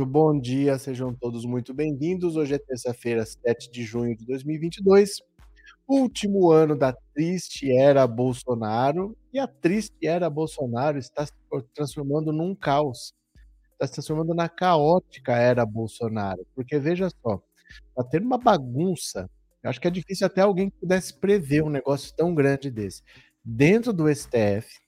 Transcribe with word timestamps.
Muito 0.00 0.12
bom 0.12 0.40
dia, 0.40 0.78
sejam 0.78 1.12
todos 1.12 1.44
muito 1.44 1.74
bem-vindos. 1.74 2.34
Hoje 2.34 2.54
é 2.54 2.58
terça-feira, 2.58 3.22
7 3.26 3.70
de 3.70 3.84
junho 3.84 4.16
de 4.16 4.24
2022, 4.24 5.16
último 5.86 6.50
ano 6.50 6.74
da 6.74 6.94
triste 7.14 7.70
era 7.70 8.06
Bolsonaro, 8.06 9.14
e 9.30 9.38
a 9.38 9.46
triste 9.46 10.06
era 10.06 10.30
Bolsonaro 10.30 10.96
está 10.96 11.26
se 11.26 11.32
transformando 11.74 12.32
num 12.32 12.54
caos, 12.54 13.12
está 13.72 13.86
se 13.86 13.92
transformando 13.92 14.34
na 14.34 14.48
caótica 14.48 15.36
era 15.36 15.66
Bolsonaro, 15.66 16.46
porque 16.54 16.78
veja 16.78 17.10
só, 17.22 17.38
está 17.90 18.02
tendo 18.02 18.24
uma 18.24 18.38
bagunça, 18.38 19.28
eu 19.62 19.68
acho 19.68 19.78
que 19.78 19.86
é 19.86 19.90
difícil 19.90 20.26
até 20.26 20.40
alguém 20.40 20.70
que 20.70 20.78
pudesse 20.78 21.12
prever 21.12 21.62
um 21.62 21.68
negócio 21.68 22.16
tão 22.16 22.34
grande 22.34 22.70
desse, 22.70 23.02
dentro 23.44 23.92
do 23.92 24.08
STF, 24.08 24.80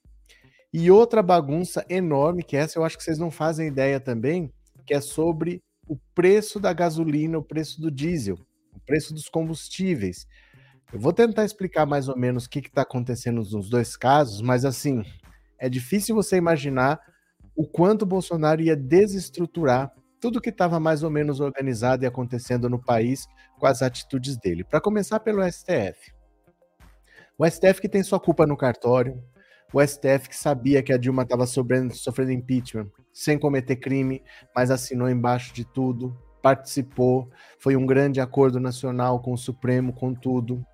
e 0.73 0.91
outra 0.91 1.23
bagunça 1.23 1.85
enorme, 1.87 2.43
que 2.43 2.57
essa 2.57 2.79
eu 2.79 2.83
acho 2.85 2.97
que 2.97 3.05
vocês 3.05 3.19
não 3.19 3.31
fazem 3.31 3.69
ideia 3.69 4.01
também, 4.01 4.51
que 4.85 4.95
é 4.95 5.01
sobre 5.01 5.63
o 5.87 5.97
preço 6.15 6.61
da 6.61 6.73
gasolina, 6.73 7.39
o 7.39 7.43
preço 7.43 7.81
do 7.81 7.91
diesel, 7.91 8.39
o 8.75 8.81
preço 8.81 9.13
dos 9.13 9.29
combustíveis. 9.29 10.27
Eu 10.93 11.01
vou 11.01 11.13
tentar 11.13 11.45
explicar 11.45 11.87
mais 11.87 12.09
ou 12.09 12.17
menos 12.17 12.45
o 12.45 12.51
que 12.51 12.61
está 12.61 12.83
acontecendo 12.83 13.37
nos 13.37 13.69
dois 13.69 13.97
casos, 13.97 14.41
mas 14.41 14.65
assim, 14.65 15.03
é 15.59 15.69
difícil 15.69 16.15
você 16.15 16.37
imaginar 16.37 17.01
o 17.55 17.67
quanto 17.67 18.03
o 18.03 18.07
Bolsonaro 18.07 18.61
ia 18.61 18.77
desestruturar 18.77 19.93
tudo 20.21 20.41
que 20.41 20.51
estava 20.51 20.79
mais 20.79 21.03
ou 21.03 21.11
menos 21.11 21.41
organizado 21.41 22.05
e 22.05 22.07
acontecendo 22.07 22.71
no 22.71 22.81
país 22.81 23.27
com 23.59 23.67
as 23.67 23.83
atitudes 23.83 24.37
dele. 24.37 24.63
Para 24.63 24.81
começar 24.81 25.19
pelo 25.19 25.43
STF. 25.43 26.13
O 27.37 27.45
STF 27.45 27.81
que 27.81 27.89
tem 27.89 28.03
sua 28.03 28.21
culpa 28.21 28.47
no 28.47 28.57
cartório, 28.57 29.23
o 29.73 29.81
STF 29.81 30.29
que 30.29 30.37
sabia 30.37 30.83
que 30.83 30.93
a 30.93 30.99
Dilma 30.99 31.23
estava 31.23 31.47
sofrendo, 31.47 31.95
impeachment 32.31 32.91
sem 33.13 33.39
cometer 33.39 33.77
crime, 33.77 34.23
mas 34.55 34.71
assinou 34.71 35.09
embaixo 35.09 35.53
de 35.55 35.65
tudo, 35.65 36.17
participou, 36.41 37.31
foi 37.59 37.77
um 37.77 37.87
grande 37.87 38.21
acordo 38.21 38.59
nacional 38.59 39.21
com 39.21 39.33
o 39.33 39.39
Supremo, 39.39 39.93
com 39.93 40.15
tudo. 40.15 40.65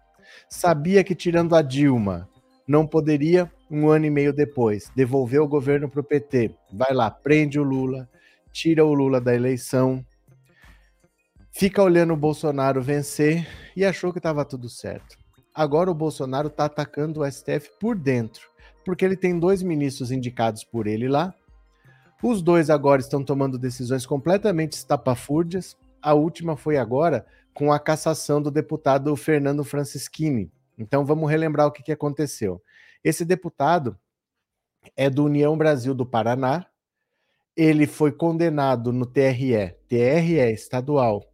Sabia 0.48 1.02
que 1.02 1.14
tirando 1.14 1.54
a 1.54 1.62
Dilma 1.62 2.28
não 2.66 2.86
poderia, 2.86 3.50
um 3.70 3.88
ano 3.88 4.06
e 4.06 4.10
meio 4.10 4.32
depois, 4.32 4.90
devolver 4.94 5.40
o 5.40 5.48
governo 5.48 5.88
para 5.88 6.00
o 6.00 6.04
PT. 6.04 6.54
Vai 6.72 6.92
lá, 6.92 7.10
prende 7.10 7.58
o 7.58 7.62
Lula, 7.62 8.08
tira 8.52 8.84
o 8.84 8.94
Lula 8.94 9.20
da 9.20 9.34
eleição, 9.34 10.04
fica 11.50 11.82
olhando 11.82 12.12
o 12.12 12.16
Bolsonaro 12.16 12.82
vencer 12.82 13.46
e 13.74 13.84
achou 13.84 14.12
que 14.12 14.18
estava 14.18 14.44
tudo 14.44 14.68
certo. 14.68 15.16
Agora 15.54 15.90
o 15.90 15.94
Bolsonaro 15.94 16.48
está 16.48 16.66
atacando 16.66 17.20
o 17.20 17.30
STF 17.30 17.70
por 17.80 17.96
dentro 17.96 18.48
porque 18.88 19.04
ele 19.04 19.18
tem 19.18 19.38
dois 19.38 19.62
ministros 19.62 20.10
indicados 20.10 20.64
por 20.64 20.86
ele 20.86 21.08
lá. 21.08 21.34
Os 22.22 22.40
dois 22.40 22.70
agora 22.70 23.02
estão 23.02 23.22
tomando 23.22 23.58
decisões 23.58 24.06
completamente 24.06 24.72
estapafúrdias. 24.72 25.76
A 26.00 26.14
última 26.14 26.56
foi 26.56 26.78
agora 26.78 27.26
com 27.52 27.70
a 27.70 27.78
cassação 27.78 28.40
do 28.40 28.50
deputado 28.50 29.14
Fernando 29.14 29.62
Francischini. 29.62 30.50
Então 30.78 31.04
vamos 31.04 31.28
relembrar 31.28 31.66
o 31.66 31.70
que, 31.70 31.82
que 31.82 31.92
aconteceu. 31.92 32.62
Esse 33.04 33.26
deputado 33.26 33.94
é 34.96 35.10
do 35.10 35.26
União 35.26 35.54
Brasil 35.58 35.94
do 35.94 36.06
Paraná. 36.06 36.64
Ele 37.54 37.86
foi 37.86 38.10
condenado 38.10 38.90
no 38.90 39.04
TRE, 39.04 39.76
TRE 39.86 40.50
estadual, 40.50 41.30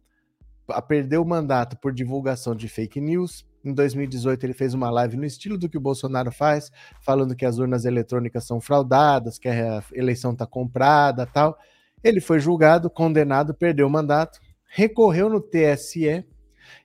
a 0.67 0.81
perder 0.81 1.19
o 1.19 1.25
mandato 1.25 1.77
por 1.77 1.93
divulgação 1.93 2.53
de 2.53 2.67
fake 2.67 2.99
news. 2.99 3.47
Em 3.65 3.73
2018, 3.73 4.43
ele 4.43 4.53
fez 4.53 4.75
uma 4.75 4.91
live 4.91 5.17
no 5.17 5.25
estilo 5.25 5.57
do 5.57 5.67
que 5.67 5.77
o 5.77 5.81
Bolsonaro 5.81 6.31
faz, 6.31 6.71
falando 7.01 7.35
que 7.35 7.45
as 7.45 7.57
urnas 7.57 7.83
eletrônicas 7.83 8.45
são 8.45 8.61
fraudadas, 8.61 9.39
que 9.39 9.49
a 9.49 9.83
eleição 9.91 10.33
está 10.33 10.45
comprada 10.45 11.25
tal. 11.25 11.57
Ele 12.03 12.21
foi 12.21 12.39
julgado, 12.39 12.91
condenado, 12.91 13.55
perdeu 13.55 13.87
o 13.87 13.89
mandato, 13.89 14.39
recorreu 14.69 15.27
no 15.29 15.41
TSE 15.41 16.23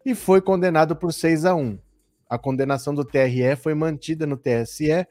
e 0.07 0.15
foi 0.15 0.41
condenado 0.41 0.97
por 0.97 1.13
6 1.13 1.45
a 1.45 1.55
1. 1.55 1.79
A 2.29 2.39
condenação 2.39 2.95
do 2.95 3.05
TRE 3.05 3.57
foi 3.57 3.75
mantida 3.75 4.27
no 4.27 4.39
TSE 4.39 5.07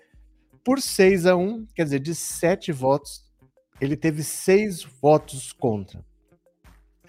por 0.65 0.81
6 0.81 1.27
a 1.27 1.35
1, 1.35 1.67
quer 1.75 1.83
dizer, 1.83 1.99
de 1.99 2.15
7 2.15 2.71
votos, 2.71 3.23
ele 3.79 3.95
teve 3.95 4.23
6 4.23 4.83
votos 5.01 5.51
contra. 5.51 6.03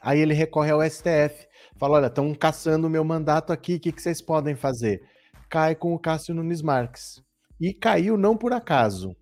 Aí 0.02 0.20
ele 0.20 0.34
recorre 0.34 0.70
ao 0.70 0.82
STF 0.82 1.46
Fala, 1.80 1.96
olha, 1.96 2.08
estão 2.08 2.34
caçando 2.34 2.86
o 2.86 2.90
meu 2.90 3.02
mandato 3.02 3.54
aqui, 3.54 3.76
o 3.76 3.80
que, 3.80 3.90
que 3.90 4.02
vocês 4.02 4.20
podem 4.20 4.54
fazer? 4.54 5.02
Cai 5.48 5.74
com 5.74 5.94
o 5.94 5.98
Cássio 5.98 6.34
Nunes 6.34 6.60
Marques. 6.60 7.24
E 7.58 7.72
caiu 7.72 8.18
não 8.18 8.36
por 8.36 8.52
acaso. 8.52 9.16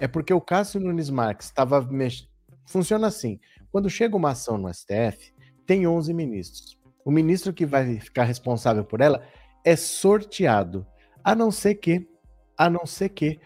É 0.00 0.08
porque 0.08 0.32
o 0.32 0.40
Cássio 0.40 0.80
Nunes 0.80 1.10
Marques 1.10 1.48
estava. 1.48 1.82
Mex... 1.82 2.26
Funciona 2.66 3.08
assim: 3.08 3.38
quando 3.70 3.90
chega 3.90 4.16
uma 4.16 4.30
ação 4.30 4.56
no 4.56 4.72
STF, 4.72 5.34
tem 5.66 5.86
11 5.86 6.14
ministros. 6.14 6.80
O 7.04 7.10
ministro 7.10 7.52
que 7.52 7.66
vai 7.66 8.00
ficar 8.00 8.24
responsável 8.24 8.84
por 8.84 9.02
ela 9.02 9.22
é 9.62 9.76
sorteado. 9.76 10.86
A 11.22 11.34
não 11.34 11.50
ser 11.50 11.74
que, 11.74 12.08
a 12.56 12.70
não 12.70 12.86
ser 12.86 13.10
que 13.10 13.38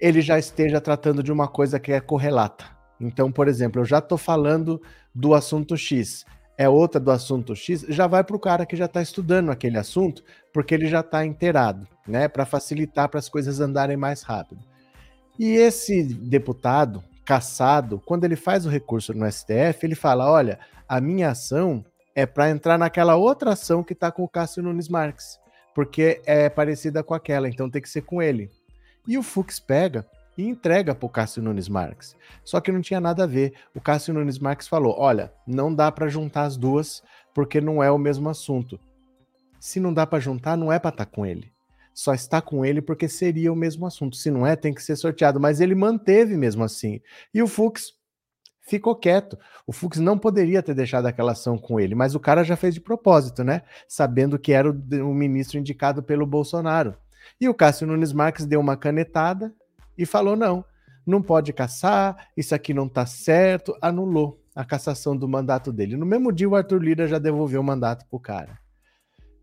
ele 0.00 0.22
já 0.22 0.38
esteja 0.38 0.80
tratando 0.80 1.22
de 1.22 1.30
uma 1.30 1.48
coisa 1.48 1.78
que 1.78 1.92
é 1.92 2.00
correlata. 2.00 2.64
Então, 2.98 3.30
por 3.30 3.46
exemplo, 3.46 3.82
eu 3.82 3.84
já 3.84 3.98
estou 3.98 4.16
falando 4.16 4.80
do 5.14 5.34
assunto 5.34 5.76
X 5.76 6.24
é 6.58 6.68
outra 6.68 7.00
do 7.00 7.10
assunto 7.10 7.54
X, 7.54 7.84
já 7.88 8.06
vai 8.06 8.24
para 8.24 8.36
o 8.36 8.40
cara 8.40 8.64
que 8.64 8.76
já 8.76 8.86
está 8.86 9.02
estudando 9.02 9.50
aquele 9.50 9.78
assunto, 9.78 10.24
porque 10.52 10.74
ele 10.74 10.86
já 10.86 11.00
está 11.00 11.24
inteirado, 11.24 11.86
né? 12.06 12.28
Para 12.28 12.46
facilitar 12.46 13.08
para 13.08 13.18
as 13.18 13.28
coisas 13.28 13.60
andarem 13.60 13.96
mais 13.96 14.22
rápido. 14.22 14.62
E 15.38 15.50
esse 15.50 16.02
deputado 16.02 17.04
caçado, 17.24 18.00
quando 18.06 18.24
ele 18.24 18.36
faz 18.36 18.64
o 18.64 18.70
recurso 18.70 19.12
no 19.12 19.30
STF, 19.30 19.84
ele 19.84 19.94
fala: 19.94 20.30
olha, 20.30 20.58
a 20.88 21.00
minha 21.00 21.30
ação 21.30 21.84
é 22.14 22.24
para 22.24 22.48
entrar 22.48 22.78
naquela 22.78 23.16
outra 23.16 23.52
ação 23.52 23.82
que 23.82 23.92
está 23.92 24.10
com 24.10 24.24
o 24.24 24.28
Cássio 24.28 24.62
Nunes 24.62 24.88
Marques, 24.88 25.38
porque 25.74 26.22
é 26.24 26.48
parecida 26.48 27.02
com 27.02 27.12
aquela, 27.12 27.48
então 27.48 27.68
tem 27.68 27.82
que 27.82 27.90
ser 27.90 28.02
com 28.02 28.22
ele. 28.22 28.50
E 29.06 29.18
o 29.18 29.22
Fux 29.22 29.60
pega 29.60 30.06
e 30.36 30.46
entrega 30.46 30.94
para 30.94 31.06
o 31.06 31.10
Cássio 31.10 31.42
Nunes 31.42 31.68
Marques. 31.68 32.16
Só 32.44 32.60
que 32.60 32.72
não 32.72 32.80
tinha 32.80 33.00
nada 33.00 33.24
a 33.24 33.26
ver. 33.26 33.54
O 33.74 33.80
Cássio 33.80 34.14
Nunes 34.14 34.38
Marques 34.38 34.68
falou: 34.68 34.94
olha, 34.98 35.32
não 35.46 35.74
dá 35.74 35.90
para 35.90 36.08
juntar 36.08 36.44
as 36.44 36.56
duas 36.56 37.02
porque 37.34 37.60
não 37.60 37.82
é 37.82 37.90
o 37.90 37.98
mesmo 37.98 38.28
assunto. 38.28 38.78
Se 39.60 39.80
não 39.80 39.92
dá 39.92 40.06
para 40.06 40.20
juntar, 40.20 40.56
não 40.56 40.72
é 40.72 40.78
para 40.78 40.90
estar 40.90 41.06
tá 41.06 41.10
com 41.10 41.24
ele. 41.24 41.52
Só 41.92 42.12
está 42.12 42.42
com 42.42 42.64
ele 42.64 42.82
porque 42.82 43.08
seria 43.08 43.52
o 43.52 43.56
mesmo 43.56 43.86
assunto. 43.86 44.16
Se 44.16 44.30
não 44.30 44.46
é, 44.46 44.54
tem 44.54 44.74
que 44.74 44.82
ser 44.82 44.96
sorteado. 44.96 45.40
Mas 45.40 45.60
ele 45.60 45.74
manteve 45.74 46.36
mesmo 46.36 46.62
assim. 46.62 47.00
E 47.32 47.42
o 47.42 47.46
Fux 47.46 47.94
ficou 48.60 48.94
quieto. 48.94 49.38
O 49.66 49.72
Fux 49.72 49.98
não 49.98 50.18
poderia 50.18 50.62
ter 50.62 50.74
deixado 50.74 51.06
aquela 51.06 51.32
ação 51.32 51.56
com 51.56 51.80
ele, 51.80 51.94
mas 51.94 52.14
o 52.14 52.20
cara 52.20 52.44
já 52.44 52.56
fez 52.56 52.74
de 52.74 52.80
propósito, 52.80 53.42
né? 53.42 53.62
Sabendo 53.88 54.38
que 54.38 54.52
era 54.52 54.68
o, 54.68 54.72
o 55.08 55.14
ministro 55.14 55.58
indicado 55.58 56.02
pelo 56.02 56.26
Bolsonaro. 56.26 56.94
E 57.40 57.48
o 57.48 57.54
Cássio 57.54 57.86
Nunes 57.86 58.12
Marques 58.12 58.44
deu 58.44 58.60
uma 58.60 58.76
canetada 58.76 59.54
e 59.96 60.04
falou: 60.04 60.36
não, 60.36 60.64
não 61.06 61.22
pode 61.22 61.52
caçar, 61.52 62.28
isso 62.36 62.54
aqui 62.54 62.74
não 62.74 62.86
está 62.86 63.06
certo, 63.06 63.76
anulou 63.80 64.42
a 64.54 64.64
cassação 64.64 65.16
do 65.16 65.28
mandato 65.28 65.72
dele. 65.72 65.96
No 65.96 66.06
mesmo 66.06 66.32
dia, 66.32 66.48
o 66.48 66.56
Arthur 66.56 66.82
Lira 66.82 67.06
já 67.06 67.18
devolveu 67.18 67.60
o 67.60 67.64
mandato 67.64 68.06
para 68.06 68.16
o 68.16 68.20
cara. 68.20 68.58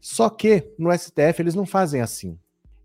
Só 0.02 0.30
que 0.30 0.74
no 0.78 0.92
STF 0.92 1.40
eles 1.40 1.56
não 1.56 1.66
fazem 1.66 2.02
assim. 2.02 2.38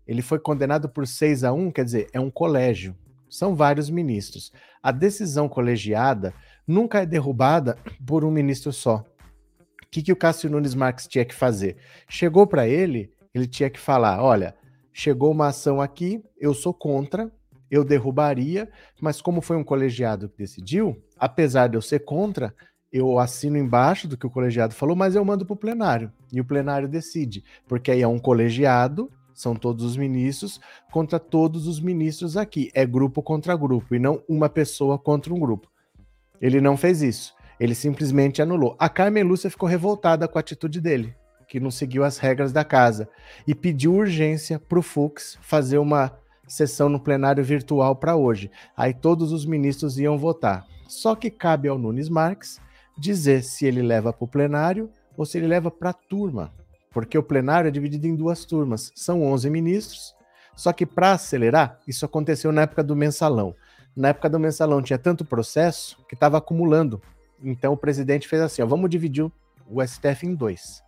Ele 0.07 0.21
foi 0.21 0.39
condenado 0.39 0.87
por 0.87 1.05
6 1.05 1.43
a 1.43 1.51
1, 1.51 1.71
quer 1.71 1.85
dizer, 1.85 2.07
é 2.13 2.19
um 2.19 2.31
colégio. 2.31 2.95
São 3.29 3.55
vários 3.55 3.89
ministros. 3.89 4.51
A 4.81 4.91
decisão 4.91 5.49
colegiada 5.49 6.33
nunca 6.65 7.01
é 7.01 7.05
derrubada 7.05 7.77
por 8.05 8.23
um 8.23 8.31
ministro 8.31 8.71
só. 8.71 9.03
O 9.83 9.89
que, 9.91 10.01
que 10.01 10.11
o 10.11 10.15
Cássio 10.15 10.49
Nunes 10.49 10.75
Marques 10.75 11.07
tinha 11.07 11.25
que 11.25 11.33
fazer? 11.33 11.77
Chegou 12.07 12.47
para 12.47 12.67
ele, 12.67 13.11
ele 13.33 13.47
tinha 13.47 13.69
que 13.69 13.79
falar: 13.79 14.23
olha, 14.23 14.55
chegou 14.93 15.31
uma 15.31 15.47
ação 15.47 15.81
aqui, 15.81 16.23
eu 16.39 16.53
sou 16.53 16.73
contra, 16.73 17.31
eu 17.69 17.83
derrubaria, 17.83 18.69
mas 18.99 19.21
como 19.21 19.41
foi 19.41 19.57
um 19.57 19.63
colegiado 19.63 20.29
que 20.29 20.37
decidiu, 20.37 21.01
apesar 21.17 21.67
de 21.67 21.77
eu 21.77 21.81
ser 21.81 21.99
contra, 21.99 22.53
eu 22.91 23.19
assino 23.19 23.57
embaixo 23.57 24.07
do 24.07 24.17
que 24.17 24.25
o 24.25 24.29
colegiado 24.29 24.73
falou, 24.73 24.95
mas 24.95 25.15
eu 25.15 25.23
mando 25.23 25.45
para 25.45 25.53
o 25.53 25.57
plenário. 25.57 26.11
E 26.31 26.41
o 26.41 26.45
plenário 26.45 26.87
decide, 26.87 27.43
porque 27.67 27.91
aí 27.91 28.01
é 28.01 28.07
um 28.07 28.19
colegiado, 28.19 29.11
são 29.33 29.55
todos 29.55 29.85
os 29.85 29.95
ministros, 29.95 30.59
contra 30.91 31.19
todos 31.19 31.67
os 31.67 31.79
ministros 31.79 32.35
aqui. 32.35 32.71
É 32.73 32.85
grupo 32.85 33.21
contra 33.21 33.55
grupo, 33.55 33.95
e 33.95 33.99
não 33.99 34.21
uma 34.27 34.49
pessoa 34.49 34.97
contra 34.97 35.33
um 35.33 35.39
grupo. 35.39 35.69
Ele 36.41 36.59
não 36.59 36.75
fez 36.75 37.01
isso. 37.01 37.33
Ele 37.59 37.75
simplesmente 37.75 38.41
anulou. 38.41 38.75
A 38.79 38.89
Carmen 38.89 39.23
Lúcia 39.23 39.49
ficou 39.49 39.67
revoltada 39.67 40.27
com 40.27 40.37
a 40.37 40.41
atitude 40.41 40.81
dele, 40.81 41.13
que 41.47 41.59
não 41.59 41.69
seguiu 41.69 42.03
as 42.03 42.17
regras 42.17 42.51
da 42.51 42.63
casa, 42.63 43.07
e 43.45 43.53
pediu 43.53 43.93
urgência 43.93 44.57
para 44.59 44.79
o 44.79 44.81
Fux 44.81 45.37
fazer 45.41 45.77
uma 45.77 46.17
sessão 46.49 46.89
no 46.89 46.99
plenário 46.99 47.43
virtual 47.43 47.95
para 47.95 48.15
hoje. 48.15 48.51
Aí 48.75 48.93
todos 48.93 49.31
os 49.31 49.45
ministros 49.45 49.97
iam 49.97 50.17
votar. 50.17 50.65
Só 50.87 51.15
que 51.15 51.29
cabe 51.29 51.67
ao 51.67 51.77
Nunes 51.77 52.09
Marques 52.09 52.59
dizer 52.97 53.43
se 53.43 53.65
ele 53.65 53.81
leva 53.81 54.11
para 54.11 54.25
o 54.25 54.27
plenário 54.27 54.89
ou 55.15 55.25
se 55.25 55.37
ele 55.37 55.47
leva 55.47 55.69
para 55.69 55.91
a 55.91 55.93
turma, 55.93 56.51
porque 56.91 57.17
o 57.17 57.23
plenário 57.23 57.67
é 57.67 57.71
dividido 57.71 58.07
em 58.07 58.15
duas 58.15 58.45
turmas. 58.45 58.91
São 58.95 59.23
11 59.23 59.49
ministros, 59.49 60.15
só 60.55 60.73
que 60.73 60.85
para 60.85 61.13
acelerar, 61.13 61.79
isso 61.87 62.05
aconteceu 62.05 62.51
na 62.51 62.63
época 62.63 62.83
do 62.83 62.95
mensalão. 62.95 63.55
Na 63.95 64.09
época 64.09 64.29
do 64.29 64.39
mensalão 64.39 64.81
tinha 64.81 64.97
tanto 64.97 65.25
processo 65.25 65.97
que 66.07 66.15
estava 66.15 66.37
acumulando. 66.37 67.01
Então 67.41 67.73
o 67.73 67.77
presidente 67.77 68.27
fez 68.27 68.41
assim: 68.41 68.61
ó, 68.61 68.65
vamos 68.65 68.89
dividir 68.89 69.29
o 69.67 69.85
STF 69.85 70.25
em 70.25 70.33
dois, 70.33 70.81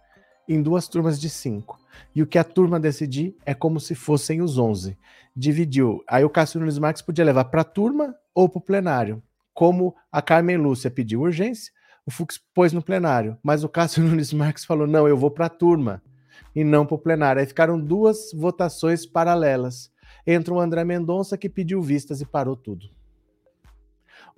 em 0.47 0.61
duas 0.61 0.87
turmas 0.87 1.19
de 1.19 1.29
cinco. 1.29 1.80
E 2.15 2.21
o 2.21 2.27
que 2.27 2.37
a 2.37 2.43
turma 2.43 2.79
decidir 2.79 3.35
é 3.45 3.53
como 3.53 3.79
se 3.79 3.95
fossem 3.95 4.41
os 4.41 4.57
11. 4.57 4.97
Dividiu. 5.35 6.03
Aí 6.07 6.23
o 6.23 6.29
Cássio 6.29 6.59
Nunes 6.59 6.77
Marques 6.77 7.01
podia 7.01 7.25
levar 7.25 7.45
para 7.45 7.61
a 7.61 7.65
turma 7.65 8.15
ou 8.33 8.49
para 8.49 8.59
o 8.59 8.61
plenário. 8.61 9.23
Como 9.53 9.95
a 10.11 10.21
Carmen 10.21 10.57
Lúcia 10.57 10.89
pediu 10.89 11.21
urgência, 11.21 11.71
o 12.05 12.11
Fux 12.11 12.39
pôs 12.53 12.73
no 12.73 12.81
plenário. 12.81 13.37
Mas 13.43 13.63
o 13.63 13.69
Cássio 13.69 14.03
Nunes 14.05 14.33
Marques 14.33 14.65
falou: 14.65 14.87
não, 14.87 15.07
eu 15.07 15.17
vou 15.17 15.31
para 15.31 15.45
a 15.45 15.49
turma 15.49 16.01
e 16.55 16.63
não 16.63 16.85
para 16.85 16.95
o 16.95 16.99
plenário. 16.99 17.39
Aí 17.39 17.45
ficaram 17.45 17.79
duas 17.79 18.31
votações 18.33 19.05
paralelas. 19.05 19.91
Entra 20.25 20.53
o 20.53 20.59
André 20.59 20.83
Mendonça 20.83 21.37
que 21.37 21.49
pediu 21.49 21.81
vistas 21.81 22.21
e 22.21 22.25
parou 22.25 22.55
tudo. 22.55 22.89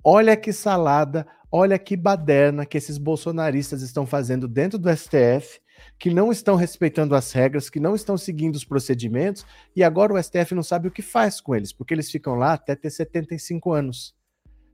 Olha 0.02 0.36
que 0.36 0.52
salada, 0.52 1.26
olha 1.50 1.78
que 1.78 1.96
baderna 1.96 2.66
que 2.66 2.76
esses 2.76 2.98
bolsonaristas 2.98 3.80
estão 3.80 4.06
fazendo 4.06 4.46
dentro 4.46 4.78
do 4.78 4.94
STF, 4.94 5.60
que 5.98 6.12
não 6.12 6.30
estão 6.30 6.56
respeitando 6.56 7.14
as 7.14 7.32
regras, 7.32 7.70
que 7.70 7.80
não 7.80 7.94
estão 7.94 8.16
seguindo 8.16 8.54
os 8.54 8.64
procedimentos, 8.64 9.44
e 9.74 9.82
agora 9.82 10.12
o 10.12 10.22
STF 10.22 10.54
não 10.54 10.62
sabe 10.62 10.88
o 10.88 10.90
que 10.90 11.02
faz 11.02 11.40
com 11.40 11.54
eles, 11.54 11.72
porque 11.72 11.94
eles 11.94 12.10
ficam 12.10 12.34
lá 12.34 12.52
até 12.54 12.74
ter 12.74 12.90
75 12.90 13.72
anos. 13.72 14.14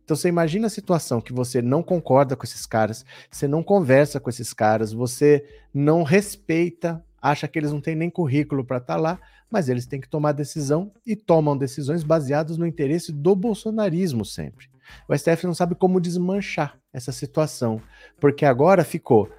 Então 0.05 0.17
você 0.17 0.29
imagina 0.29 0.67
a 0.67 0.71
situação 0.71 1.21
que 1.21 1.33
você 1.33 1.63
não 1.63 1.83
concorda 1.83 2.35
com 2.35 2.45
esses 2.45 2.67
caras, 2.67 3.05
você 3.31 3.47
não 3.47 3.63
conversa 3.63 4.19
com 4.19 4.29
esses 4.29 4.53
caras, 4.53 4.93
você 4.93 5.45
não 5.73 6.03
respeita, 6.03 7.05
acha 7.23 7.47
que 7.47 7.59
eles 7.59 7.71
não 7.71 7.81
têm 7.81 7.95
nem 7.95 8.11
currículo 8.11 8.65
para 8.65 8.79
estar 8.79 8.95
tá 8.95 9.01
lá, 9.01 9.21
mas 9.49 9.69
eles 9.69 9.87
têm 9.87 10.01
que 10.01 10.09
tomar 10.09 10.33
decisão 10.33 10.93
e 11.07 11.15
tomam 11.15 11.57
decisões 11.57 12.03
baseadas 12.03 12.57
no 12.57 12.67
interesse 12.67 13.13
do 13.13 13.37
bolsonarismo 13.37 14.25
sempre. 14.25 14.69
O 15.09 15.17
STF 15.17 15.47
não 15.47 15.55
sabe 15.55 15.75
como 15.75 16.01
desmanchar 16.01 16.77
essa 16.93 17.13
situação, 17.13 17.81
porque 18.19 18.45
agora 18.45 18.83
ficou 18.83 19.31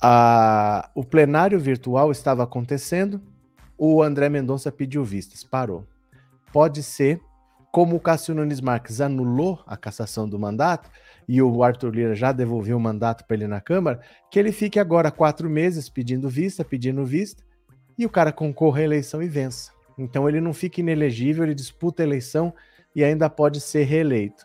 a, 0.00 0.90
o 0.94 1.04
plenário 1.04 1.58
virtual 1.58 2.10
estava 2.10 2.42
acontecendo, 2.42 3.20
o 3.76 4.02
André 4.02 4.28
Mendonça 4.28 4.70
pediu 4.70 5.04
vistas, 5.04 5.42
parou. 5.42 5.86
Pode 6.52 6.82
ser, 6.82 7.20
como 7.72 7.96
o 7.96 8.00
Cássio 8.00 8.34
Nunes 8.34 8.60
Marques 8.60 9.00
anulou 9.00 9.62
a 9.66 9.76
cassação 9.76 10.28
do 10.28 10.38
mandato, 10.38 10.90
e 11.28 11.40
o 11.40 11.62
Arthur 11.62 11.94
Lira 11.94 12.14
já 12.14 12.32
devolveu 12.32 12.76
o 12.76 12.80
mandato 12.80 13.24
para 13.24 13.36
ele 13.36 13.46
na 13.46 13.60
Câmara, 13.60 14.00
que 14.30 14.38
ele 14.38 14.52
fique 14.52 14.78
agora 14.78 15.10
quatro 15.10 15.48
meses 15.48 15.88
pedindo 15.88 16.28
vista, 16.28 16.64
pedindo 16.64 17.04
vista, 17.04 17.42
e 17.96 18.04
o 18.04 18.10
cara 18.10 18.32
concorra 18.32 18.80
à 18.80 18.84
eleição 18.84 19.22
e 19.22 19.28
vença. 19.28 19.72
Então 19.98 20.28
ele 20.28 20.40
não 20.40 20.52
fica 20.52 20.80
inelegível, 20.80 21.44
ele 21.44 21.54
disputa 21.54 22.02
a 22.02 22.06
eleição 22.06 22.52
e 22.94 23.04
ainda 23.04 23.28
pode 23.30 23.60
ser 23.60 23.84
reeleito. 23.84 24.44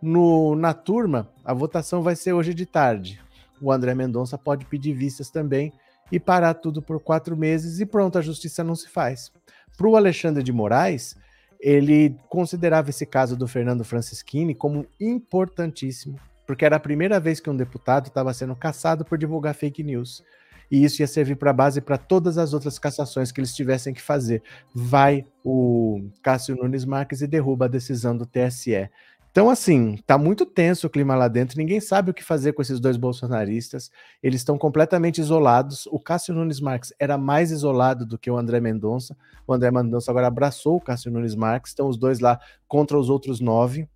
No, 0.00 0.54
na 0.56 0.74
turma, 0.74 1.30
a 1.44 1.54
votação 1.54 2.02
vai 2.02 2.16
ser 2.16 2.32
hoje 2.32 2.52
de 2.54 2.66
tarde. 2.66 3.20
O 3.62 3.70
André 3.70 3.94
Mendonça 3.94 4.36
pode 4.36 4.66
pedir 4.66 4.92
vistas 4.92 5.30
também 5.30 5.72
e 6.10 6.18
parar 6.18 6.54
tudo 6.54 6.82
por 6.82 7.00
quatro 7.00 7.36
meses 7.36 7.80
e 7.80 7.86
pronto, 7.86 8.18
a 8.18 8.22
justiça 8.22 8.64
não 8.64 8.74
se 8.74 8.88
faz. 8.88 9.32
Para 9.76 9.88
o 9.88 9.96
Alexandre 9.96 10.42
de 10.42 10.52
Moraes, 10.52 11.16
ele 11.58 12.16
considerava 12.28 12.90
esse 12.90 13.06
caso 13.06 13.36
do 13.36 13.46
Fernando 13.46 13.84
Francischini 13.84 14.54
como 14.54 14.84
importantíssimo, 15.00 16.18
porque 16.46 16.64
era 16.64 16.76
a 16.76 16.80
primeira 16.80 17.20
vez 17.20 17.38
que 17.38 17.48
um 17.48 17.56
deputado 17.56 18.08
estava 18.08 18.34
sendo 18.34 18.56
caçado 18.56 19.04
por 19.04 19.16
divulgar 19.16 19.54
fake 19.54 19.82
news. 19.82 20.22
E 20.70 20.84
isso 20.84 21.02
ia 21.02 21.06
servir 21.06 21.36
para 21.36 21.52
base 21.52 21.80
para 21.82 21.98
todas 21.98 22.38
as 22.38 22.54
outras 22.54 22.78
cassações 22.78 23.30
que 23.30 23.38
eles 23.38 23.54
tivessem 23.54 23.92
que 23.92 24.00
fazer. 24.00 24.42
Vai 24.74 25.24
o 25.44 26.08
Cássio 26.22 26.56
Nunes 26.56 26.86
Marques 26.86 27.20
e 27.20 27.26
derruba 27.26 27.66
a 27.66 27.68
decisão 27.68 28.16
do 28.16 28.24
TSE. 28.24 28.88
Então, 29.32 29.48
assim, 29.48 29.96
tá 30.06 30.18
muito 30.18 30.44
tenso 30.44 30.86
o 30.86 30.90
clima 30.90 31.16
lá 31.16 31.26
dentro, 31.26 31.56
ninguém 31.56 31.80
sabe 31.80 32.10
o 32.10 32.14
que 32.14 32.22
fazer 32.22 32.52
com 32.52 32.60
esses 32.60 32.78
dois 32.78 32.98
bolsonaristas, 32.98 33.90
eles 34.22 34.42
estão 34.42 34.58
completamente 34.58 35.22
isolados. 35.22 35.86
O 35.86 35.98
Cássio 35.98 36.34
Nunes 36.34 36.60
Marques 36.60 36.92
era 36.98 37.16
mais 37.16 37.50
isolado 37.50 38.04
do 38.04 38.18
que 38.18 38.30
o 38.30 38.36
André 38.36 38.60
Mendonça. 38.60 39.16
O 39.46 39.54
André 39.54 39.70
Mendonça 39.70 40.10
agora 40.10 40.26
abraçou 40.26 40.76
o 40.76 40.80
Cássio 40.80 41.10
Nunes 41.10 41.34
Marques, 41.34 41.70
estão 41.70 41.88
os 41.88 41.96
dois 41.96 42.20
lá 42.20 42.38
contra 42.68 42.98
os 42.98 43.08
outros 43.08 43.40
nove. 43.40 43.88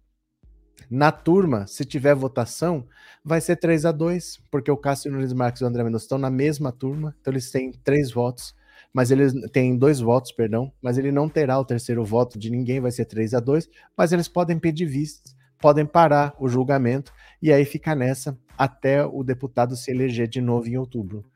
Na 0.88 1.12
turma, 1.12 1.66
se 1.66 1.84
tiver 1.84 2.14
votação, 2.14 2.86
vai 3.22 3.42
ser 3.42 3.56
3 3.56 3.84
a 3.84 3.92
2 3.92 4.40
porque 4.50 4.70
o 4.70 4.76
Cássio 4.76 5.12
Nunes 5.12 5.34
Marques 5.34 5.60
e 5.60 5.64
o 5.64 5.66
André 5.66 5.84
Mendonça 5.84 6.06
estão 6.06 6.16
na 6.16 6.30
mesma 6.30 6.72
turma, 6.72 7.14
então 7.20 7.30
eles 7.30 7.50
têm 7.50 7.72
três 7.84 8.10
votos 8.10 8.54
mas 8.96 9.10
eles 9.10 9.34
têm 9.52 9.76
dois 9.76 10.00
votos, 10.00 10.32
perdão, 10.32 10.72
mas 10.80 10.96
ele 10.96 11.12
não 11.12 11.28
terá 11.28 11.58
o 11.58 11.64
terceiro 11.66 12.02
voto 12.02 12.38
de 12.38 12.48
ninguém, 12.48 12.80
vai 12.80 12.90
ser 12.90 13.04
3 13.04 13.34
a 13.34 13.40
2 13.40 13.68
mas 13.94 14.10
eles 14.10 14.26
podem 14.26 14.58
pedir 14.58 14.86
vistas, 14.86 15.36
podem 15.60 15.84
parar 15.84 16.34
o 16.40 16.48
julgamento 16.48 17.12
e 17.42 17.52
aí 17.52 17.66
fica 17.66 17.94
nessa 17.94 18.38
até 18.56 19.04
o 19.04 19.22
deputado 19.22 19.76
se 19.76 19.90
eleger 19.90 20.26
de 20.26 20.40
novo 20.40 20.66
em 20.66 20.78
outubro. 20.78 21.26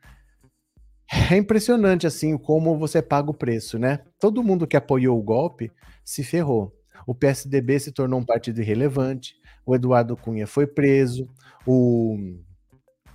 É 1.29 1.37
impressionante 1.37 2.07
assim 2.07 2.35
como 2.35 2.79
você 2.79 2.99
paga 2.99 3.29
o 3.29 3.33
preço, 3.33 3.77
né? 3.77 3.99
Todo 4.19 4.41
mundo 4.41 4.65
que 4.65 4.75
apoiou 4.75 5.19
o 5.19 5.21
golpe 5.21 5.71
se 6.03 6.23
ferrou. 6.23 6.73
O 7.05 7.13
PSDB 7.13 7.79
se 7.79 7.91
tornou 7.91 8.19
um 8.19 8.25
partido 8.25 8.59
irrelevante, 8.59 9.35
o 9.63 9.75
Eduardo 9.75 10.17
Cunha 10.17 10.47
foi 10.47 10.65
preso, 10.65 11.29
o 11.67 12.17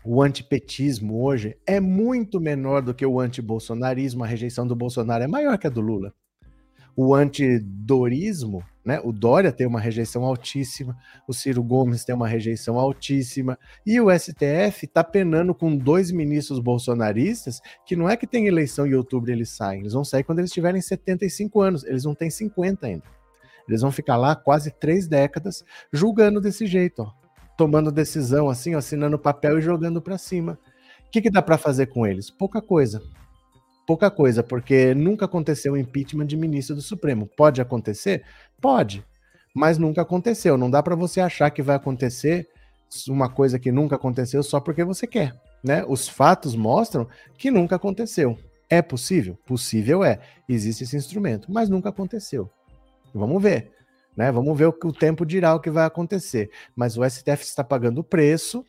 o 0.07 0.23
antipetismo 0.23 1.21
hoje 1.21 1.57
é 1.67 1.81
muito 1.81 2.41
menor 2.41 2.81
do 2.81 2.95
que 2.95 3.05
o 3.05 3.19
antibolsonarismo, 3.19 4.23
a 4.23 4.27
rejeição 4.27 4.65
do 4.65 4.77
Bolsonaro 4.77 5.25
é 5.25 5.27
maior 5.27 5.59
que 5.59 5.67
a 5.67 5.71
do 5.71 5.81
Lula. 5.81 6.15
O 6.97 7.13
antidorismo, 7.13 8.63
né? 8.85 9.01
O 9.03 9.13
Dória 9.13 9.51
tem 9.51 9.67
uma 9.67 9.81
rejeição 9.81 10.25
altíssima, 10.25 10.97
o 11.27 11.35
Ciro 11.35 11.63
Gomes 11.63 12.05
tem 12.05 12.15
uma 12.15 12.29
rejeição 12.29 12.79
altíssima, 12.79 13.59
e 13.85 14.01
o 14.01 14.07
STF 14.17 14.87
está 14.87 15.03
penando 15.03 15.53
com 15.53 15.77
dois 15.77 16.13
ministros 16.13 16.61
bolsonaristas 16.61 17.61
que 17.85 17.97
não 17.97 18.09
é 18.09 18.17
que 18.17 18.29
tem 18.29 18.47
eleição 18.47 18.87
em 18.87 18.95
outubro 18.95 19.33
eles 19.33 19.51
saem, 19.51 19.81
eles 19.81 19.93
vão 19.93 20.05
sair 20.05 20.23
quando 20.23 20.39
eles 20.39 20.53
tiverem 20.53 20.81
75 20.81 21.61
anos, 21.61 21.85
eles 21.85 22.05
não 22.05 22.15
têm 22.15 22.31
50 22.31 22.87
ainda. 22.87 23.05
Eles 23.69 23.81
vão 23.81 23.91
ficar 23.91 24.17
lá 24.17 24.37
quase 24.37 24.71
três 24.71 25.09
décadas 25.09 25.65
julgando 25.93 26.41
desse 26.41 26.65
jeito, 26.65 27.03
ó 27.03 27.26
tomando 27.57 27.91
decisão 27.91 28.49
assim, 28.49 28.75
assinando 28.75 29.19
papel 29.19 29.59
e 29.59 29.63
jogando 29.63 30.01
para 30.01 30.19
cima. 30.19 30.59
O 31.07 31.11
que, 31.11 31.23
que 31.23 31.31
dá 31.31 31.41
para 31.41 31.57
fazer 31.57 31.87
com 31.87 32.07
eles? 32.07 32.31
Pouca 32.31 32.61
coisa. 32.61 33.03
Pouca 33.87 34.11
coisa, 34.11 34.43
porque 34.43 34.95
nunca 34.95 35.27
aconteceu 35.27 35.75
o 35.75 35.77
impeachment 35.77 36.27
de 36.27 36.37
ministro 36.37 36.75
do 36.75 36.83
Supremo. 36.83 37.29
Pode 37.37 37.61
acontecer? 37.61 38.25
Pode, 38.61 39.05
mas 39.55 39.79
nunca 39.79 40.03
aconteceu. 40.03 40.59
Não 40.59 40.71
dá 40.71 40.83
para 40.83 40.97
você 40.97 41.21
achar 41.21 41.51
que 41.51 41.63
vai 41.63 41.77
acontecer 41.77 42.49
uma 43.09 43.29
coisa 43.29 43.59
que 43.59 43.71
nunca 43.71 43.97
aconteceu 43.97 44.43
só 44.43 44.61
porque 44.61 44.85
você 44.85 45.07
quer, 45.07 45.35
né? 45.63 45.85
Os 45.87 46.09
fatos 46.09 46.55
mostram 46.57 47.07
que 47.39 47.51
nunca 47.51 47.77
aconteceu. 47.77 48.37
É 48.69 48.83
possível? 48.83 49.39
Possível 49.47 50.03
é. 50.03 50.19
Existe 50.49 50.85
esse 50.85 50.97
instrumento, 50.97 51.51
mas 51.51 51.69
nunca 51.69 51.89
aconteceu. 51.89 52.51
Vamos 53.15 53.41
ver. 53.41 53.71
Né? 54.17 54.33
Vamos 54.33 54.57
ver 54.57 54.67
o 54.67 54.73
que 54.73 54.87
o 54.87 54.93
tempo 54.93 55.27
dirá 55.27 55.55
o 55.55 55.61
que 55.61 55.71
vai 55.71 55.85
acontecer. 55.85 56.51
Mas 56.75 56.97
o 56.97 57.09
STF 57.09 57.45
está 57.45 57.63
pagando 57.63 57.99
o 57.99 58.05
preço 58.05 58.65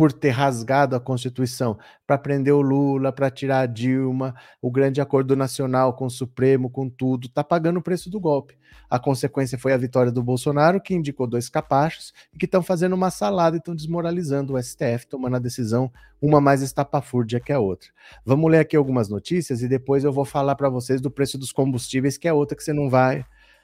por 0.00 0.12
ter 0.12 0.30
rasgado 0.30 0.96
a 0.96 1.00
Constituição 1.00 1.76
para 2.06 2.16
prender 2.16 2.54
o 2.54 2.62
Lula, 2.62 3.12
para 3.12 3.30
tirar 3.30 3.60
a 3.60 3.66
Dilma, 3.66 4.34
o 4.62 4.70
grande 4.70 4.98
acordo 4.98 5.36
nacional 5.36 5.92
com 5.92 6.06
o 6.06 6.10
Supremo, 6.10 6.70
com 6.70 6.88
tudo, 6.88 7.26
está 7.26 7.44
pagando 7.44 7.80
o 7.80 7.82
preço 7.82 8.08
do 8.08 8.18
golpe. 8.18 8.56
A 8.88 8.98
consequência 8.98 9.58
foi 9.58 9.74
a 9.74 9.76
vitória 9.76 10.10
do 10.10 10.22
Bolsonaro, 10.22 10.80
que 10.80 10.94
indicou 10.94 11.26
dois 11.26 11.50
capachos 11.50 12.14
e 12.32 12.38
que 12.38 12.46
estão 12.46 12.62
fazendo 12.62 12.94
uma 12.94 13.10
salada 13.10 13.56
e 13.56 13.58
estão 13.58 13.74
desmoralizando 13.74 14.54
o 14.54 14.62
STF, 14.62 15.06
tomando 15.06 15.36
a 15.36 15.38
decisão, 15.38 15.92
uma 16.18 16.40
mais 16.40 16.62
estapafúrdia 16.62 17.38
que 17.38 17.52
a 17.52 17.60
outra. 17.60 17.90
Vamos 18.24 18.50
ler 18.50 18.60
aqui 18.60 18.76
algumas 18.76 19.10
notícias 19.10 19.60
e 19.60 19.68
depois 19.68 20.02
eu 20.02 20.14
vou 20.14 20.24
falar 20.24 20.54
para 20.54 20.70
vocês 20.70 21.02
do 21.02 21.10
preço 21.10 21.36
dos 21.36 21.52
combustíveis, 21.52 22.16
que 22.16 22.26
é 22.26 22.32
outra 22.32 22.56
que 22.56 22.64
você 22.64 22.72
não 22.72 22.88
vai 22.88 23.22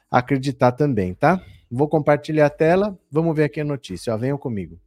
acreditar 0.09 0.71
também, 0.71 1.13
tá? 1.13 1.41
Vou 1.69 1.87
compartilhar 1.87 2.45
a 2.45 2.49
tela, 2.49 2.97
vamos 3.11 3.35
ver 3.35 3.45
aqui 3.45 3.59
a 3.61 3.65
notícia, 3.65 4.13
ó, 4.13 4.17
venham 4.17 4.37
comigo. 4.37 4.79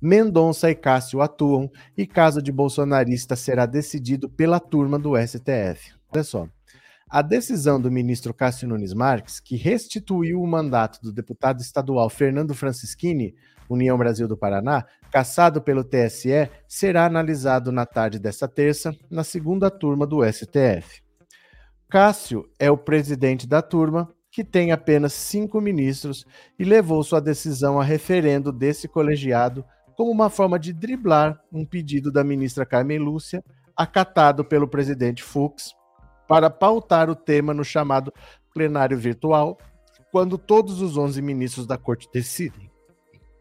Mendonça 0.00 0.70
e 0.70 0.74
Cássio 0.74 1.22
atuam 1.22 1.70
e 1.96 2.06
caso 2.06 2.42
de 2.42 2.52
bolsonarista 2.52 3.34
será 3.34 3.64
decidido 3.64 4.28
pela 4.28 4.60
turma 4.60 4.98
do 4.98 5.14
STF. 5.16 5.94
Olha 6.12 6.24
só. 6.24 6.48
A 7.08 7.22
decisão 7.22 7.80
do 7.80 7.90
ministro 7.90 8.34
Cássio 8.34 8.68
Nunes 8.68 8.92
Marques, 8.92 9.38
que 9.38 9.56
restituiu 9.56 10.42
o 10.42 10.46
mandato 10.46 11.00
do 11.00 11.12
deputado 11.12 11.60
estadual 11.60 12.10
Fernando 12.10 12.52
Francischini, 12.54 13.34
União 13.70 13.96
Brasil 13.96 14.26
do 14.26 14.36
Paraná, 14.36 14.84
cassado 15.10 15.62
pelo 15.62 15.84
TSE, 15.84 16.50
será 16.68 17.06
analisado 17.06 17.70
na 17.70 17.86
tarde 17.86 18.18
desta 18.18 18.48
terça, 18.48 18.94
na 19.08 19.22
segunda 19.22 19.70
turma 19.70 20.06
do 20.06 20.20
STF. 20.24 21.05
Cássio 21.88 22.48
é 22.58 22.68
o 22.68 22.76
presidente 22.76 23.46
da 23.46 23.62
turma, 23.62 24.12
que 24.30 24.42
tem 24.42 24.72
apenas 24.72 25.12
cinco 25.12 25.60
ministros, 25.60 26.26
e 26.58 26.64
levou 26.64 27.02
sua 27.04 27.20
decisão 27.20 27.80
a 27.80 27.84
referendo 27.84 28.50
desse 28.50 28.88
colegiado 28.88 29.64
como 29.96 30.10
uma 30.10 30.28
forma 30.28 30.58
de 30.58 30.72
driblar 30.72 31.40
um 31.50 31.64
pedido 31.64 32.10
da 32.10 32.24
ministra 32.24 32.66
Carmen 32.66 32.98
Lúcia, 32.98 33.42
acatado 33.76 34.44
pelo 34.44 34.66
presidente 34.66 35.22
Fux, 35.22 35.74
para 36.26 36.50
pautar 36.50 37.08
o 37.08 37.14
tema 37.14 37.54
no 37.54 37.64
chamado 37.64 38.12
plenário 38.52 38.98
virtual, 38.98 39.56
quando 40.10 40.36
todos 40.36 40.80
os 40.82 40.96
11 40.96 41.22
ministros 41.22 41.66
da 41.66 41.78
corte 41.78 42.08
decidem. 42.12 42.68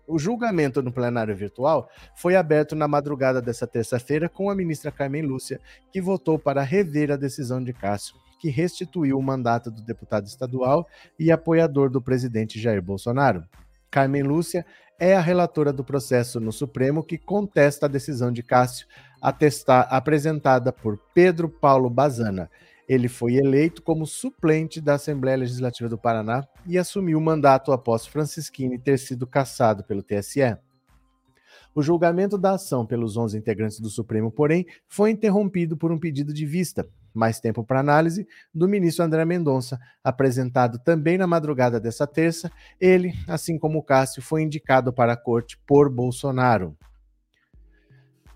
O 0.08 0.20
julgamento 0.20 0.84
no 0.84 0.92
plenário 0.92 1.36
virtual 1.36 1.90
foi 2.16 2.36
aberto 2.36 2.76
na 2.76 2.88
madrugada 2.88 3.42
dessa 3.42 3.66
terça-feira 3.66 4.30
com 4.30 4.52
a 4.52 4.56
ministra 4.56 4.92
Carmen 4.92 5.24
Lúcia, 5.24 5.60
que 5.92 6.00
votou 6.00 6.38
para 6.38 6.62
rever 6.62 7.12
a 7.12 7.16
decisão 7.16 7.64
de 7.64 7.74
Cássio, 7.74 8.16
que 8.40 8.50
restituiu 8.50 9.18
o 9.18 9.24
mandato 9.24 9.72
do 9.72 9.82
deputado 9.82 10.26
estadual 10.26 10.88
e 11.20 11.32
apoiador 11.32 11.90
do 11.90 12.02
presidente 12.02 12.60
Jair 12.60 12.82
Bolsonaro. 12.82 13.44
Carmen 13.90 14.24
Lúcia 14.24 14.66
é 15.00 15.16
a 15.16 15.22
relatora 15.22 15.74
do 15.74 15.84
processo 15.84 16.40
no 16.40 16.52
Supremo 16.52 17.04
que 17.04 17.18
contesta 17.18 17.86
a 17.86 17.90
decisão 17.90 18.32
de 18.32 18.42
Cássio 18.44 18.88
atestar, 19.22 19.88
apresentada 19.90 20.72
por 20.72 20.98
Pedro 21.14 21.50
Paulo 21.50 21.90
Bazana. 21.90 22.50
Ele 22.88 23.08
foi 23.08 23.36
eleito 23.36 23.82
como 23.82 24.06
suplente 24.06 24.80
da 24.80 24.94
Assembleia 24.94 25.38
Legislativa 25.38 25.90
do 25.90 25.98
Paraná 25.98 26.48
e 26.68 26.78
assumiu 26.78 27.18
o 27.18 27.22
mandato 27.22 27.72
após 27.72 28.06
Francisquini 28.06 28.78
ter 28.78 29.00
sido 29.00 29.26
cassado 29.26 29.84
pelo 29.84 30.04
TSE. 30.04 30.58
O 31.74 31.82
julgamento 31.82 32.38
da 32.38 32.52
ação 32.52 32.86
pelos 32.86 33.18
11 33.18 33.38
integrantes 33.38 33.80
do 33.80 33.90
Supremo, 33.90 34.32
porém, 34.32 34.66
foi 34.88 35.10
interrompido 35.12 35.76
por 35.76 35.92
um 35.92 36.00
pedido 36.00 36.34
de 36.34 36.46
vista, 36.46 36.88
mais 37.18 37.40
tempo 37.40 37.64
para 37.64 37.80
análise, 37.80 38.28
do 38.54 38.68
ministro 38.68 39.04
André 39.04 39.26
Mendonça, 39.26 39.80
apresentado 40.04 40.80
também 40.80 41.18
na 41.18 41.26
madrugada 41.26 41.80
dessa 41.80 42.06
terça. 42.06 42.52
Ele, 42.80 43.14
assim 43.28 43.58
como 43.58 43.84
Cássio, 43.84 44.22
foi 44.22 44.42
indicado 44.42 44.92
para 44.92 45.14
a 45.14 45.18
corte 45.18 45.58
por 45.66 45.90
Bolsonaro. 45.90 46.78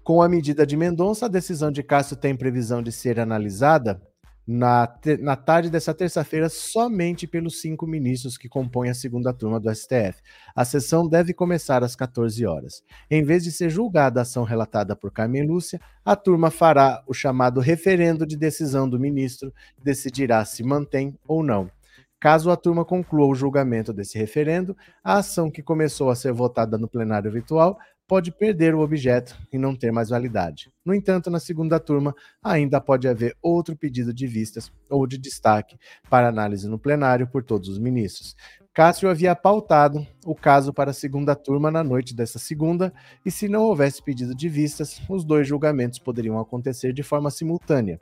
Com 0.03 0.21
a 0.21 0.29
medida 0.29 0.65
de 0.65 0.75
Mendonça, 0.75 1.27
a 1.27 1.29
decisão 1.29 1.71
de 1.71 1.83
Cássio 1.83 2.15
tem 2.15 2.35
previsão 2.35 2.81
de 2.81 2.91
ser 2.91 3.19
analisada 3.19 4.01
na, 4.51 4.91
na 5.19 5.35
tarde 5.35 5.69
dessa 5.69 5.93
terça-feira 5.93 6.49
somente 6.49 7.27
pelos 7.27 7.61
cinco 7.61 7.85
ministros 7.85 8.35
que 8.35 8.49
compõem 8.49 8.89
a 8.89 8.95
segunda 8.95 9.31
turma 9.31 9.59
do 9.59 9.69
STF. 9.69 10.23
A 10.55 10.65
sessão 10.65 11.07
deve 11.07 11.35
começar 11.35 11.83
às 11.83 11.95
14 11.95 12.43
horas. 12.47 12.81
Em 13.11 13.23
vez 13.23 13.43
de 13.43 13.51
ser 13.51 13.69
julgada 13.69 14.19
a 14.19 14.23
ação 14.23 14.43
relatada 14.43 14.95
por 14.95 15.11
Carmen 15.11 15.45
Lúcia, 15.45 15.79
a 16.03 16.15
turma 16.15 16.49
fará 16.49 17.03
o 17.05 17.13
chamado 17.13 17.59
referendo 17.59 18.25
de 18.25 18.35
decisão 18.35 18.89
do 18.89 18.99
ministro, 18.99 19.53
decidirá 19.83 20.43
se 20.43 20.63
mantém 20.63 21.15
ou 21.27 21.43
não. 21.43 21.69
Caso 22.19 22.49
a 22.49 22.57
turma 22.57 22.83
conclua 22.83 23.27
o 23.27 23.35
julgamento 23.35 23.93
desse 23.93 24.17
referendo, 24.17 24.75
a 25.03 25.19
ação 25.19 25.51
que 25.51 25.61
começou 25.61 26.09
a 26.09 26.15
ser 26.15 26.33
votada 26.33 26.75
no 26.75 26.87
plenário 26.87 27.31
virtual 27.31 27.77
pode 28.09 28.31
perder 28.31 28.73
o 28.73 28.79
objeto 28.79 29.37
e 29.53 29.57
não 29.59 29.75
ter 29.75 29.91
mais 29.91 30.09
validade. 30.09 30.71
No 30.83 30.95
entanto, 30.95 31.29
na 31.29 31.39
segunda 31.39 31.79
turma, 31.79 32.15
ainda 32.43 32.81
pode 32.81 33.07
haver 33.07 33.37
outro 33.39 33.77
pedido 33.77 34.11
de 34.11 34.25
vistas 34.25 34.71
ou 34.89 35.05
de 35.05 35.15
destaque 35.15 35.77
para 36.09 36.27
análise 36.27 36.67
no 36.67 36.79
plenário 36.79 37.27
por 37.27 37.43
todos 37.43 37.69
os 37.69 37.77
ministros. 37.77 38.35
Cássio 38.73 39.09
havia 39.09 39.35
pautado 39.35 40.07
o 40.25 40.33
caso 40.33 40.73
para 40.73 40.89
a 40.89 40.93
segunda 40.93 41.35
turma 41.35 41.69
na 41.69 41.83
noite 41.83 42.15
dessa 42.15 42.39
segunda, 42.39 42.91
e 43.23 43.29
se 43.29 43.47
não 43.47 43.61
houvesse 43.61 44.01
pedido 44.01 44.33
de 44.33 44.49
vistas, 44.49 44.99
os 45.07 45.23
dois 45.23 45.47
julgamentos 45.47 45.99
poderiam 45.99 46.39
acontecer 46.39 46.91
de 46.91 47.03
forma 47.03 47.29
simultânea. 47.29 47.99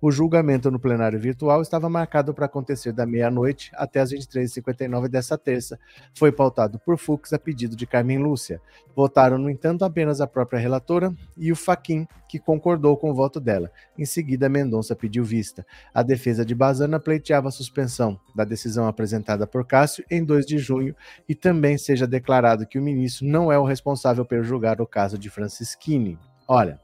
O 0.00 0.12
julgamento 0.12 0.70
no 0.70 0.78
plenário 0.78 1.18
virtual 1.18 1.60
estava 1.60 1.90
marcado 1.90 2.32
para 2.32 2.46
acontecer 2.46 2.92
da 2.92 3.04
meia-noite 3.04 3.72
até 3.74 3.98
as 3.98 4.12
23h59 4.12 5.08
dessa 5.08 5.36
terça. 5.36 5.76
Foi 6.14 6.30
pautado 6.30 6.78
por 6.78 6.96
Fux 6.96 7.32
a 7.32 7.38
pedido 7.38 7.74
de 7.74 7.84
Carmen 7.84 8.18
Lúcia. 8.18 8.60
Votaram, 8.94 9.38
no 9.38 9.50
entanto, 9.50 9.84
apenas 9.84 10.20
a 10.20 10.26
própria 10.28 10.60
relatora 10.60 11.12
e 11.36 11.50
o 11.50 11.56
Faquin, 11.56 12.06
que 12.28 12.38
concordou 12.38 12.96
com 12.96 13.10
o 13.10 13.14
voto 13.14 13.40
dela. 13.40 13.72
Em 13.98 14.04
seguida, 14.04 14.48
Mendonça 14.48 14.94
pediu 14.94 15.24
vista. 15.24 15.66
A 15.92 16.04
defesa 16.04 16.44
de 16.44 16.54
Bazana 16.54 17.00
pleiteava 17.00 17.48
a 17.48 17.52
suspensão 17.52 18.20
da 18.36 18.44
decisão 18.44 18.86
apresentada 18.86 19.48
por 19.48 19.66
Cássio 19.66 20.04
em 20.08 20.24
2 20.24 20.46
de 20.46 20.58
junho 20.58 20.94
e 21.28 21.34
também 21.34 21.76
seja 21.76 22.06
declarado 22.06 22.68
que 22.68 22.78
o 22.78 22.82
ministro 22.82 23.26
não 23.26 23.50
é 23.50 23.58
o 23.58 23.64
responsável 23.64 24.24
por 24.24 24.44
julgar 24.44 24.80
o 24.80 24.86
caso 24.86 25.18
de 25.18 25.28
Francisquini. 25.28 26.16
Olha, 26.46 26.78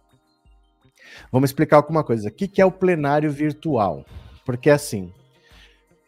Vamos 1.31 1.51
explicar 1.51 1.77
alguma 1.77 2.05
coisa. 2.05 2.29
O 2.29 2.33
que 2.33 2.61
é 2.61 2.65
o 2.65 2.73
plenário 2.73 3.31
virtual? 3.31 4.05
Porque 4.45 4.71
assim, 4.71 5.13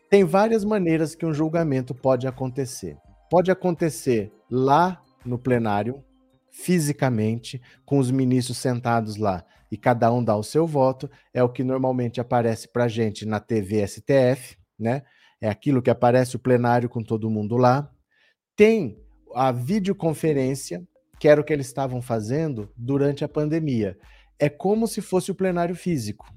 tem 0.08 0.24
várias 0.24 0.64
maneiras 0.64 1.14
que 1.14 1.26
um 1.26 1.34
julgamento 1.34 1.94
pode 1.94 2.26
acontecer. 2.26 2.96
Pode 3.30 3.50
acontecer 3.50 4.32
lá 4.50 5.02
no 5.24 5.38
plenário, 5.38 6.02
fisicamente, 6.50 7.60
com 7.84 7.98
os 7.98 8.10
ministros 8.10 8.58
sentados 8.58 9.16
lá 9.16 9.44
e 9.70 9.76
cada 9.76 10.12
um 10.12 10.22
dá 10.22 10.36
o 10.36 10.42
seu 10.42 10.66
voto. 10.66 11.10
É 11.34 11.42
o 11.42 11.48
que 11.48 11.64
normalmente 11.64 12.20
aparece 12.20 12.68
para 12.68 12.88
gente 12.88 13.26
na 13.26 13.40
TV 13.40 13.86
STF, 13.86 14.56
né? 14.78 15.02
É 15.40 15.48
aquilo 15.48 15.82
que 15.82 15.90
aparece 15.90 16.36
o 16.36 16.38
plenário 16.38 16.88
com 16.88 17.02
todo 17.02 17.30
mundo 17.30 17.56
lá. 17.56 17.90
Tem 18.54 18.98
a 19.34 19.52
videoconferência, 19.52 20.86
que 21.18 21.28
era 21.28 21.40
o 21.40 21.44
que 21.44 21.52
eles 21.52 21.66
estavam 21.66 22.00
fazendo 22.00 22.70
durante 22.76 23.24
a 23.24 23.28
pandemia 23.28 23.98
é 24.38 24.48
como 24.48 24.86
se 24.86 25.00
fosse 25.00 25.30
o 25.30 25.34
plenário 25.34 25.74
físico, 25.74 26.32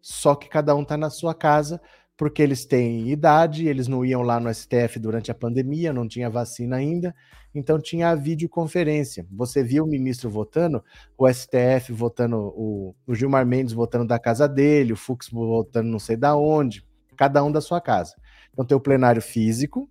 só 0.00 0.34
que 0.34 0.48
cada 0.48 0.74
um 0.74 0.82
está 0.82 0.96
na 0.96 1.10
sua 1.10 1.34
casa, 1.34 1.80
porque 2.16 2.42
eles 2.42 2.64
têm 2.64 3.10
idade, 3.10 3.66
eles 3.66 3.88
não 3.88 4.04
iam 4.04 4.22
lá 4.22 4.38
no 4.38 4.52
STF 4.52 4.98
durante 5.00 5.30
a 5.30 5.34
pandemia, 5.34 5.92
não 5.92 6.06
tinha 6.06 6.30
vacina 6.30 6.76
ainda, 6.76 7.14
então 7.54 7.80
tinha 7.80 8.10
a 8.10 8.14
videoconferência. 8.14 9.26
Você 9.32 9.64
viu 9.64 9.84
o 9.84 9.88
ministro 9.88 10.30
votando, 10.30 10.82
o 11.18 11.28
STF 11.32 11.92
votando, 11.92 12.36
o, 12.36 12.94
o 13.06 13.14
Gilmar 13.14 13.44
Mendes 13.44 13.72
votando 13.72 14.06
da 14.06 14.18
casa 14.18 14.48
dele, 14.48 14.92
o 14.92 14.96
Fux 14.96 15.28
votando 15.28 15.88
não 15.88 15.98
sei 15.98 16.16
da 16.16 16.36
onde, 16.36 16.86
cada 17.16 17.42
um 17.42 17.50
da 17.50 17.60
sua 17.60 17.80
casa. 17.80 18.14
Então 18.52 18.64
tem 18.64 18.76
o 18.76 18.80
plenário 18.80 19.22
físico, 19.22 19.90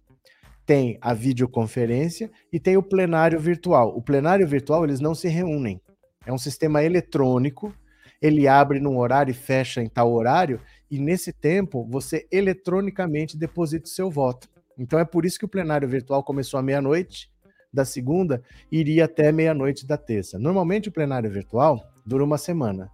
tem 0.66 0.98
a 1.02 1.14
videoconferência 1.14 2.32
e 2.52 2.60
tem 2.60 2.78
o 2.78 2.84
plenário 2.84 3.40
virtual. 3.40 3.98
O 3.98 4.02
plenário 4.02 4.48
virtual 4.48 4.86
eles 4.86 5.02
não 5.02 5.14
se 5.14 5.28
reúnem. 5.28 5.82
É 6.26 6.32
um 6.32 6.38
sistema 6.38 6.84
eletrônico, 6.84 7.74
ele 8.22 8.48
abre 8.48 8.80
num 8.80 8.98
horário 8.98 9.32
e 9.32 9.36
fecha 9.36 9.82
em 9.82 9.90
tal 9.90 10.14
horário, 10.14 10.60
e 10.90 10.98
nesse 10.98 11.34
tempo 11.34 11.86
você 11.90 12.26
eletronicamente 12.32 13.38
deposita 13.38 13.86
o 13.86 13.90
seu 13.90 14.10
voto. 14.10 14.50
Então 14.78 14.98
é 14.98 15.06
por 15.06 15.26
isso 15.26 15.38
que 15.38 15.46
o 15.46 15.50
plenário 15.50 15.88
virtual 15.88 16.24
começou 16.24 16.60
à 16.60 16.64
meia-noite 16.64 17.30
da 17.72 17.84
segunda 17.84 18.42
e 18.72 18.80
iria 18.80 19.06
até 19.06 19.32
meia-noite 19.32 19.86
da 19.86 19.98
terça. 19.98 20.40
Normalmente 20.40 20.90
o 20.90 20.92
plenário 20.92 21.30
virtual 21.30 21.84
dura 22.06 22.24
uma 22.24 22.38
semana. 22.38 22.90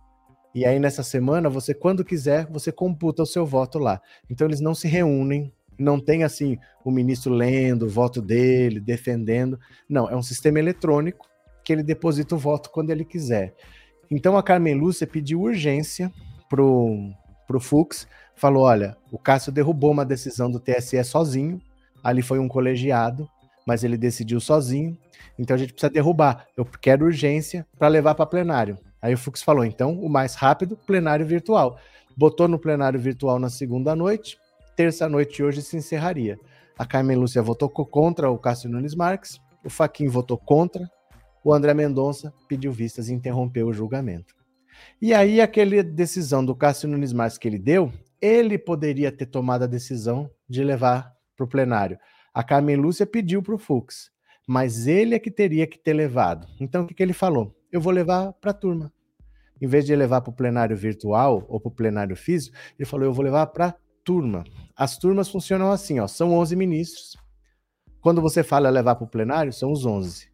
E 0.56 0.66
aí 0.66 0.80
nessa 0.80 1.04
semana, 1.04 1.50
você 1.50 1.74
quando 1.74 2.04
quiser, 2.04 2.48
você 2.48 2.72
computa 2.72 3.22
o 3.22 3.26
seu 3.26 3.46
voto 3.46 3.78
lá. 3.78 4.02
Então 4.30 4.48
eles 4.48 4.60
não 4.60 4.74
se 4.74 4.88
reúnem, 4.88 5.54
não 5.78 6.00
tem 6.00 6.24
assim 6.24 6.58
o 6.84 6.90
ministro 6.90 7.32
lendo 7.32 7.86
o 7.86 7.90
voto 7.90 8.22
dele, 8.22 8.80
defendendo. 8.80 9.60
Não, 9.88 10.10
é 10.10 10.16
um 10.16 10.24
sistema 10.24 10.58
eletrônico 10.58 11.29
que 11.70 11.74
ele 11.74 11.84
deposita 11.84 12.34
o 12.34 12.38
voto 12.40 12.72
quando 12.72 12.90
ele 12.90 13.06
quiser. 13.06 13.54
Então 14.10 14.36
a 14.36 14.42
Carmen 14.42 14.74
Lúcia 14.74 15.06
pediu 15.06 15.42
urgência 15.42 16.12
pro, 16.50 17.12
pro 17.48 17.60
Fux, 17.60 18.08
falou: 18.36 18.64
olha, 18.64 18.98
o 19.12 19.20
Cássio 19.20 19.52
derrubou 19.52 19.92
uma 19.92 20.04
decisão 20.04 20.50
do 20.50 20.60
TSE 20.60 21.04
sozinho, 21.04 21.62
ali 22.04 22.24
foi 22.24 22.40
um 22.40 22.48
colegiado, 22.48 23.30
mas 23.68 23.84
ele 23.84 23.98
decidiu 23.98 24.40
sozinho, 24.40 24.98
então 25.38 25.54
a 25.54 25.60
gente 25.60 25.72
precisa 25.74 25.94
derrubar. 25.94 26.48
Eu 26.58 26.66
quero 26.66 27.06
urgência 27.06 27.68
para 27.78 27.88
levar 27.88 28.16
para 28.16 28.26
plenário. 28.26 28.80
Aí 29.00 29.14
o 29.14 29.18
Fux 29.18 29.44
falou: 29.44 29.64
então, 29.64 29.94
o 29.94 30.10
mais 30.10 30.34
rápido, 30.34 30.76
plenário 30.76 31.24
virtual. 31.24 31.78
Botou 32.18 32.48
no 32.48 32.58
plenário 32.58 33.00
virtual 33.00 33.38
na 33.38 33.52
segunda 33.52 33.96
noite, 33.96 34.40
terça 34.76 35.08
noite 35.08 35.44
hoje 35.44 35.62
se 35.62 35.78
encerraria. 35.78 36.40
A 36.76 36.84
Carmen 36.84 37.16
Lúcia 37.16 37.44
votou 37.44 37.70
contra 37.70 38.32
o 38.32 38.40
Cássio 38.40 38.72
Nunes 38.72 38.96
Marques, 38.96 39.40
o 39.64 39.70
Faquin 39.70 40.08
votou 40.08 40.36
contra, 40.36 40.90
o 41.50 41.53
André 41.53 41.74
Mendonça 41.74 42.32
pediu 42.48 42.72
vistas 42.72 43.10
e 43.10 43.13
interrompeu 43.13 43.68
o 43.68 43.74
julgamento. 43.74 44.36
E 45.01 45.15
aí, 45.15 45.41
aquela 45.41 45.82
decisão 45.82 46.46
do 46.46 46.56
Cássio 46.56 46.88
Nunes 46.88 47.12
Marques 47.12 47.39
que 47.39 47.48
ele 47.48 47.58
deu, 47.58 47.91
ele 48.22 48.56
poderia 48.56 49.12
ter 49.12 49.25
tomado 49.25 49.63
a 49.63 49.68
decisão 49.68 50.29
de 50.48 50.63
levar 50.63 51.12
para 51.36 51.44
o 51.44 51.48
plenário. 51.48 51.98
A 52.32 52.44
Carmen 52.44 52.75
Lúcia 52.75 53.03
pediu 53.06 53.41
para 53.41 53.56
o 53.56 53.58
Fux, 53.58 54.12
mas 54.48 54.86
ele 54.86 55.15
é 55.15 55.20
que 55.20 55.32
teria 55.32 55.65
que 55.65 55.79
ter 55.79 55.94
levado. 55.94 56.48
Então, 56.60 56.84
o 56.84 56.88
que, 56.88 56.94
que 56.94 57.01
ele 57.01 57.13
falou? 57.13 57.56
Eu 57.72 57.82
vou 57.82 57.91
levar 57.91 58.32
para 58.34 58.51
a 58.51 58.53
turma. 58.53 58.94
Em 59.60 59.65
vez 59.65 59.86
de 59.86 59.96
levar 59.96 60.22
para 60.22 60.29
o 60.29 60.36
plenário 60.36 60.77
virtual 60.77 61.46
ou 61.50 61.60
para 61.60 61.70
o 61.70 61.75
plenário 61.75 62.15
físico, 62.15 62.56
ele 62.77 62.86
falou: 62.86 63.08
eu 63.08 63.13
vou 63.13 63.25
levar 63.25 63.48
para 63.48 63.70
a 63.70 63.75
turma. 64.03 64.44
As 64.75 65.00
turmas 65.00 65.29
funcionam 65.29 65.72
assim: 65.72 66.00
ó, 66.00 66.06
são 66.06 66.32
11 66.32 66.56
ministros. 66.56 67.18
Quando 68.00 68.22
você 68.22 68.44
fala 68.44 68.70
levar 68.70 68.96
para 68.96 69.06
o 69.06 69.10
plenário, 69.10 69.51
são 69.51 69.72
os 69.72 69.84
11. 69.84 70.29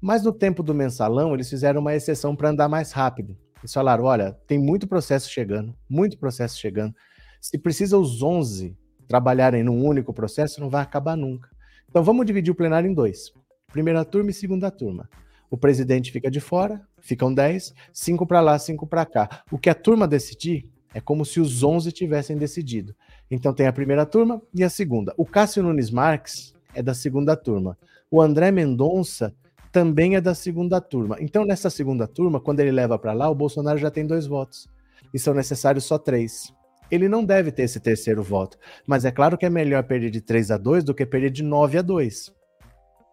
Mas 0.00 0.22
no 0.22 0.32
tempo 0.32 0.62
do 0.62 0.74
mensalão, 0.74 1.34
eles 1.34 1.50
fizeram 1.50 1.80
uma 1.80 1.94
exceção 1.94 2.36
para 2.36 2.50
andar 2.50 2.68
mais 2.68 2.92
rápido. 2.92 3.36
Eles 3.60 3.72
falaram: 3.72 4.04
olha, 4.04 4.32
tem 4.46 4.58
muito 4.58 4.86
processo 4.86 5.30
chegando, 5.30 5.74
muito 5.88 6.18
processo 6.18 6.58
chegando. 6.58 6.94
Se 7.40 7.58
precisa 7.58 7.98
os 7.98 8.22
11 8.22 8.76
trabalharem 9.08 9.62
num 9.64 9.84
único 9.84 10.12
processo, 10.12 10.60
não 10.60 10.70
vai 10.70 10.82
acabar 10.82 11.16
nunca. 11.16 11.48
Então 11.88 12.04
vamos 12.04 12.26
dividir 12.26 12.52
o 12.52 12.54
plenário 12.54 12.88
em 12.88 12.94
dois: 12.94 13.32
primeira 13.72 14.04
turma 14.04 14.30
e 14.30 14.34
segunda 14.34 14.70
turma. 14.70 15.08
O 15.50 15.56
presidente 15.56 16.12
fica 16.12 16.30
de 16.30 16.40
fora, 16.40 16.86
ficam 17.00 17.32
10, 17.32 17.74
5 17.92 18.26
para 18.26 18.40
lá, 18.40 18.58
5 18.58 18.86
para 18.86 19.06
cá. 19.06 19.42
O 19.50 19.58
que 19.58 19.70
a 19.70 19.74
turma 19.74 20.06
decidir 20.06 20.68
é 20.92 21.00
como 21.00 21.24
se 21.24 21.40
os 21.40 21.62
11 21.62 21.90
tivessem 21.90 22.36
decidido. 22.36 22.94
Então 23.30 23.54
tem 23.54 23.66
a 23.66 23.72
primeira 23.72 24.04
turma 24.04 24.42
e 24.54 24.62
a 24.62 24.68
segunda. 24.68 25.14
O 25.16 25.24
Cássio 25.24 25.62
Nunes 25.62 25.90
Marques 25.90 26.54
é 26.74 26.82
da 26.82 26.92
segunda 26.92 27.34
turma. 27.34 27.78
O 28.10 28.20
André 28.20 28.50
Mendonça 28.50 29.34
também 29.72 30.16
é 30.16 30.20
da 30.20 30.34
segunda 30.34 30.80
turma. 30.80 31.16
Então, 31.20 31.44
nessa 31.44 31.70
segunda 31.70 32.06
turma, 32.06 32.40
quando 32.40 32.60
ele 32.60 32.72
leva 32.72 32.98
para 32.98 33.12
lá, 33.12 33.28
o 33.28 33.34
Bolsonaro 33.34 33.78
já 33.78 33.90
tem 33.90 34.06
dois 34.06 34.26
votos. 34.26 34.68
E 35.12 35.18
são 35.18 35.34
necessários 35.34 35.84
só 35.84 35.98
três. 35.98 36.52
Ele 36.90 37.08
não 37.08 37.24
deve 37.24 37.52
ter 37.52 37.62
esse 37.62 37.78
terceiro 37.78 38.22
voto. 38.22 38.58
Mas 38.86 39.04
é 39.04 39.10
claro 39.10 39.36
que 39.36 39.46
é 39.46 39.50
melhor 39.50 39.82
perder 39.84 40.10
de 40.10 40.20
3 40.20 40.50
a 40.50 40.56
2 40.56 40.84
do 40.84 40.94
que 40.94 41.04
perder 41.04 41.30
de 41.30 41.42
9 41.42 41.78
a 41.78 41.82
2. 41.82 42.32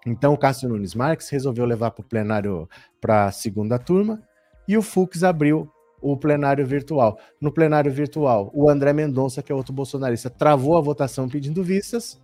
Então, 0.07 0.33
o 0.33 0.37
Cássio 0.37 0.69
Nunes 0.69 0.93
Marques 0.93 1.29
resolveu 1.29 1.65
levar 1.65 1.91
para 1.91 2.01
o 2.01 2.07
plenário 2.07 2.69
para 3.01 3.25
a 3.25 3.31
segunda 3.31 3.79
turma 3.79 4.21
e 4.67 4.77
o 4.77 4.81
Fux 4.81 5.23
abriu 5.23 5.69
o 6.01 6.15
plenário 6.15 6.65
virtual. 6.65 7.17
No 7.41 7.51
plenário 7.51 7.91
virtual, 7.91 8.51
o 8.53 8.69
André 8.69 8.93
Mendonça, 8.93 9.41
que 9.41 9.51
é 9.51 9.55
outro 9.55 9.73
bolsonarista, 9.73 10.29
travou 10.29 10.77
a 10.77 10.81
votação 10.81 11.27
pedindo 11.27 11.63
vistas. 11.63 12.21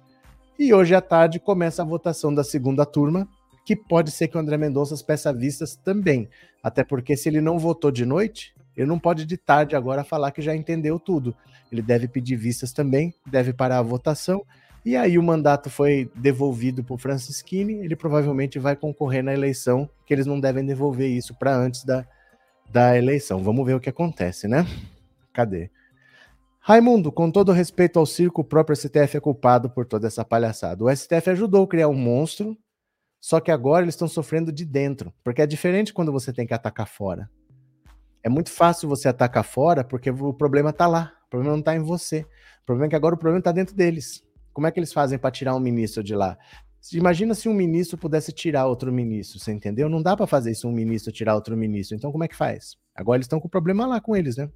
E 0.60 0.72
hoje 0.74 0.94
à 0.94 1.02
tarde 1.02 1.40
começa 1.40 1.82
a 1.82 1.86
votação 1.86 2.34
da 2.34 2.44
segunda 2.44 2.86
turma, 2.86 3.28
que 3.66 3.76
pode 3.76 4.12
ser 4.12 4.28
que 4.28 4.38
o 4.38 4.40
André 4.40 4.58
Mendonça 4.58 4.96
peça 5.04 5.32
vistas 5.34 5.76
também. 5.76 6.30
Até 6.64 6.84
porque 6.84 7.16
se 7.16 7.30
ele 7.30 7.42
não 7.42 7.60
votou 7.60 7.92
de 7.92 8.06
noite, 8.06 8.54
ele 8.76 8.88
não 8.88 9.00
pode 9.00 9.26
de 9.26 9.38
tarde 9.38 9.76
agora 9.76 10.04
falar 10.04 10.32
que 10.32 10.42
já 10.42 10.56
entendeu 10.56 11.00
tudo. 11.00 11.36
Ele 11.72 11.82
deve 11.82 12.08
pedir 12.08 12.36
vistas 12.36 12.72
também, 12.72 13.14
deve 13.26 13.54
parar 13.54 13.80
a 13.80 13.84
votação. 13.84 14.46
E 14.84 14.96
aí 14.96 15.18
o 15.18 15.24
mandato 15.24 15.70
foi 15.70 16.10
devolvido 16.16 16.84
para 16.84 16.96
o 16.96 16.98
Francisquini, 16.98 17.76
ele 17.76 17.96
provavelmente 17.96 18.58
vai 18.58 18.76
concorrer 18.76 19.24
na 19.24 19.32
eleição, 19.32 19.88
que 20.08 20.14
eles 20.14 20.26
não 20.26 20.40
devem 20.40 20.66
devolver 20.66 21.08
isso 21.08 21.36
para 21.36 21.56
antes 21.56 21.84
da, 21.84 22.06
da 22.72 22.98
eleição. 22.98 23.44
Vamos 23.44 23.64
ver 23.66 23.76
o 23.76 23.80
que 23.80 23.90
acontece, 23.90 24.48
né? 24.48 24.66
Cadê? 25.32 25.70
Raimundo, 26.60 27.12
com 27.12 27.30
todo 27.30 27.52
respeito 27.52 28.00
ao 28.00 28.06
circo, 28.06 28.42
o 28.42 28.44
próprio 28.44 28.76
STF 28.76 29.18
é 29.18 29.20
culpado 29.20 29.70
por 29.70 29.86
toda 29.86 30.08
essa 30.08 30.26
palhaçada. 30.26 30.84
O 30.84 30.96
STF 30.96 31.30
ajudou 31.30 31.64
a 31.64 31.68
criar 31.68 31.88
um 31.88 31.96
monstro, 31.96 32.58
só 33.22 33.40
que 33.40 33.52
agora 33.52 33.86
eles 33.86 33.94
estão 33.94 34.08
sofrendo 34.08 34.52
de 34.52 34.66
dentro, 34.66 35.14
porque 35.24 35.44
é 35.44 35.46
diferente 35.46 35.94
quando 35.94 36.12
você 36.12 36.34
tem 36.34 36.48
que 36.48 36.56
atacar 36.56 36.88
fora. 36.88 37.30
É 38.24 38.30
muito 38.30 38.50
fácil 38.50 38.90
você 38.90 39.08
atacar 39.08 39.44
fora 39.44 39.84
porque 39.84 40.10
o 40.10 40.34
problema 40.34 40.72
está 40.72 40.88
lá, 40.88 41.14
o 41.28 41.30
problema 41.30 41.54
não 41.54 41.60
está 41.60 41.76
em 41.76 41.80
você. 41.80 42.22
O 42.64 42.66
problema 42.66 42.88
é 42.88 42.90
que 42.90 42.96
agora 42.96 43.14
o 43.14 43.18
problema 43.18 43.40
está 43.40 43.52
dentro 43.52 43.76
deles. 43.76 44.24
Como 44.52 44.66
é 44.66 44.72
que 44.72 44.80
eles 44.80 44.92
fazem 44.92 45.20
para 45.20 45.30
tirar 45.30 45.56
um 45.56 45.60
ministro 45.60 46.04
de 46.04 46.16
lá? 46.16 46.36
Imagina 46.94 47.36
se 47.36 47.48
um 47.48 47.54
ministro 47.54 47.96
pudesse 47.96 48.32
tirar 48.32 48.66
outro 48.66 48.92
ministro, 48.92 49.40
você 49.40 49.52
entendeu? 49.52 49.88
Não 49.88 50.02
dá 50.02 50.18
para 50.18 50.26
fazer 50.26 50.52
isso 50.52 50.68
um 50.68 50.72
ministro 50.72 51.14
tirar 51.14 51.36
outro 51.36 51.56
ministro. 51.56 51.96
Então 51.96 52.12
como 52.12 52.24
é 52.24 52.28
que 52.28 52.36
faz? 52.36 52.76
Agora 52.96 53.18
eles 53.18 53.26
estão 53.26 53.40
com 53.40 53.48
o 53.48 53.52
problema 53.52 53.86
lá 53.86 54.02
com 54.02 54.16
eles, 54.16 54.36
né? 54.36 54.50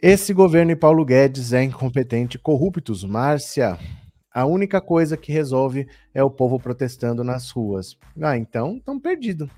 Esse 0.00 0.32
governo 0.32 0.72
e 0.72 0.76
Paulo 0.76 1.04
Guedes 1.04 1.52
é 1.52 1.62
incompetente, 1.62 2.38
corruptos, 2.38 3.04
Márcia. 3.04 3.78
A 4.36 4.44
única 4.44 4.82
coisa 4.82 5.16
que 5.16 5.32
resolve 5.32 5.88
é 6.12 6.22
o 6.22 6.30
povo 6.30 6.60
protestando 6.60 7.24
nas 7.24 7.50
ruas. 7.50 7.96
Ah, 8.20 8.36
então 8.36 8.76
estamos 8.76 9.02
perdidos. 9.02 9.48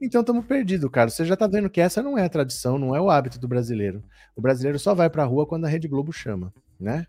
Então 0.00 0.20
estamos 0.20 0.46
perdidos, 0.46 0.88
cara. 0.88 1.10
Você 1.10 1.24
já 1.24 1.34
está 1.34 1.48
vendo 1.48 1.68
que 1.68 1.80
essa 1.80 2.00
não 2.00 2.16
é 2.16 2.24
a 2.24 2.28
tradição, 2.28 2.78
não 2.78 2.94
é 2.94 3.00
o 3.00 3.10
hábito 3.10 3.40
do 3.40 3.48
brasileiro. 3.48 4.00
O 4.36 4.40
brasileiro 4.40 4.78
só 4.78 4.94
vai 4.94 5.10
para 5.10 5.24
a 5.24 5.26
rua 5.26 5.48
quando 5.48 5.64
a 5.64 5.68
Rede 5.68 5.88
Globo 5.88 6.12
chama, 6.12 6.54
né? 6.78 7.08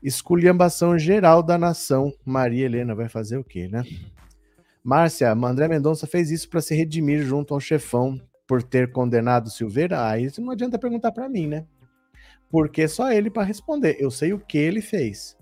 Esculhambação 0.00 0.96
geral 0.96 1.42
da 1.42 1.58
nação. 1.58 2.12
Maria 2.24 2.66
Helena 2.66 2.94
vai 2.94 3.08
fazer 3.08 3.36
o 3.36 3.42
quê, 3.42 3.66
né? 3.66 3.82
Márcia, 4.84 5.32
André 5.32 5.66
Mendonça 5.66 6.06
fez 6.06 6.30
isso 6.30 6.48
para 6.48 6.60
se 6.60 6.72
redimir 6.72 7.24
junto 7.24 7.52
ao 7.52 7.58
chefão 7.58 8.16
por 8.46 8.62
ter 8.62 8.92
condenado 8.92 9.50
Silveira. 9.50 10.08
Ah, 10.08 10.16
isso 10.16 10.40
não 10.40 10.52
adianta 10.52 10.78
perguntar 10.78 11.10
para 11.10 11.28
mim, 11.28 11.48
né? 11.48 11.66
Porque 12.48 12.86
só 12.86 13.10
ele 13.10 13.28
para 13.28 13.42
responder. 13.42 13.96
Eu 13.98 14.12
sei 14.12 14.32
o 14.32 14.38
que 14.38 14.56
ele 14.56 14.80
fez. 14.80 15.36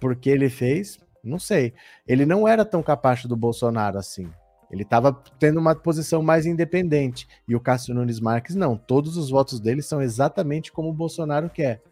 Porque 0.00 0.30
ele 0.30 0.48
fez, 0.48 0.98
não 1.22 1.38
sei. 1.38 1.74
Ele 2.08 2.24
não 2.26 2.48
era 2.48 2.64
tão 2.64 2.82
capaz 2.82 3.24
do 3.24 3.36
Bolsonaro 3.36 3.98
assim. 3.98 4.28
Ele 4.70 4.82
estava 4.82 5.12
tendo 5.38 5.58
uma 5.58 5.74
posição 5.74 6.22
mais 6.22 6.46
independente. 6.46 7.26
E 7.46 7.56
o 7.56 7.60
Cássio 7.60 7.94
Nunes 7.94 8.20
Marques, 8.20 8.54
não. 8.54 8.76
Todos 8.76 9.16
os 9.16 9.28
votos 9.28 9.58
dele 9.58 9.82
são 9.82 10.00
exatamente 10.00 10.72
como 10.72 10.88
o 10.88 10.94
Bolsonaro 10.94 11.50
quer. 11.50 11.82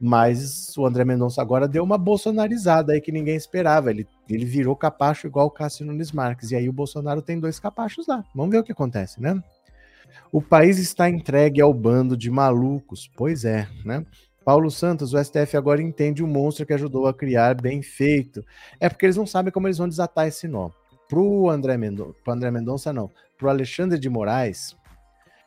Mas 0.00 0.76
o 0.78 0.86
André 0.86 1.04
Mendonça 1.04 1.42
agora 1.42 1.68
deu 1.68 1.82
uma 1.82 1.98
bolsonarizada 1.98 2.92
aí 2.92 3.00
que 3.00 3.12
ninguém 3.12 3.36
esperava. 3.36 3.90
Ele, 3.90 4.06
ele 4.28 4.44
virou 4.44 4.74
capacho 4.74 5.26
igual 5.26 5.46
o 5.46 5.50
Cássio 5.50 5.84
Nunes 5.84 6.12
Marques. 6.12 6.50
E 6.50 6.56
aí 6.56 6.68
o 6.68 6.72
Bolsonaro 6.72 7.20
tem 7.20 7.38
dois 7.38 7.60
capachos 7.60 8.06
lá. 8.06 8.24
Vamos 8.34 8.52
ver 8.52 8.58
o 8.58 8.64
que 8.64 8.72
acontece, 8.72 9.20
né? 9.20 9.42
O 10.32 10.40
país 10.40 10.78
está 10.78 11.10
entregue 11.10 11.60
ao 11.60 11.74
bando 11.74 12.16
de 12.16 12.30
malucos. 12.30 13.10
Pois 13.16 13.44
é, 13.44 13.68
né? 13.84 14.06
Paulo 14.48 14.70
Santos, 14.70 15.12
o 15.12 15.22
STF 15.22 15.58
agora 15.58 15.82
entende 15.82 16.24
o 16.24 16.26
monstro 16.26 16.64
que 16.64 16.72
ajudou 16.72 17.06
a 17.06 17.12
criar 17.12 17.54
bem 17.54 17.82
feito. 17.82 18.42
É 18.80 18.88
porque 18.88 19.04
eles 19.04 19.18
não 19.18 19.26
sabem 19.26 19.52
como 19.52 19.66
eles 19.66 19.76
vão 19.76 19.86
desatar 19.86 20.26
esse 20.26 20.48
nó. 20.48 20.70
Pro 21.06 21.50
André 21.50 21.74
André 22.26 22.50
Mendonça 22.50 22.90
não, 22.90 23.10
pro 23.36 23.50
Alexandre 23.50 23.98
de 23.98 24.08
Moraes, 24.08 24.74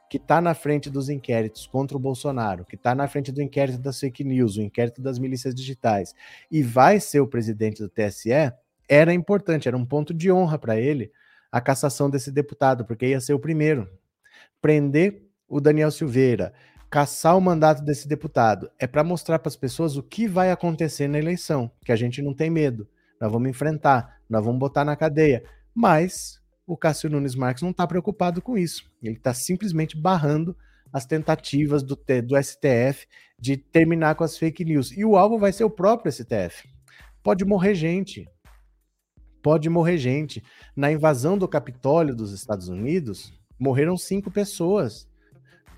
que 0.07 0.17
está 0.17 0.39
na 0.39 0.53
frente 0.53 0.87
dos 0.87 1.09
inquéritos 1.09 1.65
contra 1.65 1.97
o 1.97 1.99
Bolsonaro, 1.99 2.63
que 2.63 2.75
está 2.75 2.93
na 2.93 3.07
frente 3.07 3.31
do 3.31 3.41
inquérito 3.41 3.79
das 3.79 3.99
fake 3.99 4.23
news, 4.23 4.57
o 4.57 4.61
inquérito 4.61 5.01
das 5.01 5.17
milícias 5.17 5.55
digitais, 5.55 6.13
e 6.51 6.61
vai 6.61 6.99
ser 6.99 7.21
o 7.21 7.27
presidente 7.27 7.81
do 7.81 7.89
TSE, 7.89 8.53
era 8.87 9.11
importante, 9.11 9.67
era 9.67 9.75
um 9.75 9.83
ponto 9.83 10.13
de 10.13 10.31
honra 10.31 10.59
para 10.59 10.79
ele 10.79 11.11
a 11.51 11.59
cassação 11.59 12.07
desse 12.07 12.31
deputado, 12.31 12.85
porque 12.85 13.07
ia 13.07 13.19
ser 13.19 13.33
o 13.33 13.39
primeiro. 13.39 13.89
Prender 14.61 15.23
o 15.47 15.59
Daniel 15.59 15.89
Silveira, 15.89 16.53
caçar 16.91 17.37
o 17.37 17.41
mandato 17.41 17.81
desse 17.81 18.05
deputado, 18.05 18.69
é 18.77 18.85
para 18.85 19.01
mostrar 19.01 19.39
para 19.39 19.47
as 19.47 19.55
pessoas 19.55 19.95
o 19.95 20.03
que 20.03 20.27
vai 20.27 20.51
acontecer 20.51 21.07
na 21.07 21.17
eleição, 21.17 21.71
que 21.85 21.91
a 21.91 21.95
gente 21.95 22.21
não 22.21 22.33
tem 22.33 22.49
medo, 22.49 22.85
nós 23.19 23.31
vamos 23.31 23.49
enfrentar, 23.49 24.19
nós 24.29 24.43
vamos 24.43 24.59
botar 24.59 24.83
na 24.83 24.95
cadeia. 24.97 25.41
Mas 25.73 26.41
o 26.67 26.75
Cássio 26.75 27.09
Nunes 27.09 27.33
Marques 27.33 27.63
não 27.63 27.71
está 27.71 27.87
preocupado 27.87 28.41
com 28.41 28.57
isso. 28.57 28.91
Ele 29.01 29.15
está 29.15 29.33
simplesmente 29.33 29.95
barrando 29.95 30.55
as 30.91 31.05
tentativas 31.05 31.81
do, 31.81 31.95
do 31.95 32.43
STF 32.43 33.07
de 33.39 33.55
terminar 33.55 34.15
com 34.15 34.25
as 34.25 34.37
fake 34.37 34.65
news. 34.65 34.91
E 34.91 35.05
o 35.05 35.15
alvo 35.15 35.39
vai 35.39 35.53
ser 35.53 35.63
o 35.63 35.69
próprio 35.69 36.11
STF. 36.11 36.67
Pode 37.23 37.45
morrer 37.45 37.73
gente. 37.73 38.27
Pode 39.41 39.69
morrer 39.69 39.97
gente. 39.97 40.43
Na 40.75 40.91
invasão 40.91 41.37
do 41.37 41.47
Capitólio 41.47 42.13
dos 42.13 42.33
Estados 42.33 42.67
Unidos, 42.67 43.31
morreram 43.57 43.95
cinco 43.95 44.29
pessoas. 44.29 45.07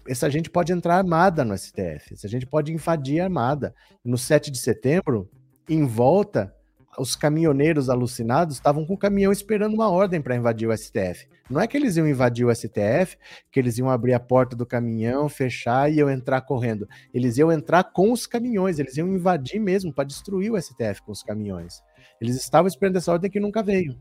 Essa 0.07 0.29
gente 0.29 0.49
pode 0.49 0.73
entrar 0.73 0.97
armada 0.97 1.45
no 1.45 1.57
STF. 1.57 2.13
Essa 2.13 2.27
gente 2.27 2.45
pode 2.45 2.73
invadir 2.73 3.21
armada. 3.21 3.73
No 4.03 4.17
7 4.17 4.51
de 4.51 4.57
setembro, 4.57 5.29
em 5.69 5.85
volta, 5.85 6.53
os 6.97 7.15
caminhoneiros 7.15 7.89
alucinados 7.89 8.55
estavam 8.55 8.85
com 8.85 8.93
o 8.93 8.97
caminhão 8.97 9.31
esperando 9.31 9.73
uma 9.73 9.89
ordem 9.89 10.21
para 10.21 10.35
invadir 10.35 10.67
o 10.67 10.77
STF. 10.77 11.27
Não 11.49 11.59
é 11.59 11.67
que 11.67 11.75
eles 11.77 11.95
iam 11.95 12.07
invadir 12.07 12.45
o 12.45 12.53
STF, 12.53 13.17
que 13.51 13.59
eles 13.59 13.77
iam 13.77 13.89
abrir 13.89 14.13
a 14.13 14.19
porta 14.19 14.55
do 14.55 14.65
caminhão, 14.65 15.27
fechar 15.27 15.91
e 15.91 15.95
iam 15.95 16.09
entrar 16.09 16.41
correndo. 16.41 16.87
Eles 17.13 17.37
iam 17.37 17.51
entrar 17.51 17.83
com 17.85 18.11
os 18.11 18.27
caminhões, 18.27 18.79
eles 18.79 18.97
iam 18.97 19.07
invadir 19.07 19.59
mesmo 19.59 19.93
para 19.93 20.05
destruir 20.05 20.51
o 20.51 20.61
STF 20.61 21.01
com 21.05 21.11
os 21.11 21.23
caminhões. 21.23 21.81
Eles 22.19 22.35
estavam 22.35 22.67
esperando 22.67 22.97
essa 22.97 23.11
ordem 23.11 23.31
que 23.31 23.39
nunca 23.39 23.63
veio. 23.63 23.97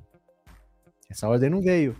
Essa 1.10 1.28
ordem 1.28 1.50
não 1.50 1.60
veio. 1.60 1.96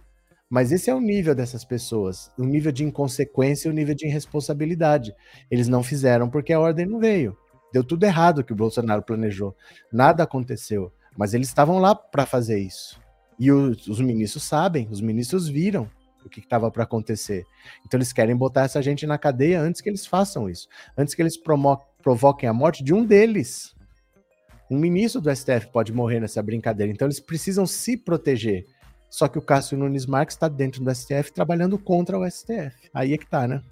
Mas 0.52 0.70
esse 0.70 0.90
é 0.90 0.94
o 0.94 1.00
nível 1.00 1.34
dessas 1.34 1.64
pessoas, 1.64 2.30
o 2.36 2.44
nível 2.44 2.70
de 2.70 2.84
inconsequência 2.84 3.66
e 3.66 3.70
o 3.70 3.74
nível 3.74 3.94
de 3.94 4.06
irresponsabilidade. 4.06 5.14
Eles 5.50 5.66
não 5.66 5.82
fizeram 5.82 6.28
porque 6.28 6.52
a 6.52 6.60
ordem 6.60 6.84
não 6.84 7.00
veio. 7.00 7.34
Deu 7.72 7.82
tudo 7.82 8.04
errado 8.04 8.44
que 8.44 8.52
o 8.52 8.56
Bolsonaro 8.56 9.02
planejou. 9.02 9.56
Nada 9.90 10.24
aconteceu. 10.24 10.92
Mas 11.16 11.32
eles 11.32 11.48
estavam 11.48 11.78
lá 11.78 11.94
para 11.94 12.26
fazer 12.26 12.58
isso. 12.58 13.00
E 13.38 13.50
os, 13.50 13.88
os, 13.88 13.98
ministros 13.98 14.42
sabem, 14.42 14.86
os 14.90 15.00
ministros 15.00 15.48
viram 15.48 15.90
o 16.22 16.28
que 16.28 16.40
estava 16.40 16.70
para 16.70 16.84
acontecer. 16.84 17.46
Então 17.86 17.96
eles 17.96 18.12
querem 18.12 18.36
botar 18.36 18.64
essa 18.64 18.82
gente 18.82 19.06
na 19.06 19.16
cadeia 19.16 19.58
antes 19.58 19.80
que 19.80 19.88
eles 19.88 20.04
façam 20.04 20.50
isso. 20.50 20.68
Antes 20.98 21.14
que 21.14 21.22
eles 21.22 21.38
provoquem 22.02 22.46
a 22.46 22.52
morte 22.52 22.84
de 22.84 22.92
um 22.92 23.06
deles. 23.06 23.74
Um 24.70 24.78
ministro 24.78 25.18
do 25.18 25.34
STF 25.34 25.68
pode 25.72 25.94
morrer 25.94 26.20
nessa 26.20 26.42
brincadeira. 26.42 26.92
Então 26.92 27.06
eles 27.06 27.20
precisam 27.20 27.64
se 27.64 27.96
proteger. 27.96 28.66
Só 29.12 29.28
que 29.28 29.38
o 29.38 29.42
Cássio 29.42 29.76
Nunes 29.76 30.06
Marques 30.06 30.34
está 30.34 30.48
dentro 30.48 30.82
do 30.82 30.90
STF 30.90 31.34
trabalhando 31.34 31.78
contra 31.78 32.18
o 32.18 32.28
STF. 32.28 32.88
Aí 32.94 33.12
é 33.12 33.18
que 33.18 33.26
tá, 33.26 33.46
né? 33.46 33.62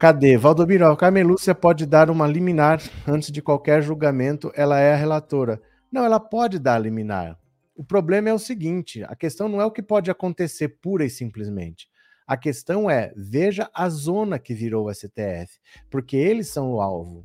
Cadê? 0.00 0.36
Valdomiro, 0.36 0.84
a 0.84 0.96
Carmen 0.96 1.22
Lúcia 1.22 1.54
pode 1.54 1.86
dar 1.86 2.10
uma 2.10 2.26
liminar 2.26 2.82
antes 3.06 3.30
de 3.30 3.40
qualquer 3.40 3.80
julgamento, 3.80 4.50
ela 4.56 4.80
é 4.80 4.92
a 4.92 4.96
relatora. 4.96 5.62
Não, 5.92 6.04
ela 6.04 6.18
pode 6.18 6.58
dar 6.58 6.76
liminar. 6.80 7.38
O 7.76 7.84
problema 7.84 8.28
é 8.28 8.34
o 8.34 8.38
seguinte: 8.38 9.04
a 9.04 9.14
questão 9.14 9.48
não 9.48 9.60
é 9.60 9.64
o 9.64 9.70
que 9.70 9.80
pode 9.80 10.10
acontecer 10.10 10.80
pura 10.82 11.04
e 11.04 11.10
simplesmente. 11.10 11.88
A 12.26 12.36
questão 12.36 12.90
é, 12.90 13.12
veja 13.16 13.70
a 13.72 13.88
zona 13.88 14.40
que 14.40 14.54
virou 14.54 14.88
o 14.88 14.92
STF, 14.92 15.60
porque 15.88 16.16
eles 16.16 16.48
são 16.48 16.72
o 16.72 16.80
alvo. 16.80 17.24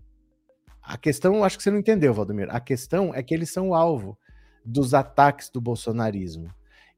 A 0.84 1.00
questão, 1.00 1.44
acho 1.44 1.58
que 1.58 1.64
você 1.64 1.72
não 1.72 1.80
entendeu, 1.80 2.14
Valdomiro. 2.14 2.52
A 2.52 2.60
questão 2.60 3.12
é 3.16 3.24
que 3.24 3.34
eles 3.34 3.52
são 3.52 3.70
o 3.70 3.74
alvo 3.74 4.16
dos 4.68 4.94
ataques 4.94 5.50
do 5.50 5.62
bolsonarismo. 5.62 6.50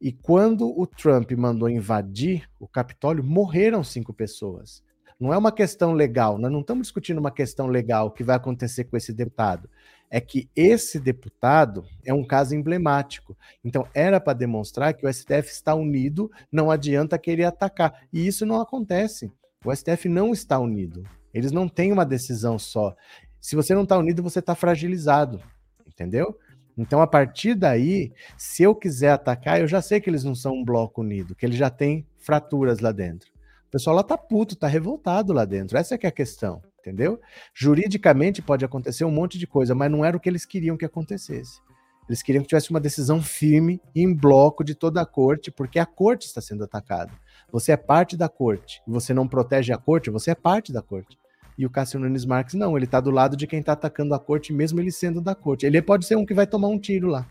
E 0.02 0.12
quando 0.12 0.68
o 0.80 0.88
Trump 0.88 1.32
mandou 1.34 1.70
invadir 1.70 2.50
o 2.60 2.68
Capitólio, 2.68 3.24
morreram 3.24 3.84
cinco 3.84 4.14
pessoas. 4.14 4.82
Não 5.20 5.34
é 5.34 5.38
uma 5.38 5.52
questão 5.52 5.92
legal, 5.92 6.38
nós 6.38 6.50
não 6.50 6.62
estamos 6.62 6.88
discutindo 6.88 7.18
uma 7.18 7.32
questão 7.32 7.68
legal 7.68 8.10
que 8.10 8.24
vai 8.24 8.38
acontecer 8.38 8.86
com 8.86 8.96
esse 8.96 9.12
deputado. 9.12 9.70
É 10.10 10.22
que 10.22 10.50
esse 10.56 10.98
deputado 10.98 11.86
é 12.06 12.14
um 12.14 12.26
caso 12.26 12.56
emblemático. 12.56 13.38
Então, 13.64 13.86
era 13.94 14.20
para 14.20 14.34
demonstrar 14.38 14.94
que 14.94 15.06
o 15.06 15.14
STF 15.14 15.52
está 15.52 15.76
unido, 15.76 16.32
não 16.52 16.72
adianta 16.72 17.20
querer 17.20 17.44
atacar. 17.44 18.08
E 18.12 18.26
isso 18.26 18.46
não 18.46 18.60
acontece. 18.60 19.32
O 19.64 19.76
STF 19.76 20.08
não 20.08 20.32
está 20.32 20.58
unido. 20.58 21.04
Eles 21.34 21.52
não 21.52 21.68
têm 21.68 21.92
uma 21.92 22.06
decisão 22.06 22.58
só. 22.58 22.96
Se 23.42 23.56
você 23.56 23.76
não 23.76 23.84
está 23.84 23.98
unido, 23.98 24.24
você 24.24 24.40
está 24.40 24.56
fragilizado. 24.56 25.42
Entendeu? 25.86 26.36
Então, 26.80 27.02
a 27.02 27.08
partir 27.08 27.56
daí, 27.56 28.13
se 28.38 28.63
eu 28.63 28.74
quiser 28.74 29.12
atacar, 29.12 29.60
eu 29.60 29.68
já 29.68 29.82
sei 29.82 30.00
que 30.00 30.10
eles 30.10 30.24
não 30.24 30.34
são 30.34 30.54
um 30.54 30.63
bloco 30.63 31.02
unido, 31.02 31.36
que 31.36 31.46
eles 31.46 31.58
já 31.58 31.70
têm 31.70 32.08
fraturas 32.18 32.80
lá 32.80 32.94
dentro. 32.94 33.30
O 33.68 33.72
pessoal 33.72 33.98
lá 33.98 34.02
tá 34.02 34.18
puto, 34.18 34.56
tá 34.56 34.65
revoltado 34.65 35.34
lá 35.34 35.44
dentro. 35.44 35.78
Essa 35.78 35.96
é 35.96 35.98
que 35.98 36.06
é 36.06 36.10
a 36.10 36.12
questão, 36.12 36.62
entendeu? 36.80 37.20
Juridicamente 37.54 38.42
pode 38.42 38.63
acontecer 38.63 39.04
um 39.04 39.12
monte 39.12 39.38
de 39.38 39.46
coisa, 39.46 39.76
mas 39.76 39.92
não 39.92 40.06
era 40.06 40.15
o 40.15 40.20
que 40.22 40.30
eles 40.30 40.46
queriam 40.46 40.78
que 40.78 40.86
acontecesse. 40.86 41.60
Eles 42.08 42.24
queriam 42.24 42.42
que 42.42 42.48
tivesse 42.48 42.72
uma 42.72 42.80
decisão 42.80 43.22
firme 43.22 43.82
em 43.94 44.12
bloco 44.15 44.63
de 44.63 44.74
toda 44.74 45.02
a 45.02 45.06
corte, 45.06 45.52
porque 45.52 45.80
a 45.80 45.86
corte 45.86 46.28
está 46.28 46.39
sendo 46.39 46.63
atacada. 46.63 47.12
Você 47.52 47.74
é 47.74 47.78
parte 47.78 48.15
da 48.15 48.30
corte. 48.30 48.82
Você 48.88 49.13
não 49.13 49.28
protege 49.28 49.74
a 49.74 49.78
corte, 49.78 50.10
você 50.10 50.32
é 50.32 50.36
parte 50.36 50.72
da 50.72 50.82
corte. 50.82 51.20
E 51.60 51.65
o 51.65 51.69
Cássio 51.69 52.00
Nunes 52.00 52.24
Marques 52.24 52.56
não, 52.56 52.78
ele 52.78 52.88
tá 52.88 53.02
do 53.02 53.12
lado 53.12 53.36
de 53.36 53.45
quem 53.45 53.62
tá 53.62 53.74
atacando 53.74 54.13
a 54.13 54.19
corte, 54.19 54.54
mesmo 54.54 54.80
ele 54.80 54.93
sendo 54.93 55.19
da 55.19 55.36
corte. 55.36 55.65
Ele 55.65 55.82
pode 55.82 56.06
ser 56.06 56.15
um 56.15 56.26
que 56.26 56.34
vai 56.34 56.48
tomar 56.48 56.69
um 56.69 56.80
tiro 56.80 57.10
lá. 57.10 57.28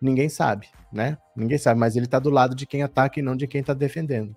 Ninguém 0.00 0.30
sabe, 0.30 0.68
né? 0.90 1.18
Ninguém 1.36 1.58
sabe, 1.58 1.78
mas 1.78 1.94
ele 1.94 2.06
tá 2.06 2.18
do 2.18 2.30
lado 2.30 2.54
de 2.54 2.64
quem 2.64 2.82
ataca 2.82 3.20
e 3.20 3.22
não 3.22 3.36
de 3.36 3.46
quem 3.46 3.62
tá 3.62 3.74
defendendo. 3.74 4.34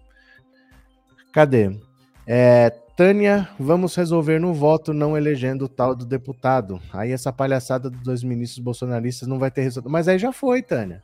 Cadê? 1.32 1.80
É, 2.28 2.72
Tânia, 2.98 3.48
vamos 3.58 3.96
resolver 3.96 4.38
no 4.38 4.54
voto 4.54 4.94
não 4.94 5.16
elegendo 5.16 5.64
o 5.64 5.70
tal 5.70 5.96
do 5.96 6.06
deputado. 6.06 6.82
Aí 6.92 7.14
essa 7.14 7.32
palhaçada 7.32 7.90
dos 7.90 8.02
dois 8.02 8.26
ministros 8.26 8.60
bolsonaristas 8.60 9.30
não 9.30 9.40
vai 9.40 9.50
ter 9.50 9.62
resultado. 9.62 9.90
Mas 9.90 10.10
aí 10.10 10.20
já 10.20 10.34
foi, 10.34 10.62
Tânia. 10.62 11.02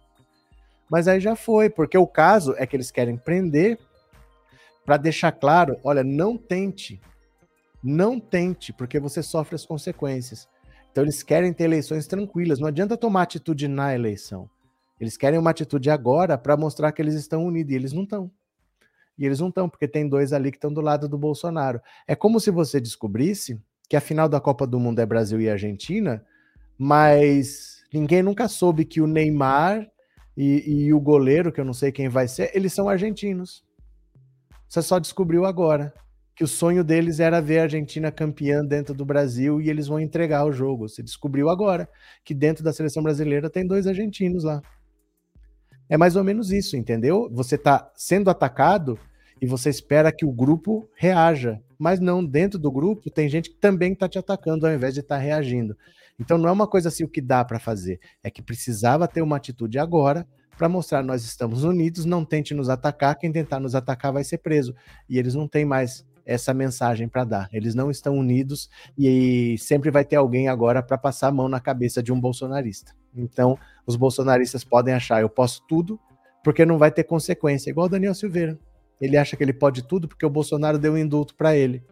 Mas 0.91 1.07
aí 1.07 1.21
já 1.21 1.33
foi, 1.33 1.69
porque 1.69 1.97
o 1.97 2.05
caso 2.05 2.53
é 2.57 2.67
que 2.67 2.75
eles 2.75 2.91
querem 2.91 3.15
prender 3.15 3.79
para 4.85 4.97
deixar 4.97 5.31
claro, 5.31 5.77
olha, 5.81 6.03
não 6.03 6.35
tente 6.35 6.99
não 7.87 8.19
tente, 8.19 8.73
porque 8.73 8.99
você 8.99 9.23
sofre 9.23 9.55
as 9.55 9.65
consequências. 9.65 10.47
Então 10.91 11.03
eles 11.03 11.23
querem 11.23 11.53
ter 11.53 11.63
eleições 11.63 12.05
tranquilas. 12.05 12.59
Não 12.59 12.67
adianta 12.67 12.97
tomar 12.97 13.21
atitude 13.21 13.67
na 13.67 13.95
eleição. 13.95 14.49
Eles 14.99 15.15
querem 15.15 15.39
uma 15.39 15.51
atitude 15.51 15.89
agora 15.89 16.37
para 16.37 16.57
mostrar 16.57 16.91
que 16.91 17.01
eles 17.01 17.13
estão 17.13 17.45
unidos. 17.45 17.71
E 17.71 17.75
eles 17.75 17.93
não 17.93 18.03
estão. 18.03 18.31
E 19.17 19.25
eles 19.25 19.39
não 19.39 19.47
estão, 19.47 19.69
porque 19.69 19.87
tem 19.87 20.07
dois 20.07 20.33
ali 20.33 20.51
que 20.51 20.57
estão 20.57 20.73
do 20.73 20.81
lado 20.81 21.07
do 21.07 21.17
Bolsonaro. 21.17 21.81
É 22.05 22.13
como 22.13 22.39
se 22.39 22.51
você 22.51 22.81
descobrisse 22.81 23.59
que 23.89 23.95
a 23.95 24.01
final 24.01 24.27
da 24.27 24.41
Copa 24.41 24.67
do 24.67 24.79
Mundo 24.79 24.99
é 24.99 25.05
Brasil 25.05 25.39
e 25.39 25.49
Argentina, 25.49 26.23
mas 26.77 27.83
ninguém 27.93 28.21
nunca 28.21 28.49
soube 28.49 28.83
que 28.83 28.99
o 28.99 29.07
Neymar 29.07 29.89
e, 30.35 30.85
e 30.85 30.93
o 30.93 30.99
goleiro, 30.99 31.51
que 31.51 31.61
eu 31.61 31.65
não 31.65 31.73
sei 31.73 31.91
quem 31.91 32.09
vai 32.09 32.27
ser, 32.27 32.51
eles 32.53 32.73
são 32.73 32.89
argentinos. 32.89 33.63
Você 34.67 34.81
só 34.81 34.99
descobriu 34.99 35.45
agora 35.45 35.93
que 36.37 36.43
o 36.43 36.47
sonho 36.47 36.83
deles 36.83 37.19
era 37.19 37.41
ver 37.41 37.57
a 37.57 37.63
Argentina 37.63 38.11
campeã 38.11 38.63
dentro 38.63 38.93
do 38.93 39.03
Brasil 39.03 39.59
e 39.59 39.71
eles 39.71 39.87
vão 39.87 39.99
entregar 39.99 40.45
o 40.45 40.51
jogo. 40.51 40.87
Você 40.87 41.01
descobriu 41.01 41.49
agora 41.49 41.89
que 42.23 42.31
dentro 42.31 42.63
da 42.63 42.71
seleção 42.71 43.01
brasileira 43.01 43.49
tem 43.49 43.65
dois 43.65 43.87
argentinos 43.87 44.43
lá. 44.43 44.61
É 45.89 45.97
mais 45.97 46.15
ou 46.15 46.23
menos 46.23 46.51
isso, 46.51 46.77
entendeu? 46.77 47.27
Você 47.31 47.55
está 47.55 47.91
sendo 47.95 48.29
atacado 48.29 48.99
e 49.41 49.47
você 49.47 49.71
espera 49.71 50.11
que 50.11 50.25
o 50.27 50.31
grupo 50.31 50.87
reaja, 50.95 51.59
mas 51.75 51.99
não, 51.99 52.23
dentro 52.23 52.59
do 52.59 52.71
grupo 52.71 53.09
tem 53.09 53.27
gente 53.27 53.49
que 53.49 53.55
também 53.55 53.93
está 53.93 54.07
te 54.07 54.19
atacando 54.19 54.67
ao 54.67 54.73
invés 54.73 54.93
de 54.93 54.99
estar 54.99 55.15
tá 55.15 55.21
reagindo. 55.21 55.75
Então 56.19 56.37
não 56.37 56.49
é 56.49 56.51
uma 56.51 56.67
coisa 56.67 56.89
assim 56.89 57.03
o 57.03 57.09
que 57.09 57.21
dá 57.21 57.43
para 57.43 57.57
fazer, 57.57 57.99
é 58.23 58.29
que 58.29 58.43
precisava 58.43 59.07
ter 59.07 59.23
uma 59.23 59.37
atitude 59.37 59.79
agora 59.79 60.23
para 60.55 60.69
mostrar 60.69 61.01
nós 61.01 61.23
estamos 61.23 61.63
unidos, 61.63 62.05
não 62.05 62.23
tente 62.23 62.53
nos 62.53 62.69
atacar, 62.69 63.17
quem 63.17 63.31
tentar 63.31 63.59
nos 63.59 63.73
atacar 63.73 64.13
vai 64.13 64.23
ser 64.23 64.37
preso. 64.37 64.75
E 65.09 65.17
eles 65.17 65.33
não 65.33 65.47
têm 65.47 65.65
mais 65.65 66.05
essa 66.27 66.53
mensagem 66.53 67.07
para 67.07 67.23
dar. 67.23 67.49
Eles 67.53 67.73
não 67.73 67.89
estão 67.89 68.17
unidos 68.17 68.69
e 68.97 69.55
sempre 69.57 69.89
vai 69.89 70.03
ter 70.03 70.17
alguém 70.17 70.49
agora 70.49 70.83
para 70.83 70.97
passar 70.97 71.29
a 71.29 71.31
mão 71.31 71.47
na 71.47 71.59
cabeça 71.59 72.03
de 72.03 72.11
um 72.11 72.19
bolsonarista. 72.19 72.93
Então, 73.15 73.57
os 73.85 73.95
bolsonaristas 73.95 74.63
podem 74.63 74.93
achar 74.93 75.21
eu 75.21 75.29
posso 75.29 75.63
tudo, 75.67 75.99
porque 76.43 76.65
não 76.65 76.77
vai 76.77 76.91
ter 76.91 77.05
consequência, 77.05 77.69
igual 77.69 77.87
o 77.87 77.89
Daniel 77.89 78.13
Silveira. 78.13 78.59
Ele 78.99 79.15
acha 79.15 79.37
que 79.37 79.43
ele 79.43 79.53
pode 79.53 79.83
tudo 79.83 80.07
porque 80.07 80.25
o 80.25 80.29
Bolsonaro 80.29 80.77
deu 80.77 80.93
um 80.93 80.97
indulto 80.97 81.33
para 81.33 81.55
ele. 81.55 81.83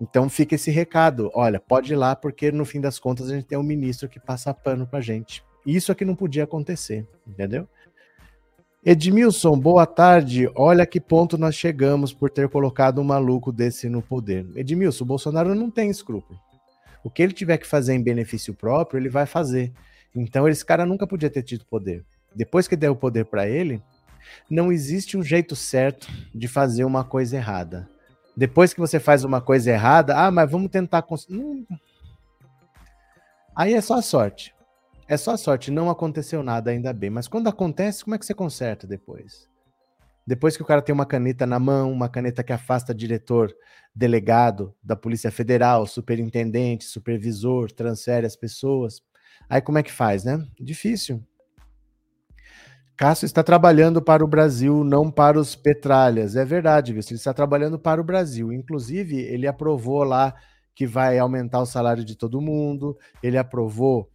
Então 0.00 0.28
fica 0.28 0.54
esse 0.54 0.70
recado, 0.70 1.30
olha, 1.34 1.58
pode 1.58 1.92
ir 1.92 1.96
lá 1.96 2.14
porque 2.14 2.52
no 2.52 2.66
fim 2.66 2.80
das 2.80 2.98
contas 2.98 3.30
a 3.30 3.34
gente 3.34 3.46
tem 3.46 3.56
um 3.56 3.62
ministro 3.62 4.08
que 4.08 4.20
passa 4.20 4.52
pano 4.52 4.86
pra 4.86 5.00
gente. 5.00 5.42
Isso 5.64 5.90
é 5.90 5.94
que 5.94 6.04
não 6.04 6.14
podia 6.14 6.44
acontecer, 6.44 7.08
entendeu? 7.26 7.66
Edmilson, 8.88 9.58
boa 9.58 9.84
tarde. 9.84 10.48
Olha 10.54 10.86
que 10.86 11.00
ponto 11.00 11.36
nós 11.36 11.56
chegamos 11.56 12.12
por 12.12 12.30
ter 12.30 12.48
colocado 12.48 13.00
um 13.00 13.04
maluco 13.04 13.50
desse 13.50 13.88
no 13.88 14.00
poder. 14.00 14.46
Edmilson, 14.54 15.02
o 15.02 15.06
Bolsonaro 15.08 15.56
não 15.56 15.68
tem 15.68 15.90
escrúpulo. 15.90 16.38
O 17.02 17.10
que 17.10 17.20
ele 17.20 17.32
tiver 17.32 17.58
que 17.58 17.66
fazer 17.66 17.94
em 17.94 18.00
benefício 18.00 18.54
próprio, 18.54 19.00
ele 19.00 19.08
vai 19.08 19.26
fazer. 19.26 19.72
Então, 20.14 20.48
esse 20.48 20.64
cara 20.64 20.86
nunca 20.86 21.04
podia 21.04 21.28
ter 21.28 21.42
tido 21.42 21.64
poder. 21.64 22.04
Depois 22.32 22.68
que 22.68 22.76
deu 22.76 22.92
o 22.92 22.96
poder 22.96 23.24
para 23.24 23.48
ele, 23.48 23.82
não 24.48 24.70
existe 24.70 25.16
um 25.16 25.22
jeito 25.22 25.56
certo 25.56 26.06
de 26.32 26.46
fazer 26.46 26.84
uma 26.84 27.02
coisa 27.02 27.34
errada. 27.34 27.88
Depois 28.36 28.72
que 28.72 28.78
você 28.78 29.00
faz 29.00 29.24
uma 29.24 29.40
coisa 29.40 29.68
errada, 29.72 30.16
ah, 30.16 30.30
mas 30.30 30.48
vamos 30.48 30.70
tentar. 30.70 31.02
Cons... 31.02 31.26
Hum. 31.28 31.66
Aí 33.56 33.74
é 33.74 33.80
só 33.80 34.00
sorte. 34.00 34.54
É 35.08 35.16
só 35.16 35.36
sorte, 35.36 35.70
não 35.70 35.88
aconteceu 35.88 36.42
nada, 36.42 36.70
ainda 36.70 36.92
bem. 36.92 37.10
Mas 37.10 37.28
quando 37.28 37.48
acontece, 37.48 38.02
como 38.02 38.16
é 38.16 38.18
que 38.18 38.26
você 38.26 38.34
conserta 38.34 38.86
depois? 38.88 39.48
Depois 40.26 40.56
que 40.56 40.62
o 40.62 40.66
cara 40.66 40.82
tem 40.82 40.92
uma 40.92 41.06
caneta 41.06 41.46
na 41.46 41.60
mão, 41.60 41.92
uma 41.92 42.08
caneta 42.08 42.42
que 42.42 42.52
afasta 42.52 42.92
diretor, 42.92 43.54
delegado 43.94 44.74
da 44.82 44.96
Polícia 44.96 45.30
Federal, 45.30 45.86
superintendente, 45.86 46.84
supervisor, 46.84 47.70
transfere 47.70 48.26
as 48.26 48.34
pessoas. 48.34 49.00
Aí 49.48 49.60
como 49.60 49.78
é 49.78 49.82
que 49.84 49.92
faz, 49.92 50.24
né? 50.24 50.44
Difícil. 50.58 51.22
Cássio 52.96 53.26
está 53.26 53.44
trabalhando 53.44 54.02
para 54.02 54.24
o 54.24 54.26
Brasil, 54.28 54.82
não 54.82 55.08
para 55.08 55.38
os 55.38 55.54
petralhas. 55.54 56.34
É 56.34 56.44
verdade, 56.44 56.92
viu? 56.92 57.02
Ele 57.06 57.14
está 57.14 57.32
trabalhando 57.32 57.78
para 57.78 58.00
o 58.00 58.04
Brasil. 58.04 58.52
Inclusive, 58.52 59.16
ele 59.18 59.46
aprovou 59.46 60.02
lá 60.02 60.34
que 60.74 60.86
vai 60.86 61.18
aumentar 61.18 61.60
o 61.60 61.66
salário 61.66 62.04
de 62.04 62.16
todo 62.16 62.40
mundo, 62.40 62.98
ele 63.22 63.38
aprovou 63.38 64.10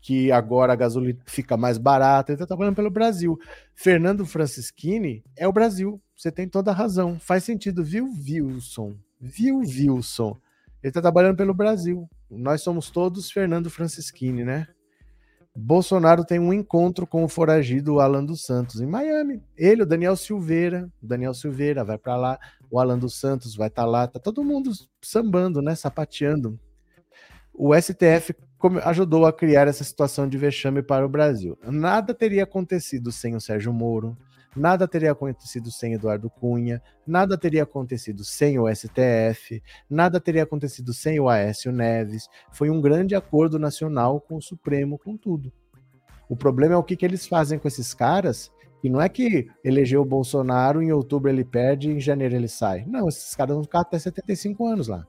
que 0.00 0.32
agora 0.32 0.72
a 0.72 0.76
gasolina 0.76 1.18
fica 1.26 1.56
mais 1.56 1.76
barata, 1.76 2.32
ele 2.32 2.36
está 2.36 2.46
trabalhando 2.46 2.76
pelo 2.76 2.90
Brasil. 2.90 3.38
Fernando 3.74 4.24
Francischini 4.24 5.22
é 5.36 5.46
o 5.46 5.52
Brasil, 5.52 6.00
você 6.16 6.30
tem 6.32 6.48
toda 6.48 6.70
a 6.70 6.74
razão. 6.74 7.18
Faz 7.18 7.44
sentido, 7.44 7.84
viu, 7.84 8.06
Wilson? 8.06 8.94
Viu, 9.20 9.58
Wilson? 9.58 10.36
Ele 10.82 10.90
está 10.90 11.02
trabalhando 11.02 11.36
pelo 11.36 11.52
Brasil. 11.52 12.08
Nós 12.30 12.62
somos 12.62 12.90
todos 12.90 13.30
Fernando 13.30 13.68
Francischini, 13.68 14.44
né? 14.44 14.66
Bolsonaro 15.54 16.24
tem 16.24 16.38
um 16.38 16.52
encontro 16.52 17.06
com 17.06 17.24
o 17.24 17.28
foragido 17.28 18.00
Alan 18.00 18.24
dos 18.24 18.44
Santos 18.44 18.80
em 18.80 18.86
Miami. 18.86 19.42
Ele, 19.56 19.82
o 19.82 19.86
Daniel 19.86 20.16
Silveira, 20.16 20.88
o 21.02 21.06
Daniel 21.06 21.34
Silveira 21.34 21.84
vai 21.84 21.98
para 21.98 22.16
lá, 22.16 22.38
o 22.70 22.78
Alan 22.78 22.98
dos 22.98 23.18
Santos 23.18 23.56
vai 23.56 23.68
estar 23.68 23.82
tá 23.82 23.88
lá, 23.88 24.06
tá 24.06 24.20
todo 24.20 24.44
mundo 24.44 24.70
sambando, 25.02 25.60
né, 25.60 25.74
sapateando. 25.74 26.58
O 27.52 27.74
STF 27.74 28.34
ajudou 28.84 29.26
a 29.26 29.32
criar 29.32 29.68
essa 29.68 29.84
situação 29.84 30.28
de 30.28 30.36
vexame 30.36 30.82
para 30.82 31.04
o 31.04 31.08
Brasil. 31.08 31.58
Nada 31.64 32.14
teria 32.14 32.44
acontecido 32.44 33.10
sem 33.10 33.34
o 33.34 33.40
Sérgio 33.40 33.72
Moro, 33.72 34.16
nada 34.56 34.86
teria 34.88 35.12
acontecido 35.12 35.70
sem 35.70 35.94
Eduardo 35.94 36.28
Cunha, 36.28 36.82
nada 37.06 37.38
teria 37.38 37.62
acontecido 37.62 38.24
sem 38.24 38.58
o 38.58 38.68
STF, 38.68 39.62
nada 39.88 40.20
teria 40.20 40.42
acontecido 40.42 40.92
sem 40.92 41.20
o 41.20 41.28
Aécio 41.28 41.72
Neves. 41.72 42.28
Foi 42.52 42.70
um 42.70 42.80
grande 42.80 43.14
acordo 43.14 43.58
nacional 43.58 44.20
com 44.20 44.36
o 44.36 44.42
Supremo, 44.42 44.98
com 44.98 45.16
tudo. 45.16 45.52
O 46.28 46.36
problema 46.36 46.74
é 46.74 46.78
o 46.78 46.84
que, 46.84 46.96
que 46.96 47.04
eles 47.04 47.26
fazem 47.26 47.58
com 47.58 47.66
esses 47.66 47.92
caras, 47.92 48.52
e 48.82 48.88
não 48.88 49.00
é 49.00 49.08
que 49.08 49.48
elegeu 49.62 50.00
o 50.00 50.06
Bolsonaro, 50.06 50.82
em 50.82 50.92
outubro 50.92 51.30
ele 51.30 51.44
perde 51.44 51.90
em 51.90 52.00
janeiro 52.00 52.34
ele 52.34 52.48
sai. 52.48 52.84
Não, 52.86 53.08
esses 53.08 53.34
caras 53.34 53.54
vão 53.54 53.64
ficar 53.64 53.80
até 53.80 53.98
75 53.98 54.66
anos 54.66 54.88
lá. 54.88 55.06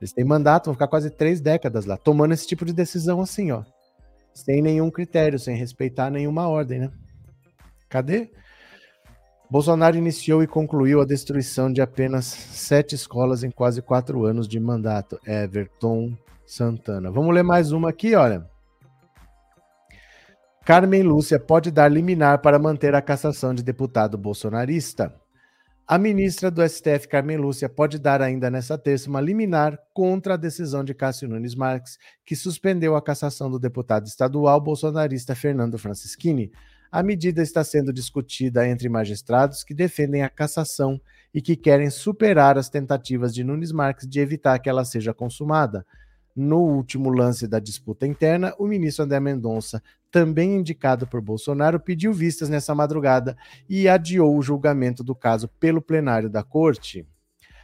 Eles 0.00 0.12
têm 0.12 0.24
mandato, 0.24 0.66
vão 0.66 0.74
ficar 0.74 0.88
quase 0.88 1.10
três 1.10 1.40
décadas 1.40 1.86
lá, 1.86 1.96
tomando 1.96 2.34
esse 2.34 2.46
tipo 2.46 2.64
de 2.64 2.72
decisão 2.72 3.20
assim, 3.20 3.50
ó. 3.50 3.62
Sem 4.34 4.60
nenhum 4.60 4.90
critério, 4.90 5.38
sem 5.38 5.56
respeitar 5.56 6.10
nenhuma 6.10 6.48
ordem, 6.48 6.80
né? 6.80 6.90
Cadê? 7.88 8.30
Bolsonaro 9.48 9.96
iniciou 9.96 10.42
e 10.42 10.46
concluiu 10.46 11.00
a 11.00 11.06
destruição 11.06 11.72
de 11.72 11.80
apenas 11.80 12.26
sete 12.26 12.94
escolas 12.94 13.44
em 13.44 13.50
quase 13.50 13.80
quatro 13.80 14.24
anos 14.24 14.48
de 14.48 14.58
mandato. 14.58 15.18
Everton 15.24 16.16
Santana. 16.44 17.10
Vamos 17.10 17.34
ler 17.34 17.44
mais 17.44 17.72
uma 17.72 17.90
aqui, 17.90 18.14
olha. 18.14 18.48
Carmen 20.64 21.04
Lúcia 21.04 21.38
pode 21.38 21.70
dar 21.70 21.88
liminar 21.88 22.40
para 22.42 22.58
manter 22.58 22.92
a 22.94 23.00
cassação 23.00 23.54
de 23.54 23.62
deputado 23.62 24.18
bolsonarista. 24.18 25.14
A 25.88 25.98
ministra 25.98 26.50
do 26.50 26.68
STF, 26.68 27.06
Carmen 27.06 27.36
Lúcia, 27.36 27.68
pode 27.68 28.00
dar 28.00 28.20
ainda 28.20 28.50
nessa 28.50 28.76
terça 28.76 29.08
uma 29.08 29.20
liminar 29.20 29.78
contra 29.94 30.34
a 30.34 30.36
decisão 30.36 30.82
de 30.82 30.92
Cássio 30.92 31.28
Nunes 31.28 31.54
Marques, 31.54 31.96
que 32.24 32.34
suspendeu 32.34 32.96
a 32.96 33.02
cassação 33.02 33.48
do 33.48 33.56
deputado 33.56 34.04
estadual 34.04 34.60
bolsonarista 34.60 35.36
Fernando 35.36 35.78
Francischini. 35.78 36.50
A 36.90 37.04
medida 37.04 37.40
está 37.40 37.62
sendo 37.62 37.92
discutida 37.92 38.66
entre 38.66 38.88
magistrados 38.88 39.62
que 39.62 39.72
defendem 39.72 40.24
a 40.24 40.28
cassação 40.28 41.00
e 41.32 41.40
que 41.40 41.54
querem 41.54 41.88
superar 41.88 42.58
as 42.58 42.68
tentativas 42.68 43.32
de 43.32 43.44
Nunes 43.44 43.70
Marques 43.70 44.08
de 44.08 44.18
evitar 44.18 44.58
que 44.58 44.68
ela 44.68 44.84
seja 44.84 45.14
consumada. 45.14 45.86
No 46.34 46.58
último 46.62 47.10
lance 47.10 47.46
da 47.46 47.60
disputa 47.60 48.08
interna, 48.08 48.52
o 48.58 48.66
ministro 48.66 49.04
André 49.04 49.20
Mendonça, 49.20 49.80
também 50.16 50.54
indicado 50.54 51.06
por 51.06 51.20
Bolsonaro, 51.20 51.78
pediu 51.78 52.10
vistas 52.10 52.48
nessa 52.48 52.74
madrugada 52.74 53.36
e 53.68 53.86
adiou 53.86 54.34
o 54.34 54.40
julgamento 54.40 55.04
do 55.04 55.14
caso 55.14 55.46
pelo 55.60 55.82
plenário 55.82 56.30
da 56.30 56.42
corte. 56.42 57.06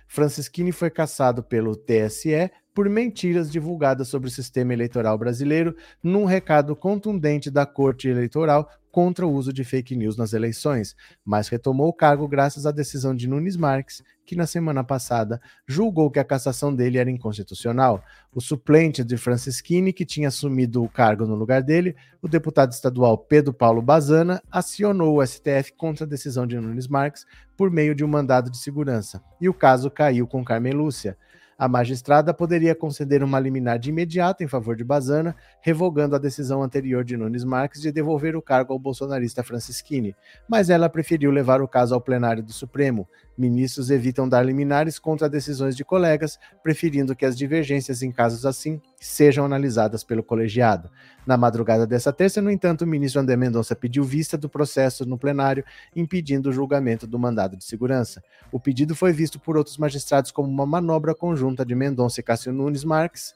Francisquini 0.07 0.71
foi 0.71 0.91
cassado 0.91 1.43
pelo 1.43 1.75
TSE 1.75 2.51
por 2.75 2.89
mentiras 2.89 3.51
divulgadas 3.51 4.09
sobre 4.09 4.29
o 4.29 4.33
sistema 4.33 4.73
eleitoral 4.73 5.19
brasileiro 5.19 5.77
num 6.03 6.25
recado 6.25 6.75
contundente 6.75 7.51
da 7.51 7.67
Corte 7.67 8.09
Eleitoral 8.09 8.69
contra 8.93 9.27
o 9.27 9.33
uso 9.33 9.53
de 9.55 9.65
fake 9.65 9.97
news 9.97 10.19
nas 10.19 10.35
eleições, 10.35 10.95
mas 11.25 11.49
retomou 11.49 11.89
o 11.89 11.95
cargo 11.95 12.29
graças 12.29 12.67
à 12.67 12.71
decisão 12.71 13.17
de 13.17 13.27
Nunes 13.27 13.57
Marques, 13.57 14.03
que 14.25 14.37
na 14.37 14.47
semana 14.47 14.85
passada 14.85 15.41
julgou 15.67 16.11
que 16.11 16.19
a 16.19 16.25
cassação 16.25 16.75
dele 16.75 16.99
era 16.99 17.11
inconstitucional. 17.11 18.05
O 18.35 18.41
suplente 18.41 19.03
de 19.03 19.17
Francisquini, 19.17 19.95
que 19.95 20.05
tinha 20.05 20.29
assumido 20.29 20.85
o 20.85 20.89
cargo 20.91 21.27
no 21.27 21.35
lugar 21.35 21.63
dele, 21.63 21.97
o 22.21 22.29
deputado 22.29 22.73
estadual 22.73 23.17
Pedro 23.17 23.55
Paulo 23.55 23.81
Bazana, 23.81 24.43
acionou 24.51 25.19
o 25.19 25.27
STF 25.27 25.73
contra 25.75 26.05
a 26.05 26.09
decisão 26.09 26.47
de 26.47 26.61
Nunes 26.61 26.87
Marques 26.87 27.25
por 27.57 27.71
meio 27.71 27.95
de 27.95 28.05
um 28.05 28.09
mandado 28.09 28.51
de 28.51 28.59
segurança, 28.59 29.23
e 29.41 29.49
o 29.49 29.55
caso 29.55 29.91
caiu 29.91 30.27
com 30.27 30.45
Carmen 30.45 30.75
Lúcia. 30.75 31.17
A 31.63 31.69
magistrada 31.69 32.35
poderia 32.35 32.75
conceder 32.75 33.23
uma 33.23 33.39
liminar 33.39 33.79
de 33.79 33.91
imediato 33.91 34.43
em 34.43 34.49
favor 34.49 34.75
de 34.75 34.83
Bazana, 34.83 35.37
revogando 35.61 36.17
a 36.17 36.19
decisão 36.19 36.61
anterior 36.61 37.05
de 37.05 37.17
Nunes 37.17 37.45
Marques 37.45 37.81
de 37.81 37.93
devolver 37.93 38.35
o 38.35 38.43
cargo 38.43 38.73
ao 38.73 38.81
bolsonarista 38.81 39.45
Francisquini, 39.45 40.17
mas 40.49 40.71
ela 40.71 40.89
preferiu 40.89 41.31
levar 41.31 41.63
o 41.63 41.69
caso 41.69 41.95
ao 41.95 42.01
plenário 42.01 42.43
do 42.43 42.53
Supremo. 42.53 43.09
Ministros 43.37 43.91
evitam 43.91 44.29
dar 44.29 44.43
liminares 44.43 44.99
contra 44.99 45.29
decisões 45.29 45.75
de 45.77 45.85
colegas, 45.85 46.39
preferindo 46.63 47.17
que 47.17 47.25
as 47.25 47.37
divergências 47.37 48.03
em 48.03 48.13
casos 48.13 48.45
assim 48.45 48.81
sejam 49.01 49.45
analisadas 49.45 50.05
pelo 50.05 50.23
colegiado. 50.23 50.91
Na 51.27 51.37
madrugada 51.37 51.87
dessa 51.87 52.13
terça, 52.13 52.43
no 52.43 52.51
entanto, 52.51 52.83
o 52.83 52.87
ministro 52.87 53.21
André 53.21 53.37
Mendonça 53.37 53.75
pediu 53.75 54.05
vista 54.05 54.37
do 54.37 54.49
processo 54.49 55.07
no 55.07 55.19
plenário, 55.19 55.65
impedindo 55.97 56.51
o 56.51 56.53
julgamento 56.53 57.07
do 57.07 57.19
mandado 57.19 57.57
de 57.57 57.65
segurança. 57.65 58.23
O 58.51 58.61
pedido 58.61 58.95
foi 58.95 59.13
visto 59.13 59.41
por 59.41 59.57
outros 59.57 59.79
magistrados 59.79 60.31
como 60.31 60.49
uma 60.49 60.67
manobra 60.67 61.15
conjunta 61.15 61.65
de 61.65 61.75
Mendonça 61.75 62.21
e 62.21 62.23
Cássio 62.23 62.53
Nunes 62.53 62.85
Marques, 62.85 63.35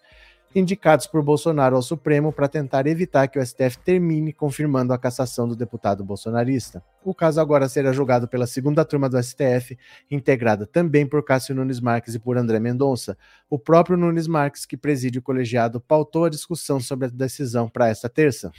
indicados 0.55 1.07
por 1.07 1.23
Bolsonaro 1.23 1.77
ao 1.77 1.83
Supremo 1.83 2.33
para 2.33 2.49
tentar 2.49 2.87
evitar 2.87 3.29
que 3.29 3.39
o 3.39 3.45
STF 3.45 3.79
termine 3.85 4.33
confirmando 4.33 4.93
a 4.93 4.99
cassação 4.99 5.47
do 5.47 5.55
deputado 5.55 6.05
bolsonarista. 6.05 6.83
O 7.05 7.15
caso 7.15 7.41
agora 7.41 7.69
será 7.69 7.93
julgado 7.93 8.27
pela 8.27 8.47
segunda 8.47 8.85
turma 8.85 9.09
do 9.09 9.23
STF, 9.23 9.79
integrada 10.11 10.67
também 10.67 11.07
por 11.07 11.23
Cássio 11.23 11.55
Nunes 11.55 11.81
Marques 11.81 12.15
e 12.15 12.19
por 12.19 12.37
André 12.37 12.59
Mendonça. 12.59 13.17
O 13.51 13.59
próprio 13.59 13.97
Nunes 13.97 14.27
Marques, 14.27 14.65
que 14.65 14.77
preside 14.77 15.19
o 15.19 15.23
colegiado, 15.23 15.81
pautou 15.81 16.25
a 16.25 16.31
discussão 16.31 16.81
sobre 16.81 17.07
a 17.07 17.11
decisão 17.11 17.69
para 17.69 17.89
esta 17.89 18.09
terça. 18.09 18.51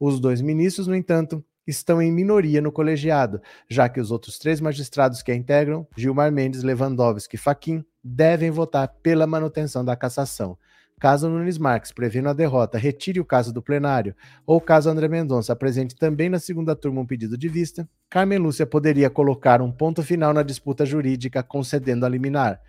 Os 0.00 0.18
dois 0.18 0.40
ministros, 0.40 0.86
no 0.86 0.96
entanto, 0.96 1.44
estão 1.66 2.00
em 2.00 2.12
minoria 2.12 2.60
no 2.60 2.72
colegiado, 2.72 3.40
já 3.68 3.88
que 3.88 4.00
os 4.00 4.10
outros 4.10 4.38
três 4.38 4.60
magistrados 4.60 5.22
que 5.22 5.32
a 5.32 5.34
integram, 5.34 5.86
Gilmar 5.96 6.30
Mendes, 6.30 6.62
Lewandowski 6.62 7.36
e 7.36 7.38
Faquim, 7.38 7.84
devem 8.02 8.50
votar 8.50 8.88
pela 9.02 9.26
manutenção 9.26 9.84
da 9.84 9.96
cassação. 9.96 10.58
Caso 11.00 11.28
Nunes 11.28 11.58
Marques, 11.58 11.92
prevendo 11.92 12.28
a 12.28 12.32
derrota, 12.32 12.78
retire 12.78 13.20
o 13.20 13.24
caso 13.24 13.52
do 13.52 13.60
plenário, 13.60 14.14
ou 14.46 14.60
caso 14.60 14.88
André 14.88 15.08
Mendonça 15.08 15.52
apresente 15.52 15.94
também 15.96 16.30
na 16.30 16.38
segunda 16.38 16.74
turma 16.74 17.00
um 17.00 17.06
pedido 17.06 17.36
de 17.36 17.48
vista, 17.48 17.88
Carmen 18.08 18.38
Lúcia 18.38 18.64
poderia 18.64 19.10
colocar 19.10 19.60
um 19.60 19.70
ponto 19.70 20.02
final 20.02 20.32
na 20.32 20.42
disputa 20.42 20.86
jurídica 20.86 21.42
concedendo 21.42 22.06
a 22.06 22.08
liminar. 22.08 22.60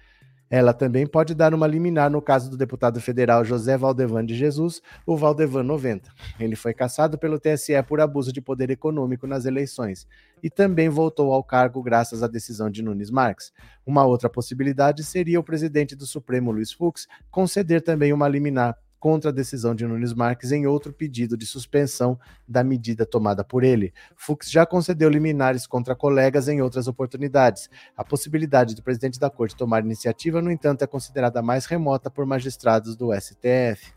Ela 0.49 0.73
também 0.73 1.08
pode 1.08 1.34
dar 1.34 1.53
uma 1.53 1.65
liminar 1.65 2.10
no 2.10 2.21
caso 2.21 2.49
do 2.49 2.58
deputado 2.58 3.01
federal 3.01 3.43
José 3.43 3.77
Valdevan 3.77 4.25
de 4.25 4.36
Jesus, 4.36 4.81
o 5.05 5.17
Valdevan 5.17 5.63
90. 5.63 6.12
Ele 6.39 6.55
foi 6.55 6.73
cassado 6.73 7.17
pelo 7.17 7.39
TSE 7.39 7.81
por 7.88 7.99
abuso 7.99 8.31
de 8.31 8.41
poder 8.41 8.69
econômico 8.69 9.25
nas 9.25 9.45
eleições 9.45 10.08
e 10.43 10.49
também 10.49 10.88
voltou 10.88 11.34
ao 11.34 11.43
cargo 11.43 11.81
graças 11.81 12.21
à 12.21 12.27
decisão 12.27 12.69
de 12.69 12.84
Nunes 12.84 13.10
Marques. 13.10 13.51
Uma 13.86 14.05
outra 14.05 14.29
possibilidade 14.29 15.03
seria 15.03 15.39
o 15.39 15.43
presidente 15.43 15.95
do 15.95 16.05
Supremo, 16.05 16.51
Luiz 16.51 16.71
Fux, 16.71 17.08
conceder 17.31 17.81
também 17.81 18.13
uma 18.13 18.27
liminar 18.27 18.77
contra 19.05 19.29
a 19.29 19.31
decisão 19.31 19.75
de 19.75 19.85
Nunes 19.85 20.15
Marques 20.15 20.51
em 20.51 20.65
outro 20.65 20.91
pedido 20.91 21.37
de 21.37 21.45
suspensão 21.45 22.19
da 22.47 22.63
medida 22.63 23.05
tomada 23.05 23.43
por 23.43 23.63
ele. 23.63 23.93
Fux 24.15 24.49
já 24.49 24.65
concedeu 24.65 25.07
liminares 25.09 25.67
contra 25.67 25.95
colegas 25.95 26.47
em 26.47 26.59
outras 26.59 26.87
oportunidades. 26.87 27.69
A 27.95 28.03
possibilidade 28.03 28.73
do 28.73 28.81
presidente 28.81 29.19
da 29.19 29.29
corte 29.29 29.55
tomar 29.55 29.85
iniciativa, 29.85 30.41
no 30.41 30.49
entanto, 30.49 30.81
é 30.83 30.87
considerada 30.87 31.39
mais 31.43 31.67
remota 31.67 32.09
por 32.09 32.25
magistrados 32.25 32.95
do 32.95 33.13
STF. 33.13 33.93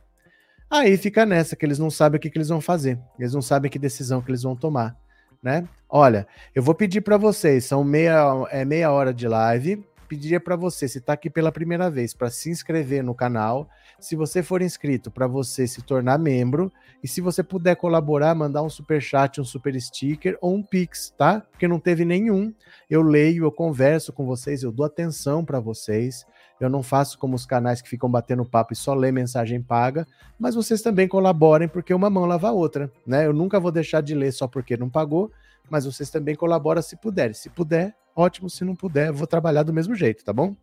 Aí 0.68 0.94
fica 0.98 1.24
nessa, 1.24 1.56
que 1.56 1.64
eles 1.64 1.78
não 1.78 1.88
sabem 1.88 2.18
o 2.18 2.20
que, 2.20 2.28
que 2.28 2.36
eles 2.36 2.50
vão 2.50 2.60
fazer, 2.60 2.98
eles 3.18 3.32
não 3.32 3.40
sabem 3.40 3.70
que 3.70 3.78
decisão 3.78 4.20
que 4.20 4.30
eles 4.30 4.42
vão 4.42 4.54
tomar. 4.54 4.94
Né? 5.42 5.66
Olha, 5.88 6.28
eu 6.54 6.62
vou 6.62 6.74
pedir 6.74 7.00
para 7.00 7.16
vocês, 7.16 7.64
são 7.64 7.82
meia, 7.82 8.26
é 8.50 8.62
meia 8.62 8.92
hora 8.92 9.14
de 9.14 9.26
live, 9.26 9.82
pediria 10.08 10.40
para 10.40 10.56
você, 10.56 10.88
se 10.88 10.98
está 10.98 11.12
aqui 11.12 11.28
pela 11.28 11.52
primeira 11.52 11.90
vez, 11.90 12.14
para 12.14 12.30
se 12.30 12.50
inscrever 12.50 13.04
no 13.04 13.14
canal. 13.14 13.68
Se 14.00 14.14
você 14.14 14.44
for 14.44 14.62
inscrito, 14.62 15.10
para 15.10 15.26
você 15.26 15.66
se 15.66 15.82
tornar 15.82 16.18
membro. 16.18 16.72
E 17.02 17.08
se 17.08 17.20
você 17.20 17.42
puder 17.42 17.74
colaborar, 17.74 18.34
mandar 18.34 18.62
um 18.62 18.70
super 18.70 19.02
chat, 19.02 19.40
um 19.40 19.44
super 19.44 19.80
sticker 19.80 20.38
ou 20.40 20.54
um 20.54 20.62
pix, 20.62 21.12
tá? 21.16 21.40
Porque 21.40 21.66
não 21.66 21.80
teve 21.80 22.04
nenhum. 22.04 22.52
Eu 22.88 23.02
leio, 23.02 23.44
eu 23.44 23.52
converso 23.52 24.12
com 24.12 24.24
vocês, 24.24 24.62
eu 24.62 24.70
dou 24.70 24.86
atenção 24.86 25.44
para 25.44 25.58
vocês. 25.58 26.24
Eu 26.60 26.68
não 26.68 26.82
faço 26.82 27.18
como 27.18 27.34
os 27.36 27.46
canais 27.46 27.80
que 27.82 27.88
ficam 27.88 28.10
batendo 28.10 28.44
papo 28.44 28.72
e 28.72 28.76
só 28.76 28.94
lê 28.94 29.12
mensagem 29.12 29.62
paga, 29.62 30.06
mas 30.38 30.56
vocês 30.56 30.82
também 30.82 31.06
colaborem 31.06 31.68
porque 31.68 31.94
uma 31.94 32.10
mão 32.10 32.24
lava 32.24 32.48
a 32.48 32.52
outra, 32.52 32.90
né? 33.06 33.26
Eu 33.26 33.32
nunca 33.32 33.60
vou 33.60 33.70
deixar 33.70 34.00
de 34.00 34.14
ler 34.14 34.32
só 34.32 34.48
porque 34.48 34.76
não 34.76 34.90
pagou, 34.90 35.30
mas 35.70 35.84
vocês 35.84 36.10
também 36.10 36.34
colaboram 36.34 36.82
se 36.82 36.96
puderem. 36.96 37.34
Se 37.34 37.48
puder, 37.48 37.94
ótimo. 38.14 38.50
Se 38.50 38.64
não 38.64 38.74
puder, 38.74 39.12
vou 39.12 39.26
trabalhar 39.26 39.62
do 39.62 39.72
mesmo 39.72 39.94
jeito, 39.94 40.24
tá 40.24 40.32
bom? 40.32 40.56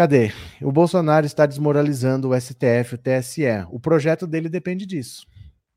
Cadê? 0.00 0.32
O 0.62 0.72
Bolsonaro 0.72 1.26
está 1.26 1.44
desmoralizando 1.44 2.30
o 2.30 2.40
STF, 2.40 2.94
o 2.94 2.96
TSE. 2.98 3.44
O 3.70 3.78
projeto 3.78 4.26
dele 4.26 4.48
depende 4.48 4.86
disso. 4.86 5.26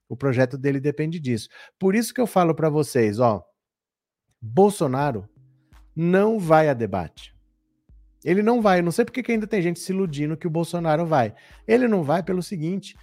O 0.08 0.16
projeto 0.16 0.58
dele 0.58 0.80
depende 0.80 1.20
disso. 1.20 1.50
Por 1.78 1.94
isso 1.94 2.14
que 2.14 2.22
eu 2.22 2.26
falo 2.26 2.56
para 2.56 2.70
vocês, 2.70 3.20
ó, 3.20 3.44
Bolsonaro 4.42 5.28
não 5.94 6.40
vai 6.40 6.70
a 6.70 6.74
debate. 6.74 7.36
Ele 8.24 8.42
não 8.42 8.62
vai. 8.62 8.82
não 8.82 8.94
sei 8.94 9.04
porque 9.04 9.22
que 9.22 9.34
ainda 9.34 9.46
tem 9.46 9.62
gente 9.62 9.82
se 9.82 9.92
iludindo 9.92 10.38
que 10.38 10.48
o 10.48 10.50
Bolsonaro 10.50 11.06
vai. 11.06 11.36
Ele 11.68 11.86
não 11.86 12.02
vai 12.02 12.24
pelo 12.24 12.42
seguinte: 12.42 12.96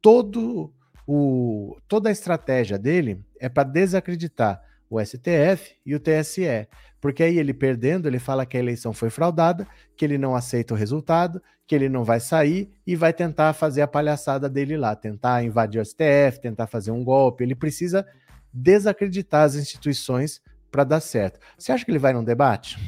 todo 0.00 0.72
o, 1.04 1.76
toda 1.88 2.08
a 2.08 2.12
estratégia 2.12 2.78
dele 2.78 3.20
é 3.40 3.48
para 3.48 3.64
desacreditar 3.64 4.62
o 4.90 5.04
STF 5.04 5.76
e 5.84 5.94
o 5.94 6.00
TSE. 6.00 6.68
Porque 7.00 7.22
aí 7.22 7.38
ele 7.38 7.54
perdendo, 7.54 8.08
ele 8.08 8.18
fala 8.18 8.44
que 8.44 8.56
a 8.56 8.60
eleição 8.60 8.92
foi 8.92 9.10
fraudada, 9.10 9.66
que 9.96 10.04
ele 10.04 10.18
não 10.18 10.34
aceita 10.34 10.74
o 10.74 10.76
resultado, 10.76 11.40
que 11.66 11.74
ele 11.74 11.88
não 11.88 12.02
vai 12.02 12.18
sair 12.18 12.70
e 12.86 12.96
vai 12.96 13.12
tentar 13.12 13.52
fazer 13.52 13.82
a 13.82 13.86
palhaçada 13.86 14.48
dele 14.48 14.76
lá, 14.76 14.96
tentar 14.96 15.44
invadir 15.44 15.80
o 15.80 15.84
STF, 15.84 16.40
tentar 16.40 16.66
fazer 16.66 16.90
um 16.90 17.04
golpe. 17.04 17.44
Ele 17.44 17.54
precisa 17.54 18.06
desacreditar 18.52 19.42
as 19.42 19.54
instituições 19.54 20.40
para 20.70 20.84
dar 20.84 21.00
certo. 21.00 21.38
Você 21.56 21.72
acha 21.72 21.84
que 21.84 21.90
ele 21.90 21.98
vai 21.98 22.12
num 22.12 22.24
debate? 22.24 22.78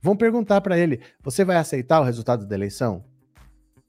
Vão 0.00 0.16
perguntar 0.16 0.60
para 0.60 0.78
ele: 0.78 1.00
você 1.22 1.44
vai 1.44 1.56
aceitar 1.56 2.00
o 2.00 2.04
resultado 2.04 2.46
da 2.46 2.54
eleição? 2.54 3.04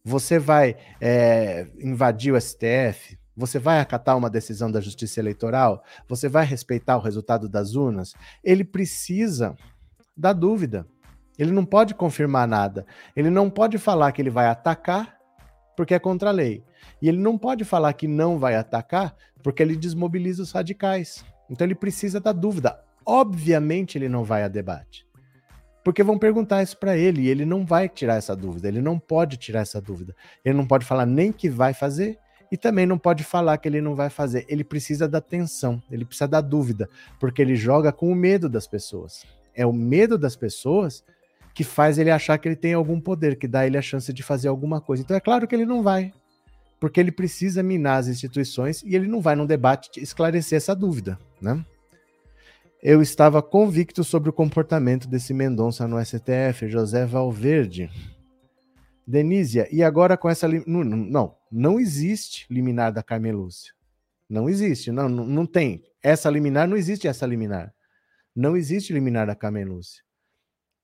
Você 0.04 0.40
vai 0.40 0.76
é, 1.00 1.68
invadir 1.80 2.34
o 2.34 2.40
STF? 2.40 3.19
Você 3.40 3.58
vai 3.58 3.80
acatar 3.80 4.18
uma 4.18 4.30
decisão 4.30 4.70
da 4.70 4.82
Justiça 4.82 5.22
Eleitoral? 5.22 5.82
Você 6.10 6.28
vai 6.28 6.44
respeitar 6.44 6.98
o 6.98 7.02
resultado 7.02 7.48
das 7.48 7.74
urnas? 7.74 8.14
Ele 8.44 8.66
precisa 8.66 9.56
da 10.16 10.34
dúvida. 10.34 10.86
Ele 11.38 11.54
não 11.54 11.64
pode 11.64 11.96
confirmar 11.96 12.46
nada. 12.46 12.86
Ele 13.16 13.30
não 13.30 13.50
pode 13.50 13.78
falar 13.78 14.12
que 14.12 14.22
ele 14.22 14.30
vai 14.30 14.48
atacar 14.48 15.18
porque 15.78 15.94
é 15.94 16.00
contra 16.00 16.32
a 16.32 16.34
lei. 16.34 16.66
E 17.02 17.08
ele 17.08 17.18
não 17.18 17.38
pode 17.38 17.64
falar 17.64 17.94
que 17.94 18.10
não 18.10 18.38
vai 18.38 18.58
atacar 18.58 19.16
porque 19.42 19.64
ele 19.64 19.78
desmobiliza 19.78 20.44
os 20.44 20.52
radicais. 20.52 21.24
Então 21.50 21.66
ele 21.66 21.76
precisa 21.76 22.20
da 22.20 22.34
dúvida. 22.34 22.78
Obviamente 23.06 23.98
ele 23.98 24.10
não 24.10 24.26
vai 24.26 24.44
a 24.44 24.50
debate. 24.50 25.08
Porque 25.82 26.04
vão 26.04 26.20
perguntar 26.20 26.62
isso 26.62 26.78
para 26.78 26.98
ele 26.98 27.22
e 27.22 27.30
ele 27.30 27.46
não 27.46 27.66
vai 27.66 27.88
tirar 27.88 28.16
essa 28.16 28.36
dúvida. 28.36 28.68
Ele 28.68 28.82
não 28.82 29.00
pode 29.00 29.38
tirar 29.38 29.62
essa 29.62 29.80
dúvida. 29.80 30.14
Ele 30.44 30.58
não 30.58 30.68
pode 30.68 30.86
falar 30.86 31.06
nem 31.06 31.32
que 31.32 31.50
vai 31.50 31.74
fazer 31.74 32.20
e 32.52 32.58
também 32.58 32.86
não 32.86 32.98
pode 32.98 33.24
falar 33.24 33.58
que 33.58 33.68
ele 33.68 33.82
não 33.82 33.96
vai 33.96 34.10
fazer. 34.10 34.46
Ele 34.48 34.64
precisa 34.64 35.08
da 35.08 35.22
tensão, 35.22 35.82
ele 35.92 36.06
precisa 36.06 36.28
da 36.28 36.42
dúvida, 36.42 36.90
porque 37.20 37.42
ele 37.42 37.56
joga 37.56 37.92
com 37.92 38.12
o 38.12 38.16
medo 38.16 38.50
das 38.50 38.68
pessoas. 38.68 39.26
É 39.54 39.66
o 39.66 39.74
medo 39.74 40.18
das 40.18 40.36
pessoas 40.36 41.04
que 41.54 41.64
faz 41.64 41.98
ele 41.98 42.12
achar 42.12 42.38
que 42.38 42.48
ele 42.48 42.56
tem 42.56 42.74
algum 42.74 43.00
poder, 43.00 43.38
que 43.38 43.48
dá 43.48 43.66
ele 43.66 43.78
a 43.78 43.82
chance 43.82 44.12
de 44.14 44.24
fazer 44.24 44.48
alguma 44.48 44.80
coisa. 44.80 45.04
Então 45.04 45.18
é 45.18 45.20
claro 45.20 45.48
que 45.48 45.56
ele 45.56 45.66
não 45.66 45.84
vai, 45.84 46.14
porque 46.80 47.00
ele 47.00 47.12
precisa 47.12 47.62
minar 47.62 48.00
as 48.00 48.08
instituições 48.08 48.82
e 48.84 48.96
ele 48.96 49.08
não 49.08 49.22
vai 49.22 49.36
num 49.36 49.46
debate 49.46 50.00
esclarecer 50.00 50.58
essa 50.58 50.76
dúvida, 50.76 51.20
né? 51.42 51.64
Eu 52.82 53.02
estava 53.02 53.42
convicto 53.42 54.06
sobre 54.06 54.30
o 54.30 54.34
comportamento 54.34 55.06
desse 55.06 55.34
Mendonça 55.34 55.86
no 55.86 56.04
STF, 56.04 56.70
José 56.70 57.06
Valverde. 57.06 57.90
Denísia, 59.06 59.68
e 59.72 59.84
agora 59.84 60.16
com 60.16 60.30
essa. 60.30 60.48
Não, 60.48 60.84
não, 60.84 61.36
não 61.52 61.80
existe 61.80 62.46
liminar 62.50 62.92
da 62.92 63.04
Carmen 63.04 63.32
Lúcia. 63.32 63.74
Não 64.30 64.50
existe, 64.50 64.92
não, 64.92 65.10
não, 65.10 65.26
não 65.26 65.46
tem. 65.46 65.84
Essa 66.04 66.30
liminar, 66.30 66.68
não 66.68 66.78
existe 66.78 67.08
essa 67.08 67.26
liminar. 67.26 67.74
Não 68.36 68.56
existe 68.56 68.94
liminar 68.94 69.28
da 69.28 69.36
Carmen 69.36 69.66
Lúcia. 69.66 70.04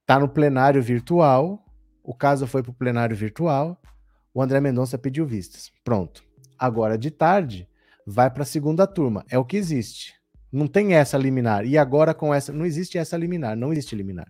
Está 0.02 0.20
no 0.20 0.28
plenário 0.28 0.82
virtual, 0.82 1.64
o 2.04 2.14
caso 2.14 2.48
foi 2.48 2.62
para 2.62 2.72
o 2.72 2.76
plenário 2.76 3.16
virtual, 3.16 3.80
o 4.34 4.42
André 4.42 4.60
Mendonça 4.60 4.98
pediu 4.98 5.26
vistas. 5.26 5.72
Pronto. 5.84 6.24
Agora, 6.58 6.98
de 6.98 7.10
tarde, 7.10 7.68
vai 8.06 8.30
para 8.30 8.44
a 8.44 8.46
segunda 8.46 8.86
turma. 8.86 9.26
É 9.30 9.38
o 9.38 9.46
que 9.46 9.58
existe. 9.58 10.14
Não 10.52 10.68
tem 10.68 10.94
essa 10.94 11.18
liminar. 11.18 11.66
E 11.66 11.78
agora 11.78 12.14
com 12.14 12.34
essa. 12.34 12.52
Não 12.52 12.66
existe 12.66 12.98
essa 12.98 13.18
liminar. 13.18 13.56
Não 13.56 13.72
existe 13.72 13.96
liminar. 13.96 14.28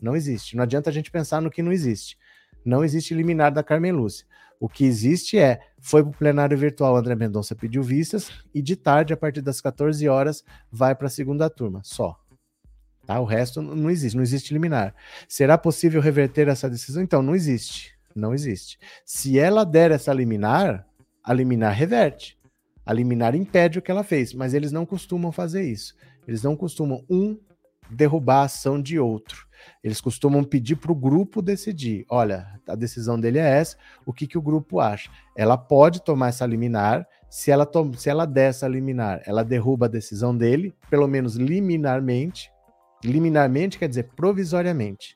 Não 0.00 0.14
existe. 0.14 0.56
Não 0.56 0.62
adianta 0.62 0.90
a 0.90 0.92
gente 0.92 1.10
pensar 1.10 1.40
no 1.40 1.50
que 1.50 1.62
não 1.62 1.72
existe. 1.72 2.16
Não 2.64 2.84
existe 2.84 3.14
liminar 3.14 3.52
da 3.52 3.62
Carmen 3.62 3.92
Lúcia. 3.92 4.26
O 4.60 4.68
que 4.68 4.84
existe 4.84 5.38
é, 5.38 5.58
foi 5.80 6.02
para 6.02 6.10
o 6.10 6.14
plenário 6.14 6.56
virtual, 6.56 6.94
André 6.94 7.14
Mendonça 7.14 7.56
pediu 7.56 7.82
vistas, 7.82 8.30
e 8.54 8.60
de 8.60 8.76
tarde, 8.76 9.14
a 9.14 9.16
partir 9.16 9.40
das 9.40 9.58
14 9.58 10.06
horas, 10.06 10.44
vai 10.70 10.94
para 10.94 11.06
a 11.06 11.10
segunda 11.10 11.48
turma, 11.48 11.80
só. 11.82 12.20
Tá? 13.06 13.18
O 13.18 13.24
resto 13.24 13.62
não 13.62 13.90
existe, 13.90 14.14
não 14.14 14.22
existe 14.22 14.52
liminar. 14.52 14.94
Será 15.26 15.56
possível 15.56 16.00
reverter 16.00 16.46
essa 16.46 16.68
decisão? 16.68 17.02
Então, 17.02 17.22
não 17.22 17.34
existe. 17.34 17.98
Não 18.14 18.34
existe. 18.34 18.78
Se 19.04 19.38
ela 19.38 19.64
der 19.64 19.92
essa 19.92 20.12
liminar, 20.12 20.86
a 21.24 21.32
liminar 21.32 21.74
reverte. 21.74 22.38
A 22.84 22.92
liminar 22.92 23.34
impede 23.34 23.78
o 23.78 23.82
que 23.82 23.90
ela 23.90 24.04
fez, 24.04 24.34
mas 24.34 24.52
eles 24.52 24.72
não 24.72 24.84
costumam 24.84 25.32
fazer 25.32 25.62
isso. 25.62 25.94
Eles 26.28 26.42
não 26.42 26.54
costumam, 26.54 27.02
um, 27.08 27.38
derrubar 27.88 28.42
a 28.42 28.44
ação 28.44 28.80
de 28.80 28.98
outro. 28.98 29.46
Eles 29.82 30.00
costumam 30.00 30.44
pedir 30.44 30.76
para 30.76 30.92
o 30.92 30.94
grupo 30.94 31.40
decidir. 31.40 32.04
Olha, 32.08 32.60
a 32.68 32.74
decisão 32.74 33.18
dele 33.18 33.38
é 33.38 33.58
essa, 33.58 33.76
o 34.04 34.12
que, 34.12 34.26
que 34.26 34.36
o 34.36 34.42
grupo 34.42 34.80
acha? 34.80 35.10
Ela 35.36 35.56
pode 35.56 36.02
tomar 36.02 36.28
essa 36.28 36.46
liminar, 36.46 37.06
se 37.28 37.50
ela, 37.50 37.68
se 37.96 38.10
ela 38.10 38.26
der 38.26 38.50
essa 38.50 38.68
liminar, 38.68 39.22
ela 39.24 39.44
derruba 39.44 39.86
a 39.86 39.88
decisão 39.88 40.36
dele, 40.36 40.74
pelo 40.90 41.06
menos 41.06 41.36
liminarmente. 41.36 42.50
Liminarmente 43.02 43.78
quer 43.78 43.88
dizer 43.88 44.10
provisoriamente. 44.14 45.14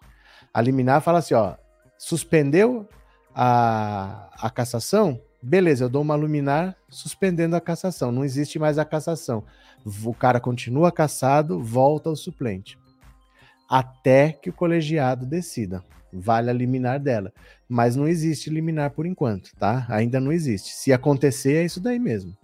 A 0.52 0.60
liminar 0.60 1.02
fala 1.02 1.18
assim: 1.18 1.34
ó, 1.34 1.54
suspendeu 1.98 2.88
a, 3.34 4.30
a 4.40 4.48
cassação, 4.48 5.20
beleza, 5.42 5.84
eu 5.84 5.88
dou 5.88 6.00
uma 6.00 6.16
liminar 6.16 6.76
suspendendo 6.88 7.56
a 7.56 7.60
cassação. 7.60 8.10
Não 8.10 8.24
existe 8.24 8.58
mais 8.58 8.78
a 8.78 8.84
cassação. 8.84 9.44
O 10.04 10.14
cara 10.14 10.40
continua 10.40 10.90
cassado, 10.90 11.60
volta 11.60 12.08
ao 12.08 12.16
suplente 12.16 12.78
até 13.68 14.32
que 14.32 14.50
o 14.50 14.52
colegiado 14.52 15.26
decida. 15.26 15.82
Vale 16.12 16.50
a 16.50 16.52
liminar 16.52 17.00
dela. 17.00 17.32
Mas 17.68 17.96
não 17.96 18.06
existe 18.06 18.50
liminar 18.50 18.90
por 18.90 19.06
enquanto, 19.06 19.50
tá? 19.58 19.86
Ainda 19.88 20.20
não 20.20 20.32
existe. 20.32 20.70
Se 20.74 20.92
acontecer, 20.92 21.56
é 21.56 21.64
isso 21.64 21.80
daí 21.80 21.98
mesmo. 21.98 22.36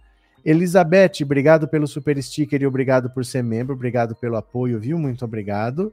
Elizabeth, 0.44 1.22
obrigado 1.22 1.68
pelo 1.68 1.86
super 1.86 2.20
sticker 2.22 2.62
e 2.62 2.66
obrigado 2.66 3.10
por 3.10 3.24
ser 3.24 3.42
membro, 3.42 3.74
obrigado 3.74 4.16
pelo 4.16 4.36
apoio, 4.36 4.80
viu? 4.80 4.98
Muito 4.98 5.24
obrigado. 5.24 5.92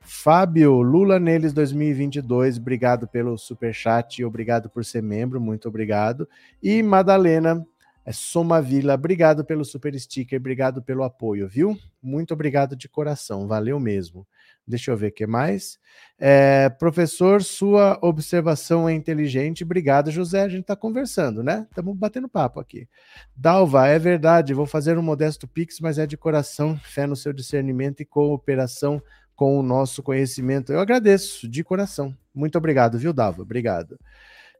Fábio, 0.00 0.82
Lula 0.82 1.20
neles 1.20 1.52
2022, 1.52 2.58
obrigado 2.58 3.06
pelo 3.06 3.38
super 3.38 3.72
chat 3.72 4.24
obrigado 4.24 4.68
por 4.68 4.84
ser 4.84 5.02
membro, 5.02 5.40
muito 5.40 5.68
obrigado. 5.68 6.28
E 6.60 6.82
Madalena, 6.82 7.64
é 8.04 8.12
Soma 8.12 8.60
Vila, 8.60 8.94
obrigado 8.94 9.44
pelo 9.44 9.64
super 9.64 9.98
sticker, 9.98 10.40
obrigado 10.40 10.82
pelo 10.82 11.04
apoio, 11.04 11.46
viu? 11.46 11.78
Muito 12.02 12.34
obrigado 12.34 12.74
de 12.74 12.88
coração, 12.88 13.46
valeu 13.46 13.78
mesmo. 13.78 14.26
Deixa 14.66 14.90
eu 14.90 14.96
ver 14.96 15.08
o 15.08 15.12
que 15.12 15.26
mais. 15.26 15.78
É, 16.18 16.68
professor, 16.68 17.42
sua 17.42 17.98
observação 18.00 18.88
é 18.88 18.92
inteligente. 18.92 19.64
Obrigado, 19.64 20.10
José. 20.10 20.42
A 20.42 20.48
gente 20.48 20.62
está 20.62 20.76
conversando, 20.76 21.42
né? 21.42 21.66
Estamos 21.68 21.96
batendo 21.96 22.28
papo 22.28 22.60
aqui. 22.60 22.88
Dalva, 23.36 23.88
é 23.88 23.98
verdade. 23.98 24.54
Vou 24.54 24.66
fazer 24.66 24.96
um 24.96 25.02
modesto 25.02 25.48
pix, 25.48 25.80
mas 25.80 25.98
é 25.98 26.06
de 26.06 26.16
coração. 26.16 26.78
Fé 26.78 27.06
no 27.06 27.16
seu 27.16 27.32
discernimento 27.32 28.00
e 28.00 28.04
cooperação 28.04 29.02
com 29.34 29.58
o 29.58 29.62
nosso 29.62 30.02
conhecimento. 30.02 30.72
Eu 30.72 30.78
agradeço 30.78 31.48
de 31.48 31.64
coração. 31.64 32.16
Muito 32.32 32.56
obrigado, 32.56 32.98
viu, 32.98 33.12
Dalva? 33.12 33.42
Obrigado. 33.42 33.98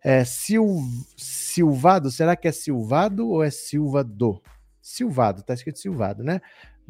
É, 0.03 0.25
Sil... 0.27 0.67
Silvado, 1.17 2.11
será 2.11 2.35
que 2.35 2.49
é 2.49 2.53
Silvado 2.53 3.29
ou 3.29 3.45
é 3.45 3.51
Silvado? 3.51 4.43
Silvado, 4.81 5.45
tá 5.45 5.55
escrito 5.55 5.79
Silvado, 5.79 6.25
né? 6.25 6.41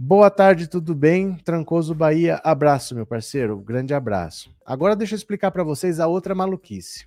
Boa 0.05 0.29
tarde, 0.29 0.67
tudo 0.67 0.97
bem? 0.97 1.37
Trancoso 1.37 1.95
Bahia, 1.95 2.41
abraço, 2.43 2.93
meu 2.93 3.07
parceiro, 3.07 3.57
grande 3.61 3.95
abraço. 3.95 4.53
Agora 4.67 4.97
deixa 4.97 5.15
eu 5.15 5.17
explicar 5.17 5.53
para 5.53 5.63
vocês 5.63 6.01
a 6.01 6.09
outra 6.09 6.35
maluquice. 6.35 7.07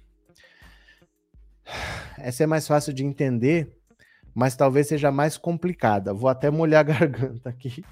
Essa 2.18 2.46
é 2.46 2.48
mais 2.48 2.66
fácil 2.66 2.94
de 2.94 3.04
entender, 3.04 3.70
mas 4.34 4.56
talvez 4.56 4.88
seja 4.88 5.12
mais 5.12 5.38
complicada. 5.38 6.14
Vou 6.14 6.30
até 6.30 6.50
molhar 6.50 6.80
a 6.80 6.84
garganta 6.88 7.50
aqui, 7.50 7.84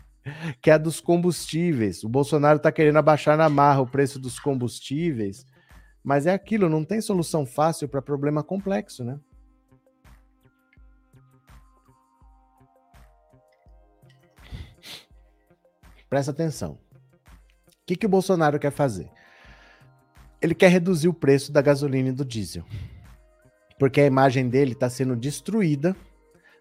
que 0.61 0.69
é 0.69 0.75
a 0.75 0.77
dos 0.77 1.01
combustíveis. 1.01 2.01
O 2.05 2.07
Bolsonaro 2.07 2.55
está 2.55 2.71
querendo 2.71 2.97
abaixar 2.97 3.35
na 3.37 3.49
marra 3.49 3.81
o 3.81 3.87
preço 3.87 4.17
dos 4.17 4.39
combustíveis, 4.39 5.45
mas 6.01 6.25
é 6.25 6.33
aquilo, 6.33 6.69
não 6.69 6.85
tem 6.85 7.01
solução 7.01 7.45
fácil 7.45 7.89
para 7.89 8.01
problema 8.01 8.41
complexo, 8.41 9.03
né? 9.03 9.19
Presta 16.13 16.29
atenção. 16.29 16.73
O 16.73 16.77
que, 17.87 17.95
que 17.95 18.05
o 18.05 18.09
Bolsonaro 18.09 18.59
quer 18.59 18.69
fazer? 18.69 19.09
Ele 20.39 20.53
quer 20.53 20.67
reduzir 20.67 21.07
o 21.07 21.13
preço 21.13 21.51
da 21.51 21.59
gasolina 21.59 22.09
e 22.09 22.11
do 22.11 22.23
diesel. 22.23 22.63
Porque 23.79 23.99
a 23.99 24.05
imagem 24.05 24.47
dele 24.47 24.73
está 24.73 24.91
sendo 24.91 25.15
destruída, 25.15 25.95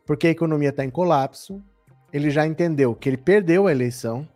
porque 0.07 0.27
a 0.29 0.31
economia 0.31 0.71
está 0.71 0.87
em 0.87 0.89
colapso. 0.89 1.63
Ele 2.11 2.31
já 2.31 2.47
entendeu 2.47 2.95
que 2.95 3.11
ele 3.11 3.19
perdeu 3.19 3.67
a 3.67 3.71
eleição. 3.71 4.27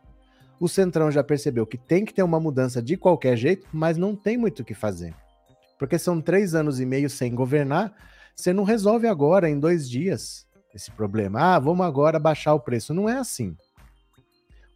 O 0.60 0.68
Centrão 0.68 1.10
já 1.10 1.24
percebeu 1.24 1.66
que 1.66 1.78
tem 1.78 2.04
que 2.04 2.12
ter 2.12 2.22
uma 2.22 2.38
mudança 2.38 2.82
de 2.82 2.98
qualquer 2.98 3.38
jeito, 3.38 3.66
mas 3.72 3.96
não 3.96 4.14
tem 4.14 4.36
muito 4.36 4.60
o 4.60 4.64
que 4.66 4.74
fazer. 4.74 5.14
Porque 5.78 5.98
são 5.98 6.20
três 6.20 6.54
anos 6.54 6.78
e 6.78 6.84
meio 6.84 7.08
sem 7.08 7.34
governar, 7.34 7.90
você 8.34 8.52
não 8.52 8.64
resolve 8.64 9.06
agora, 9.06 9.48
em 9.48 9.58
dois 9.58 9.88
dias, 9.88 10.46
esse 10.74 10.90
problema. 10.90 11.54
Ah, 11.54 11.58
vamos 11.58 11.86
agora 11.86 12.18
baixar 12.18 12.52
o 12.52 12.60
preço. 12.60 12.92
Não 12.92 13.08
é 13.08 13.16
assim 13.16 13.56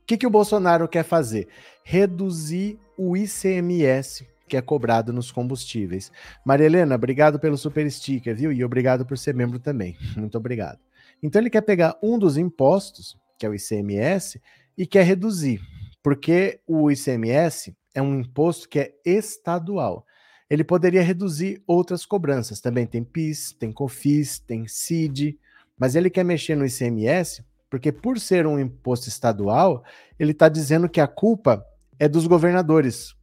que, 0.06 0.16
que 0.16 0.26
o 0.26 0.30
Bolsonaro 0.30 0.88
quer 0.88 1.04
fazer? 1.04 1.48
Reduzir 1.84 2.78
o 2.96 3.16
ICMS 3.16 4.26
que 4.50 4.56
é 4.56 4.60
cobrado 4.60 5.12
nos 5.12 5.30
combustíveis. 5.30 6.10
Maria 6.44 6.66
Helena, 6.66 6.96
obrigado 6.96 7.38
pelo 7.38 7.56
super 7.56 7.88
sticker, 7.90 8.34
viu? 8.34 8.52
E 8.52 8.64
obrigado 8.64 9.06
por 9.06 9.16
ser 9.16 9.32
membro 9.32 9.60
também. 9.60 9.96
Muito 10.16 10.36
obrigado. 10.36 10.80
Então 11.22 11.40
ele 11.40 11.48
quer 11.48 11.60
pegar 11.60 11.96
um 12.02 12.18
dos 12.18 12.36
impostos, 12.36 13.16
que 13.38 13.46
é 13.46 13.48
o 13.48 13.54
ICMS, 13.54 14.42
e 14.76 14.86
quer 14.86 15.04
reduzir, 15.04 15.60
porque 16.02 16.60
o 16.66 16.90
ICMS 16.90 17.74
é 17.94 18.02
um 18.02 18.18
imposto 18.18 18.68
que 18.68 18.80
é 18.80 18.94
estadual. 19.04 20.04
Ele 20.48 20.64
poderia 20.64 21.02
reduzir 21.02 21.62
outras 21.64 22.04
cobranças. 22.04 22.60
Também 22.60 22.86
tem 22.86 23.04
PIS, 23.04 23.52
tem 23.52 23.70
COFIS, 23.70 24.40
tem 24.40 24.66
CID, 24.66 25.38
mas 25.78 25.94
ele 25.94 26.10
quer 26.10 26.24
mexer 26.24 26.56
no 26.56 26.66
ICMS 26.66 27.44
porque 27.70 27.92
por 27.92 28.18
ser 28.18 28.46
um 28.46 28.58
imposto 28.58 29.08
estadual, 29.08 29.84
ele 30.18 30.32
está 30.32 30.48
dizendo 30.48 30.88
que 30.88 31.00
a 31.00 31.06
culpa 31.06 31.64
é 31.98 32.08
dos 32.08 32.26
governadores. 32.26 33.14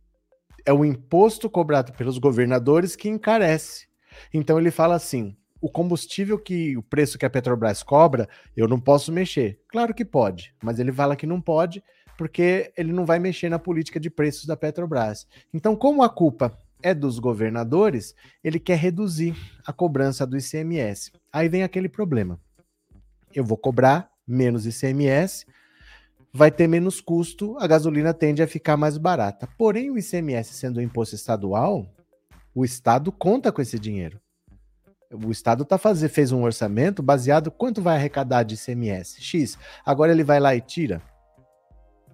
É 0.66 0.72
o 0.72 0.86
imposto 0.86 1.50
cobrado 1.50 1.91
pelos 1.93 2.18
governadores 2.18 2.95
que 2.95 3.10
encarece. 3.10 3.88
Então 4.34 4.58
ele 4.58 4.72
fala 4.72 4.95
assim: 4.95 5.36
o 5.62 5.70
combustível 5.70 6.39
que 6.39 6.78
o 6.78 6.82
preço 6.82 7.18
que 7.18 7.26
a 7.26 7.30
Petrobras 7.30 7.84
cobra, 7.84 8.28
eu 8.56 8.68
não 8.68 8.80
posso 8.80 9.12
mexer. 9.12 9.60
Claro 9.68 9.93
que 9.93 10.06
pode, 10.06 10.56
mas 10.64 10.80
ele 10.80 10.91
fala 10.91 11.16
que 11.16 11.28
não 11.28 11.41
pode 11.41 11.84
porque 12.18 12.74
ele 12.76 12.91
não 12.91 13.06
vai 13.06 13.20
mexer 13.20 13.48
na 13.48 13.60
política 13.60 14.00
de 14.00 14.10
preços 14.10 14.45
da 14.45 14.58
Petrobras. 14.58 15.28
Então, 15.54 15.76
como 15.76 16.02
a 16.02 16.10
culpa 16.10 16.58
é 16.82 16.93
dos 16.93 17.20
governadores, 17.20 18.16
ele 18.43 18.60
quer 18.60 18.78
reduzir 18.78 19.36
a 19.66 19.72
cobrança 19.72 20.26
do 20.26 20.36
ICMS. 20.36 21.12
Aí 21.32 21.48
vem 21.48 21.62
aquele 21.62 21.88
problema. 21.88 22.39
Eu 23.34 23.43
vou 23.43 23.58
cobrar 23.58 24.10
menos 24.28 24.65
ICMS, 24.65 25.45
vai 26.34 26.51
ter 26.51 26.67
menos 26.67 26.99
custo, 26.99 27.57
a 27.59 27.67
gasolina 27.67 28.13
tende 28.13 28.41
a 28.41 28.47
ficar 28.47 28.78
mais 28.78 28.97
barata. 28.97 29.47
Porém, 29.57 29.89
o 29.89 29.97
ICMS 29.97 30.53
sendo 30.53 30.80
um 30.80 30.84
imposto 30.84 31.15
estadual, 31.15 31.86
o 32.53 32.65
Estado 32.65 33.11
conta 33.11 33.51
com 33.51 33.61
esse 33.61 33.80
dinheiro. 33.80 34.19
O 35.23 35.32
Estado 35.32 35.63
tá 35.63 35.78
fazer, 35.78 36.09
fez 36.09 36.32
um 36.32 36.43
orçamento 36.43 37.01
baseado 37.01 37.49
quanto 37.49 37.82
vai 37.82 37.95
arrecadar 37.95 38.43
de 38.43 38.55
ICMS? 38.55 39.21
X. 39.21 39.57
Agora 39.86 40.11
ele 40.11 40.23
vai 40.23 40.39
lá 40.39 40.53
e 40.53 40.59
tira. 40.59 41.01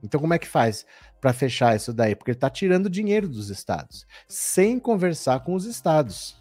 Então, 0.04 0.20
como 0.20 0.34
é 0.34 0.38
que 0.38 0.48
faz? 0.48 0.86
para 1.24 1.32
fechar 1.32 1.74
isso 1.74 1.94
daí, 1.94 2.18
porque 2.18 2.32
ele 2.32 2.36
está 2.36 2.50
tirando 2.50 2.90
dinheiro 2.90 3.30
dos 3.30 3.50
estados, 3.50 4.06
sem 4.28 4.78
conversar 4.78 5.40
com 5.40 5.54
os 5.54 5.64
estados, 5.64 6.36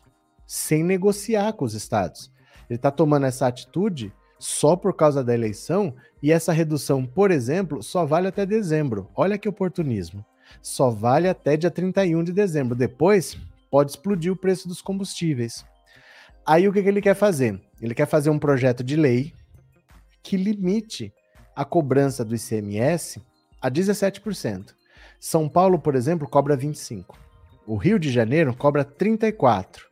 sem 0.45 0.83
negociar 0.83 1.53
com 1.53 1.65
os 1.65 1.73
estados. 1.73 2.33
Ele 2.69 2.79
está 2.79 2.91
tomando 2.91 3.27
essa 3.27 3.47
atitude 3.47 4.13
só 4.43 4.75
por 4.75 4.93
causa 4.93 5.23
da 5.23 5.33
eleição 5.33 5.95
e 6.21 6.33
essa 6.33 6.53
redução, 6.53 7.07
por 7.07 7.31
exemplo, 7.31 7.81
só 7.81 8.05
vale 8.05 8.27
até 8.27 8.45
dezembro. 8.45 9.09
Olha 9.15 9.39
que 9.39 9.49
oportunismo. 9.49 10.25
Só 10.61 10.91
vale 10.91 11.29
até 11.29 11.57
dia 11.57 11.71
31 11.71 12.25
de 12.25 12.33
dezembro. 12.33 12.75
Depois 12.75 13.39
pode 13.71 13.93
explodir 13.93 14.33
o 14.33 14.37
preço 14.37 14.67
dos 14.67 14.83
combustíveis. 14.83 15.65
Aí 16.45 16.67
o 16.67 16.73
que, 16.73 16.83
que 16.83 16.89
ele 16.89 17.01
quer 17.01 17.15
fazer? 17.15 17.61
Ele 17.81 17.95
quer 17.95 18.07
fazer 18.07 18.31
um 18.31 18.39
projeto 18.39 18.83
de 18.83 18.97
lei 18.97 19.33
que 20.25 20.37
limite 20.37 21.13
a 21.55 21.65
cobrança 21.65 22.25
do 22.25 22.35
ICMS 22.35 23.23
a 23.61 23.71
17%. 23.71 24.75
São 25.21 25.49
Paulo, 25.49 25.79
por 25.79 25.95
exemplo, 25.95 26.29
cobra 26.29 26.57
25%. 26.57 27.05
O 27.65 27.77
Rio 27.77 27.97
de 27.97 28.11
Janeiro 28.11 28.57
cobra 28.57 28.85
34%. 28.85 29.92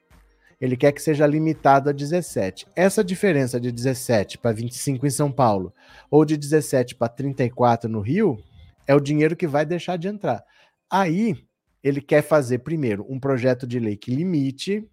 Ele 0.60 0.76
quer 0.76 0.92
que 0.92 1.00
seja 1.00 1.26
limitado 1.26 1.88
a 1.88 1.92
17. 1.92 2.66
Essa 2.76 3.02
diferença 3.02 3.58
de 3.58 3.72
17 3.72 4.38
para 4.38 4.52
25 4.52 5.06
em 5.06 5.10
São 5.10 5.32
Paulo 5.32 5.72
ou 6.10 6.24
de 6.24 6.36
17 6.36 6.94
para 6.96 7.08
34 7.08 7.88
no 7.88 8.00
Rio 8.00 8.38
é 8.86 8.94
o 8.94 9.00
dinheiro 9.00 9.34
que 9.34 9.46
vai 9.46 9.64
deixar 9.64 9.96
de 9.96 10.08
entrar. 10.08 10.44
Aí 10.90 11.36
ele 11.82 12.00
quer 12.00 12.22
fazer 12.22 12.58
primeiro 12.58 13.06
um 13.08 13.18
projeto 13.18 13.66
de 13.66 13.78
lei 13.78 13.96
que 13.96 14.14
limite, 14.14 14.86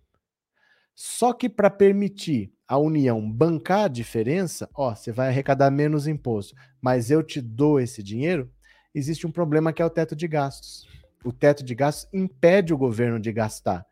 só 0.96 1.34
que 1.34 1.50
para 1.50 1.70
permitir 1.70 2.52
a 2.68 2.78
União 2.78 3.30
bancar 3.30 3.86
a 3.86 3.88
diferença, 3.88 4.70
ó, 4.74 4.96
você 4.96 5.12
vai 5.12 5.28
arrecadar 5.28 5.70
menos 5.70 6.08
imposto, 6.08 6.56
mas 6.82 7.12
eu 7.12 7.22
te 7.22 7.42
dou 7.42 7.80
esse 7.80 8.02
dinheiro, 8.02 8.50
existe 8.96 9.28
um 9.28 9.32
problema 9.32 9.74
que 9.74 9.82
é 9.82 9.86
o 9.86 9.90
teto 9.90 10.16
de 10.16 10.28
gastos. 10.28 10.88
O 11.26 11.32
teto 11.32 11.64
de 11.64 11.76
gastos 11.76 12.08
impede 12.14 12.74
o 12.74 12.78
governo 12.78 13.20
de 13.20 13.32
gastar. 13.34 13.86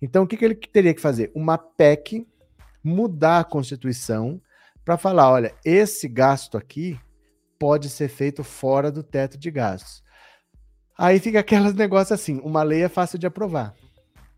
Então, 0.00 0.24
o 0.24 0.26
que, 0.26 0.36
que 0.36 0.44
ele 0.44 0.54
teria 0.54 0.94
que 0.94 1.00
fazer? 1.00 1.30
Uma 1.34 1.56
PEC, 1.56 2.26
mudar 2.82 3.40
a 3.40 3.44
Constituição 3.44 4.40
para 4.84 4.96
falar: 4.96 5.30
olha, 5.30 5.54
esse 5.64 6.08
gasto 6.08 6.56
aqui 6.56 6.98
pode 7.58 7.88
ser 7.88 8.08
feito 8.08 8.44
fora 8.44 8.90
do 8.90 9.02
teto 9.02 9.38
de 9.38 9.50
gastos. 9.50 10.02
Aí 10.98 11.18
fica 11.18 11.40
aqueles 11.40 11.72
negócios 11.74 12.12
assim: 12.12 12.40
uma 12.44 12.62
lei 12.62 12.82
é 12.82 12.88
fácil 12.88 13.18
de 13.18 13.26
aprovar. 13.26 13.74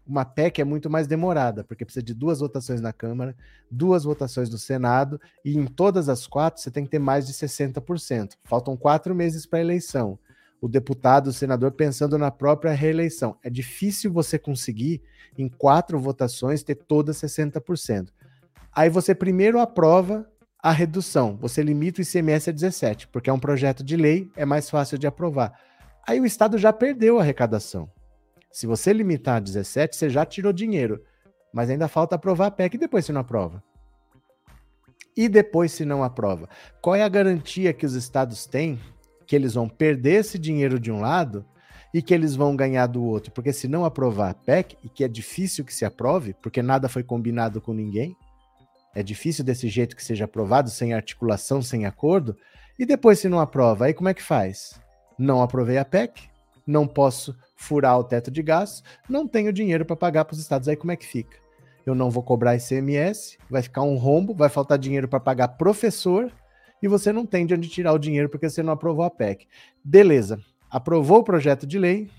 Uma 0.07 0.25
PEC 0.25 0.63
é 0.63 0.65
muito 0.65 0.89
mais 0.89 1.07
demorada, 1.07 1.63
porque 1.63 1.85
precisa 1.85 2.03
de 2.03 2.15
duas 2.15 2.41
votações 2.41 2.81
na 2.81 2.95
Câmara, 2.95 3.37
duas 3.71 4.05
votações 4.05 4.49
no 4.49 4.57
Senado, 4.57 5.21
e 5.45 5.55
em 5.55 5.67
todas 5.67 6.09
as 6.09 6.27
quatro 6.27 6.63
você 6.63 6.71
tem 6.71 6.85
que 6.85 6.91
ter 6.91 6.99
mais 6.99 7.27
de 7.27 7.35
60%. 7.35 8.31
Faltam 8.45 8.75
quatro 8.75 9.15
meses 9.15 9.45
para 9.45 9.59
a 9.59 9.63
eleição 9.63 10.19
o 10.61 10.69
deputado, 10.69 11.29
o 11.29 11.33
senador 11.33 11.73
pensando 11.73 12.19
na 12.19 12.31
própria 12.31 12.73
reeleição. 12.73 13.37
É 13.43 13.51
difícil 13.51 14.13
você 14.13 14.39
conseguir, 14.39 15.03
em 15.39 15.49
quatro 15.49 15.99
votações, 16.01 16.63
ter 16.63 16.75
todas 16.75 17.17
60%. 17.19 18.09
Aí 18.73 18.91
você 18.91 19.15
primeiro 19.15 19.61
aprova 19.61 20.29
a 20.61 20.73
redução, 20.73 21.37
você 21.37 21.63
limita 21.63 22.01
o 22.01 22.03
ICMS 22.03 22.51
a 22.51 22.53
17%, 22.53 23.07
porque 23.13 23.31
é 23.31 23.33
um 23.33 23.39
projeto 23.39 23.85
de 23.85 23.97
lei, 23.97 24.31
é 24.37 24.45
mais 24.45 24.69
fácil 24.69 24.99
de 24.99 25.07
aprovar. 25.07 25.59
Aí 26.07 26.21
o 26.21 26.27
Estado 26.27 26.59
já 26.59 26.73
perdeu 26.73 27.19
a 27.19 27.23
arrecadação. 27.23 27.89
Se 28.51 28.67
você 28.67 28.93
limitar 28.93 29.37
a 29.37 29.41
17%, 29.41 29.95
você 29.95 30.11
já 30.11 30.27
tirou 30.27 30.53
dinheiro, 30.53 31.03
mas 31.53 31.71
ainda 31.71 31.87
falta 31.87 32.17
aprovar 32.17 32.47
a 32.47 32.51
PEC 32.51 32.75
e 32.75 32.79
depois 32.79 33.05
você 33.05 33.13
não 33.13 33.21
aprova. 33.21 33.63
E 35.17 35.29
depois 35.29 35.73
se 35.73 35.85
não 35.85 36.03
aprova? 36.03 36.49
Qual 36.81 36.95
é 36.95 37.03
a 37.03 37.09
garantia 37.09 37.73
que 37.73 37.87
os 37.87 37.95
estados 37.95 38.47
têm 38.47 38.79
que 39.27 39.37
eles 39.37 39.55
vão 39.55 39.69
perder 39.69 40.21
esse 40.21 40.39
dinheiro 40.39 40.81
de 40.81 40.91
um 40.91 41.01
lado 41.01 41.45
e 41.93 42.03
que 42.03 42.13
eles 42.13 42.35
vão 42.35 42.55
ganhar 42.55 42.87
do 42.87 43.03
outro. 43.03 43.33
Porque 43.33 43.53
se 43.53 43.69
não 43.69 43.85
aprovar 43.85 44.31
a 44.31 44.35
PEC, 44.35 44.77
e 44.85 44.89
que 44.89 45.05
é 45.05 45.09
difícil 45.09 45.65
que 45.65 45.75
se 45.75 45.85
aprove, 45.85 46.35
porque 46.43 46.63
nada 46.63 46.89
foi 46.89 47.03
combinado 47.03 47.61
com 47.61 47.73
ninguém, 47.73 48.17
é 48.95 49.03
difícil 49.03 49.45
desse 49.45 49.69
jeito 49.69 49.97
que 49.97 50.05
seja 50.05 50.25
aprovado, 50.25 50.71
sem 50.71 50.93
articulação, 50.93 51.63
sem 51.63 51.87
acordo, 51.87 52.37
e 52.79 52.87
depois 52.87 53.19
se 53.19 53.29
não 53.29 53.41
aprova, 53.41 53.87
aí 53.87 53.95
como 53.95 54.09
é 54.09 54.15
que 54.15 54.23
faz? 54.23 54.81
Não 55.19 55.43
aprovei 55.43 55.79
a 55.79 55.85
PEC, 55.85 56.29
não 56.67 56.87
posso 56.87 57.37
furar 57.57 57.99
o 57.99 58.05
teto 58.05 58.31
de 58.31 58.43
gastos, 58.43 58.85
não 59.09 59.27
tenho 59.27 59.53
dinheiro 59.53 59.85
para 59.85 59.97
pagar 59.97 60.25
para 60.25 60.35
os 60.35 60.41
estados, 60.41 60.69
aí 60.69 60.77
como 60.77 60.93
é 60.93 60.97
que 60.97 61.07
fica? 61.07 61.37
Eu 61.85 61.95
não 61.95 62.11
vou 62.11 62.23
cobrar 62.23 62.57
ICMS, 62.57 63.39
vai 63.49 63.63
ficar 63.63 63.83
um 63.83 63.97
rombo, 63.97 64.35
vai 64.35 64.49
faltar 64.49 64.79
dinheiro 64.79 65.09
para 65.09 65.19
pagar 65.19 65.49
professor, 65.49 66.31
e 66.83 66.87
você 66.87 67.13
não 67.13 67.27
tem 67.27 67.47
de 67.47 67.55
onde 67.55 67.69
tirar 67.69 67.93
o 67.93 67.99
dinheiro 67.99 68.29
porque 68.29 68.49
você 68.49 68.63
não 68.63 68.73
aprovou 68.73 69.05
a 69.05 69.11
PEC. 69.11 69.47
Beleza, 69.83 70.39
aprovou 70.71 71.19
o 71.19 71.25
projeto 71.25 71.67
de 71.67 71.79
lei, 71.79 72.11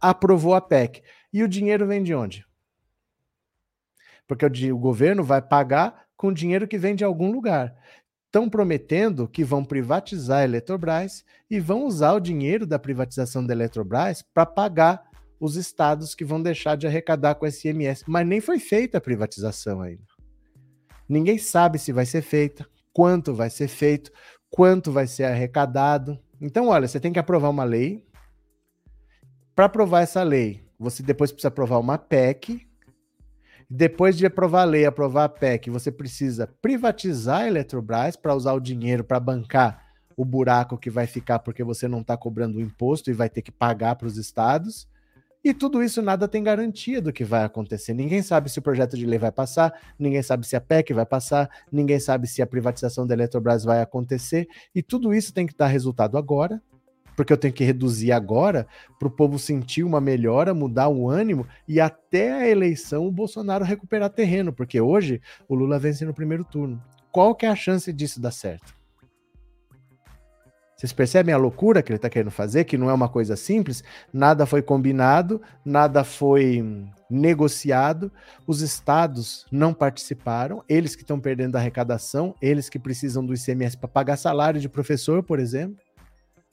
aprovou 0.00 0.54
a 0.54 0.60
PEC. 0.60 1.02
E 1.32 1.42
o 1.42 1.48
dinheiro 1.48 1.86
vem 1.86 2.02
de 2.02 2.14
onde? 2.14 2.44
Porque 4.26 4.44
o, 4.44 4.74
o 4.74 4.78
governo 4.78 5.24
vai 5.24 5.40
pagar 5.40 6.06
com 6.16 6.32
dinheiro 6.32 6.68
que 6.68 6.78
vem 6.78 6.94
de 6.94 7.04
algum 7.04 7.32
lugar. 7.32 7.74
Estão 8.26 8.48
prometendo 8.48 9.28
que 9.28 9.44
vão 9.44 9.64
privatizar 9.64 10.38
a 10.38 10.44
Eletrobras 10.44 11.24
e 11.50 11.60
vão 11.60 11.84
usar 11.84 12.12
o 12.12 12.20
dinheiro 12.20 12.66
da 12.66 12.78
privatização 12.78 13.44
da 13.44 13.52
Eletrobras 13.52 14.22
para 14.22 14.46
pagar 14.46 15.02
os 15.38 15.56
estados 15.56 16.14
que 16.14 16.24
vão 16.24 16.40
deixar 16.40 16.76
de 16.76 16.86
arrecadar 16.86 17.34
com 17.34 17.50
SMS. 17.50 18.04
Mas 18.06 18.26
nem 18.26 18.40
foi 18.40 18.58
feita 18.58 18.98
a 18.98 19.00
privatização 19.00 19.82
ainda. 19.82 20.04
Ninguém 21.08 21.36
sabe 21.36 21.78
se 21.78 21.92
vai 21.92 22.06
ser 22.06 22.22
feita, 22.22 22.66
quanto 22.92 23.34
vai 23.34 23.50
ser 23.50 23.68
feito, 23.68 24.10
quanto 24.48 24.92
vai 24.92 25.06
ser 25.06 25.24
arrecadado. 25.24 26.18
Então, 26.44 26.66
olha, 26.66 26.88
você 26.88 26.98
tem 26.98 27.12
que 27.12 27.20
aprovar 27.20 27.48
uma 27.50 27.62
lei. 27.62 28.04
Para 29.54 29.66
aprovar 29.66 30.00
essa 30.00 30.24
lei, 30.24 30.68
você 30.76 31.00
depois 31.00 31.30
precisa 31.30 31.46
aprovar 31.46 31.78
uma 31.78 31.96
PEC. 31.96 32.66
Depois 33.70 34.18
de 34.18 34.26
aprovar 34.26 34.62
a 34.62 34.64
lei, 34.64 34.84
aprovar 34.84 35.24
a 35.24 35.28
PEC, 35.28 35.70
você 35.70 35.92
precisa 35.92 36.48
privatizar 36.60 37.42
a 37.42 37.46
Eletrobras 37.46 38.16
para 38.16 38.34
usar 38.34 38.54
o 38.54 38.60
dinheiro 38.60 39.04
para 39.04 39.20
bancar 39.20 39.86
o 40.16 40.24
buraco 40.24 40.76
que 40.76 40.90
vai 40.90 41.06
ficar 41.06 41.38
porque 41.38 41.62
você 41.62 41.86
não 41.86 42.00
está 42.00 42.16
cobrando 42.16 42.58
o 42.58 42.60
imposto 42.60 43.08
e 43.08 43.14
vai 43.14 43.30
ter 43.30 43.40
que 43.40 43.52
pagar 43.52 43.94
para 43.94 44.08
os 44.08 44.16
estados. 44.16 44.88
E 45.44 45.52
tudo 45.52 45.82
isso 45.82 46.00
nada 46.00 46.28
tem 46.28 46.40
garantia 46.40 47.02
do 47.02 47.12
que 47.12 47.24
vai 47.24 47.42
acontecer. 47.42 47.92
Ninguém 47.94 48.22
sabe 48.22 48.48
se 48.48 48.60
o 48.60 48.62
projeto 48.62 48.96
de 48.96 49.04
lei 49.04 49.18
vai 49.18 49.32
passar, 49.32 49.74
ninguém 49.98 50.22
sabe 50.22 50.46
se 50.46 50.54
a 50.54 50.60
PEC 50.60 50.92
vai 50.92 51.04
passar, 51.04 51.50
ninguém 51.70 51.98
sabe 51.98 52.28
se 52.28 52.40
a 52.40 52.46
privatização 52.46 53.04
da 53.04 53.14
Eletrobras 53.14 53.64
vai 53.64 53.82
acontecer. 53.82 54.46
E 54.72 54.82
tudo 54.82 55.12
isso 55.12 55.34
tem 55.34 55.44
que 55.44 55.56
dar 55.56 55.66
resultado 55.66 56.16
agora, 56.16 56.62
porque 57.16 57.32
eu 57.32 57.36
tenho 57.36 57.52
que 57.52 57.64
reduzir 57.64 58.12
agora 58.12 58.68
para 59.00 59.08
o 59.08 59.10
povo 59.10 59.36
sentir 59.36 59.82
uma 59.82 60.00
melhora, 60.00 60.54
mudar 60.54 60.88
o 60.88 61.10
ânimo 61.10 61.44
e 61.66 61.80
até 61.80 62.32
a 62.32 62.48
eleição 62.48 63.08
o 63.08 63.12
Bolsonaro 63.12 63.64
recuperar 63.64 64.10
terreno, 64.10 64.52
porque 64.52 64.80
hoje 64.80 65.20
o 65.48 65.56
Lula 65.56 65.76
vence 65.76 66.04
no 66.04 66.14
primeiro 66.14 66.44
turno. 66.44 66.80
Qual 67.10 67.34
que 67.34 67.46
é 67.46 67.48
a 67.48 67.56
chance 67.56 67.92
disso 67.92 68.20
dar 68.20 68.30
certo? 68.30 68.81
Vocês 70.82 70.92
percebem 70.92 71.32
a 71.32 71.38
loucura 71.38 71.80
que 71.80 71.92
ele 71.92 71.96
está 71.96 72.10
querendo 72.10 72.32
fazer, 72.32 72.64
que 72.64 72.76
não 72.76 72.90
é 72.90 72.92
uma 72.92 73.08
coisa 73.08 73.36
simples? 73.36 73.84
Nada 74.12 74.44
foi 74.44 74.60
combinado, 74.60 75.40
nada 75.64 76.02
foi 76.02 76.84
negociado, 77.08 78.10
os 78.48 78.62
estados 78.62 79.46
não 79.52 79.72
participaram, 79.72 80.64
eles 80.68 80.96
que 80.96 81.02
estão 81.02 81.20
perdendo 81.20 81.54
a 81.54 81.60
arrecadação, 81.60 82.34
eles 82.42 82.68
que 82.68 82.80
precisam 82.80 83.24
do 83.24 83.32
ICMS 83.32 83.76
para 83.76 83.86
pagar 83.86 84.16
salário 84.16 84.60
de 84.60 84.68
professor, 84.68 85.22
por 85.22 85.38
exemplo, 85.38 85.76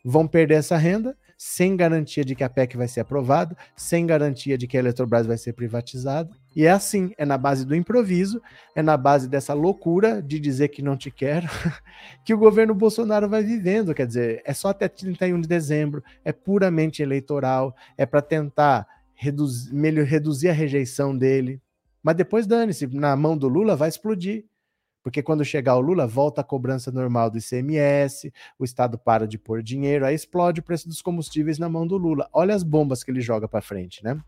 vão 0.06 0.28
perder 0.28 0.60
essa 0.60 0.78
renda 0.78 1.18
sem 1.42 1.78
garantia 1.78 2.26
de 2.26 2.36
que 2.36 2.44
a 2.44 2.50
PEC 2.50 2.76
vai 2.76 2.86
ser 2.86 3.00
aprovada, 3.00 3.56
sem 3.74 4.06
garantia 4.06 4.58
de 4.58 4.68
que 4.68 4.76
a 4.76 4.82
Eletrobras 4.82 5.26
vai 5.26 5.38
ser 5.38 5.54
privatizada. 5.54 6.30
E 6.54 6.66
é 6.66 6.70
assim, 6.70 7.14
é 7.18 7.26
na 7.26 7.38
base 7.38 7.66
do 7.66 7.74
improviso, 7.74 8.42
é 8.76 8.82
na 8.82 8.98
base 8.98 9.30
dessa 9.30 9.54
loucura 9.54 10.22
de 10.22 10.38
dizer 10.38 10.68
que 10.68 10.82
não 10.82 10.98
te 10.98 11.10
quero, 11.10 11.48
que 12.26 12.34
o 12.34 12.38
governo 12.38 12.76
Bolsonaro 12.76 13.30
vai 13.30 13.42
vivendo. 13.42 13.96
Quer 13.96 14.06
dizer, 14.06 14.42
é 14.44 14.54
só 14.54 14.68
até 14.68 14.90
31 14.90 15.40
de 15.40 15.48
dezembro, 15.48 16.04
é 16.26 16.34
puramente 16.34 17.02
eleitoral, 17.02 17.74
é 17.98 18.06
para 18.06 18.22
tentar 18.22 18.86
reduzir, 19.16 19.74
melhor, 19.74 20.06
reduzir 20.06 20.50
a 20.50 20.54
rejeição 20.54 21.18
dele. 21.18 21.62
Mas 22.04 22.18
depois 22.18 22.46
dane-se, 22.46 22.86
na 22.88 23.16
mão 23.16 23.38
do 23.38 23.48
Lula 23.48 23.78
vai 23.78 23.88
explodir. 23.88 24.44
Porque 25.10 25.24
quando 25.24 25.44
chegar 25.44 25.76
o 25.76 25.82
Lula, 25.82 26.06
volta 26.06 26.42
a 26.42 26.44
cobrança 26.44 26.92
normal 26.92 27.32
do 27.32 27.40
ICMS, 27.40 28.32
o 28.60 28.64
Estado 28.64 28.96
para 28.96 29.28
de 29.28 29.40
pôr 29.40 29.64
dinheiro, 29.64 30.06
aí 30.06 30.14
explode 30.14 30.60
o 30.60 30.64
preço 30.64 30.88
dos 30.88 31.02
combustíveis 31.02 31.58
na 31.58 31.68
mão 31.68 31.88
do 31.88 31.98
Lula. 31.98 32.30
Olha 32.32 32.54
as 32.54 32.62
bombas 32.62 33.04
que 33.04 33.10
ele 33.10 33.20
joga 33.20 33.48
para 33.48 33.60
frente, 33.60 34.04
né? 34.04 34.22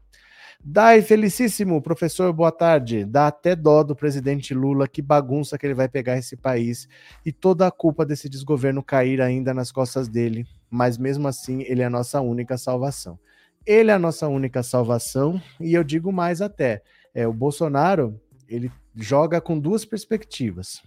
Dai, 0.60 1.04
felicíssimo, 1.04 1.80
professor, 1.84 2.34
boa 2.34 2.52
tarde. 2.52 3.06
Dá 3.06 3.28
até 3.28 3.56
dó 3.56 3.84
do 3.84 3.96
presidente 3.96 4.56
Lula, 4.56 4.88
que 4.88 5.04
bagunça 5.04 5.56
que 5.56 5.68
ele 5.68 5.76
vai 5.76 5.88
pegar 5.88 6.18
esse 6.18 6.36
país 6.36 6.90
e 7.24 7.32
toda 7.32 7.68
a 7.68 7.72
culpa 7.72 8.04
desse 8.04 8.28
desgoverno 8.28 8.82
cair 8.82 9.22
ainda 9.22 9.54
nas 9.54 9.72
costas 9.72 10.08
dele. 10.08 10.48
Mas 10.68 10.98
mesmo 10.98 11.28
assim, 11.28 11.62
ele 11.68 11.84
é 11.84 11.86
a 11.86 11.92
nossa 11.92 12.20
única 12.22 12.58
salvação. 12.58 13.20
Ele 13.68 13.92
é 13.92 13.94
a 13.94 14.00
nossa 14.00 14.28
única 14.28 14.64
salvação 14.64 15.40
e 15.60 15.76
eu 15.76 15.84
digo 15.84 16.12
mais 16.12 16.42
até. 16.42 16.82
É, 17.14 17.28
o 17.28 17.34
Bolsonaro, 17.34 18.20
ele 18.54 18.72
joga 18.96 19.40
com 19.40 19.58
duas 19.58 19.86
perspectivas. 19.86 20.84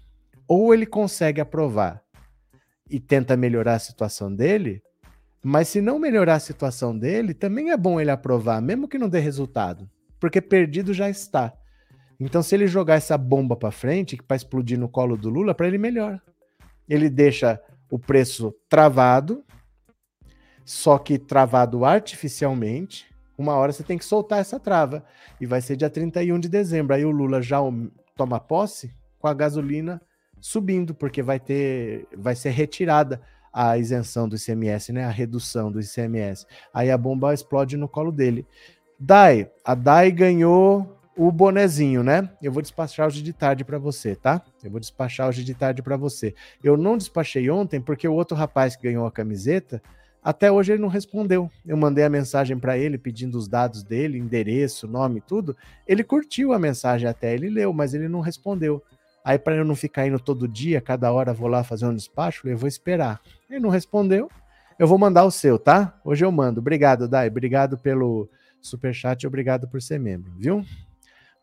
Ou 0.47 0.75
ele 0.75 0.87
consegue 0.87 1.41
aprovar 1.41 2.03
e 2.91 3.01
tenta 3.01 3.37
melhorar 3.37 3.75
a 3.75 3.79
situação 3.79 4.35
dele, 4.35 4.83
Mas 5.47 5.69
se 5.69 5.83
não 5.83 5.99
melhorar 5.99 6.37
a 6.37 6.41
situação 6.41 6.99
dele, 6.99 7.35
também 7.35 7.71
é 7.71 7.77
bom 7.77 8.01
ele 8.01 8.11
aprovar, 8.11 8.63
mesmo 8.63 8.89
que 8.89 8.97
não 8.97 9.11
dê 9.11 9.19
resultado, 9.19 9.89
porque 10.19 10.41
perdido 10.41 10.95
já 10.95 11.11
está. 11.11 11.53
Então, 12.19 12.43
se 12.43 12.55
ele 12.55 12.67
jogar 12.67 12.95
essa 12.95 13.19
bomba 13.19 13.55
para 13.55 13.71
frente, 13.71 14.17
para 14.17 14.37
explodir 14.37 14.79
no 14.79 14.89
colo 14.89 15.19
do 15.19 15.29
Lula, 15.29 15.55
para 15.55 15.67
ele 15.67 15.77
melhor. 15.77 16.19
Ele 16.89 17.11
deixa 17.11 17.61
o 17.91 17.99
preço 17.99 18.55
travado, 18.71 19.45
só 20.65 20.97
que 20.97 21.19
travado 21.19 21.85
artificialmente. 21.85 23.14
Uma 23.37 23.55
hora 23.55 23.73
você 23.73 23.83
tem 23.83 23.99
que 23.99 24.05
soltar 24.05 24.41
essa 24.41 24.61
trava. 24.61 25.05
E 25.41 25.47
vai 25.47 25.61
ser 25.61 25.77
dia 25.77 25.91
31 25.91 26.39
de 26.39 26.49
dezembro. 26.49 26.95
Aí 26.95 27.05
o 27.05 27.11
Lula 27.11 27.43
já 27.43 27.59
toma 28.17 28.39
posse 28.39 28.93
com 29.19 29.27
a 29.27 29.35
gasolina 29.35 30.01
subindo, 30.41 30.95
porque 30.95 31.23
vai 31.23 31.41
ter, 31.41 32.07
vai 32.17 32.37
ser 32.37 32.51
retirada 32.51 33.21
a 33.53 33.79
isenção 33.79 34.29
do 34.29 34.37
ICMS, 34.37 34.93
né? 34.93 35.05
A 35.05 35.11
redução 35.11 35.71
do 35.71 35.81
ICMS. 35.81 36.47
Aí 36.73 36.91
a 36.91 36.99
bomba 36.99 37.33
explode 37.33 37.77
no 37.77 37.89
colo 37.89 38.13
dele. 38.13 38.47
Dai, 38.99 39.51
a 39.65 39.75
Dai 39.75 40.11
ganhou 40.11 41.01
o 41.17 41.31
bonezinho, 41.31 42.03
né? 42.03 42.29
Eu 42.43 42.53
vou 42.53 42.61
despachar 42.61 43.07
hoje 43.07 43.23
de 43.23 43.33
tarde 43.33 43.65
para 43.65 43.79
você, 43.79 44.17
tá? 44.17 44.43
Eu 44.63 44.71
vou 44.71 44.81
despachar 44.81 45.29
hoje 45.29 45.45
de 45.45 45.55
tarde 45.55 45.83
para 45.83 45.97
você. 45.97 46.35
Eu 46.63 46.77
não 46.77 46.99
despachei 46.99 47.49
ontem 47.49 47.81
porque 47.81 48.07
o 48.09 48.15
outro 48.15 48.37
rapaz 48.37 48.75
que 48.75 48.83
ganhou 48.83 49.07
a 49.07 49.13
camiseta, 49.13 49.81
até 50.25 50.51
hoje 50.51 50.73
ele 50.73 50.81
não 50.81 50.89
respondeu. 50.89 51.51
Eu 51.67 51.77
mandei 51.77 52.03
a 52.03 52.09
mensagem 52.09 52.59
para 52.59 52.79
ele 52.79 52.97
pedindo 52.97 53.37
os 53.37 53.47
dados 53.47 53.83
dele, 53.83 54.17
endereço, 54.17 54.89
nome, 54.89 55.21
tudo. 55.21 55.55
Ele 55.87 56.03
curtiu 56.03 56.55
a 56.55 56.59
mensagem 56.59 57.07
até, 57.07 57.35
ele 57.35 57.51
leu, 57.51 57.75
mas 57.75 57.93
ele 57.93 58.09
não 58.09 58.21
respondeu. 58.21 58.83
Aí 59.23 59.39
para 59.39 59.57
eu 59.57 59.67
não 59.67 59.77
ficar 59.77 60.07
indo 60.07 60.19
todo 60.19 60.49
dia, 60.49 60.81
cada 60.81 61.13
hora 61.13 61.35
vou 61.35 61.47
lá 61.47 61.63
fazer 61.63 61.85
um 61.85 61.95
despacho, 61.95 62.49
eu 62.49 62.57
vou 62.57 62.67
esperar. 62.67 63.21
Ele 63.51 63.61
não 63.61 63.69
respondeu. 63.69 64.31
Eu 64.79 64.87
vou 64.89 64.99
mandar 64.99 65.25
o 65.25 65.31
seu, 65.31 65.59
tá? 65.59 66.01
Hoje 66.03 66.25
eu 66.25 66.33
mando. 66.33 66.59
Obrigado, 66.59 67.07
Dai. 67.07 67.29
Obrigado 67.29 67.77
pelo 67.77 68.29
superchat 68.63 69.23
e 69.23 69.27
obrigado 69.27 69.69
por 69.69 69.83
ser 69.83 70.01
membro, 70.01 70.33
viu? 70.39 70.65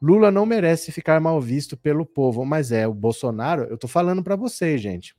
Lula 0.02 0.32
não 0.32 0.46
merece 0.46 0.92
ficar 0.92 1.22
mal 1.22 1.40
visto 1.40 1.78
pelo 1.78 2.04
povo, 2.04 2.44
mas 2.44 2.72
é 2.72 2.88
o 2.88 2.94
Bolsonaro. 2.94 3.64
Eu 3.66 3.78
tô 3.78 3.88
falando 3.88 4.24
para 4.24 4.36
vocês, 4.36 4.82
gente. 4.82 5.16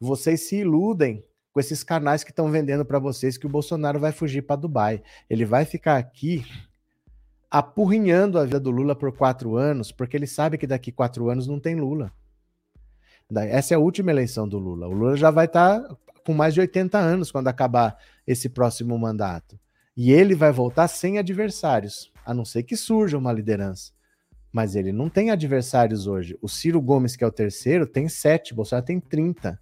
Vocês 0.00 0.48
se 0.48 0.56
iludem 0.56 1.24
com 1.52 1.60
esses 1.60 1.84
canais 1.84 2.24
que 2.24 2.30
estão 2.30 2.50
vendendo 2.50 2.84
para 2.84 2.98
vocês 2.98 3.36
que 3.36 3.46
o 3.46 3.50
Bolsonaro 3.50 4.00
vai 4.00 4.10
fugir 4.10 4.42
para 4.42 4.56
Dubai. 4.56 5.02
Ele 5.28 5.44
vai 5.44 5.64
ficar 5.64 5.98
aqui 5.98 6.44
apurrinhando 7.50 8.38
a 8.38 8.44
vida 8.44 8.58
do 8.58 8.70
Lula 8.70 8.96
por 8.96 9.14
quatro 9.14 9.56
anos, 9.56 9.92
porque 9.92 10.16
ele 10.16 10.26
sabe 10.26 10.56
que 10.56 10.66
daqui 10.66 10.90
quatro 10.90 11.28
anos 11.28 11.46
não 11.46 11.60
tem 11.60 11.78
Lula. 11.78 12.10
Essa 13.34 13.74
é 13.74 13.76
a 13.76 13.80
última 13.80 14.10
eleição 14.10 14.48
do 14.48 14.58
Lula. 14.58 14.88
O 14.88 14.92
Lula 14.92 15.16
já 15.16 15.30
vai 15.30 15.46
estar 15.46 15.80
tá 15.80 15.96
com 16.24 16.32
mais 16.32 16.54
de 16.54 16.60
80 16.60 16.98
anos 16.98 17.30
quando 17.30 17.48
acabar 17.48 17.96
esse 18.26 18.48
próximo 18.48 18.98
mandato. 18.98 19.58
E 19.96 20.12
ele 20.12 20.34
vai 20.34 20.50
voltar 20.50 20.88
sem 20.88 21.18
adversários 21.18 22.10
a 22.24 22.32
não 22.32 22.44
ser 22.44 22.62
que 22.62 22.76
surja 22.76 23.18
uma 23.18 23.32
liderança. 23.32 23.92
Mas 24.50 24.74
ele 24.74 24.92
não 24.92 25.08
tem 25.08 25.30
adversários 25.30 26.06
hoje. 26.06 26.38
O 26.40 26.48
Ciro 26.48 26.80
Gomes, 26.80 27.16
que 27.16 27.24
é 27.24 27.26
o 27.26 27.32
terceiro, 27.32 27.86
tem 27.86 28.08
sete, 28.08 28.54
Bolsonaro 28.54 28.84
tem 28.84 29.00
30. 29.00 29.58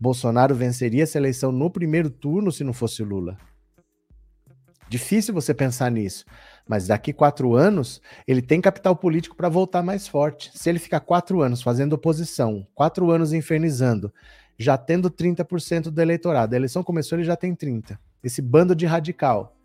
Bolsonaro 0.00 0.54
venceria 0.54 1.02
essa 1.02 1.18
eleição 1.18 1.50
no 1.50 1.70
primeiro 1.70 2.10
turno 2.10 2.52
se 2.52 2.62
não 2.62 2.72
fosse 2.72 3.02
Lula. 3.02 3.36
Difícil 4.88 5.34
você 5.34 5.52
pensar 5.52 5.90
nisso. 5.90 6.24
Mas 6.66 6.86
daqui 6.86 7.12
quatro 7.12 7.54
anos, 7.54 8.00
ele 8.26 8.40
tem 8.40 8.60
capital 8.60 8.96
político 8.96 9.36
para 9.36 9.48
voltar 9.48 9.82
mais 9.82 10.08
forte. 10.08 10.50
Se 10.54 10.68
ele 10.68 10.78
ficar 10.78 11.00
quatro 11.00 11.42
anos 11.42 11.62
fazendo 11.62 11.94
oposição, 11.94 12.66
quatro 12.74 13.10
anos 13.10 13.32
infernizando, 13.32 14.12
já 14.58 14.76
tendo 14.76 15.10
30% 15.10 15.90
do 15.90 16.00
eleitorado, 16.00 16.54
a 16.54 16.56
eleição 16.56 16.82
começou, 16.82 17.16
ele 17.16 17.24
já 17.24 17.36
tem 17.36 17.54
30%. 17.54 17.98
Esse 18.22 18.42
bando 18.42 18.74
de 18.74 18.84
radical. 18.84 19.56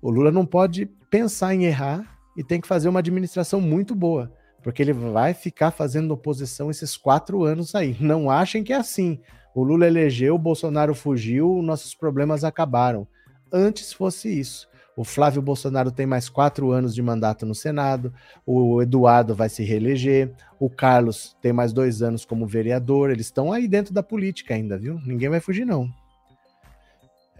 O 0.00 0.10
Lula 0.10 0.30
não 0.30 0.46
pode 0.46 0.86
pensar 1.10 1.54
em 1.54 1.64
errar 1.64 2.18
e 2.36 2.44
tem 2.44 2.60
que 2.60 2.68
fazer 2.68 2.88
uma 2.88 3.00
administração 3.00 3.60
muito 3.60 3.94
boa, 3.94 4.32
porque 4.62 4.80
ele 4.80 4.92
vai 4.92 5.34
ficar 5.34 5.70
fazendo 5.70 6.12
oposição 6.12 6.70
esses 6.70 6.96
quatro 6.96 7.42
anos 7.42 7.74
aí. 7.74 7.96
Não 7.98 8.30
achem 8.30 8.62
que 8.62 8.72
é 8.72 8.76
assim. 8.76 9.18
O 9.56 9.64
Lula 9.64 9.86
elegeu, 9.86 10.34
o 10.34 10.38
Bolsonaro 10.38 10.94
fugiu, 10.94 11.62
nossos 11.62 11.94
problemas 11.94 12.44
acabaram. 12.44 13.08
Antes 13.50 13.90
fosse 13.90 14.28
isso. 14.28 14.68
O 14.94 15.02
Flávio 15.02 15.40
Bolsonaro 15.40 15.90
tem 15.90 16.04
mais 16.04 16.28
quatro 16.28 16.72
anos 16.72 16.94
de 16.94 17.00
mandato 17.00 17.46
no 17.46 17.54
Senado, 17.54 18.12
o 18.44 18.82
Eduardo 18.82 19.34
vai 19.34 19.48
se 19.48 19.64
reeleger, 19.64 20.30
o 20.60 20.68
Carlos 20.68 21.34
tem 21.40 21.54
mais 21.54 21.72
dois 21.72 22.02
anos 22.02 22.22
como 22.22 22.46
vereador, 22.46 23.08
eles 23.08 23.26
estão 23.28 23.50
aí 23.50 23.66
dentro 23.66 23.94
da 23.94 24.02
política 24.02 24.52
ainda, 24.52 24.76
viu? 24.76 25.00
Ninguém 25.06 25.30
vai 25.30 25.40
fugir, 25.40 25.64
não. 25.64 25.88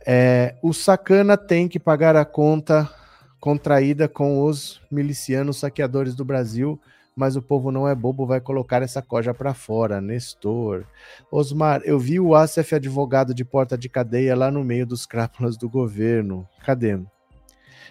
É, 0.07 0.55
o 0.63 0.73
sacana 0.73 1.37
tem 1.37 1.69
que 1.69 1.79
pagar 1.79 2.17
a 2.17 2.25
conta 2.25 2.91
contraída 3.39 4.09
com 4.09 4.43
os 4.43 4.81
milicianos 4.91 5.59
saqueadores 5.59 6.15
do 6.15 6.25
Brasil, 6.25 6.81
mas 7.17 7.35
o 7.35 7.41
povo 7.41 7.73
não 7.73 7.89
é 7.89 7.95
bobo, 7.95 8.27
vai 8.27 8.43
colocar 8.43 8.83
essa 8.83 9.01
coja 9.01 9.33
para 9.33 9.55
fora. 9.55 10.03
Nestor. 10.03 10.87
Osmar, 11.33 11.81
eu 11.85 11.99
vi 11.99 12.21
o 12.21 12.35
Acef 12.35 12.75
advogado 12.75 13.33
de 13.33 13.43
porta 13.43 13.77
de 13.77 13.89
cadeia 13.89 14.37
lá 14.37 14.51
no 14.51 14.63
meio 14.63 14.87
dos 14.87 15.07
crápulas 15.07 15.57
do 15.57 15.67
governo. 15.67 16.47
Cadê? 16.63 17.01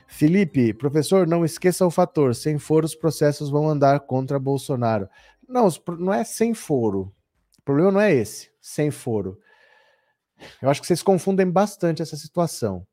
Felipe, 0.05 0.75
professor, 0.75 1.25
não 1.25 1.43
esqueça 1.43 1.83
o 1.83 1.89
fator: 1.89 2.35
sem 2.35 2.59
foro, 2.59 2.85
os 2.85 2.93
processos 2.93 3.49
vão 3.49 3.67
andar 3.67 4.01
contra 4.01 4.37
Bolsonaro. 4.37 5.09
Não, 5.49 5.67
não 5.97 6.13
é 6.13 6.23
sem 6.23 6.53
foro. 6.53 7.11
O 7.57 7.61
problema 7.63 7.91
não 7.91 8.01
é 8.01 8.13
esse, 8.13 8.51
sem 8.61 8.91
foro. 8.91 9.39
Eu 10.61 10.69
acho 10.69 10.79
que 10.81 10.85
vocês 10.85 11.01
confundem 11.01 11.49
bastante 11.49 12.03
essa 12.03 12.15
situação. 12.15 12.85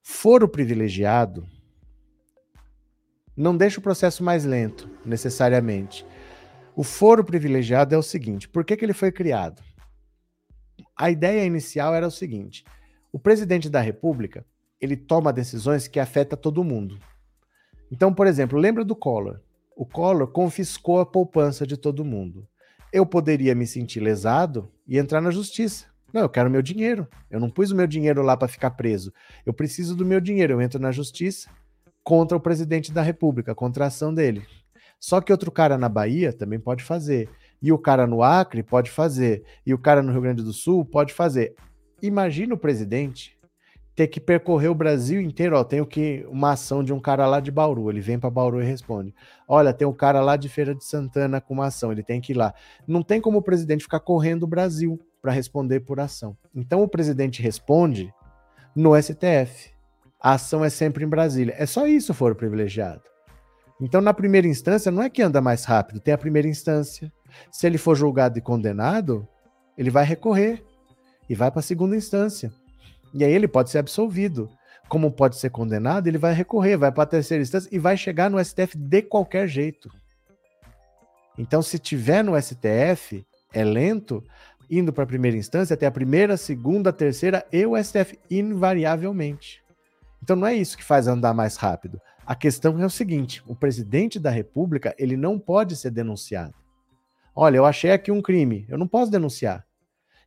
Foro 0.00 0.48
privilegiado 0.48 1.46
não 3.36 3.56
deixa 3.56 3.78
o 3.78 3.82
processo 3.82 4.24
mais 4.24 4.44
lento, 4.44 4.88
necessariamente. 5.04 6.06
O 6.74 6.82
foro 6.82 7.22
privilegiado 7.22 7.94
é 7.94 7.98
o 7.98 8.02
seguinte: 8.02 8.48
por 8.48 8.64
que, 8.64 8.76
que 8.76 8.84
ele 8.84 8.94
foi 8.94 9.12
criado? 9.12 9.62
A 10.96 11.10
ideia 11.10 11.44
inicial 11.44 11.94
era 11.94 12.06
o 12.06 12.10
seguinte: 12.10 12.64
o 13.12 13.18
presidente 13.18 13.68
da 13.68 13.80
República 13.80 14.44
ele 14.80 14.96
toma 14.96 15.32
decisões 15.32 15.86
que 15.88 16.00
afetam 16.00 16.38
todo 16.38 16.64
mundo. 16.64 16.98
Então, 17.90 18.12
por 18.12 18.26
exemplo, 18.26 18.58
lembra 18.58 18.84
do 18.84 18.96
Collor? 18.96 19.40
O 19.76 19.86
Collor 19.86 20.28
confiscou 20.28 21.00
a 21.00 21.06
poupança 21.06 21.66
de 21.66 21.76
todo 21.76 22.04
mundo. 22.04 22.46
Eu 22.92 23.04
poderia 23.04 23.54
me 23.54 23.66
sentir 23.66 24.00
lesado 24.00 24.70
e 24.86 24.98
entrar 24.98 25.20
na 25.20 25.30
justiça. 25.30 25.86
Não, 26.12 26.22
eu 26.22 26.28
quero 26.28 26.50
meu 26.50 26.62
dinheiro. 26.62 27.06
Eu 27.30 27.38
não 27.38 27.50
pus 27.50 27.70
o 27.70 27.76
meu 27.76 27.86
dinheiro 27.86 28.22
lá 28.22 28.36
para 28.36 28.48
ficar 28.48 28.70
preso. 28.70 29.12
Eu 29.44 29.52
preciso 29.52 29.94
do 29.94 30.04
meu 30.04 30.20
dinheiro. 30.20 30.54
Eu 30.54 30.62
entro 30.62 30.80
na 30.80 30.90
justiça 30.90 31.50
contra 32.06 32.36
o 32.36 32.40
presidente 32.40 32.92
da 32.92 33.02
República, 33.02 33.52
contra 33.52 33.82
a 33.82 33.86
ação 33.88 34.14
dele. 34.14 34.46
Só 34.96 35.20
que 35.20 35.32
outro 35.32 35.50
cara 35.50 35.76
na 35.76 35.88
Bahia 35.88 36.32
também 36.32 36.60
pode 36.60 36.84
fazer. 36.84 37.28
E 37.60 37.72
o 37.72 37.78
cara 37.78 38.06
no 38.06 38.22
Acre 38.22 38.62
pode 38.62 38.92
fazer. 38.92 39.42
E 39.66 39.74
o 39.74 39.78
cara 39.78 40.00
no 40.04 40.12
Rio 40.12 40.20
Grande 40.20 40.40
do 40.44 40.52
Sul 40.52 40.84
pode 40.84 41.12
fazer. 41.12 41.56
Imagina 42.00 42.54
o 42.54 42.58
presidente 42.58 43.36
ter 43.96 44.06
que 44.06 44.20
percorrer 44.20 44.68
o 44.68 44.74
Brasil 44.74 45.20
inteiro. 45.20 45.56
Ó, 45.56 45.64
tem 45.64 45.80
o 45.80 45.86
que 45.86 46.24
uma 46.30 46.52
ação 46.52 46.84
de 46.84 46.92
um 46.92 47.00
cara 47.00 47.26
lá 47.26 47.40
de 47.40 47.50
Bauru. 47.50 47.90
Ele 47.90 48.00
vem 48.00 48.20
para 48.20 48.30
Bauru 48.30 48.62
e 48.62 48.64
responde: 48.64 49.12
Olha, 49.48 49.74
tem 49.74 49.88
um 49.88 49.92
cara 49.92 50.20
lá 50.20 50.36
de 50.36 50.48
Feira 50.48 50.76
de 50.76 50.84
Santana 50.84 51.40
com 51.40 51.54
uma 51.54 51.66
ação. 51.66 51.90
Ele 51.90 52.04
tem 52.04 52.20
que 52.20 52.32
ir 52.32 52.36
lá. 52.36 52.54
Não 52.86 53.02
tem 53.02 53.20
como 53.20 53.38
o 53.38 53.42
presidente 53.42 53.82
ficar 53.82 53.98
correndo 53.98 54.44
o 54.44 54.46
Brasil 54.46 54.96
para 55.20 55.32
responder 55.32 55.80
por 55.80 55.98
ação. 55.98 56.36
Então 56.54 56.84
o 56.84 56.88
presidente 56.88 57.42
responde 57.42 58.14
no 58.76 58.94
STF. 58.94 59.75
A 60.20 60.32
ação 60.34 60.64
é 60.64 60.70
sempre 60.70 61.04
em 61.04 61.08
Brasília. 61.08 61.54
É 61.58 61.66
só 61.66 61.86
isso 61.86 62.14
for 62.14 62.34
privilegiado. 62.34 63.02
Então, 63.80 64.00
na 64.00 64.14
primeira 64.14 64.46
instância, 64.46 64.90
não 64.90 65.02
é 65.02 65.10
que 65.10 65.20
anda 65.20 65.40
mais 65.40 65.64
rápido, 65.64 66.00
tem 66.00 66.14
a 66.14 66.18
primeira 66.18 66.48
instância. 66.48 67.12
Se 67.50 67.66
ele 67.66 67.76
for 67.76 67.94
julgado 67.94 68.38
e 68.38 68.42
condenado, 68.42 69.28
ele 69.76 69.90
vai 69.90 70.04
recorrer 70.04 70.64
e 71.28 71.34
vai 71.34 71.50
para 71.50 71.60
a 71.60 71.62
segunda 71.62 71.94
instância. 71.94 72.50
E 73.12 73.22
aí 73.22 73.32
ele 73.32 73.46
pode 73.46 73.70
ser 73.70 73.78
absolvido. 73.78 74.48
Como 74.88 75.10
pode 75.10 75.36
ser 75.36 75.50
condenado, 75.50 76.06
ele 76.06 76.16
vai 76.16 76.32
recorrer, 76.32 76.76
vai 76.76 76.92
para 76.92 77.02
a 77.02 77.06
terceira 77.06 77.42
instância 77.42 77.68
e 77.72 77.78
vai 77.78 77.96
chegar 77.96 78.30
no 78.30 78.42
STF 78.42 78.78
de 78.78 79.02
qualquer 79.02 79.46
jeito. 79.48 79.90
Então, 81.36 81.60
se 81.60 81.78
tiver 81.78 82.22
no 82.22 82.40
STF, 82.40 83.26
é 83.52 83.64
lento, 83.64 84.22
indo 84.70 84.92
para 84.92 85.04
a 85.04 85.06
primeira 85.06 85.36
instância, 85.36 85.74
até 85.74 85.86
a 85.86 85.90
primeira, 85.90 86.36
segunda, 86.36 86.92
terceira 86.92 87.44
e 87.52 87.66
o 87.66 87.76
STF, 87.82 88.18
invariavelmente. 88.30 89.65
Então 90.22 90.36
não 90.36 90.46
é 90.46 90.54
isso 90.54 90.76
que 90.76 90.84
faz 90.84 91.06
andar 91.06 91.34
mais 91.34 91.56
rápido. 91.56 92.00
A 92.26 92.34
questão 92.34 92.80
é 92.80 92.86
o 92.86 92.90
seguinte: 92.90 93.42
o 93.46 93.54
presidente 93.54 94.18
da 94.18 94.30
República 94.30 94.94
ele 94.98 95.16
não 95.16 95.38
pode 95.38 95.76
ser 95.76 95.90
denunciado. 95.90 96.54
Olha, 97.34 97.58
eu 97.58 97.66
achei 97.66 97.92
aqui 97.92 98.10
um 98.10 98.22
crime, 98.22 98.64
eu 98.68 98.78
não 98.78 98.88
posso 98.88 99.10
denunciar. 99.10 99.66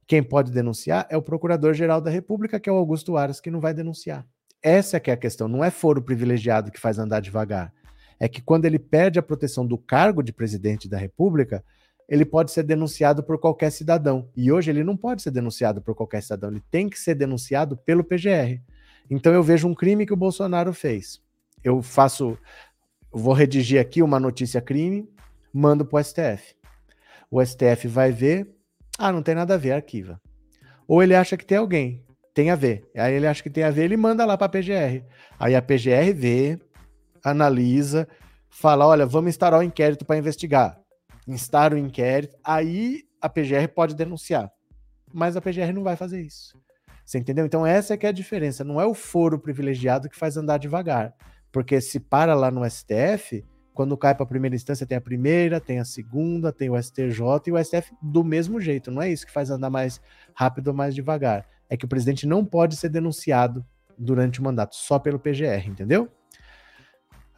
Quem 0.07 0.23
pode 0.23 0.51
denunciar 0.51 1.05
é 1.09 1.17
o 1.17 1.21
Procurador-Geral 1.21 2.01
da 2.01 2.09
República, 2.09 2.59
que 2.59 2.69
é 2.69 2.71
o 2.71 2.75
Augusto 2.77 3.17
Aras, 3.17 3.39
que 3.39 3.51
não 3.51 3.59
vai 3.59 3.73
denunciar. 3.73 4.25
Essa 4.61 4.97
é 4.97 4.99
que 4.99 5.11
é 5.11 5.13
a 5.13 5.17
questão, 5.17 5.47
não 5.47 5.63
é 5.63 5.71
foro 5.71 6.01
privilegiado 6.01 6.71
que 6.71 6.79
faz 6.79 6.99
andar 6.99 7.19
devagar. 7.19 7.73
É 8.19 8.27
que 8.27 8.41
quando 8.41 8.65
ele 8.65 8.79
perde 8.79 9.19
a 9.19 9.23
proteção 9.23 9.65
do 9.65 9.77
cargo 9.77 10.21
de 10.21 10.33
presidente 10.33 10.89
da 10.89 10.97
República, 10.97 11.63
ele 12.07 12.25
pode 12.25 12.51
ser 12.51 12.63
denunciado 12.63 13.23
por 13.23 13.39
qualquer 13.39 13.71
cidadão. 13.71 14.29
E 14.35 14.51
hoje 14.51 14.71
ele 14.71 14.83
não 14.83 14.97
pode 14.97 15.21
ser 15.21 15.31
denunciado 15.31 15.81
por 15.81 15.93
qualquer 15.93 16.23
cidadão, 16.23 16.49
ele 16.49 16.63
tem 16.71 16.89
que 16.89 16.99
ser 16.99 17.15
denunciado 17.15 17.77
pelo 17.77 18.03
PGR. 18.03 18.59
Então 19.09 19.33
eu 19.33 19.43
vejo 19.43 19.67
um 19.67 19.73
crime 19.73 20.05
que 20.05 20.13
o 20.13 20.17
Bolsonaro 20.17 20.73
fez. 20.73 21.21
Eu 21.63 21.81
faço, 21.81 22.37
eu 23.13 23.19
vou 23.19 23.33
redigir 23.33 23.79
aqui 23.79 24.01
uma 24.01 24.19
notícia 24.19 24.61
crime, 24.61 25.09
mando 25.53 25.85
para 25.85 25.99
o 25.99 26.03
STF. 26.03 26.55
O 27.29 27.43
STF 27.43 27.87
vai 27.87 28.11
ver, 28.11 28.49
ah, 28.97 29.11
não 29.11 29.21
tem 29.21 29.35
nada 29.35 29.55
a 29.55 29.57
ver, 29.57 29.71
arquiva. 29.71 30.19
Ou 30.87 31.03
ele 31.03 31.15
acha 31.15 31.37
que 31.37 31.45
tem 31.45 31.57
alguém, 31.57 32.03
tem 32.33 32.49
a 32.49 32.55
ver. 32.55 32.89
Aí 32.95 33.13
ele 33.13 33.27
acha 33.27 33.43
que 33.43 33.49
tem 33.49 33.63
a 33.63 33.71
ver, 33.71 33.85
ele 33.85 33.97
manda 33.97 34.25
lá 34.25 34.37
para 34.37 34.45
a 34.45 34.49
PGR. 34.49 35.03
Aí 35.39 35.55
a 35.55 35.61
PGR 35.61 36.13
vê, 36.15 36.59
analisa, 37.23 38.07
fala, 38.49 38.87
olha, 38.87 39.05
vamos 39.05 39.29
instaurar 39.29 39.59
o 39.59 39.63
um 39.63 39.65
inquérito 39.65 40.05
para 40.05 40.17
investigar 40.17 40.79
instar 41.29 41.73
o 41.73 41.77
inquérito, 41.77 42.35
aí 42.43 43.03
a 43.21 43.29
PGR 43.29 43.67
pode 43.73 43.95
denunciar. 43.95 44.51
Mas 45.13 45.37
a 45.37 45.41
PGR 45.41 45.71
não 45.73 45.83
vai 45.83 45.95
fazer 45.95 46.21
isso. 46.21 46.57
Você 47.09 47.17
entendeu? 47.17 47.43
Então 47.43 47.65
essa 47.65 47.95
é 47.95 47.97
que 47.97 48.05
é 48.05 48.09
a 48.09 48.11
diferença. 48.11 48.63
Não 48.63 48.79
é 48.79 48.85
o 48.85 48.93
foro 48.93 49.39
privilegiado 49.39 50.07
que 50.07 50.15
faz 50.15 50.37
andar 50.37 50.59
devagar. 50.59 51.11
Porque 51.51 51.81
se 51.81 51.99
para 51.99 52.35
lá 52.35 52.51
no 52.51 52.63
STF, 52.69 53.43
quando 53.73 53.97
cai 53.97 54.13
para 54.13 54.25
a 54.25 54.27
primeira 54.27 54.55
instância, 54.55 54.85
tem 54.85 54.95
a 54.95 55.01
primeira, 55.01 55.59
tem 55.59 55.79
a 55.79 55.85
segunda, 55.85 56.53
tem 56.53 56.69
o 56.69 56.79
STJ 56.79 57.47
e 57.47 57.51
o 57.51 57.65
STF 57.65 57.95
do 57.99 58.23
mesmo 58.23 58.61
jeito. 58.61 58.91
Não 58.91 59.01
é 59.01 59.09
isso 59.09 59.25
que 59.25 59.31
faz 59.31 59.49
andar 59.49 59.71
mais 59.71 59.99
rápido 60.35 60.67
ou 60.67 60.73
mais 60.75 60.93
devagar. 60.93 61.47
É 61.67 61.75
que 61.75 61.83
o 61.83 61.87
presidente 61.87 62.27
não 62.27 62.45
pode 62.45 62.75
ser 62.75 62.89
denunciado 62.89 63.65
durante 63.97 64.39
o 64.39 64.43
mandato, 64.43 64.75
só 64.75 64.99
pelo 64.99 65.17
PGR, 65.17 65.67
entendeu? 65.67 66.07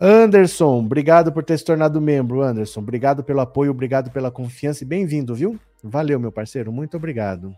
Anderson, 0.02 0.80
obrigado 0.80 1.32
por 1.32 1.46
ter 1.46 1.58
se 1.58 1.64
tornado 1.64 2.02
membro, 2.02 2.42
Anderson. 2.42 2.82
Obrigado 2.82 3.24
pelo 3.24 3.40
apoio, 3.40 3.72
obrigado 3.72 4.12
pela 4.12 4.30
confiança 4.30 4.84
e 4.84 4.88
bem-vindo, 4.88 5.34
viu? 5.34 5.58
Valeu, 5.82 6.20
meu 6.20 6.32
parceiro, 6.32 6.74
muito 6.74 6.98
obrigado. 6.98 7.56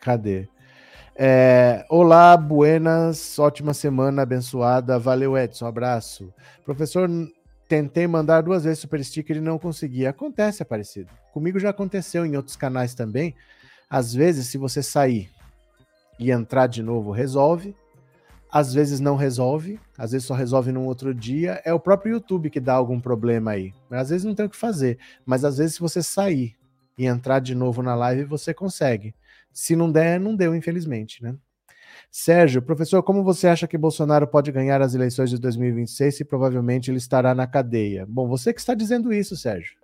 Cadê? 0.00 0.48
É, 1.22 1.84
olá, 1.90 2.34
buenas, 2.34 3.38
ótima 3.38 3.74
semana 3.74 4.22
abençoada. 4.22 4.98
Valeu, 4.98 5.36
Edson, 5.36 5.66
abraço. 5.66 6.32
Professor, 6.64 7.10
tentei 7.68 8.06
mandar 8.06 8.40
duas 8.40 8.64
vezes 8.64 8.78
super 8.78 9.04
sticker 9.04 9.36
e 9.36 9.40
não 9.40 9.58
consegui. 9.58 10.06
Acontece, 10.06 10.62
Aparecido. 10.62 11.10
Comigo 11.30 11.58
já 11.58 11.68
aconteceu 11.68 12.24
em 12.24 12.38
outros 12.38 12.56
canais 12.56 12.94
também. 12.94 13.34
Às 13.90 14.14
vezes, 14.14 14.46
se 14.46 14.56
você 14.56 14.82
sair 14.82 15.28
e 16.18 16.30
entrar 16.30 16.68
de 16.68 16.82
novo, 16.82 17.10
resolve 17.10 17.76
às 18.52 18.74
vezes 18.74 18.98
não 18.98 19.14
resolve, 19.14 19.78
às 19.96 20.10
vezes 20.10 20.26
só 20.26 20.34
resolve 20.34 20.72
num 20.72 20.86
outro 20.86 21.14
dia. 21.14 21.60
É 21.64 21.72
o 21.72 21.78
próprio 21.78 22.14
YouTube 22.14 22.50
que 22.50 22.58
dá 22.58 22.74
algum 22.74 22.98
problema 23.00 23.52
aí. 23.52 23.72
Às 23.90 24.10
vezes 24.10 24.24
não 24.24 24.34
tem 24.34 24.46
o 24.46 24.50
que 24.50 24.56
fazer, 24.56 24.98
mas 25.24 25.44
às 25.44 25.58
vezes 25.58 25.74
se 25.74 25.80
você 25.80 26.02
sair 26.02 26.56
e 26.98 27.06
entrar 27.06 27.38
de 27.38 27.54
novo 27.54 27.82
na 27.82 27.94
live, 27.94 28.24
você 28.24 28.52
consegue. 28.52 29.14
Se 29.52 29.74
não 29.74 29.90
der, 29.90 30.20
não 30.20 30.34
deu, 30.34 30.54
infelizmente, 30.54 31.22
né? 31.22 31.34
Sérgio, 32.10 32.62
professor, 32.62 33.02
como 33.02 33.22
você 33.22 33.46
acha 33.46 33.68
que 33.68 33.78
Bolsonaro 33.78 34.26
pode 34.26 34.50
ganhar 34.50 34.82
as 34.82 34.94
eleições 34.94 35.30
de 35.30 35.38
2026 35.38 36.16
se 36.16 36.24
provavelmente 36.24 36.90
ele 36.90 36.98
estará 36.98 37.34
na 37.34 37.46
cadeia? 37.46 38.04
Bom, 38.06 38.28
você 38.28 38.52
que 38.52 38.60
está 38.60 38.74
dizendo 38.74 39.12
isso, 39.12 39.36
Sérgio. 39.36 39.76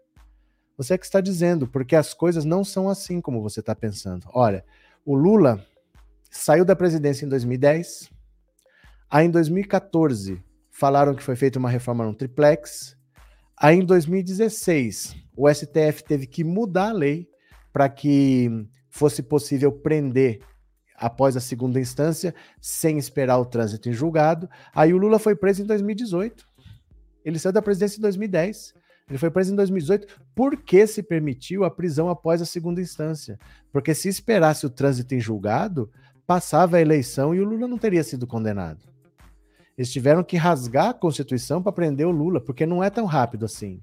Você 0.77 0.99
que 0.99 1.05
está 1.05 1.21
dizendo, 1.21 1.67
porque 1.67 1.95
as 1.95 2.13
coisas 2.13 2.45
não 2.45 2.65
são 2.65 2.89
assim 2.89 3.21
como 3.21 3.43
você 3.43 3.61
está 3.61 3.75
pensando. 3.75 4.27
Olha, 4.35 4.65
o 5.05 5.15
Lula 5.15 5.65
saiu 6.31 6.65
da 6.65 6.77
presidência 6.77 7.25
em 7.25 7.29
2010, 7.29 8.11
Aí 9.09 9.27
em 9.27 9.31
2014 9.31 10.43
falaram 10.71 11.15
que 11.15 11.23
foi 11.23 11.37
feita 11.37 11.59
uma 11.59 11.71
reforma 11.71 12.05
no 12.05 12.15
triplex. 12.15 12.97
Aí 13.57 13.77
em 13.77 13.85
2016 13.85 15.17
o 15.37 15.49
STF 15.49 16.03
teve 16.05 16.27
que 16.27 16.43
mudar 16.43 16.91
a 16.91 16.93
lei 16.93 17.29
para 17.73 17.89
que 17.89 18.51
fosse 18.97 19.23
possível 19.23 19.71
prender 19.71 20.41
após 20.97 21.37
a 21.37 21.41
segunda 21.41 21.79
instância 21.79 22.35
sem 22.61 22.97
esperar 22.97 23.39
o 23.39 23.45
trânsito 23.45 23.89
em 23.89 23.93
julgado. 23.93 24.49
Aí 24.75 24.95
o 24.95 24.99
Lula 24.99 25.19
foi 25.19 25.37
preso 25.37 25.63
em 25.63 25.67
2018. 25.67 26.47
Ele 27.25 27.39
saiu 27.39 27.53
da 27.53 27.61
presidência 27.61 27.99
em 27.99 28.03
2010. 28.03 28.75
Ele 29.09 29.19
foi 29.19 29.31
preso 29.31 29.53
em 29.53 29.57
2018 29.57 30.23
porque 30.35 30.87
se 30.87 31.03
permitiu 31.03 31.65
a 31.65 31.71
prisão 31.71 32.09
após 32.09 32.41
a 32.41 32.47
segunda 32.47 32.81
instância. 32.81 33.39
Porque 33.71 33.95
se 33.95 34.09
esperasse 34.09 34.65
o 34.65 34.71
trânsito 34.71 35.15
em 35.15 35.21
julgado, 35.21 35.91
passava 36.27 36.79
a 36.79 36.81
eleição 36.81 37.35
e 37.35 37.41
o 37.41 37.45
Lula 37.45 37.69
não 37.69 37.79
teria 37.79 38.03
sido 38.03 38.27
condenado. 38.27 38.81
Eles 39.77 39.93
tiveram 39.93 40.25
que 40.25 40.39
rasgar 40.39 40.89
a 40.89 40.95
Constituição 40.95 41.63
para 41.63 41.71
prender 41.71 42.07
o 42.07 42.11
Lula, 42.11 42.41
porque 42.41 42.65
não 42.65 42.83
é 42.83 42.89
tão 42.89 43.05
rápido 43.05 43.45
assim. 43.45 43.83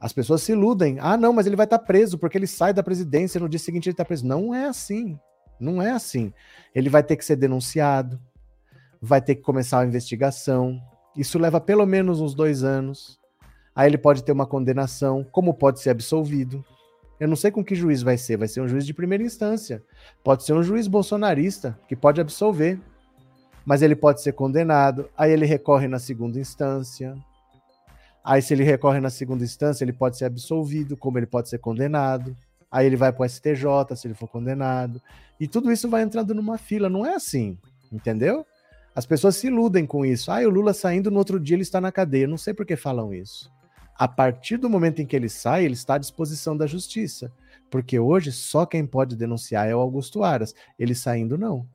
As 0.00 0.12
pessoas 0.12 0.42
se 0.42 0.52
iludem. 0.52 0.98
Ah, 1.00 1.16
não, 1.16 1.32
mas 1.32 1.46
ele 1.46 1.56
vai 1.56 1.64
estar 1.64 1.78
tá 1.78 1.84
preso 1.84 2.18
porque 2.18 2.38
ele 2.38 2.46
sai 2.46 2.72
da 2.72 2.82
presidência 2.82 3.40
no 3.40 3.48
dia 3.48 3.58
seguinte 3.58 3.88
ele 3.88 3.94
está 3.94 4.04
preso. 4.04 4.26
Não 4.26 4.54
é 4.54 4.66
assim. 4.66 5.18
Não 5.58 5.82
é 5.82 5.90
assim. 5.90 6.32
Ele 6.74 6.88
vai 6.88 7.02
ter 7.02 7.16
que 7.16 7.24
ser 7.24 7.36
denunciado, 7.36 8.20
vai 9.00 9.20
ter 9.20 9.34
que 9.34 9.42
começar 9.42 9.80
a 9.80 9.86
investigação. 9.86 10.80
Isso 11.16 11.38
leva 11.38 11.60
pelo 11.60 11.84
menos 11.84 12.20
uns 12.20 12.34
dois 12.34 12.62
anos. 12.62 13.18
Aí 13.74 13.88
ele 13.88 13.98
pode 13.98 14.22
ter 14.22 14.32
uma 14.32 14.46
condenação, 14.46 15.24
como 15.32 15.54
pode 15.54 15.80
ser 15.80 15.90
absolvido. 15.90 16.64
Eu 17.18 17.26
não 17.26 17.36
sei 17.36 17.50
com 17.50 17.64
que 17.64 17.74
juiz 17.74 18.02
vai 18.02 18.16
ser. 18.16 18.36
Vai 18.36 18.46
ser 18.46 18.60
um 18.60 18.68
juiz 18.68 18.86
de 18.86 18.94
primeira 18.94 19.24
instância. 19.24 19.82
Pode 20.22 20.44
ser 20.44 20.52
um 20.52 20.62
juiz 20.62 20.86
bolsonarista 20.86 21.78
que 21.88 21.96
pode 21.96 22.20
absolver 22.20 22.80
mas 23.68 23.82
ele 23.82 23.94
pode 23.94 24.22
ser 24.22 24.32
condenado, 24.32 25.10
aí 25.14 25.30
ele 25.30 25.44
recorre 25.44 25.86
na 25.86 25.98
segunda 25.98 26.40
instância. 26.40 27.14
Aí, 28.24 28.42
se 28.42 28.52
ele 28.52 28.64
recorre 28.64 29.00
na 29.00 29.10
segunda 29.10 29.44
instância, 29.44 29.84
ele 29.84 29.92
pode 29.92 30.18
ser 30.18 30.26
absolvido, 30.26 30.96
como 30.96 31.18
ele 31.18 31.26
pode 31.26 31.48
ser 31.48 31.58
condenado. 31.58 32.36
Aí 32.70 32.86
ele 32.86 32.96
vai 32.96 33.12
para 33.12 33.24
o 33.24 33.28
STJ 33.28 33.96
se 33.96 34.06
ele 34.06 34.14
for 34.14 34.28
condenado. 34.28 35.00
E 35.40 35.48
tudo 35.48 35.72
isso 35.72 35.88
vai 35.88 36.02
entrando 36.02 36.34
numa 36.34 36.58
fila. 36.58 36.88
Não 36.88 37.06
é 37.06 37.14
assim, 37.14 37.56
entendeu? 37.90 38.44
As 38.94 39.06
pessoas 39.06 39.36
se 39.36 39.46
iludem 39.46 39.86
com 39.86 40.04
isso. 40.04 40.30
Ah, 40.30 40.40
o 40.40 40.50
Lula 40.50 40.74
saindo 40.74 41.10
no 41.10 41.18
outro 41.18 41.38
dia 41.38 41.54
ele 41.54 41.62
está 41.62 41.80
na 41.80 41.92
cadeia. 41.92 42.26
não 42.26 42.36
sei 42.36 42.52
por 42.52 42.66
que 42.66 42.76
falam 42.76 43.14
isso. 43.14 43.50
A 43.96 44.06
partir 44.06 44.56
do 44.56 44.68
momento 44.68 45.00
em 45.00 45.06
que 45.06 45.16
ele 45.16 45.28
sai, 45.28 45.64
ele 45.64 45.74
está 45.74 45.94
à 45.94 45.98
disposição 45.98 46.56
da 46.56 46.66
justiça. 46.66 47.32
Porque 47.70 47.98
hoje 47.98 48.32
só 48.32 48.66
quem 48.66 48.86
pode 48.86 49.16
denunciar 49.16 49.68
é 49.68 49.74
o 49.74 49.80
Augusto 49.80 50.22
Aras. 50.22 50.54
Ele 50.78 50.94
saindo, 50.94 51.38
não. 51.38 51.66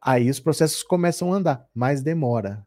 Aí 0.00 0.30
os 0.30 0.40
processos 0.40 0.82
começam 0.82 1.32
a 1.32 1.36
andar, 1.36 1.66
mas 1.74 2.02
demora. 2.02 2.66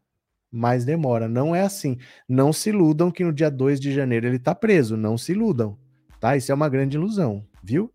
Mas 0.56 0.86
demora. 0.86 1.28
Não 1.28 1.56
é 1.56 1.62
assim. 1.62 1.98
Não 2.30 2.54
se 2.54 2.70
iludam 2.70 3.10
que 3.10 3.24
no 3.24 3.34
dia 3.34 3.50
2 3.50 3.80
de 3.80 3.92
janeiro 3.92 4.28
ele 4.28 4.36
está 4.36 4.54
preso. 4.54 4.96
Não 4.96 5.18
se 5.18 5.32
iludam. 5.32 5.76
Tá? 6.20 6.38
Isso 6.38 6.52
é 6.52 6.56
uma 6.56 6.70
grande 6.70 6.96
ilusão, 6.96 7.44
viu? 7.64 7.92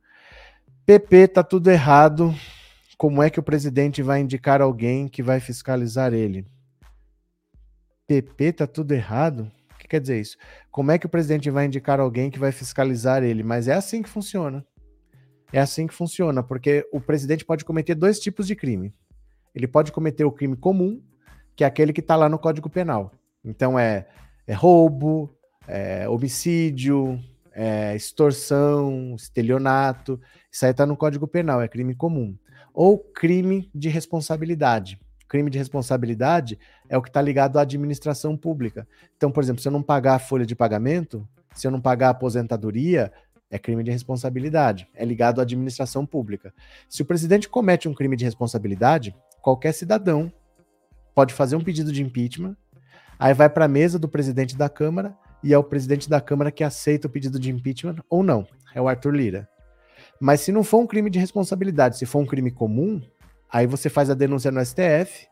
PP 0.85 1.29
tá 1.29 1.45
tudo 1.45 1.71
errado. 1.71 2.35
Como 2.97 3.23
é 3.23 3.31
que 3.31 3.39
o 3.39 3.45
presidente 3.45 4.03
vai 4.03 4.21
indicar 4.21 4.61
alguém 4.61 5.07
que 5.07 5.23
vai 5.23 5.39
fiscalizar 5.39 6.13
ele? 6.13 6.45
PP 8.09 8.55
tá 8.55 8.67
tudo 8.67 8.93
errado? 8.93 9.51
O 9.73 9.79
que 9.79 9.87
quer 9.87 10.01
dizer 10.01 10.21
isso? 10.21 10.37
Como 10.69 10.91
é 10.91 10.99
que 10.99 11.07
o 11.07 11.09
presidente 11.09 11.49
vai 11.49 11.67
indicar 11.67 12.01
alguém 12.01 12.29
que 12.29 12.41
vai 12.41 12.51
fiscalizar 12.51 13.23
ele? 13.23 13.45
Mas 13.45 13.69
é 13.69 13.75
assim 13.75 14.03
que 14.03 14.09
funciona. 14.09 14.67
É 15.53 15.61
assim 15.61 15.87
que 15.87 15.95
funciona, 15.95 16.43
porque 16.43 16.85
o 16.93 17.01
presidente 17.01 17.45
pode 17.45 17.65
cometer 17.65 17.95
dois 17.95 18.19
tipos 18.19 18.47
de 18.47 18.57
crime 18.57 18.93
ele 19.59 19.67
pode 19.67 19.93
cometer 19.93 20.25
o 20.25 20.33
crime 20.33 20.57
comum, 20.57 21.03
que 21.59 21.65
é 21.65 21.67
aquele 21.67 21.93
que 21.93 21.99
está 21.99 22.15
lá 22.15 22.29
no 22.29 22.39
Código 22.39 22.71
Penal. 22.71 23.11
Então 23.45 23.77
é, 23.77 24.07
é 24.47 24.55
roubo, 24.55 25.29
é 25.67 26.09
homicídio, 26.09 27.19
é 27.53 27.97
extorsão, 27.97 29.17
estelionato. 29.17 30.21
Isso 30.53 30.65
aí 30.65 30.71
está 30.71 30.87
no 30.87 30.97
Código 30.97 31.27
Penal, 31.27 31.61
é 31.61 31.67
crime 31.67 31.97
comum. 31.97 32.39
Ou 32.73 32.97
crime 32.97 33.69
de 33.75 33.89
responsabilidade. 33.89 35.01
Crime 35.29 35.51
de 35.51 35.59
responsabilidade 35.59 36.57
é 36.89 36.97
o 36.97 37.03
que 37.03 37.09
está 37.09 37.21
ligado 37.21 37.59
à 37.59 37.63
administração 37.63 38.37
pública. 38.37 38.87
Então, 39.17 39.33
por 39.33 39.43
exemplo, 39.43 39.61
se 39.61 39.67
eu 39.67 39.73
não 39.73 39.83
pagar 39.83 40.15
a 40.15 40.21
folha 40.21 40.47
de 40.47 40.55
pagamento, 40.55 41.29
se 41.57 41.67
eu 41.67 41.73
não 41.73 41.81
pagar 41.81 42.07
a 42.07 42.11
aposentadoria, 42.11 43.13
é 43.51 43.59
crime 43.59 43.83
de 43.83 43.91
responsabilidade. 43.91 44.87
É 44.95 45.05
ligado 45.05 45.41
à 45.41 45.43
administração 45.43 46.07
pública. 46.07 46.55
Se 46.89 47.03
o 47.03 47.05
presidente 47.05 47.49
comete 47.49 47.89
um 47.89 47.95
crime 47.95 48.15
de 48.15 48.25
responsabilidade, 48.25 49.13
qualquer 49.43 49.73
cidadão 49.73 50.33
pode 51.19 51.35
fazer 51.35 51.57
um 51.57 51.61
pedido 51.61 51.91
de 51.91 52.01
impeachment, 52.01 52.57
aí 53.19 53.35
vai 53.35 53.49
para 53.51 53.65
a 53.65 53.69
mesa 53.69 53.99
do 53.99 54.09
presidente 54.09 54.57
da 54.57 54.69
Câmara 54.69 55.17
e 55.43 55.53
é 55.53 55.59
o 55.59 55.65
presidente 55.65 56.09
da 56.09 56.21
Câmara 56.21 56.53
que 56.53 56.63
aceita 56.63 57.09
o 57.09 57.11
pedido 57.11 57.41
de 57.41 57.51
impeachment 57.51 57.97
ou 58.09 58.23
não. 58.23 58.47
É 58.73 58.81
o 58.81 58.87
Arthur 58.87 59.17
Lira. 59.17 59.49
Mas 60.21 60.43
se 60.43 60.53
não 60.53 60.63
for 60.63 60.79
um 60.79 60.87
crime 60.87 61.11
de 61.11 61.19
responsabilidade, 61.19 61.99
se 61.99 62.07
for 62.07 62.21
um 62.21 62.25
crime 62.25 62.53
comum, 62.53 63.03
aí 63.51 63.67
você 63.67 63.91
faz 63.91 64.09
a 64.11 64.15
denúncia 64.15 64.53
no 64.53 64.65
STF, 64.65 65.27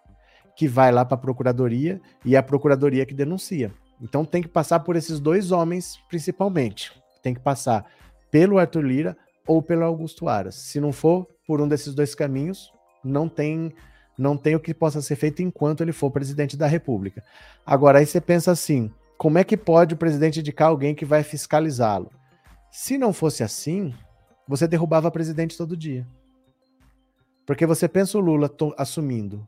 que 0.56 0.66
vai 0.66 0.90
lá 0.90 1.04
para 1.04 1.14
a 1.14 1.20
procuradoria 1.20 2.00
e 2.24 2.34
é 2.34 2.38
a 2.38 2.42
procuradoria 2.42 3.06
que 3.06 3.14
denuncia. 3.14 3.72
Então 4.02 4.24
tem 4.24 4.42
que 4.42 4.48
passar 4.48 4.80
por 4.80 4.96
esses 4.96 5.20
dois 5.20 5.52
homens 5.52 6.00
principalmente. 6.08 7.00
Tem 7.22 7.32
que 7.32 7.40
passar 7.40 7.86
pelo 8.28 8.58
Arthur 8.58 8.82
Lira 8.84 9.16
ou 9.46 9.62
pelo 9.62 9.84
Augusto 9.84 10.28
Aras. 10.28 10.56
Se 10.56 10.80
não 10.80 10.92
for 10.92 11.28
por 11.46 11.60
um 11.60 11.68
desses 11.68 11.94
dois 11.94 12.12
caminhos, 12.12 12.72
não 13.04 13.28
tem 13.28 13.72
não 14.18 14.36
tem 14.36 14.54
o 14.54 14.60
que 14.60 14.72
possa 14.72 15.02
ser 15.02 15.16
feito 15.16 15.42
enquanto 15.42 15.82
ele 15.82 15.92
for 15.92 16.10
presidente 16.10 16.56
da 16.56 16.66
República. 16.66 17.22
Agora, 17.64 17.98
aí 17.98 18.06
você 18.06 18.20
pensa 18.20 18.50
assim: 18.50 18.90
como 19.16 19.38
é 19.38 19.44
que 19.44 19.56
pode 19.56 19.94
o 19.94 19.96
presidente 19.96 20.40
indicar 20.40 20.68
alguém 20.68 20.94
que 20.94 21.04
vai 21.04 21.22
fiscalizá-lo? 21.22 22.10
Se 22.70 22.98
não 22.98 23.12
fosse 23.12 23.42
assim, 23.42 23.94
você 24.46 24.68
derrubava 24.68 25.10
presidente 25.10 25.56
todo 25.56 25.76
dia. 25.76 26.06
Porque 27.46 27.64
você 27.64 27.88
pensa 27.88 28.18
o 28.18 28.20
Lula 28.20 28.50
assumindo. 28.76 29.46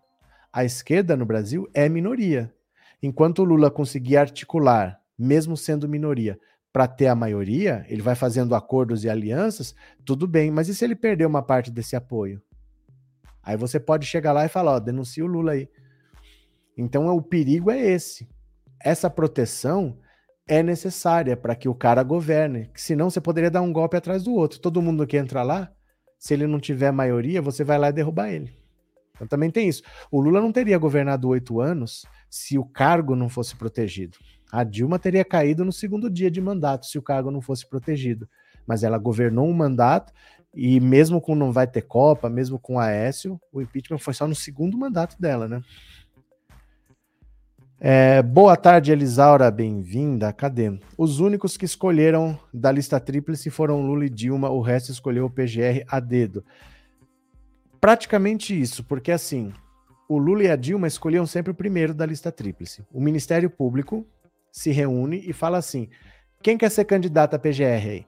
A 0.52 0.64
esquerda 0.64 1.16
no 1.16 1.26
Brasil 1.26 1.68
é 1.74 1.88
minoria. 1.88 2.52
Enquanto 3.02 3.40
o 3.40 3.44
Lula 3.44 3.70
conseguir 3.70 4.16
articular, 4.16 5.00
mesmo 5.18 5.56
sendo 5.56 5.88
minoria, 5.88 6.38
para 6.72 6.86
ter 6.86 7.08
a 7.08 7.14
maioria, 7.14 7.84
ele 7.88 8.02
vai 8.02 8.14
fazendo 8.14 8.54
acordos 8.54 9.04
e 9.04 9.10
alianças, 9.10 9.74
tudo 10.04 10.26
bem, 10.26 10.50
mas 10.50 10.68
e 10.68 10.74
se 10.74 10.84
ele 10.84 10.94
perder 10.94 11.26
uma 11.26 11.42
parte 11.42 11.70
desse 11.70 11.96
apoio? 11.96 12.40
Aí 13.42 13.56
você 13.56 13.80
pode 13.80 14.06
chegar 14.06 14.32
lá 14.32 14.44
e 14.44 14.48
falar, 14.48 14.72
ó, 14.72 14.78
denuncia 14.78 15.24
o 15.24 15.28
Lula 15.28 15.52
aí. 15.52 15.68
Então 16.76 17.06
o 17.08 17.22
perigo 17.22 17.70
é 17.70 17.80
esse. 17.80 18.28
Essa 18.80 19.10
proteção 19.10 19.98
é 20.46 20.62
necessária 20.62 21.36
para 21.36 21.54
que 21.54 21.68
o 21.68 21.74
cara 21.74 22.02
governe, 22.02 22.70
senão 22.74 23.10
você 23.10 23.20
poderia 23.20 23.50
dar 23.50 23.60
um 23.60 23.72
golpe 23.72 23.96
atrás 23.96 24.22
do 24.22 24.32
outro. 24.32 24.60
Todo 24.60 24.80
mundo 24.80 25.06
que 25.06 25.16
entra 25.16 25.42
lá, 25.42 25.70
se 26.18 26.32
ele 26.34 26.46
não 26.46 26.58
tiver 26.58 26.90
maioria, 26.90 27.42
você 27.42 27.62
vai 27.62 27.78
lá 27.78 27.88
e 27.88 27.92
derrubar 27.92 28.30
ele. 28.30 28.52
Então 29.14 29.26
também 29.26 29.50
tem 29.50 29.68
isso. 29.68 29.82
O 30.10 30.20
Lula 30.20 30.40
não 30.40 30.52
teria 30.52 30.78
governado 30.78 31.28
oito 31.28 31.60
anos 31.60 32.06
se 32.30 32.56
o 32.56 32.64
cargo 32.64 33.16
não 33.16 33.28
fosse 33.28 33.54
protegido. 33.56 34.16
A 34.50 34.64
Dilma 34.64 34.98
teria 34.98 35.24
caído 35.24 35.64
no 35.64 35.72
segundo 35.72 36.08
dia 36.08 36.30
de 36.30 36.40
mandato 36.40 36.86
se 36.86 36.98
o 36.98 37.02
cargo 37.02 37.30
não 37.30 37.40
fosse 37.40 37.68
protegido. 37.68 38.28
Mas 38.66 38.82
ela 38.82 38.96
governou 38.96 39.46
um 39.46 39.52
mandato 39.52 40.12
e 40.60 40.80
mesmo 40.80 41.20
com 41.20 41.36
não 41.36 41.52
vai 41.52 41.68
ter 41.68 41.82
Copa, 41.82 42.28
mesmo 42.28 42.58
com 42.58 42.80
Aécio, 42.80 43.40
o 43.52 43.62
impeachment 43.62 43.98
foi 43.98 44.12
só 44.12 44.26
no 44.26 44.34
segundo 44.34 44.76
mandato 44.76 45.14
dela, 45.16 45.46
né? 45.46 45.62
É, 47.78 48.20
boa 48.22 48.56
tarde, 48.56 48.90
Elisaura, 48.90 49.52
bem-vinda. 49.52 50.32
Cadê? 50.32 50.76
Os 50.96 51.20
únicos 51.20 51.56
que 51.56 51.64
escolheram 51.64 52.36
da 52.52 52.72
lista 52.72 52.98
tríplice 52.98 53.50
foram 53.50 53.86
Lula 53.86 54.06
e 54.06 54.10
Dilma, 54.10 54.50
o 54.50 54.60
resto 54.60 54.90
escolheu 54.90 55.26
o 55.26 55.30
PGR 55.30 55.84
a 55.86 56.00
dedo. 56.00 56.44
Praticamente 57.80 58.60
isso, 58.60 58.82
porque 58.82 59.12
assim, 59.12 59.52
o 60.08 60.18
Lula 60.18 60.42
e 60.42 60.50
a 60.50 60.56
Dilma 60.56 60.88
escolhiam 60.88 61.24
sempre 61.24 61.52
o 61.52 61.54
primeiro 61.54 61.94
da 61.94 62.04
lista 62.04 62.32
tríplice. 62.32 62.84
O 62.92 63.00
Ministério 63.00 63.48
Público 63.48 64.04
se 64.50 64.72
reúne 64.72 65.22
e 65.24 65.32
fala 65.32 65.58
assim: 65.58 65.88
quem 66.42 66.58
quer 66.58 66.72
ser 66.72 66.84
candidato 66.84 67.34
a 67.34 67.38
PGR 67.38 67.62
aí? 67.64 68.06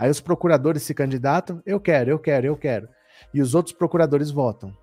Aí 0.00 0.08
os 0.08 0.18
procuradores 0.18 0.82
se 0.82 0.94
candidatam, 0.94 1.62
eu 1.66 1.78
quero, 1.78 2.10
eu 2.10 2.18
quero, 2.18 2.46
eu 2.46 2.56
quero. 2.56 2.88
E 3.34 3.42
os 3.42 3.54
outros 3.54 3.74
procuradores 3.74 4.30
votam. 4.30 4.74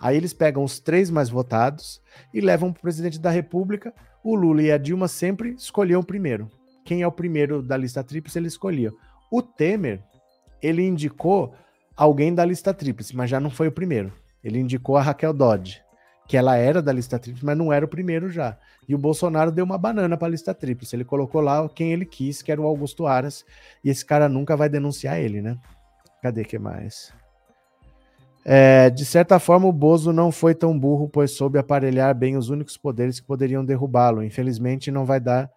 Aí 0.00 0.16
eles 0.16 0.32
pegam 0.32 0.64
os 0.64 0.80
três 0.80 1.10
mais 1.10 1.28
votados 1.28 2.00
e 2.32 2.40
levam 2.40 2.72
para 2.72 2.78
o 2.78 2.82
presidente 2.82 3.20
da 3.20 3.28
República. 3.28 3.92
O 4.24 4.34
Lula 4.34 4.62
e 4.62 4.72
a 4.72 4.78
Dilma 4.78 5.08
sempre 5.08 5.50
escolhiam 5.50 6.00
o 6.00 6.06
primeiro. 6.06 6.50
Quem 6.86 7.02
é 7.02 7.06
o 7.06 7.12
primeiro 7.12 7.60
da 7.60 7.76
lista 7.76 8.02
tríplice, 8.02 8.38
ele 8.38 8.48
escolhia. 8.48 8.94
O 9.30 9.42
Temer, 9.42 10.02
ele 10.62 10.80
indicou 10.80 11.54
alguém 11.94 12.34
da 12.34 12.46
lista 12.46 12.72
tríplice, 12.72 13.14
mas 13.14 13.28
já 13.28 13.38
não 13.38 13.50
foi 13.50 13.68
o 13.68 13.72
primeiro. 13.72 14.10
Ele 14.42 14.58
indicou 14.58 14.96
a 14.96 15.02
Raquel 15.02 15.34
Dodge, 15.34 15.82
que 16.26 16.36
ela 16.36 16.56
era 16.56 16.80
da 16.80 16.92
lista 16.92 17.18
tríplice, 17.18 17.44
mas 17.44 17.56
não 17.56 17.72
era 17.72 17.84
o 17.84 17.88
primeiro 17.88 18.30
já. 18.30 18.56
E 18.88 18.94
o 18.94 18.98
Bolsonaro 18.98 19.52
deu 19.52 19.64
uma 19.64 19.76
banana 19.76 20.16
para 20.16 20.28
a 20.28 20.30
lista 20.30 20.54
tríplice. 20.54 20.96
Ele 20.96 21.04
colocou 21.04 21.40
lá 21.40 21.68
quem 21.68 21.92
ele 21.92 22.06
quis, 22.06 22.40
que 22.42 22.50
era 22.50 22.60
o 22.60 22.66
Augusto 22.66 23.06
Aras, 23.06 23.44
e 23.82 23.90
esse 23.90 24.04
cara 24.04 24.28
nunca 24.28 24.56
vai 24.56 24.68
denunciar 24.68 25.18
ele, 25.18 25.42
né? 25.42 25.58
Cadê 26.22 26.44
que 26.44 26.58
mais? 26.58 27.12
É, 28.44 28.90
de 28.90 29.04
certa 29.04 29.38
forma, 29.38 29.66
o 29.66 29.72
Bozo 29.72 30.12
não 30.12 30.30
foi 30.30 30.54
tão 30.54 30.78
burro, 30.78 31.08
pois 31.08 31.30
soube 31.30 31.58
aparelhar 31.58 32.14
bem 32.14 32.36
os 32.36 32.50
únicos 32.50 32.76
poderes 32.76 33.20
que 33.20 33.26
poderiam 33.26 33.64
derrubá-lo. 33.64 34.22
Infelizmente, 34.22 34.90
não 34.90 35.04
vai 35.04 35.20
dar, 35.20 35.50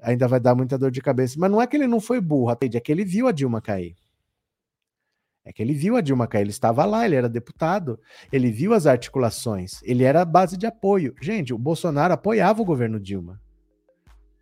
ainda 0.00 0.28
vai 0.28 0.40
dar 0.40 0.54
muita 0.54 0.78
dor 0.78 0.90
de 0.90 1.00
cabeça. 1.00 1.36
Mas 1.38 1.50
não 1.50 1.60
é 1.60 1.66
que 1.66 1.76
ele 1.76 1.86
não 1.86 2.00
foi 2.00 2.20
burro, 2.20 2.52
é 2.52 2.80
que 2.80 2.92
ele 2.92 3.04
viu 3.04 3.26
a 3.26 3.32
Dilma 3.32 3.60
cair. 3.60 3.94
É 5.46 5.52
que 5.52 5.62
ele 5.62 5.72
viu 5.72 5.96
a 5.96 6.00
Dilma 6.00 6.26
cair, 6.26 6.42
ele 6.42 6.50
estava 6.50 6.84
lá, 6.84 7.06
ele 7.06 7.14
era 7.14 7.28
deputado, 7.28 8.00
ele 8.32 8.50
viu 8.50 8.74
as 8.74 8.84
articulações, 8.84 9.80
ele 9.84 10.02
era 10.02 10.22
a 10.22 10.24
base 10.24 10.56
de 10.56 10.66
apoio. 10.66 11.14
Gente, 11.22 11.54
o 11.54 11.58
Bolsonaro 11.58 12.12
apoiava 12.12 12.60
o 12.60 12.64
governo 12.64 12.98
Dilma. 12.98 13.40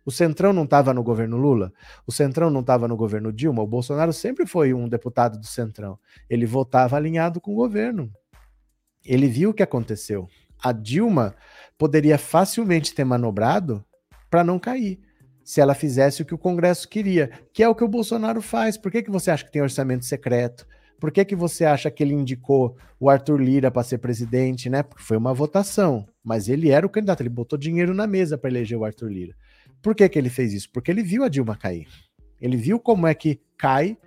O 0.03 0.11
Centrão 0.11 0.51
não 0.51 0.63
estava 0.63 0.95
no 0.95 1.03
governo 1.03 1.37
Lula? 1.37 1.71
O 2.07 2.11
Centrão 2.11 2.49
não 2.49 2.61
estava 2.61 2.87
no 2.87 2.97
governo 2.97 3.31
Dilma? 3.31 3.61
O 3.61 3.67
Bolsonaro 3.67 4.11
sempre 4.11 4.47
foi 4.47 4.73
um 4.73 4.89
deputado 4.89 5.37
do 5.37 5.45
Centrão. 5.45 5.99
Ele 6.27 6.45
votava 6.47 6.97
alinhado 6.97 7.39
com 7.39 7.51
o 7.51 7.55
governo. 7.55 8.11
Ele 9.03 9.27
viu 9.27 9.51
o 9.51 9.53
que 9.53 9.63
aconteceu. 9.63 10.27
A 10.59 10.71
Dilma 10.71 11.35
poderia 11.77 12.17
facilmente 12.17 12.95
ter 12.95 13.03
manobrado 13.03 13.85
para 14.27 14.43
não 14.43 14.57
cair, 14.57 14.99
se 15.43 15.61
ela 15.61 15.75
fizesse 15.75 16.23
o 16.23 16.25
que 16.25 16.33
o 16.33 16.39
Congresso 16.39 16.89
queria, 16.89 17.29
que 17.53 17.61
é 17.61 17.69
o 17.69 17.75
que 17.75 17.83
o 17.83 17.87
Bolsonaro 17.87 18.41
faz. 18.41 18.75
Por 18.75 18.91
que, 18.91 19.03
que 19.03 19.11
você 19.11 19.29
acha 19.29 19.45
que 19.45 19.51
tem 19.51 19.61
orçamento 19.61 20.03
secreto? 20.03 20.67
Por 20.99 21.11
que, 21.11 21.25
que 21.25 21.35
você 21.35 21.65
acha 21.65 21.91
que 21.91 22.01
ele 22.01 22.13
indicou 22.13 22.77
o 22.99 23.09
Arthur 23.09 23.41
Lira 23.41 23.69
para 23.69 23.83
ser 23.83 23.97
presidente, 23.97 24.69
né? 24.69 24.81
Porque 24.81 25.03
foi 25.03 25.17
uma 25.17 25.33
votação, 25.33 26.07
mas 26.23 26.47
ele 26.47 26.69
era 26.69 26.85
o 26.85 26.89
candidato, 26.89 27.21
ele 27.21 27.29
botou 27.29 27.59
dinheiro 27.59 27.93
na 27.93 28.07
mesa 28.07 28.37
para 28.37 28.49
eleger 28.49 28.77
o 28.77 28.85
Arthur 28.85 29.11
Lira. 29.11 29.35
Por 29.81 29.93
que, 29.93 30.07
que 30.07 30.17
ele 30.17 30.29
fez 30.29 30.53
isso? 30.53 30.69
Porque 30.71 30.89
ele 30.89 31.03
viu 31.03 31.23
a 31.23 31.29
Dilma 31.29 31.55
cair. 31.55 31.87
Ele 32.41 32.57
viu 32.57 32.79
como 32.79 33.07
é 33.07 33.13
que 33.13 33.39
cai 33.57 33.97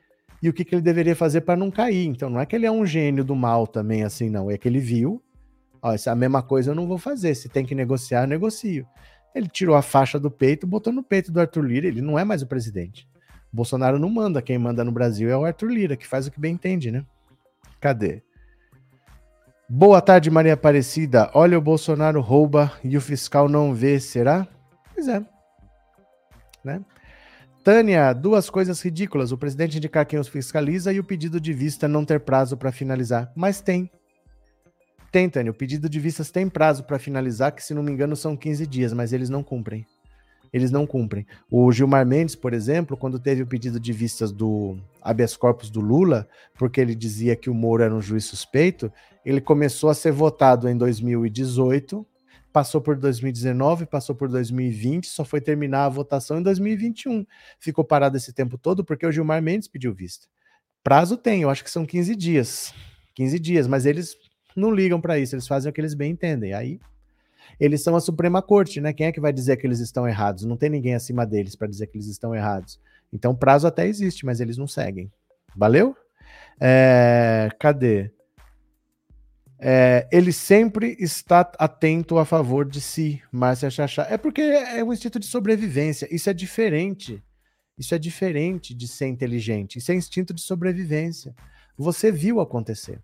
e 0.43 0.49
o 0.49 0.53
que, 0.53 0.65
que 0.65 0.75
ele 0.75 0.83
deveria 0.83 1.15
fazer 1.15 1.43
para 1.43 1.57
não 1.57 1.71
cair. 1.71 2.07
Então 2.07 2.31
não 2.31 2.41
é 2.41 2.47
que 2.47 2.57
ele 2.57 2.67
é 2.67 2.71
um 2.71 2.87
gênio 2.87 3.25
do 3.25 3.37
mal 3.37 3.67
também, 3.67 4.03
assim, 4.03 4.31
não. 4.31 4.51
É 4.51 4.57
que 4.57 4.69
ele 4.69 4.81
viu, 4.81 5.23
ó, 5.83 5.93
essa 5.93 6.15
mesma 6.15 6.43
coisa 6.43 6.71
eu 6.71 6.75
não 6.75 6.87
vou 6.87 6.99
fazer. 6.99 7.35
Se 7.35 7.49
tem 7.49 7.65
que 7.65 7.75
negociar, 7.75 8.23
eu 8.23 8.29
negocio. 8.29 8.87
Ele 9.35 9.49
tirou 9.49 9.77
a 9.77 9.83
faixa 9.83 10.19
do 10.19 10.31
peito, 10.31 10.67
botou 10.67 10.93
no 10.93 11.03
peito 11.03 11.31
do 11.31 11.41
Arthur 11.41 11.63
Lira, 11.63 11.87
ele 11.87 12.01
não 12.01 12.19
é 12.19 12.25
mais 12.25 12.43
o 12.43 12.47
presidente. 12.47 13.07
Bolsonaro 13.53 13.99
não 13.99 14.11
manda, 14.11 14.43
quem 14.43 14.59
manda 14.59 14.85
no 14.85 14.93
Brasil 14.93 15.31
é 15.31 15.37
o 15.37 15.45
Arthur 15.45 15.71
Lira, 15.71 15.97
que 15.97 16.07
faz 16.07 16.27
o 16.27 16.31
que 16.31 16.41
bem 16.41 16.55
entende, 16.55 16.91
né? 16.91 17.05
Cadê? 17.81 18.23
Boa 19.69 20.01
tarde, 20.01 20.31
Maria 20.31 20.55
Aparecida. 20.55 21.31
Olha, 21.35 21.59
o 21.59 21.63
Bolsonaro 21.63 22.21
rouba 22.21 22.73
e 22.83 22.97
o 22.97 23.01
fiscal 23.01 23.49
não 23.49 23.75
vê, 23.75 24.01
será? 24.01 24.47
Pois 24.95 25.09
é 25.09 25.23
né? 26.69 26.85
Tânia, 27.65 28.13
duas 28.13 28.49
coisas 28.49 28.81
ridículas: 28.81 29.33
o 29.33 29.39
presidente 29.39 29.77
indicar 29.77 30.07
quem 30.07 30.19
os 30.19 30.29
fiscaliza 30.29 30.93
e 30.93 31.01
o 31.01 31.05
pedido 31.05 31.41
de 31.41 31.53
vista 31.53 31.89
não 31.89 32.05
ter 32.05 32.21
prazo 32.21 32.57
para 32.57 32.73
finalizar. 32.73 33.33
Mas 33.35 33.61
tem. 33.61 33.91
Tem, 35.11 35.29
Tânia. 35.29 35.51
O 35.51 35.55
pedido 35.55 35.89
de 35.89 35.99
vistas 35.99 36.31
tem 36.31 36.49
prazo 36.49 36.85
para 36.85 36.99
finalizar, 36.99 37.53
que 37.53 37.65
se 37.65 37.73
não 37.73 37.83
me 37.83 37.91
engano 37.91 38.15
são 38.15 38.37
15 38.37 38.67
dias, 38.67 38.93
mas 38.93 39.13
eles 39.13 39.31
não 39.31 39.43
cumprem. 39.43 39.87
Eles 40.53 40.71
não 40.71 40.87
cumprem. 40.87 41.27
O 41.51 41.71
Gilmar 41.73 42.07
Mendes, 42.07 42.35
por 42.35 42.53
exemplo, 42.53 42.97
quando 42.97 43.19
teve 43.19 43.43
o 43.43 43.47
pedido 43.47 43.79
de 43.79 43.93
vistas 43.93 44.33
do 44.33 44.77
habeas 45.03 45.37
corpus 45.37 45.71
do 45.71 45.81
Lula, 45.81 46.29
porque 46.57 46.81
ele 46.81 46.95
dizia 46.95 47.37
que 47.37 47.51
o 47.51 47.55
Moro 47.55 47.83
era 47.83 47.95
um 47.95 48.03
juiz 48.03 48.25
suspeito, 48.25 48.93
ele 49.25 49.41
começou 49.41 49.91
a 49.91 49.95
ser 49.95 50.13
votado 50.13 50.69
em 50.69 50.77
2018 50.77 52.07
passou 52.53 52.81
por 52.81 52.97
2019, 52.97 53.87
passou 53.87 54.17
por 54.17 54.29
2020, 54.29 55.07
só 55.07 55.25
foi 55.25 55.41
terminar 55.41 55.85
a 55.85 55.89
votação 55.89 56.39
em 56.39 56.43
2021. 56.43 57.25
Ficou 57.61 57.85
parado 57.85 58.17
esse 58.17 58.33
tempo 58.33 58.59
todo 58.59 58.85
porque 58.85 59.07
o 59.07 59.13
Gilmar 59.13 59.41
Mendes 59.43 59.69
pediu 59.69 59.93
vista. 59.93 60.27
Prazo 60.83 61.17
tem, 61.17 61.43
eu 61.43 61.51
acho 61.51 61.63
que 61.63 61.71
são 61.71 61.85
15 61.85 62.17
dias. 62.17 62.75
15 63.15 63.39
dias, 63.39 63.67
mas 63.67 63.85
eles 63.87 64.17
não 64.57 64.73
ligam 64.73 65.01
para 65.01 65.19
isso, 65.19 65.35
eles 65.35 65.47
fazem 65.47 65.71
o 65.71 65.73
que 65.73 65.81
eles 65.81 65.95
bem 65.95 66.13
entendem. 66.13 66.53
Aí 66.53 66.81
eles 67.59 67.83
são 67.83 67.97
a 67.97 68.01
Suprema 68.01 68.41
Corte, 68.43 68.81
né? 68.81 68.93
Quem 68.93 69.07
é 69.07 69.13
que 69.13 69.21
vai 69.21 69.33
dizer 69.33 69.57
que 69.57 69.67
eles 69.67 69.81
estão 69.81 70.07
errados? 70.07 70.45
Não 70.45 70.57
tem 70.57 70.71
ninguém 70.71 70.95
acima 70.95 71.27
deles 71.27 71.57
para 71.57 71.69
dizer 71.69 71.87
que 71.87 71.97
eles 71.97 72.09
estão 72.09 72.35
errados. 72.35 72.81
Então, 73.13 73.35
prazo 73.35 73.67
até 73.67 73.87
existe, 73.87 74.27
mas 74.27 74.41
eles 74.41 74.57
não 74.57 74.67
seguem. 74.67 75.11
Valeu? 75.57 75.97
É, 76.61 77.49
cadê? 77.59 78.11
É, 79.61 80.07
ele 80.13 80.33
sempre 80.33 80.97
está 81.01 81.41
atento 81.59 82.19
a 82.19 82.25
favor 82.25 82.65
de 82.69 82.81
si, 82.81 83.21
Márcia 83.33 83.71
Chachá. 83.71 84.07
É 84.09 84.17
porque 84.17 84.41
é 84.41 84.85
um 84.85 84.93
instinto 84.93 85.19
de 85.19 85.27
sobrevivência. 85.27 86.09
Isso 86.15 86.31
é 86.31 86.33
diferente. 86.33 87.23
Isso 87.77 87.95
é 87.95 87.99
diferente 87.99 88.75
de 88.75 88.87
ser 88.87 89.07
inteligente. 89.07 89.79
Isso 89.79 89.91
é 89.91 89.95
instinto 89.95 90.33
de 90.33 90.43
sobrevivência. 90.43 91.35
Você 91.77 92.13
viu 92.13 92.41
acontecer. 92.41 93.01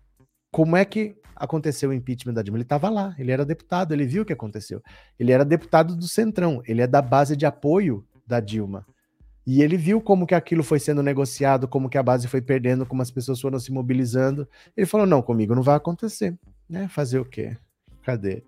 Como 0.55 0.77
é 0.77 0.85
que 0.85 1.17
aconteceu 1.35 1.89
o 1.89 1.93
impeachment 1.93 2.33
da 2.33 2.41
Dilma? 2.41 2.55
Ele 2.55 2.63
estava 2.63 2.89
lá, 2.89 3.13
ele 3.19 3.29
era 3.29 3.45
deputado, 3.45 3.93
ele 3.93 4.05
viu 4.05 4.23
o 4.23 4.25
que 4.25 4.31
aconteceu. 4.31 4.81
Ele 5.19 5.33
era 5.33 5.43
deputado 5.43 5.97
do 5.97 6.07
Centrão, 6.07 6.61
ele 6.65 6.81
é 6.81 6.87
da 6.87 7.01
base 7.01 7.35
de 7.35 7.45
apoio 7.45 8.05
da 8.25 8.39
Dilma. 8.39 8.85
E 9.45 9.61
ele 9.61 9.75
viu 9.75 9.99
como 9.99 10.25
que 10.25 10.33
aquilo 10.33 10.63
foi 10.63 10.79
sendo 10.79 11.03
negociado, 11.03 11.67
como 11.67 11.89
que 11.89 11.97
a 11.97 12.03
base 12.03 12.29
foi 12.29 12.41
perdendo, 12.41 12.85
como 12.85 13.01
as 13.01 13.11
pessoas 13.11 13.41
foram 13.41 13.59
se 13.59 13.69
mobilizando. 13.69 14.47
Ele 14.77 14.85
falou: 14.85 15.05
não, 15.05 15.21
comigo 15.21 15.53
não 15.53 15.61
vai 15.61 15.75
acontecer. 15.75 16.33
Né? 16.69 16.87
Fazer 16.87 17.19
o 17.19 17.25
quê? 17.25 17.57
Cadê? 18.01 18.41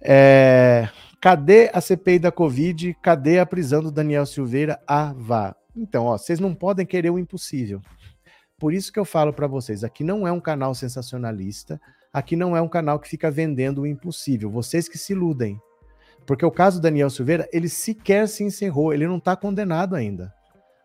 É... 0.00 0.88
Cadê 1.20 1.70
a 1.72 1.80
CPI 1.80 2.18
da 2.18 2.32
Covid? 2.32 2.92
Cadê 3.00 3.38
a 3.38 3.46
prisão 3.46 3.80
do 3.80 3.92
Daniel 3.92 4.26
Silveira? 4.26 4.80
Ah, 4.84 5.14
vá. 5.16 5.54
Então, 5.76 6.06
ó, 6.06 6.18
vocês 6.18 6.40
não 6.40 6.52
podem 6.56 6.84
querer 6.84 7.10
o 7.10 7.20
impossível. 7.20 7.80
Por 8.58 8.72
isso 8.72 8.92
que 8.92 8.98
eu 8.98 9.04
falo 9.04 9.32
para 9.32 9.46
vocês, 9.46 9.82
aqui 9.82 10.04
não 10.04 10.26
é 10.26 10.32
um 10.32 10.40
canal 10.40 10.74
sensacionalista, 10.74 11.80
aqui 12.12 12.36
não 12.36 12.56
é 12.56 12.62
um 12.62 12.68
canal 12.68 12.98
que 12.98 13.08
fica 13.08 13.30
vendendo 13.30 13.82
o 13.82 13.86
impossível. 13.86 14.50
Vocês 14.50 14.88
que 14.88 14.96
se 14.96 15.12
iludem. 15.12 15.60
Porque 16.24 16.44
o 16.44 16.50
caso 16.50 16.80
Daniel 16.80 17.10
Silveira, 17.10 17.48
ele 17.52 17.68
sequer 17.68 18.28
se 18.28 18.44
encerrou, 18.44 18.94
ele 18.94 19.06
não 19.06 19.18
está 19.18 19.36
condenado 19.36 19.94
ainda. 19.94 20.32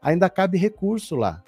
Ainda 0.02 0.30
cabe 0.30 0.58
recurso 0.58 1.16
lá. 1.16 1.44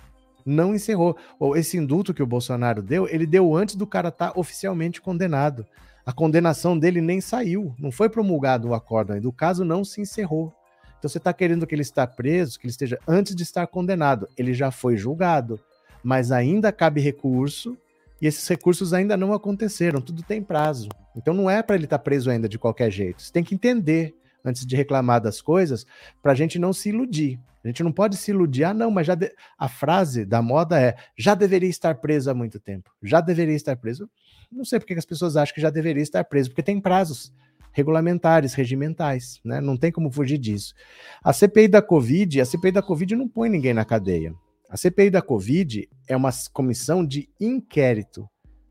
Não 0.45 0.73
encerrou. 0.73 1.17
Esse 1.55 1.77
indulto 1.77 2.13
que 2.13 2.23
o 2.23 2.27
Bolsonaro 2.27 2.81
deu, 2.81 3.07
ele 3.07 3.25
deu 3.25 3.55
antes 3.55 3.75
do 3.75 3.87
cara 3.87 4.09
estar 4.09 4.31
tá 4.31 4.39
oficialmente 4.39 5.01
condenado. 5.01 5.65
A 6.05 6.13
condenação 6.13 6.77
dele 6.77 7.01
nem 7.01 7.21
saiu, 7.21 7.75
não 7.77 7.91
foi 7.91 8.09
promulgado 8.09 8.69
o 8.69 8.73
acordo 8.73 9.13
ainda. 9.13 9.27
O 9.27 9.33
caso 9.33 9.63
não 9.63 9.83
se 9.83 10.01
encerrou. 10.01 10.53
Então 10.97 11.09
você 11.09 11.17
está 11.17 11.33
querendo 11.33 11.65
que 11.65 11.75
ele 11.75 11.81
está 11.81 12.05
preso, 12.07 12.59
que 12.59 12.65
ele 12.65 12.71
esteja 12.71 12.99
antes 13.07 13.35
de 13.35 13.43
estar 13.43 13.65
condenado. 13.67 14.27
Ele 14.37 14.53
já 14.53 14.71
foi 14.71 14.97
julgado, 14.97 15.59
mas 16.03 16.31
ainda 16.31 16.71
cabe 16.71 17.01
recurso 17.01 17.77
e 18.21 18.27
esses 18.27 18.47
recursos 18.47 18.93
ainda 18.93 19.17
não 19.17 19.33
aconteceram. 19.33 20.01
Tudo 20.01 20.23
tem 20.23 20.41
prazo. 20.41 20.89
Então 21.15 21.33
não 21.33 21.49
é 21.49 21.61
para 21.63 21.75
ele 21.75 21.85
estar 21.85 21.97
tá 21.97 22.03
preso 22.03 22.29
ainda 22.29 22.47
de 22.47 22.59
qualquer 22.59 22.91
jeito. 22.91 23.21
Você 23.21 23.31
tem 23.31 23.43
que 23.43 23.55
entender 23.55 24.15
antes 24.43 24.65
de 24.65 24.75
reclamar 24.75 25.21
das 25.21 25.41
coisas 25.41 25.85
para 26.21 26.31
a 26.31 26.35
gente 26.35 26.59
não 26.59 26.73
se 26.73 26.89
iludir. 26.89 27.39
A 27.63 27.67
gente 27.67 27.83
não 27.83 27.91
pode 27.91 28.17
se 28.17 28.31
iludir. 28.31 28.63
Ah, 28.63 28.73
não, 28.73 28.89
mas 28.89 29.07
já 29.07 29.15
de... 29.15 29.31
a 29.57 29.67
frase 29.67 30.25
da 30.25 30.41
moda 30.41 30.79
é 30.79 30.95
já 31.17 31.35
deveria 31.35 31.69
estar 31.69 31.95
preso 31.95 32.29
há 32.29 32.33
muito 32.33 32.59
tempo. 32.59 32.89
Já 33.03 33.21
deveria 33.21 33.55
estar 33.55 33.75
preso. 33.75 34.09
Não 34.51 34.65
sei 34.65 34.79
porque 34.79 34.93
as 34.93 35.05
pessoas 35.05 35.37
acham 35.37 35.53
que 35.53 35.61
já 35.61 35.69
deveria 35.69 36.01
estar 36.03 36.23
preso, 36.23 36.49
porque 36.49 36.63
tem 36.63 36.79
prazos 36.79 37.31
regulamentares, 37.71 38.53
regimentais, 38.53 39.39
né? 39.45 39.61
Não 39.61 39.77
tem 39.77 39.91
como 39.91 40.11
fugir 40.11 40.37
disso. 40.37 40.73
A 41.23 41.31
CPI 41.31 41.67
da 41.67 41.81
Covid, 41.81 42.41
a 42.41 42.45
CPI 42.45 42.71
da 42.71 42.81
Covid 42.81 43.15
não 43.15 43.29
põe 43.29 43.49
ninguém 43.49 43.73
na 43.73 43.85
cadeia. 43.85 44.33
A 44.71 44.77
CPI 44.77 45.09
da 45.09 45.21
Covid 45.21 45.85
é 46.07 46.15
uma 46.15 46.29
comissão 46.53 47.05
de 47.05 47.27
inquérito. 47.37 48.21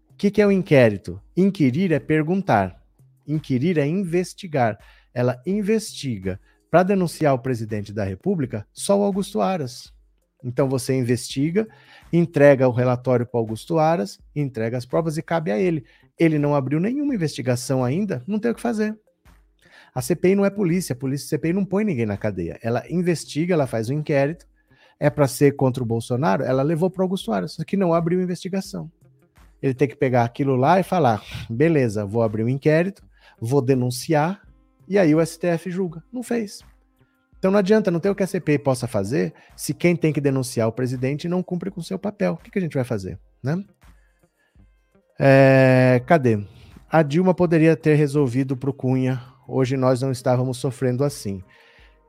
O 0.09 0.15
que, 0.17 0.31
que 0.31 0.41
é 0.41 0.47
o 0.47 0.51
inquérito? 0.51 1.21
Inquirir 1.37 1.93
é 1.93 1.99
perguntar. 1.99 2.83
Inquirir 3.29 3.77
é 3.77 3.87
investigar. 3.87 4.79
Ela 5.13 5.39
investiga. 5.47 6.41
Para 6.71 6.85
denunciar 6.85 7.35
o 7.35 7.39
presidente 7.39 7.93
da 7.93 8.03
República, 8.03 8.67
só 8.73 8.99
o 8.99 9.03
Augusto 9.03 9.43
Aras. 9.43 9.93
Então 10.43 10.71
você 10.71 10.95
investiga, 10.95 11.69
entrega 12.11 12.67
o 12.67 12.73
relatório 12.73 13.27
para 13.27 13.39
Augusto 13.39 13.79
Aras, 13.79 14.19
entrega 14.35 14.79
as 14.79 14.87
provas 14.87 15.19
e 15.19 15.23
cabe 15.23 15.51
a 15.51 15.59
ele. 15.59 15.85
Ele 16.19 16.39
não 16.39 16.55
abriu 16.55 16.81
nenhuma 16.81 17.15
investigação 17.15 17.85
ainda, 17.85 18.25
não 18.27 18.39
tem 18.39 18.53
o 18.53 18.55
que 18.55 18.61
fazer. 18.63 18.99
A 19.95 20.01
CPI 20.01 20.35
não 20.35 20.47
é 20.47 20.51
polícia, 20.51 20.95
a 20.95 20.97
polícia 20.97 21.27
a 21.27 21.39
CPI 21.39 21.53
não 21.53 21.67
põe 21.67 21.85
ninguém 21.85 22.07
na 22.07 22.17
cadeia. 22.17 22.59
Ela 22.63 22.85
investiga, 22.89 23.53
ela 23.53 23.67
faz 23.67 23.91
um 23.91 23.99
inquérito. 23.99 24.49
É 25.01 25.09
para 25.09 25.27
ser 25.27 25.57
contra 25.57 25.83
o 25.83 25.87
Bolsonaro, 25.87 26.45
ela 26.45 26.63
levou 26.63 26.91
para 26.91 27.03
Augusto 27.03 27.33
Aras, 27.33 27.53
só 27.53 27.65
que 27.65 27.77
não 27.77 27.95
abriu 27.95 28.21
investigação. 28.21 28.93
Ele 29.63 29.75
tem 29.75 29.89
que 29.89 29.97
pegar 29.97 30.25
aquilo 30.25 30.57
lá 30.57 30.79
e 30.79 30.83
falar: 30.83 31.23
beleza, 31.49 32.05
vou 32.05 32.23
abrir 32.23 32.45
um 32.45 32.49
inquérito, 32.49 33.03
vou 33.41 33.63
denunciar, 33.63 34.43
e 34.87 34.99
aí 34.99 35.15
o 35.15 35.25
STF 35.25 35.71
julga. 35.71 36.03
Não 36.13 36.23
fez. 36.23 36.61
Então 37.39 37.51
não 37.51 37.59
adianta, 37.59 37.91
não 37.91 37.99
tem 37.99 38.13
o 38.13 38.15
que 38.15 38.23
a 38.23 38.27
CPI 38.27 38.59
possa 38.59 38.87
fazer 38.87 39.33
se 39.57 39.73
quem 39.73 39.97
tem 39.97 40.13
que 40.13 40.21
denunciar 40.21 40.69
o 40.69 40.73
presidente 40.73 41.27
não 41.27 41.43
cumpre 41.43 41.71
com 41.71 41.81
seu 41.81 41.99
papel. 41.99 42.35
O 42.35 42.37
que, 42.37 42.51
que 42.51 42.59
a 42.59 42.63
gente 42.63 42.75
vai 42.75 42.85
fazer? 42.85 43.19
Né? 43.43 43.65
É, 45.19 46.03
cadê? 46.07 46.45
A 46.91 47.03
Dilma 47.03 47.33
poderia 47.33 47.75
ter 47.77 47.95
resolvido 47.95 48.57
para 48.57 48.69
o 48.69 48.75
Cunha. 48.75 49.23
Hoje 49.49 49.77
nós 49.77 50.03
não 50.03 50.13
estávamos 50.13 50.59
sofrendo 50.59 51.03
assim. 51.03 51.43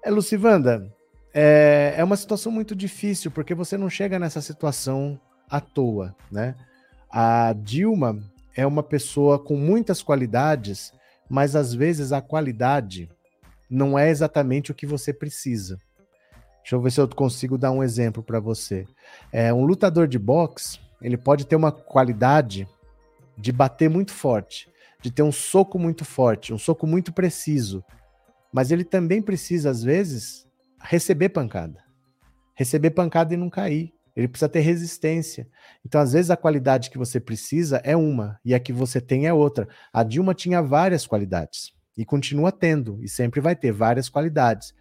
É, 0.03 0.09
Lucivanda, 0.09 0.93
é, 1.33 1.95
é 1.97 2.03
uma 2.03 2.17
situação 2.17 2.51
muito 2.51 2.75
difícil, 2.75 3.31
porque 3.31 3.53
você 3.53 3.77
não 3.77 3.89
chega 3.89 4.19
nessa 4.19 4.41
situação 4.41 5.19
à 5.49 5.59
toa, 5.59 6.15
né? 6.31 6.55
A 7.09 7.53
Dilma 7.53 8.19
é 8.55 8.65
uma 8.65 8.83
pessoa 8.83 9.39
com 9.39 9.55
muitas 9.55 10.01
qualidades, 10.01 10.93
mas 11.29 11.55
às 11.55 11.73
vezes 11.73 12.11
a 12.11 12.21
qualidade 12.21 13.09
não 13.69 13.97
é 13.97 14.09
exatamente 14.09 14.71
o 14.71 14.75
que 14.75 14.85
você 14.85 15.13
precisa. 15.13 15.77
Deixa 16.61 16.75
eu 16.75 16.81
ver 16.81 16.91
se 16.91 17.01
eu 17.01 17.07
consigo 17.07 17.57
dar 17.57 17.71
um 17.71 17.83
exemplo 17.83 18.21
para 18.21 18.39
você. 18.39 18.85
É, 19.31 19.53
um 19.53 19.65
lutador 19.65 20.07
de 20.07 20.19
boxe, 20.19 20.79
ele 21.01 21.17
pode 21.17 21.45
ter 21.45 21.55
uma 21.55 21.71
qualidade 21.71 22.67
de 23.37 23.51
bater 23.51 23.89
muito 23.89 24.11
forte, 24.11 24.69
de 25.01 25.09
ter 25.09 25.23
um 25.23 25.31
soco 25.31 25.79
muito 25.79 26.05
forte, 26.05 26.53
um 26.53 26.57
soco 26.57 26.85
muito 26.85 27.11
preciso. 27.11 27.83
Mas 28.53 28.69
ele 28.69 28.83
também 28.83 29.21
precisa, 29.21 29.69
às 29.69 29.81
vezes, 29.81 30.45
receber 30.83 31.29
pancada. 31.29 31.83
Receber 32.55 32.91
pancada 32.91 33.33
e 33.33 33.37
não 33.37 33.49
cair. 33.49 33.93
Ele 34.15 34.27
precisa 34.27 34.49
ter 34.49 34.59
resistência. 34.59 35.47
Então, 35.85 36.01
às 36.01 36.13
vezes, 36.13 36.29
a 36.29 36.37
qualidade 36.37 36.89
que 36.89 36.97
você 36.97 37.19
precisa 37.19 37.77
é 37.83 37.95
uma 37.95 38.39
e 38.43 38.53
a 38.53 38.59
que 38.59 38.73
você 38.73 38.99
tem 38.99 39.25
é 39.25 39.33
outra. 39.33 39.67
A 39.93 40.03
Dilma 40.03 40.33
tinha 40.33 40.61
várias 40.61 41.07
qualidades 41.07 41.73
e 41.97 42.05
continua 42.05 42.51
tendo, 42.51 43.01
e 43.01 43.07
sempre 43.07 43.39
vai 43.39 43.55
ter 43.55 43.71
várias 43.71 44.09
qualidades. 44.09 44.73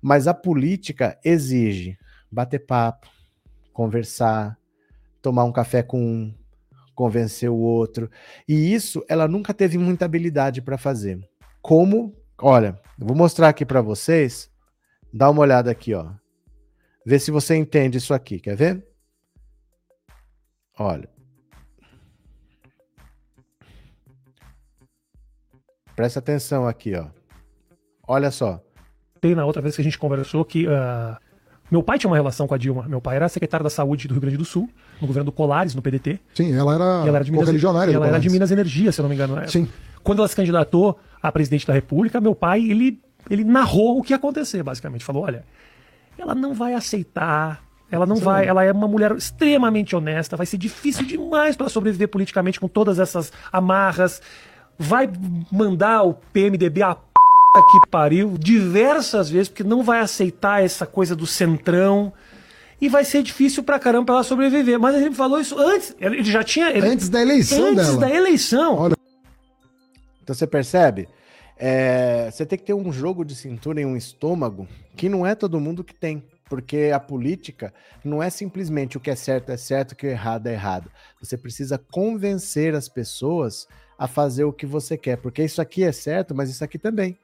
Mas 0.00 0.26
a 0.26 0.34
política 0.34 1.18
exige 1.24 1.98
bater 2.30 2.60
papo, 2.60 3.08
conversar, 3.72 4.56
tomar 5.20 5.44
um 5.44 5.52
café 5.52 5.82
com 5.82 6.00
um, 6.00 6.34
convencer 6.94 7.50
o 7.50 7.56
outro. 7.56 8.10
E 8.48 8.72
isso 8.72 9.04
ela 9.08 9.28
nunca 9.28 9.52
teve 9.52 9.78
muita 9.78 10.04
habilidade 10.04 10.62
para 10.62 10.78
fazer. 10.78 11.18
Como, 11.60 12.14
olha, 12.40 12.78
vou 12.98 13.16
mostrar 13.16 13.48
aqui 13.48 13.64
para 13.64 13.82
vocês. 13.82 14.49
Dá 15.12 15.28
uma 15.30 15.42
olhada 15.42 15.70
aqui, 15.70 15.94
ó. 15.94 16.06
Vê 17.04 17.18
se 17.18 17.30
você 17.30 17.56
entende 17.56 17.98
isso 17.98 18.14
aqui, 18.14 18.38
quer 18.38 18.56
ver? 18.56 18.86
Olha. 20.78 21.08
Presta 25.96 26.18
atenção 26.18 26.66
aqui, 26.66 26.94
ó. 26.94 27.06
Olha 28.06 28.30
só. 28.30 28.62
Tem 29.20 29.34
na 29.34 29.44
outra 29.44 29.60
vez 29.60 29.74
que 29.74 29.82
a 29.82 29.84
gente 29.84 29.98
conversou 29.98 30.44
que 30.44 30.66
uh, 30.66 31.16
meu 31.70 31.82
pai 31.82 31.98
tinha 31.98 32.10
uma 32.10 32.16
relação 32.16 32.48
com 32.48 32.54
a 32.54 32.58
Dilma. 32.58 32.88
Meu 32.88 33.00
pai 33.00 33.16
era 33.16 33.28
secretário 33.28 33.62
da 33.62 33.70
Saúde 33.70 34.08
do 34.08 34.14
Rio 34.14 34.20
Grande 34.20 34.36
do 34.36 34.44
Sul, 34.44 34.68
no 35.00 35.06
governo 35.06 35.26
do 35.26 35.32
Colares, 35.32 35.74
no 35.74 35.82
PDT. 35.82 36.18
Sim, 36.34 36.52
ela 36.52 36.74
era, 36.74 36.84
ela 37.06 37.16
era 37.18 37.24
de 37.24 37.30
Minas, 37.30 37.46
religionária. 37.46 37.92
Ela 37.92 38.08
era 38.08 38.18
de 38.18 38.28
Minas 38.28 38.50
Energia, 38.50 38.90
se 38.90 39.00
eu 39.00 39.04
não 39.04 39.08
me 39.08 39.14
engano. 39.14 39.48
Sim. 39.48 39.68
Quando 40.02 40.18
ela 40.18 40.28
se 40.28 40.34
candidatou 40.34 40.98
a 41.22 41.30
presidente 41.30 41.66
da 41.66 41.72
República, 41.72 42.20
meu 42.20 42.34
pai, 42.34 42.60
ele, 42.62 42.98
ele 43.28 43.44
narrou 43.44 43.98
o 43.98 44.02
que 44.02 44.12
ia 44.12 44.16
acontecer, 44.16 44.62
basicamente. 44.62 45.04
Falou, 45.04 45.24
olha, 45.24 45.44
ela 46.16 46.34
não 46.34 46.54
vai 46.54 46.74
aceitar 46.74 47.62
ela 47.90 48.06
não 48.06 48.16
Sim. 48.16 48.22
vai, 48.22 48.46
ela 48.46 48.62
é 48.62 48.70
uma 48.70 48.86
mulher 48.86 49.10
extremamente 49.16 49.96
honesta, 49.96 50.36
vai 50.36 50.46
ser 50.46 50.56
difícil 50.56 51.04
demais 51.04 51.56
para 51.56 51.68
sobreviver 51.68 52.08
politicamente 52.08 52.60
com 52.60 52.68
todas 52.68 53.00
essas 53.00 53.32
amarras. 53.52 54.22
Vai 54.78 55.10
mandar 55.50 56.04
o 56.04 56.14
PMDB 56.14 56.82
a 56.82 56.96
que 57.58 57.90
pariu 57.90 58.36
diversas 58.38 59.28
vezes, 59.28 59.48
porque 59.48 59.64
não 59.64 59.82
vai 59.82 59.98
aceitar 59.98 60.62
essa 60.62 60.86
coisa 60.86 61.16
do 61.16 61.26
centrão. 61.26 62.12
E 62.80 62.88
vai 62.88 63.04
ser 63.04 63.22
difícil 63.22 63.62
pra 63.62 63.78
caramba 63.78 64.06
pra 64.06 64.14
ela 64.14 64.24
sobreviver. 64.24 64.78
Mas 64.78 64.94
ele 64.94 65.14
falou 65.14 65.40
isso 65.40 65.58
antes. 65.58 65.94
Ele 66.00 66.22
já 66.22 66.42
tinha. 66.44 66.70
Ele, 66.70 66.86
antes 66.86 67.08
da 67.08 67.20
eleição 67.20 67.66
antes 67.66 67.86
dela. 67.88 67.98
da 67.98 68.10
eleição. 68.10 68.74
Olha. 68.76 68.96
Então 70.22 70.34
você 70.34 70.46
percebe? 70.46 71.08
É, 71.62 72.30
você 72.30 72.46
tem 72.46 72.58
que 72.58 72.64
ter 72.64 72.74
um 72.74 72.90
jogo 72.90 73.24
de 73.24 73.36
cintura 73.36 73.80
em 73.80 73.84
um 73.84 73.96
estômago 73.96 74.66
que 74.96 75.08
não 75.08 75.26
é 75.26 75.34
todo 75.34 75.60
mundo 75.60 75.84
que 75.84 75.94
tem. 75.94 76.24
Porque 76.48 76.90
a 76.92 76.98
política 76.98 77.72
não 78.04 78.20
é 78.20 78.28
simplesmente 78.28 78.96
o 78.96 79.00
que 79.00 79.10
é 79.10 79.14
certo 79.14 79.50
é 79.52 79.56
certo, 79.56 79.92
o 79.92 79.96
que 79.96 80.08
é 80.08 80.10
errado 80.10 80.48
é 80.48 80.52
errado. 80.52 80.90
Você 81.20 81.36
precisa 81.36 81.78
convencer 81.78 82.74
as 82.74 82.88
pessoas 82.88 83.68
a 83.96 84.08
fazer 84.08 84.42
o 84.42 84.52
que 84.52 84.66
você 84.66 84.96
quer. 84.96 85.18
Porque 85.18 85.44
isso 85.44 85.62
aqui 85.62 85.84
é 85.84 85.92
certo, 85.92 86.34
mas 86.34 86.50
isso 86.50 86.64
aqui 86.64 86.76
também 86.76 87.16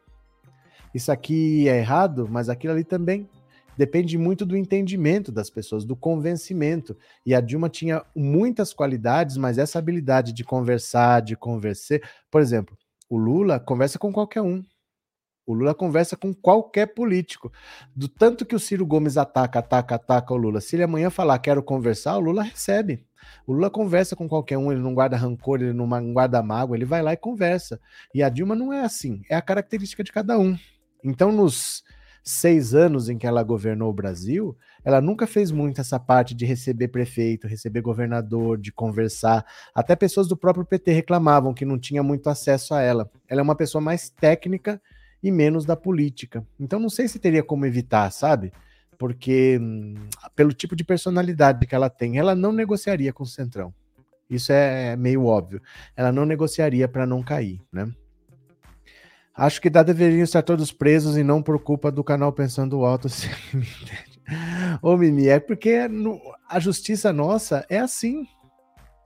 isso 0.96 1.12
aqui 1.12 1.68
é 1.68 1.78
errado, 1.78 2.26
mas 2.28 2.48
aquilo 2.48 2.72
ali 2.72 2.84
também. 2.84 3.28
Depende 3.76 4.16
muito 4.16 4.46
do 4.46 4.56
entendimento 4.56 5.30
das 5.30 5.50
pessoas, 5.50 5.84
do 5.84 5.94
convencimento. 5.94 6.96
E 7.26 7.34
a 7.34 7.40
Dilma 7.42 7.68
tinha 7.68 8.02
muitas 8.14 8.72
qualidades, 8.72 9.36
mas 9.36 9.58
essa 9.58 9.78
habilidade 9.78 10.32
de 10.32 10.42
conversar, 10.42 11.20
de 11.20 11.36
conversar. 11.36 12.00
Por 12.30 12.40
exemplo, 12.40 12.74
o 13.08 13.16
Lula 13.16 13.60
conversa 13.60 13.98
com 13.98 14.12
qualquer 14.12 14.42
um. 14.42 14.62
O 15.46 15.54
Lula 15.54 15.74
conversa 15.74 16.16
com 16.16 16.34
qualquer 16.34 16.86
político. 16.86 17.52
Do 17.94 18.08
tanto 18.08 18.44
que 18.44 18.56
o 18.56 18.58
Ciro 18.58 18.84
Gomes 18.84 19.16
ataca, 19.16 19.60
ataca, 19.60 19.94
ataca 19.94 20.34
o 20.34 20.36
Lula. 20.36 20.60
Se 20.60 20.74
ele 20.74 20.82
amanhã 20.82 21.08
falar 21.08 21.38
quero 21.38 21.62
conversar, 21.62 22.16
o 22.16 22.20
Lula 22.20 22.42
recebe. 22.42 23.06
O 23.46 23.52
Lula 23.52 23.70
conversa 23.70 24.16
com 24.16 24.28
qualquer 24.28 24.58
um, 24.58 24.72
ele 24.72 24.80
não 24.80 24.92
guarda 24.92 25.16
rancor, 25.16 25.60
ele 25.60 25.72
não 25.72 25.88
guarda 26.12 26.42
mágoa, 26.42 26.76
ele 26.76 26.84
vai 26.84 27.00
lá 27.00 27.12
e 27.12 27.16
conversa. 27.16 27.80
E 28.12 28.22
a 28.22 28.28
Dilma 28.28 28.56
não 28.56 28.72
é 28.72 28.82
assim, 28.82 29.22
é 29.30 29.36
a 29.36 29.42
característica 29.42 30.02
de 30.02 30.12
cada 30.12 30.36
um. 30.38 30.58
Então, 31.04 31.30
nos 31.30 31.84
seis 32.24 32.74
anos 32.74 33.08
em 33.08 33.16
que 33.16 33.26
ela 33.26 33.42
governou 33.44 33.88
o 33.88 33.94
Brasil, 33.94 34.56
ela 34.86 35.00
nunca 35.00 35.26
fez 35.26 35.50
muito 35.50 35.80
essa 35.80 35.98
parte 35.98 36.32
de 36.32 36.46
receber 36.46 36.86
prefeito, 36.86 37.48
receber 37.48 37.80
governador, 37.80 38.56
de 38.56 38.70
conversar. 38.70 39.44
Até 39.74 39.96
pessoas 39.96 40.28
do 40.28 40.36
próprio 40.36 40.64
PT 40.64 40.92
reclamavam 40.92 41.52
que 41.52 41.64
não 41.64 41.76
tinha 41.76 42.04
muito 42.04 42.30
acesso 42.30 42.72
a 42.72 42.80
ela. 42.80 43.10
Ela 43.28 43.40
é 43.40 43.42
uma 43.42 43.56
pessoa 43.56 43.82
mais 43.82 44.08
técnica 44.08 44.80
e 45.20 45.32
menos 45.32 45.64
da 45.64 45.74
política. 45.74 46.46
Então, 46.58 46.78
não 46.78 46.88
sei 46.88 47.08
se 47.08 47.18
teria 47.18 47.42
como 47.42 47.66
evitar, 47.66 48.08
sabe? 48.12 48.52
Porque, 48.96 49.58
hum, 49.60 49.94
pelo 50.36 50.52
tipo 50.52 50.76
de 50.76 50.84
personalidade 50.84 51.66
que 51.66 51.74
ela 51.74 51.90
tem, 51.90 52.16
ela 52.16 52.36
não 52.36 52.52
negociaria 52.52 53.12
com 53.12 53.24
o 53.24 53.26
Centrão. 53.26 53.74
Isso 54.30 54.52
é 54.52 54.94
meio 54.94 55.24
óbvio. 55.24 55.60
Ela 55.96 56.12
não 56.12 56.24
negociaria 56.24 56.86
para 56.86 57.04
não 57.04 57.24
cair, 57.24 57.60
né? 57.72 57.90
Acho 59.34 59.60
que 59.60 59.68
deveriam 59.68 60.22
estar 60.22 60.42
todos 60.42 60.70
presos 60.70 61.16
e 61.16 61.24
não 61.24 61.42
por 61.42 61.58
culpa 61.58 61.90
do 61.90 62.04
canal 62.04 62.32
Pensando 62.32 62.84
Alto. 62.84 63.08
Ô, 64.82 64.96
Mimi, 64.96 65.28
é 65.28 65.38
porque 65.38 65.78
a 66.48 66.58
justiça 66.60 67.12
nossa 67.12 67.64
é 67.68 67.78
assim. 67.78 68.26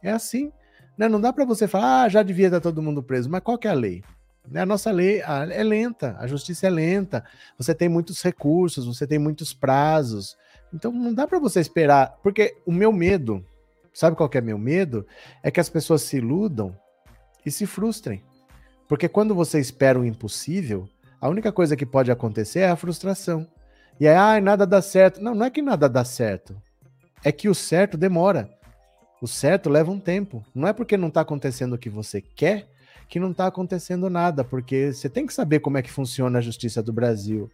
É 0.03 0.11
assim. 0.11 0.53
Né? 0.97 1.09
Não 1.09 1.21
dá 1.21 1.33
para 1.33 1.45
você 1.45 1.67
falar, 1.69 2.03
ah, 2.03 2.09
já 2.09 2.23
devia 2.23 2.47
estar 2.47 2.61
todo 2.61 2.83
mundo 2.83 3.03
preso. 3.03 3.31
Mas 3.31 3.43
qual 3.43 3.59
que 3.59 3.69
é 3.69 3.71
a 3.71 3.75
lei? 3.75 4.03
Né? 4.49 4.63
A 4.63 4.67
nossa 4.67 4.91
lei 4.91 5.23
é 5.23 5.63
lenta, 5.63 6.17
a 6.19 6.27
justiça 6.27 6.67
é 6.67 6.71
lenta. 6.71 7.25
Você 7.59 7.75
tem 7.75 7.89
muitos 7.89 8.23
recursos, 8.23 8.87
você 8.87 9.07
tem 9.07 9.19
muitos 9.19 9.53
prazos. 9.53 10.37
Então 10.73 10.93
não 10.93 11.13
dá 11.13 11.27
para 11.27 11.39
você 11.39 11.61
esperar. 11.61 12.19
Porque 12.23 12.57
o 12.67 12.73
meu 12.73 12.93
medo, 12.93 13.45
sabe 13.93 14.17
qual 14.17 14.29
que 14.29 14.39
é 14.39 14.41
meu 14.41 14.59
medo? 14.59 15.07
É 15.43 15.51
que 15.51 15.61
as 15.61 15.69
pessoas 15.69 16.03
se 16.03 16.17
iludam 16.17 16.77
e 17.45 17.51
se 17.51 17.67
frustrem. 17.67 18.23
Porque 18.89 19.09
quando 19.09 19.35
você 19.35 19.61
espera 19.61 19.99
o 19.99 20.05
impossível, 20.05 20.89
a 21.21 21.29
única 21.29 21.53
coisa 21.53 21.77
que 21.77 21.87
pode 21.87 22.11
acontecer 22.11 22.61
é 22.61 22.71
a 22.71 22.77
frustração. 22.77 23.47
E 24.01 24.09
aí, 24.09 24.17
ah, 24.17 24.41
nada 24.41 24.67
dá 24.67 24.81
certo. 24.81 25.23
Não, 25.23 25.35
não 25.35 25.47
é 25.47 25.51
que 25.51 25.63
nada 25.63 25.89
dá 25.89 26.05
certo. 26.05 26.57
É 27.23 27.31
que 27.31 27.49
o 27.49 27.55
certo 27.55 27.99
demora. 27.99 28.51
O 29.21 29.29
certo 29.29 29.69
leva 29.69 29.93
um 29.93 30.01
tempo. 30.01 30.43
Não 30.55 30.67
é 30.67 30.73
porque 30.73 30.97
não 30.97 31.09
está 31.09 31.21
acontecendo 31.21 31.75
o 31.75 31.79
que 31.79 31.91
você 31.91 32.21
quer 32.21 32.67
que 33.11 33.19
não 33.19 33.33
está 33.33 33.49
acontecendo 33.49 34.09
nada, 34.09 34.45
porque 34.45 34.93
você 34.93 35.09
tem 35.09 35.27
que 35.27 35.35
saber 35.35 35.59
como 35.59 35.77
é 35.77 35.83
que 35.83 35.91
funciona 35.91 36.39
a 36.39 36.41
justiça 36.41 36.81
do 36.81 36.93
Brasil. 36.93 37.51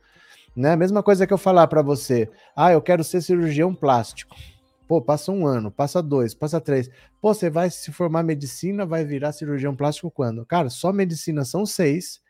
Né? 0.54 0.76
Mesma 0.76 1.02
coisa 1.02 1.26
que 1.26 1.32
eu 1.32 1.38
falar 1.38 1.66
para 1.66 1.80
você, 1.80 2.30
ah, 2.54 2.72
eu 2.72 2.82
quero 2.82 3.02
ser 3.02 3.22
cirurgião 3.22 3.74
plástico. 3.74 4.36
Pô, 4.86 5.00
passa 5.00 5.32
um 5.32 5.46
ano, 5.46 5.70
passa 5.70 6.02
dois, 6.02 6.34
passa 6.34 6.60
três. 6.60 6.90
Pô, 7.22 7.32
você 7.32 7.48
vai 7.48 7.70
se 7.70 7.90
formar 7.90 8.22
medicina, 8.22 8.84
vai 8.84 9.04
virar 9.04 9.32
cirurgião 9.32 9.74
plástico 9.74 10.10
quando? 10.10 10.44
Cara, 10.44 10.68
só 10.68 10.92
medicina 10.92 11.42
são 11.42 11.64
seis. 11.64 12.20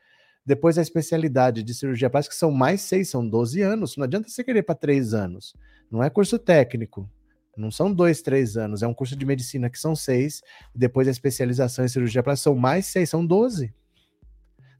Depois 0.46 0.78
a 0.78 0.82
especialidade 0.82 1.64
de 1.64 1.74
cirurgia 1.74 2.08
plástica 2.08 2.36
são 2.36 2.52
mais 2.52 2.80
seis, 2.80 3.10
são 3.10 3.28
12 3.28 3.60
anos. 3.62 3.96
Não 3.96 4.04
adianta 4.04 4.28
você 4.28 4.44
querer 4.44 4.62
para 4.62 4.76
três 4.76 5.12
anos. 5.12 5.52
Não 5.90 6.04
é 6.04 6.08
curso 6.08 6.38
técnico. 6.38 7.10
Não 7.56 7.70
são 7.70 7.92
dois, 7.92 8.22
três 8.22 8.56
anos. 8.56 8.82
É 8.82 8.86
um 8.86 8.94
curso 8.94 9.16
de 9.16 9.26
medicina 9.26 9.68
que 9.68 9.78
são 9.78 9.96
seis. 9.96 10.42
Depois 10.74 11.08
a 11.08 11.10
especialização 11.10 11.84
em 11.84 11.88
cirurgia 11.88 12.22
plástica 12.22 12.44
são 12.44 12.54
mais 12.54 12.86
seis, 12.86 13.10
são 13.10 13.26
12. 13.26 13.74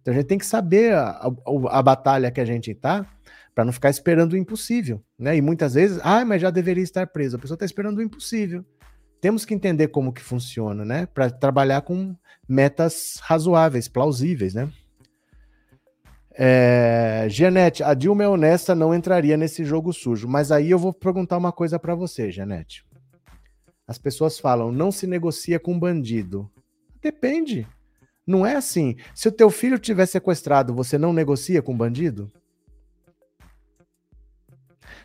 Então 0.00 0.14
a 0.14 0.16
gente 0.16 0.26
tem 0.26 0.38
que 0.38 0.46
saber 0.46 0.94
a, 0.94 1.10
a, 1.10 1.78
a 1.78 1.82
batalha 1.82 2.30
que 2.30 2.40
a 2.40 2.44
gente 2.44 2.70
está 2.70 3.04
para 3.54 3.64
não 3.64 3.72
ficar 3.72 3.90
esperando 3.90 4.34
o 4.34 4.36
impossível. 4.36 5.02
Né? 5.18 5.36
E 5.36 5.40
muitas 5.40 5.74
vezes, 5.74 5.98
ah, 6.02 6.24
mas 6.24 6.42
já 6.42 6.50
deveria 6.50 6.84
estar 6.84 7.06
preso. 7.08 7.36
A 7.36 7.40
pessoa 7.40 7.56
está 7.56 7.64
esperando 7.64 7.98
o 7.98 8.02
impossível. 8.02 8.64
Temos 9.20 9.44
que 9.44 9.54
entender 9.54 9.88
como 9.88 10.12
que 10.12 10.22
funciona, 10.22 10.84
né? 10.84 11.06
Para 11.06 11.30
trabalhar 11.30 11.80
com 11.80 12.14
metas 12.46 13.18
razoáveis, 13.22 13.88
plausíveis, 13.88 14.54
né? 14.54 14.70
É, 16.38 17.26
Janete, 17.30 17.82
a 17.82 17.94
Dilma 17.94 18.24
é 18.24 18.28
honesta, 18.28 18.74
não 18.74 18.94
entraria 18.94 19.36
nesse 19.36 19.64
jogo 19.64 19.92
sujo. 19.92 20.28
Mas 20.28 20.52
aí 20.52 20.70
eu 20.70 20.78
vou 20.78 20.92
perguntar 20.92 21.38
uma 21.38 21.50
coisa 21.50 21.78
para 21.78 21.94
você, 21.94 22.30
Janete. 22.30 22.84
As 23.88 23.98
pessoas 23.98 24.38
falam, 24.38 24.70
não 24.70 24.92
se 24.92 25.06
negocia 25.06 25.58
com 25.58 25.78
bandido. 25.78 26.50
Depende. 27.00 27.66
Não 28.26 28.44
é 28.44 28.56
assim. 28.56 28.96
Se 29.14 29.28
o 29.28 29.32
teu 29.32 29.48
filho 29.48 29.78
tiver 29.78 30.06
sequestrado, 30.06 30.74
você 30.74 30.98
não 30.98 31.12
negocia 31.12 31.62
com 31.62 31.76
bandido? 31.76 32.30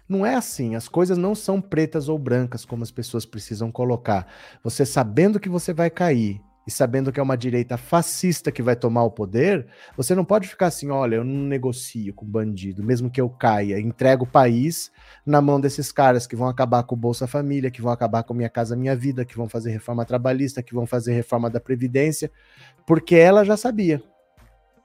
Não 0.09 0.25
é 0.25 0.35
assim. 0.35 0.75
As 0.75 0.89
coisas 0.89 1.17
não 1.17 1.33
são 1.33 1.61
pretas 1.61 2.09
ou 2.09 2.17
brancas 2.17 2.65
como 2.65 2.83
as 2.83 2.91
pessoas 2.91 3.25
precisam 3.25 3.71
colocar. 3.71 4.27
Você 4.63 4.85
sabendo 4.85 5.39
que 5.39 5.47
você 5.47 5.71
vai 5.71 5.89
cair, 5.89 6.41
e 6.65 6.71
sabendo 6.71 7.11
que 7.11 7.19
é 7.19 7.23
uma 7.23 7.37
direita 7.37 7.75
fascista 7.75 8.51
que 8.51 8.61
vai 8.61 8.75
tomar 8.75 9.03
o 9.03 9.11
poder, 9.11 9.67
você 9.97 10.13
não 10.13 10.23
pode 10.23 10.47
ficar 10.47 10.67
assim, 10.67 10.89
olha, 10.89 11.15
eu 11.15 11.23
não 11.23 11.47
negocio 11.47 12.13
com 12.13 12.25
bandido, 12.25 12.83
mesmo 12.83 13.09
que 13.09 13.19
eu 13.19 13.29
caia, 13.29 13.79
entrego 13.79 14.25
o 14.25 14.27
país 14.27 14.91
na 15.25 15.41
mão 15.41 15.59
desses 15.59 15.91
caras 15.91 16.27
que 16.27 16.35
vão 16.35 16.47
acabar 16.47 16.83
com 16.83 16.95
o 16.95 16.97
Bolsa 16.97 17.25
Família, 17.25 17.71
que 17.71 17.81
vão 17.81 17.91
acabar 17.91 18.23
com 18.23 18.33
Minha 18.33 18.49
Casa 18.49 18.75
Minha 18.75 18.95
Vida, 18.95 19.25
que 19.25 19.35
vão 19.35 19.49
fazer 19.49 19.71
reforma 19.71 20.05
trabalhista, 20.05 20.61
que 20.61 20.73
vão 20.73 20.85
fazer 20.85 21.13
reforma 21.13 21.49
da 21.49 21.59
Previdência, 21.59 22.31
porque 22.85 23.15
ela 23.15 23.43
já 23.43 23.57
sabia. 23.57 24.01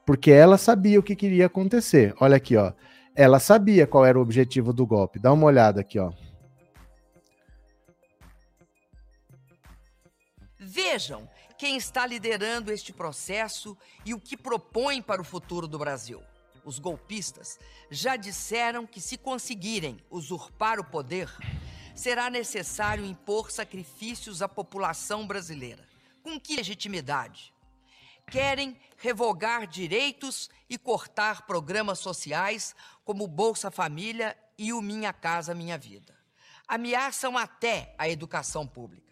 Porque 0.05 0.31
ela 0.31 0.57
sabia 0.57 0.99
o 0.99 1.03
que 1.03 1.15
queria 1.15 1.47
acontecer. 1.47 2.15
Olha 2.19 2.37
aqui, 2.37 2.55
ó. 2.55 2.71
Ela 3.13 3.39
sabia 3.39 3.85
qual 3.85 4.05
era 4.05 4.17
o 4.17 4.21
objetivo 4.21 4.71
do 4.71 4.85
golpe. 4.85 5.19
Dá 5.19 5.33
uma 5.33 5.45
olhada 5.45 5.81
aqui, 5.81 5.99
ó. 5.99 6.11
Vejam, 10.59 11.27
quem 11.57 11.75
está 11.75 12.05
liderando 12.05 12.71
este 12.71 12.93
processo 12.93 13.75
e 14.05 14.13
o 14.13 14.19
que 14.19 14.37
propõe 14.37 15.01
para 15.01 15.21
o 15.21 15.25
futuro 15.25 15.67
do 15.67 15.79
Brasil. 15.79 16.23
Os 16.63 16.79
golpistas 16.79 17.57
já 17.89 18.15
disseram 18.15 18.85
que, 18.85 19.01
se 19.01 19.17
conseguirem 19.17 19.99
usurpar 20.09 20.79
o 20.79 20.83
poder, 20.83 21.33
será 21.95 22.29
necessário 22.29 23.05
impor 23.05 23.49
sacrifícios 23.49 24.41
à 24.41 24.47
população 24.47 25.25
brasileira. 25.25 25.87
Com 26.21 26.39
que 26.39 26.55
legitimidade? 26.55 27.53
Querem 28.29 28.77
revogar 28.97 29.65
direitos 29.65 30.49
e 30.69 30.77
cortar 30.77 31.47
programas 31.47 31.99
sociais 31.99 32.75
como 33.05 33.25
Bolsa 33.25 33.71
Família 33.71 34.37
e 34.57 34.73
o 34.73 34.81
Minha 34.81 35.13
Casa 35.13 35.55
Minha 35.55 35.77
Vida. 35.77 36.15
Ameaçam 36.67 37.37
até 37.37 37.95
a 37.97 38.09
educação 38.09 38.67
pública 38.67 39.06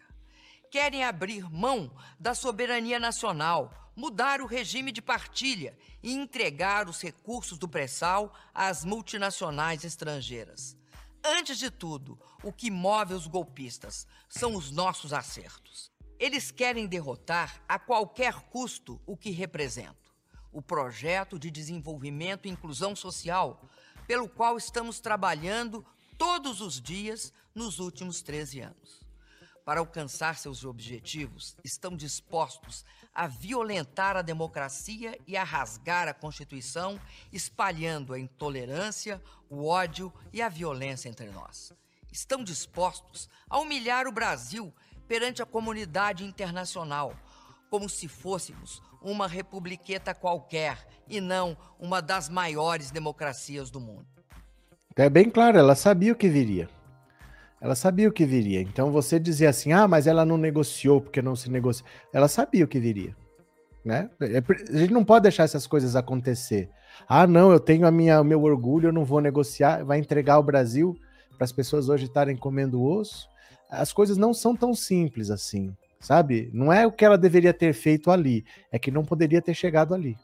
querem 0.76 1.02
abrir 1.02 1.50
mão 1.50 1.90
da 2.20 2.34
soberania 2.34 3.00
nacional, 3.00 3.90
mudar 3.96 4.42
o 4.42 4.46
regime 4.46 4.92
de 4.92 5.00
partilha 5.00 5.74
e 6.02 6.12
entregar 6.12 6.86
os 6.86 7.00
recursos 7.00 7.56
do 7.56 7.66
pré-sal 7.66 8.34
às 8.52 8.84
multinacionais 8.84 9.84
estrangeiras. 9.84 10.76
Antes 11.24 11.56
de 11.58 11.70
tudo, 11.70 12.20
o 12.42 12.52
que 12.52 12.70
move 12.70 13.14
os 13.14 13.26
golpistas 13.26 14.06
são 14.28 14.54
os 14.54 14.70
nossos 14.70 15.14
acertos. 15.14 15.90
Eles 16.18 16.50
querem 16.50 16.86
derrotar 16.86 17.58
a 17.66 17.78
qualquer 17.78 18.34
custo 18.50 19.00
o 19.06 19.16
que 19.16 19.30
represento: 19.30 20.14
o 20.52 20.60
projeto 20.60 21.38
de 21.38 21.50
desenvolvimento 21.50 22.46
e 22.46 22.50
inclusão 22.50 22.94
social, 22.94 23.66
pelo 24.06 24.28
qual 24.28 24.58
estamos 24.58 25.00
trabalhando 25.00 25.82
todos 26.18 26.60
os 26.60 26.78
dias 26.78 27.32
nos 27.54 27.78
últimos 27.78 28.20
13 28.20 28.60
anos 28.60 29.05
para 29.66 29.80
alcançar 29.80 30.38
seus 30.38 30.64
objetivos, 30.64 31.56
estão 31.64 31.96
dispostos 31.96 32.84
a 33.12 33.26
violentar 33.26 34.16
a 34.16 34.22
democracia 34.22 35.18
e 35.26 35.36
a 35.36 35.42
rasgar 35.42 36.06
a 36.06 36.14
Constituição, 36.14 37.00
espalhando 37.32 38.14
a 38.14 38.18
intolerância, 38.20 39.20
o 39.50 39.66
ódio 39.66 40.12
e 40.32 40.40
a 40.40 40.48
violência 40.48 41.08
entre 41.08 41.28
nós. 41.30 41.72
Estão 42.12 42.44
dispostos 42.44 43.28
a 43.50 43.58
humilhar 43.58 44.06
o 44.06 44.12
Brasil 44.12 44.72
perante 45.08 45.42
a 45.42 45.46
comunidade 45.46 46.22
internacional, 46.22 47.12
como 47.68 47.88
se 47.88 48.06
fôssemos 48.06 48.80
uma 49.02 49.26
republiqueta 49.26 50.14
qualquer 50.14 50.86
e 51.08 51.20
não 51.20 51.56
uma 51.76 52.00
das 52.00 52.28
maiores 52.28 52.92
democracias 52.92 53.68
do 53.68 53.80
mundo. 53.80 54.06
É 54.94 55.10
bem 55.10 55.28
claro, 55.28 55.58
ela 55.58 55.74
sabia 55.74 56.12
o 56.12 56.16
que 56.16 56.28
viria. 56.28 56.75
Ela 57.60 57.74
sabia 57.74 58.08
o 58.08 58.12
que 58.12 58.24
viria. 58.24 58.60
Então 58.60 58.90
você 58.90 59.18
dizia 59.18 59.50
assim: 59.50 59.72
ah, 59.72 59.88
mas 59.88 60.06
ela 60.06 60.24
não 60.24 60.36
negociou 60.36 61.00
porque 61.00 61.22
não 61.22 61.34
se 61.34 61.50
negociou. 61.50 61.88
Ela 62.12 62.28
sabia 62.28 62.64
o 62.64 62.68
que 62.68 62.78
viria. 62.78 63.16
Né? 63.84 64.10
É 64.20 64.38
a 64.74 64.78
gente 64.78 64.92
não 64.92 65.04
pode 65.04 65.22
deixar 65.22 65.44
essas 65.44 65.66
coisas 65.66 65.96
acontecer. 65.96 66.68
Ah, 67.08 67.26
não, 67.26 67.52
eu 67.52 67.60
tenho 67.60 67.86
a 67.86 67.90
minha, 67.90 68.20
o 68.20 68.24
meu 68.24 68.42
orgulho, 68.42 68.88
eu 68.88 68.92
não 68.92 69.04
vou 69.04 69.20
negociar. 69.20 69.84
Vai 69.84 69.98
entregar 69.98 70.38
o 70.38 70.42
Brasil 70.42 70.96
para 71.36 71.44
as 71.44 71.52
pessoas 71.52 71.88
hoje 71.88 72.04
estarem 72.04 72.36
comendo 72.36 72.82
osso. 72.82 73.28
As 73.70 73.92
coisas 73.92 74.16
não 74.16 74.32
são 74.32 74.56
tão 74.56 74.74
simples 74.74 75.30
assim, 75.30 75.74
sabe? 76.00 76.50
Não 76.52 76.72
é 76.72 76.86
o 76.86 76.92
que 76.92 77.04
ela 77.04 77.18
deveria 77.18 77.52
ter 77.52 77.72
feito 77.72 78.10
ali, 78.10 78.44
é 78.70 78.78
que 78.78 78.90
não 78.90 79.04
poderia 79.04 79.42
ter 79.42 79.54
chegado 79.54 79.94
ali. 79.94 80.16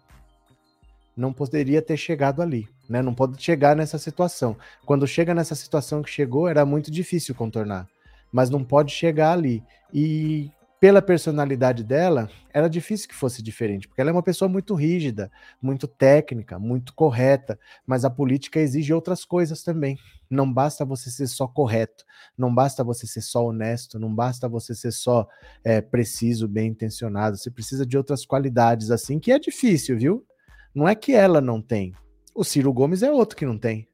Não 1.17 1.33
poderia 1.33 1.83
ter 1.83 1.97
chegado 1.97 2.41
ali 2.41 2.69
né? 2.93 3.01
Não 3.01 3.15
pode 3.15 3.43
chegar 3.43 3.75
nessa 3.75 3.97
situação. 3.97 4.55
Quando 4.85 5.07
chega 5.07 5.35
nessa 5.35 5.55
situação 5.55 6.03
que 6.03 6.11
chegou, 6.11 6.47
era 6.47 6.67
muito 6.67 6.91
difícil 6.91 7.35
contornar, 7.35 7.89
mas 8.31 8.51
não 8.51 8.63
pode 8.63 8.93
chegar 8.93 9.33
ali. 9.33 9.65
E 9.93 10.51
pela 10.79 11.01
personalidade 11.01 11.83
dela, 11.85 12.29
era 12.53 12.69
difícil 12.69 13.09
que 13.09 13.15
fosse 13.15 13.41
diferente, 13.41 13.89
porque 13.89 14.01
ela 14.01 14.11
é 14.11 14.13
uma 14.13 14.23
pessoa 14.23 14.49
muito 14.49 14.75
rígida, 14.75 15.31
muito 15.63 15.87
técnica, 15.87 16.59
muito 16.59 16.93
correta, 16.93 17.59
mas 17.87 18.05
a 18.05 18.11
política 18.11 18.61
exige 18.61 18.93
outras 18.93 19.25
coisas 19.25 19.63
também. 19.63 19.97
Não 20.29 20.53
basta 20.53 20.85
você 20.85 21.09
ser 21.09 21.29
só 21.29 21.47
correto, 21.47 22.05
não 22.37 22.53
basta 22.53 22.85
você 22.85 23.07
ser 23.07 23.23
só 23.23 23.47
honesto, 23.47 23.99
não 23.99 24.13
basta 24.15 24.49
você 24.49 24.75
ser 24.75 24.93
só 24.93 25.27
é, 25.65 25.81
preciso, 25.81 26.47
bem 26.47 26.71
intencionado. 26.71 27.39
Você 27.39 27.51
precisa 27.51 27.87
de 27.87 27.97
outras 27.97 28.27
qualidades 28.27 28.91
assim, 28.91 29.19
que 29.19 29.33
é 29.33 29.39
difícil, 29.39 29.97
viu? 29.97 30.27
Não 30.75 30.89
é 30.89 30.95
que 30.95 31.13
ela 31.13 31.41
não 31.41 31.63
tem, 31.63 31.95
o 32.35 32.45
Ciro 32.45 32.73
Gomes 32.73 33.03
é 33.03 33.11
outro 33.11 33.37
que 33.37 33.47
não 33.47 33.59
tem. 33.59 33.89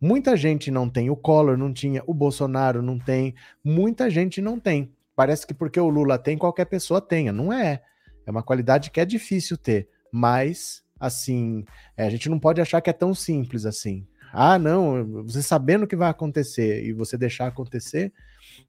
Muita 0.00 0.36
gente 0.36 0.70
não 0.70 0.88
tem. 0.88 1.10
O 1.10 1.16
Collor 1.16 1.56
não 1.56 1.72
tinha, 1.72 2.02
o 2.06 2.12
Bolsonaro 2.12 2.82
não 2.82 2.98
tem. 2.98 3.34
Muita 3.64 4.10
gente 4.10 4.40
não 4.40 4.58
tem. 4.58 4.92
Parece 5.14 5.46
que 5.46 5.54
porque 5.54 5.78
o 5.78 5.88
Lula 5.88 6.18
tem, 6.18 6.36
qualquer 6.36 6.64
pessoa 6.64 7.00
tenha. 7.00 7.32
Não 7.32 7.52
é. 7.52 7.82
É 8.26 8.30
uma 8.30 8.42
qualidade 8.42 8.90
que 8.90 9.00
é 9.00 9.04
difícil 9.04 9.56
ter. 9.56 9.88
Mas, 10.10 10.82
assim, 10.98 11.64
é, 11.96 12.04
a 12.04 12.10
gente 12.10 12.28
não 12.28 12.38
pode 12.38 12.60
achar 12.60 12.80
que 12.80 12.90
é 12.90 12.92
tão 12.92 13.14
simples 13.14 13.64
assim. 13.64 14.06
Ah, 14.32 14.58
não, 14.58 15.22
você 15.24 15.42
sabendo 15.42 15.84
o 15.84 15.86
que 15.86 15.94
vai 15.94 16.08
acontecer 16.08 16.84
e 16.84 16.92
você 16.92 17.18
deixar 17.18 17.46
acontecer, 17.46 18.12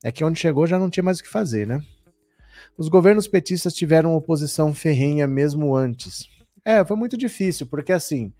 é 0.03 0.11
que 0.11 0.23
onde 0.23 0.39
chegou 0.39 0.67
já 0.67 0.77
não 0.77 0.89
tinha 0.89 1.03
mais 1.03 1.19
o 1.19 1.23
que 1.23 1.29
fazer, 1.29 1.65
né? 1.65 1.81
Os 2.77 2.89
governos 2.89 3.27
petistas 3.27 3.73
tiveram 3.73 4.13
oposição 4.13 4.73
ferrenha 4.73 5.25
mesmo 5.25 5.75
antes. 5.75 6.27
É, 6.65 6.83
foi 6.83 6.97
muito 6.97 7.17
difícil, 7.17 7.65
porque 7.65 7.93
assim, 7.93 8.33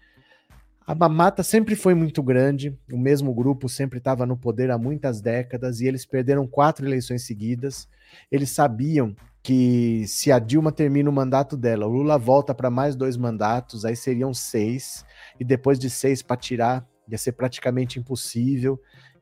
a 0.86 0.93
mamata 0.93 1.43
sempre 1.43 1.75
foi 1.75 1.93
muito 1.93 2.21
grande, 2.21 2.77
o 2.91 2.97
mesmo 2.97 3.34
grupo 3.34 3.69
sempre 3.69 3.99
estava 3.99 4.25
no 4.25 4.38
poder 4.38 4.69
há 4.69 4.77
muitas 4.77 5.21
décadas 5.21 5.79
e 5.79 5.88
eles 5.88 6.05
perderam 6.05 6.45
quatro 6.45 6.86
eleições 6.86 7.23
seguidas. 7.25 7.88
Eles 8.31 8.49
sabiam 8.49 9.15
que 9.41 10.05
se 10.07 10.31
a 10.31 10.39
Dilma 10.39 10.71
termina 10.71 11.09
o 11.09 11.13
mandato 11.13 11.55
dela, 11.57 11.86
o 11.86 11.89
Lula 11.89 12.17
volta 12.17 12.53
para 12.53 12.69
mais 12.69 12.95
dois 12.95 13.17
mandatos, 13.17 13.86
aí 13.86 13.95
seriam 13.95 14.34
seis, 14.34 15.05
e 15.39 15.43
depois 15.43 15.79
de 15.79 15.89
seis 15.89 16.21
para 16.21 16.38
tirar 16.38 16.88
ia 17.07 17.17
ser 17.17 17.34
praticamente 17.34 17.99
impossível. 17.99 18.79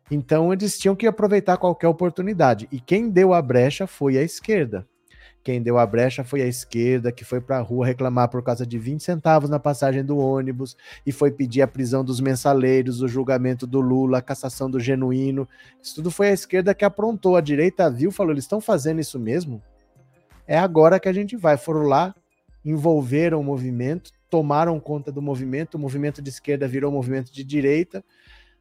Então 0.09 0.51
eles 0.51 0.77
tinham 0.77 0.95
que 0.95 1.07
aproveitar 1.07 1.57
qualquer 1.57 1.87
oportunidade. 1.87 2.67
E 2.71 2.79
quem 2.79 3.09
deu 3.09 3.33
a 3.33 3.41
brecha 3.41 3.87
foi 3.87 4.17
a 4.17 4.23
esquerda. 4.23 4.85
Quem 5.43 5.59
deu 5.59 5.79
a 5.79 5.85
brecha 5.85 6.23
foi 6.23 6.41
a 6.43 6.47
esquerda, 6.47 7.11
que 7.11 7.25
foi 7.25 7.41
para 7.41 7.57
a 7.57 7.61
rua 7.61 7.85
reclamar 7.85 8.29
por 8.29 8.43
causa 8.43 8.65
de 8.65 8.77
20 8.77 9.01
centavos 9.01 9.49
na 9.49 9.59
passagem 9.59 10.05
do 10.05 10.17
ônibus 10.17 10.77
e 11.03 11.11
foi 11.11 11.31
pedir 11.31 11.63
a 11.63 11.67
prisão 11.67 12.05
dos 12.05 12.19
mensaleiros, 12.19 13.01
o 13.01 13.07
julgamento 13.07 13.65
do 13.65 13.81
Lula, 13.81 14.19
a 14.19 14.21
cassação 14.21 14.69
do 14.69 14.79
genuíno. 14.79 15.47
Isso 15.81 15.95
tudo 15.95 16.11
foi 16.11 16.29
a 16.29 16.33
esquerda 16.33 16.75
que 16.75 16.85
aprontou. 16.85 17.35
A 17.35 17.41
direita 17.41 17.89
viu, 17.89 18.11
falou: 18.11 18.33
eles 18.33 18.43
estão 18.43 18.61
fazendo 18.61 19.01
isso 19.01 19.17
mesmo? 19.17 19.61
É 20.45 20.59
agora 20.59 20.99
que 20.99 21.09
a 21.09 21.13
gente 21.13 21.35
vai. 21.35 21.57
Foram 21.57 21.83
lá, 21.83 22.13
envolveram 22.63 23.39
o 23.39 23.43
movimento, 23.43 24.11
tomaram 24.29 24.79
conta 24.79 25.11
do 25.11 25.23
movimento, 25.23 25.75
o 25.75 25.79
movimento 25.79 26.21
de 26.21 26.29
esquerda 26.29 26.67
virou 26.67 26.91
movimento 26.91 27.33
de 27.33 27.43
direita. 27.43 28.03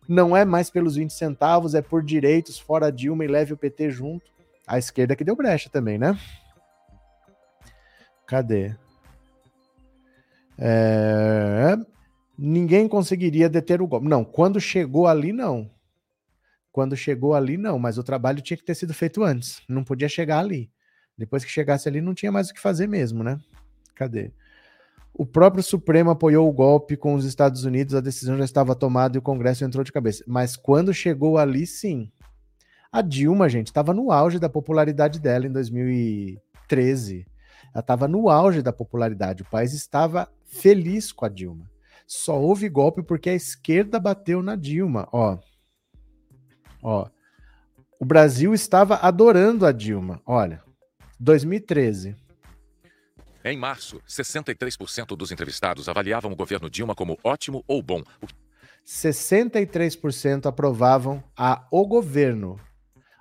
Não 0.09 0.35
é 0.35 0.47
mais 0.47 0.71
pelos 0.71 0.97
20 0.97 1.13
centavos, 1.13 1.75
é 1.75 1.83
por 1.83 2.03
direitos, 2.03 2.59
fora 2.59 2.91
Dilma 2.91 3.25
e 3.25 3.29
leve 3.29 3.53
o 3.53 3.57
PT 3.57 3.91
junto. 3.91 4.31
A 4.67 4.79
esquerda 4.79 5.15
que 5.15 5.23
deu 5.23 5.37
brecha 5.37 5.69
também, 5.69 5.99
né? 5.99 6.19
Cadê? 8.31 8.77
É... 10.57 11.77
Ninguém 12.39 12.87
conseguiria 12.87 13.49
deter 13.49 13.83
o 13.83 13.89
golpe. 13.89 14.07
Não, 14.07 14.25
quando 14.25 14.61
chegou 14.61 15.09
ali, 15.09 15.33
não. 15.33 15.69
Quando 16.71 16.97
chegou 16.97 17.35
ali, 17.35 17.57
não. 17.57 17.77
Mas 17.77 17.99
o 17.99 18.05
trabalho 18.05 18.41
tinha 18.41 18.57
que 18.57 18.65
ter 18.65 18.77
sido 18.77 18.95
feito 18.95 19.25
antes. 19.25 19.61
Não 19.69 19.83
podia 19.83 20.09
chegar 20.09 20.39
ali. 20.39 20.71
Depois 21.19 21.45
que 21.45 21.51
chegasse 21.51 21.89
ali, 21.89 22.01
não 22.01 22.15
tinha 22.15 22.31
mais 22.31 22.51
o 22.51 22.55
que 22.55 22.61
fazer 22.61 22.87
mesmo, 22.87 23.25
né? 23.25 23.37
Cadê? 23.97 24.31
O 25.13 25.27
próprio 25.27 25.65
Supremo 25.65 26.11
apoiou 26.11 26.49
o 26.49 26.53
golpe 26.53 26.97
com 26.97 27.15
os 27.15 27.25
Estados 27.25 27.65
Unidos, 27.65 27.97
a 27.97 28.01
decisão 28.01 28.39
já 28.39 28.45
estava 28.45 28.77
tomada 28.77 29.17
e 29.17 29.19
o 29.19 29.23
Congresso 29.23 29.65
entrou 29.65 29.83
de 29.83 29.91
cabeça. 29.91 30.23
Mas 30.25 30.57
quando 30.57 30.95
chegou 30.95 31.37
ali, 31.37 31.67
sim. 31.67 32.13
A 32.93 33.03
Dilma, 33.03 33.49
gente, 33.49 33.67
estava 33.67 33.93
no 33.93 34.13
auge 34.13 34.39
da 34.39 34.49
popularidade 34.49 35.19
dela 35.19 35.49
em 35.49 35.53
2013. 35.53 37.27
Ela 37.73 37.81
estava 37.81 38.09
no 38.09 38.29
auge 38.29 38.63
da 38.63 38.73
popularidade. 38.73 39.43
O 39.43 39.51
país 39.51 39.73
estava 39.73 40.29
feliz 40.45 41.13
com 41.13 41.25
a 41.25 41.29
Dilma. 41.29 41.71
Só 42.07 42.41
houve 42.41 42.69
golpe 42.69 43.03
porque 43.03 43.31
a 43.31 43.35
esquerda 43.35 44.01
bateu 44.01 44.43
na 44.43 44.57
Dilma. 44.57 45.09
Ó, 45.13 45.39
ó. 46.83 47.09
O 48.01 48.05
Brasil 48.05 48.53
estava 48.53 48.97
adorando 48.97 49.65
a 49.67 49.73
Dilma. 49.73 50.21
Olha, 50.27 50.63
2013. 51.19 52.17
Em 53.45 53.57
março, 53.57 54.03
63% 54.09 55.17
dos 55.17 55.31
entrevistados 55.31 55.89
avaliavam 55.89 56.33
o 56.33 56.37
governo 56.37 56.69
Dilma 56.69 56.95
como 56.95 57.19
ótimo 57.23 57.65
ou 57.67 57.83
bom. 57.83 58.03
63% 58.85 60.47
aprovavam 60.47 61.23
a 61.37 61.67
o 61.71 61.87
governo. 61.87 62.59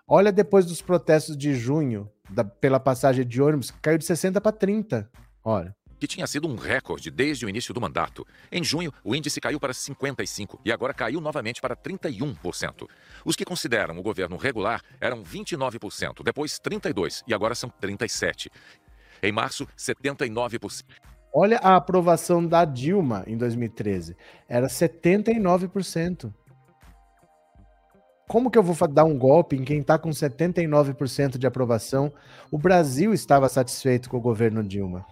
Olha 0.08 0.32
depois 0.32 0.66
dos 0.66 0.82
protestos 0.82 1.38
de 1.38 1.54
junho, 1.54 2.10
da, 2.30 2.44
pela 2.44 2.80
passagem 2.80 3.26
de 3.26 3.42
ônibus, 3.42 3.72
caiu 3.82 3.98
de 3.98 4.06
60 4.06 4.40
para 4.40 4.52
30. 4.52 5.10
Olha. 5.44 5.76
Que 6.00 6.08
tinha 6.08 6.26
sido 6.28 6.48
um 6.48 6.56
recorde 6.56 7.12
desde 7.12 7.46
o 7.46 7.50
início 7.50 7.74
do 7.74 7.82
mandato. 7.82 8.26
Em 8.50 8.64
junho, 8.64 8.94
o 9.04 9.14
índice 9.14 9.42
caiu 9.42 9.60
para 9.60 9.74
55% 9.74 10.60
e 10.64 10.72
agora 10.72 10.94
caiu 10.94 11.20
novamente 11.20 11.60
para 11.60 11.76
31%. 11.76 12.88
Os 13.26 13.36
que 13.36 13.44
consideram 13.44 13.98
o 13.98 14.02
governo 14.02 14.38
regular 14.38 14.82
eram 15.02 15.22
29%, 15.24 16.24
depois 16.24 16.58
32% 16.60 17.24
e 17.28 17.34
agora 17.34 17.54
são 17.54 17.70
37%. 17.70 18.48
Em 19.22 19.32
março, 19.34 19.68
79%. 19.78 20.86
Olha 21.34 21.60
a 21.60 21.76
aprovação 21.76 22.46
da 22.46 22.66
Dilma 22.66 23.24
em 23.28 23.38
2013. 23.38 24.16
Era 24.48 24.68
79%. 24.68 26.34
Como 28.30 28.52
que 28.52 28.60
eu 28.60 28.62
vou 28.62 28.88
dar 28.88 29.06
um 29.06 29.18
golpe 29.18 29.56
em 29.56 29.64
quem 29.64 29.80
está 29.80 29.98
com 29.98 30.12
79% 30.12 31.40
de 31.40 31.48
aprovação? 31.48 32.14
O 32.52 32.60
Brasil 32.60 33.12
estava 33.12 33.50
satisfeito 33.50 34.08
com 34.08 34.18
o 34.18 34.22
governo 34.22 34.64
Dilma. 34.64 35.04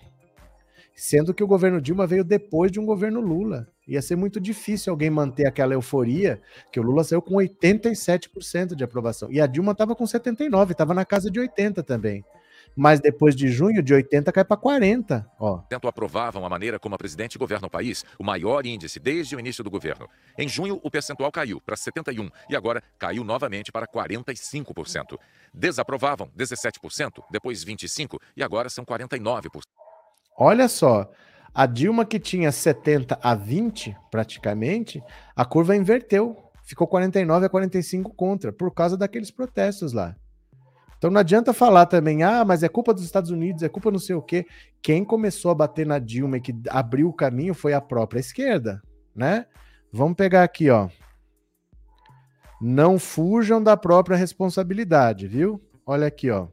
Sendo 0.96 1.34
que 1.34 1.44
o 1.44 1.48
governo 1.48 1.82
Dilma 1.82 2.06
veio 2.06 2.24
depois 2.24 2.72
de 2.72 2.80
um 2.80 2.86
governo 2.86 3.20
Lula. 3.20 3.68
Ia 3.88 4.04
ser 4.04 4.16
muito 4.16 4.40
difícil 4.40 4.94
alguém 4.94 5.10
manter 5.10 5.48
aquela 5.48 5.74
euforia, 5.74 6.40
que 6.72 6.80
o 6.80 6.84
Lula 6.84 7.04
saiu 7.04 7.20
com 7.20 7.34
87% 7.38 8.76
de 8.76 8.84
aprovação. 8.84 9.32
E 9.32 9.42
a 9.42 9.48
Dilma 9.48 9.72
estava 9.72 9.96
com 9.96 10.04
79%, 10.04 10.70
estava 10.70 10.94
na 10.94 11.04
casa 11.04 11.32
de 11.32 11.40
80% 11.40 11.84
também 11.84 12.24
mas 12.78 13.00
depois 13.00 13.36
de 13.36 13.48
junho, 13.48 13.82
de 13.82 13.92
80 13.92 14.32
cai 14.32 14.46
para 14.46 14.56
40. 14.56 15.28
Ó. 15.40 15.64
aprovavam 15.90 16.46
a 16.46 16.50
maneira 16.50 16.78
como 16.78 16.94
a 16.94 16.98
presidente 16.98 17.36
governa 17.36 17.66
o 17.66 17.72
país, 17.72 18.06
o 18.20 18.24
maior 18.24 18.68
índice 18.68 19.00
desde 19.00 19.36
o 19.36 19.40
início 19.40 19.64
do 19.64 19.72
governo. 19.72 20.08
Em 20.38 20.48
junho, 20.48 20.80
o 20.84 20.92
percentual 20.92 21.32
caiu 21.32 21.60
para 21.60 21.76
71 21.76 22.30
e 22.48 22.56
agora 22.56 22.84
caiu 23.00 23.24
novamente 23.24 23.72
para 23.72 23.88
45%. 23.88 25.18
Desaprovavam 25.52 26.30
17%, 26.38 27.24
depois 27.32 27.64
25 27.64 28.20
e 28.36 28.44
agora 28.44 28.70
são 28.70 28.86
49%. 28.86 29.64
Olha 30.38 30.68
só, 30.68 31.10
a 31.52 31.66
Dilma 31.66 32.06
que 32.06 32.20
tinha 32.20 32.52
70 32.52 33.18
a 33.24 33.34
20 33.34 33.98
praticamente, 34.12 35.02
a 35.36 35.44
curva 35.44 35.76
inverteu. 35.76 36.38
Ficou 36.64 36.86
49 36.86 37.48
a 37.48 37.50
45 37.50 38.14
contra, 38.14 38.54
por 38.54 38.72
causa 38.72 38.96
daqueles 38.96 39.32
protestos 39.32 39.94
lá. 39.94 40.16
Então 40.98 41.12
não 41.12 41.20
adianta 41.20 41.54
falar 41.54 41.86
também, 41.86 42.24
ah, 42.24 42.44
mas 42.44 42.64
é 42.64 42.70
culpa 42.70 42.94
dos 42.94 43.04
Estados 43.04 43.30
Unidos, 43.30 43.62
é 43.62 43.70
culpa 43.70 43.92
não 43.92 44.00
sei 44.00 44.16
o 44.16 44.22
quê. 44.22 44.46
Quem 44.82 45.06
começou 45.06 45.52
a 45.52 45.56
bater 45.56 45.86
na 45.86 46.00
Dilma 46.00 46.38
e 46.38 46.42
que 46.42 46.56
abriu 46.70 47.10
o 47.10 47.14
caminho 47.14 47.54
foi 47.54 47.74
a 47.74 47.82
própria 47.82 48.20
esquerda, 48.20 48.82
né? 49.16 49.46
Vamos 49.92 50.16
pegar 50.16 50.44
aqui, 50.44 50.70
ó. 50.70 50.90
Não 52.60 52.98
fujam 52.98 53.62
da 53.62 53.78
própria 53.78 54.18
responsabilidade, 54.18 55.28
viu? 55.28 55.62
Olha 55.86 56.08
aqui, 56.08 56.32
ó. 56.32 56.48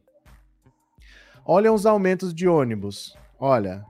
Olha 1.47 1.73
os 1.73 1.87
aumentos 1.87 2.35
de 2.35 2.47
ônibus. 2.47 3.17
Olha, 3.39 3.85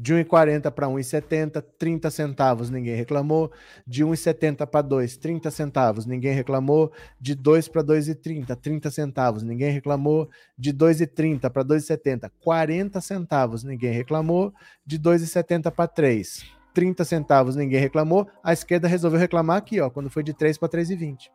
de 0.00 0.14
1,40 0.14 0.70
para 0.70 0.86
1,70, 0.86 1.62
30 1.78 2.10
centavos, 2.10 2.70
ninguém 2.70 2.94
reclamou. 2.94 3.52
De 3.86 4.02
1,70 4.02 4.66
para 4.66 4.80
2, 4.80 5.18
30 5.18 5.50
centavos, 5.50 6.06
ninguém 6.06 6.32
reclamou. 6.32 6.90
De 7.20 7.34
2 7.34 7.68
para 7.68 7.84
2,30, 7.84 8.56
30 8.56 8.90
centavos, 8.90 9.42
ninguém 9.42 9.70
reclamou. 9.70 10.30
De 10.56 10.72
2,30 10.72 11.50
para 11.50 11.62
2,70, 11.62 12.30
40 12.40 12.98
centavos, 13.02 13.62
ninguém 13.62 13.92
reclamou. 13.92 14.54
De 14.86 14.98
2,70 14.98 15.70
para 15.70 15.86
3, 15.86 16.46
30 16.72 17.04
centavos, 17.04 17.54
ninguém 17.54 17.78
reclamou. 17.78 18.26
A 18.42 18.54
esquerda 18.54 18.88
resolveu 18.88 19.20
reclamar 19.20 19.58
aqui, 19.58 19.82
ó, 19.82 19.90
quando 19.90 20.08
foi 20.08 20.22
de 20.22 20.32
3 20.32 20.56
para 20.56 20.70
3,20. 20.70 21.28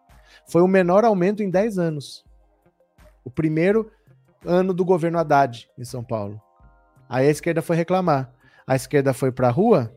Foi 0.48 0.64
o 0.64 0.68
menor 0.68 1.06
aumento 1.06 1.44
em 1.44 1.52
10 1.52 1.78
anos. 1.78 2.26
O 3.24 3.30
primeiro 3.30 3.92
ano 4.44 4.74
do 4.74 4.84
governo 4.84 5.20
Haddad 5.20 5.70
em 5.78 5.86
São 5.86 6.04
Paulo. 6.04 6.42
Aí 7.08 7.28
a 7.28 7.32
esquerda 7.32 7.62
foi 7.62 7.76
reclamar 7.76 8.34
a 8.68 8.76
esquerda 8.76 9.14
foi 9.14 9.32
para 9.32 9.48
a 9.48 9.52
rua, 9.52 9.94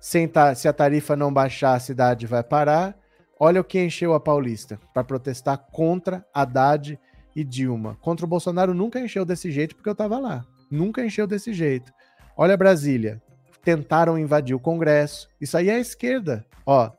se 0.00 0.68
a 0.68 0.72
tarifa 0.72 1.14
não 1.14 1.32
baixar, 1.32 1.74
a 1.74 1.80
cidade 1.80 2.26
vai 2.26 2.42
parar. 2.42 2.96
Olha 3.38 3.60
o 3.60 3.64
que 3.64 3.80
encheu 3.80 4.14
a 4.14 4.20
Paulista 4.20 4.78
para 4.92 5.04
protestar 5.04 5.58
contra 5.70 6.26
Haddad 6.34 6.98
e 7.34 7.44
Dilma. 7.44 7.96
Contra 8.00 8.26
o 8.26 8.28
Bolsonaro 8.28 8.74
nunca 8.74 8.98
encheu 8.98 9.24
desse 9.24 9.50
jeito 9.50 9.76
porque 9.76 9.88
eu 9.88 9.92
estava 9.92 10.18
lá. 10.18 10.44
Nunca 10.70 11.04
encheu 11.04 11.26
desse 11.26 11.52
jeito. 11.52 11.92
Olha 12.36 12.56
Brasília. 12.56 13.22
Tentaram 13.64 14.18
invadir 14.18 14.56
o 14.56 14.60
Congresso. 14.60 15.28
Isso 15.40 15.56
aí 15.56 15.70
é 15.70 15.74
a 15.74 15.80
esquerda. 15.80 16.44
Ó, 16.66 16.90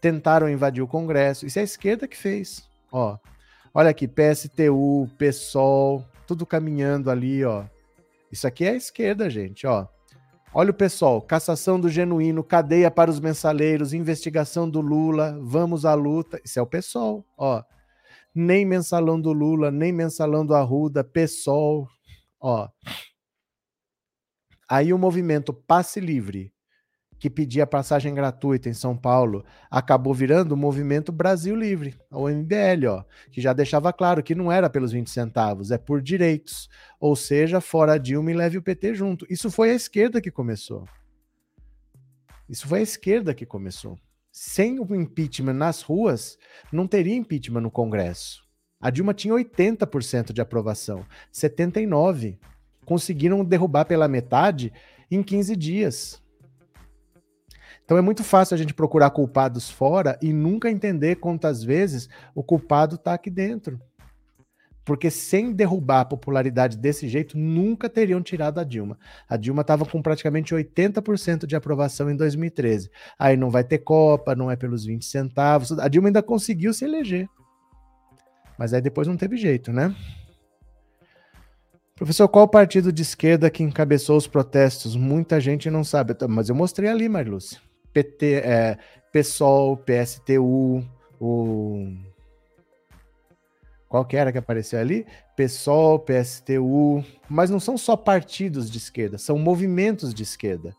tentaram 0.00 0.48
invadir 0.48 0.82
o 0.82 0.88
Congresso. 0.88 1.44
Isso 1.44 1.58
é 1.58 1.62
a 1.62 1.64
esquerda 1.64 2.08
que 2.08 2.16
fez. 2.16 2.66
Ó, 2.90 3.18
olha 3.74 3.90
aqui, 3.90 4.08
PSTU, 4.08 5.10
PSOL, 5.18 6.04
tudo 6.26 6.46
caminhando 6.46 7.10
ali, 7.10 7.44
ó. 7.44 7.64
Isso 8.30 8.46
aqui 8.46 8.64
é 8.64 8.70
a 8.70 8.76
esquerda, 8.76 9.28
gente, 9.28 9.66
ó. 9.66 9.88
Olha 10.52 10.70
o 10.70 10.74
pessoal, 10.74 11.22
cassação 11.22 11.78
do 11.78 11.88
genuíno, 11.88 12.42
cadeia 12.42 12.90
para 12.90 13.10
os 13.10 13.20
mensaleiros, 13.20 13.92
investigação 13.92 14.68
do 14.68 14.80
Lula, 14.80 15.38
vamos 15.40 15.84
à 15.84 15.94
luta. 15.94 16.40
Isso 16.44 16.58
é 16.58 16.62
o 16.62 16.66
pessoal, 16.66 17.24
ó. 17.38 17.62
Nem 18.34 18.64
mensalão 18.64 19.20
do 19.20 19.32
Lula, 19.32 19.70
nem 19.70 19.92
mensalão 19.92 20.44
do 20.44 20.54
Arruda, 20.54 21.04
pessoal, 21.04 21.88
ó. 22.40 22.68
Aí 24.68 24.92
o 24.92 24.98
movimento 24.98 25.52
Passe 25.52 26.00
Livre, 26.00 26.52
que 27.20 27.28
pedia 27.28 27.66
passagem 27.66 28.14
gratuita 28.14 28.70
em 28.70 28.72
São 28.72 28.96
Paulo, 28.96 29.44
acabou 29.70 30.14
virando 30.14 30.52
o 30.52 30.56
Movimento 30.56 31.12
Brasil 31.12 31.54
Livre, 31.54 31.94
o 32.10 32.30
MBL, 32.30 32.86
ó, 32.88 33.04
que 33.30 33.42
já 33.42 33.52
deixava 33.52 33.92
claro 33.92 34.22
que 34.22 34.34
não 34.34 34.50
era 34.50 34.70
pelos 34.70 34.90
20 34.90 35.10
centavos, 35.10 35.70
é 35.70 35.76
por 35.76 36.00
direitos. 36.00 36.70
Ou 36.98 37.14
seja, 37.14 37.60
fora 37.60 37.98
Dilma 37.98 38.30
e 38.30 38.34
leve 38.34 38.56
o 38.56 38.62
PT 38.62 38.94
junto. 38.94 39.26
Isso 39.28 39.50
foi 39.50 39.70
a 39.70 39.74
esquerda 39.74 40.18
que 40.18 40.30
começou. 40.30 40.88
Isso 42.48 42.66
foi 42.66 42.80
a 42.80 42.82
esquerda 42.82 43.34
que 43.34 43.44
começou. 43.44 43.98
Sem 44.32 44.80
o 44.80 44.94
impeachment 44.94 45.52
nas 45.52 45.82
ruas, 45.82 46.38
não 46.72 46.86
teria 46.86 47.14
impeachment 47.14 47.60
no 47.60 47.70
Congresso. 47.70 48.42
A 48.80 48.88
Dilma 48.88 49.12
tinha 49.12 49.34
80% 49.34 50.32
de 50.32 50.40
aprovação, 50.40 51.04
79%. 51.30 52.38
Conseguiram 52.86 53.44
derrubar 53.44 53.84
pela 53.84 54.08
metade 54.08 54.72
em 55.10 55.22
15 55.22 55.54
dias. 55.54 56.22
Então 57.90 57.98
é 57.98 58.02
muito 58.02 58.22
fácil 58.22 58.54
a 58.54 58.56
gente 58.56 58.72
procurar 58.72 59.10
culpados 59.10 59.68
fora 59.68 60.16
e 60.22 60.32
nunca 60.32 60.70
entender 60.70 61.16
quantas 61.16 61.60
vezes 61.60 62.08
o 62.32 62.40
culpado 62.40 62.94
está 62.94 63.14
aqui 63.14 63.28
dentro. 63.28 63.80
Porque 64.84 65.10
sem 65.10 65.52
derrubar 65.52 66.02
a 66.02 66.04
popularidade 66.04 66.78
desse 66.78 67.08
jeito, 67.08 67.36
nunca 67.36 67.88
teriam 67.90 68.22
tirado 68.22 68.60
a 68.60 68.64
Dilma. 68.64 68.96
A 69.28 69.36
Dilma 69.36 69.62
estava 69.62 69.84
com 69.84 70.00
praticamente 70.00 70.54
80% 70.54 71.46
de 71.46 71.56
aprovação 71.56 72.08
em 72.08 72.14
2013. 72.14 72.88
Aí 73.18 73.36
não 73.36 73.50
vai 73.50 73.64
ter 73.64 73.78
Copa, 73.78 74.36
não 74.36 74.48
é 74.48 74.54
pelos 74.54 74.84
20 74.84 75.04
centavos. 75.04 75.76
A 75.76 75.88
Dilma 75.88 76.10
ainda 76.10 76.22
conseguiu 76.22 76.72
se 76.72 76.84
eleger. 76.84 77.28
Mas 78.56 78.72
aí 78.72 78.80
depois 78.80 79.08
não 79.08 79.16
teve 79.16 79.36
jeito, 79.36 79.72
né? 79.72 79.92
Professor, 81.96 82.28
qual 82.28 82.46
partido 82.46 82.92
de 82.92 83.02
esquerda 83.02 83.50
que 83.50 83.64
encabeçou 83.64 84.16
os 84.16 84.28
protestos? 84.28 84.94
Muita 84.94 85.40
gente 85.40 85.68
não 85.68 85.82
sabe, 85.82 86.14
mas 86.28 86.48
eu 86.48 86.54
mostrei 86.54 86.88
ali, 86.88 87.08
Marlúcia. 87.08 87.60
PT, 87.92 88.34
é, 88.44 88.78
PSOL, 89.12 89.76
PSTU, 89.76 90.84
o. 91.20 91.96
Qual 93.88 94.04
que 94.04 94.16
era 94.16 94.30
que 94.30 94.38
apareceu 94.38 94.78
ali? 94.78 95.04
PSOL, 95.36 95.98
PSTU, 95.98 97.04
mas 97.28 97.50
não 97.50 97.58
são 97.58 97.76
só 97.76 97.96
partidos 97.96 98.70
de 98.70 98.78
esquerda, 98.78 99.18
são 99.18 99.36
movimentos 99.38 100.14
de 100.14 100.22
esquerda. 100.22 100.74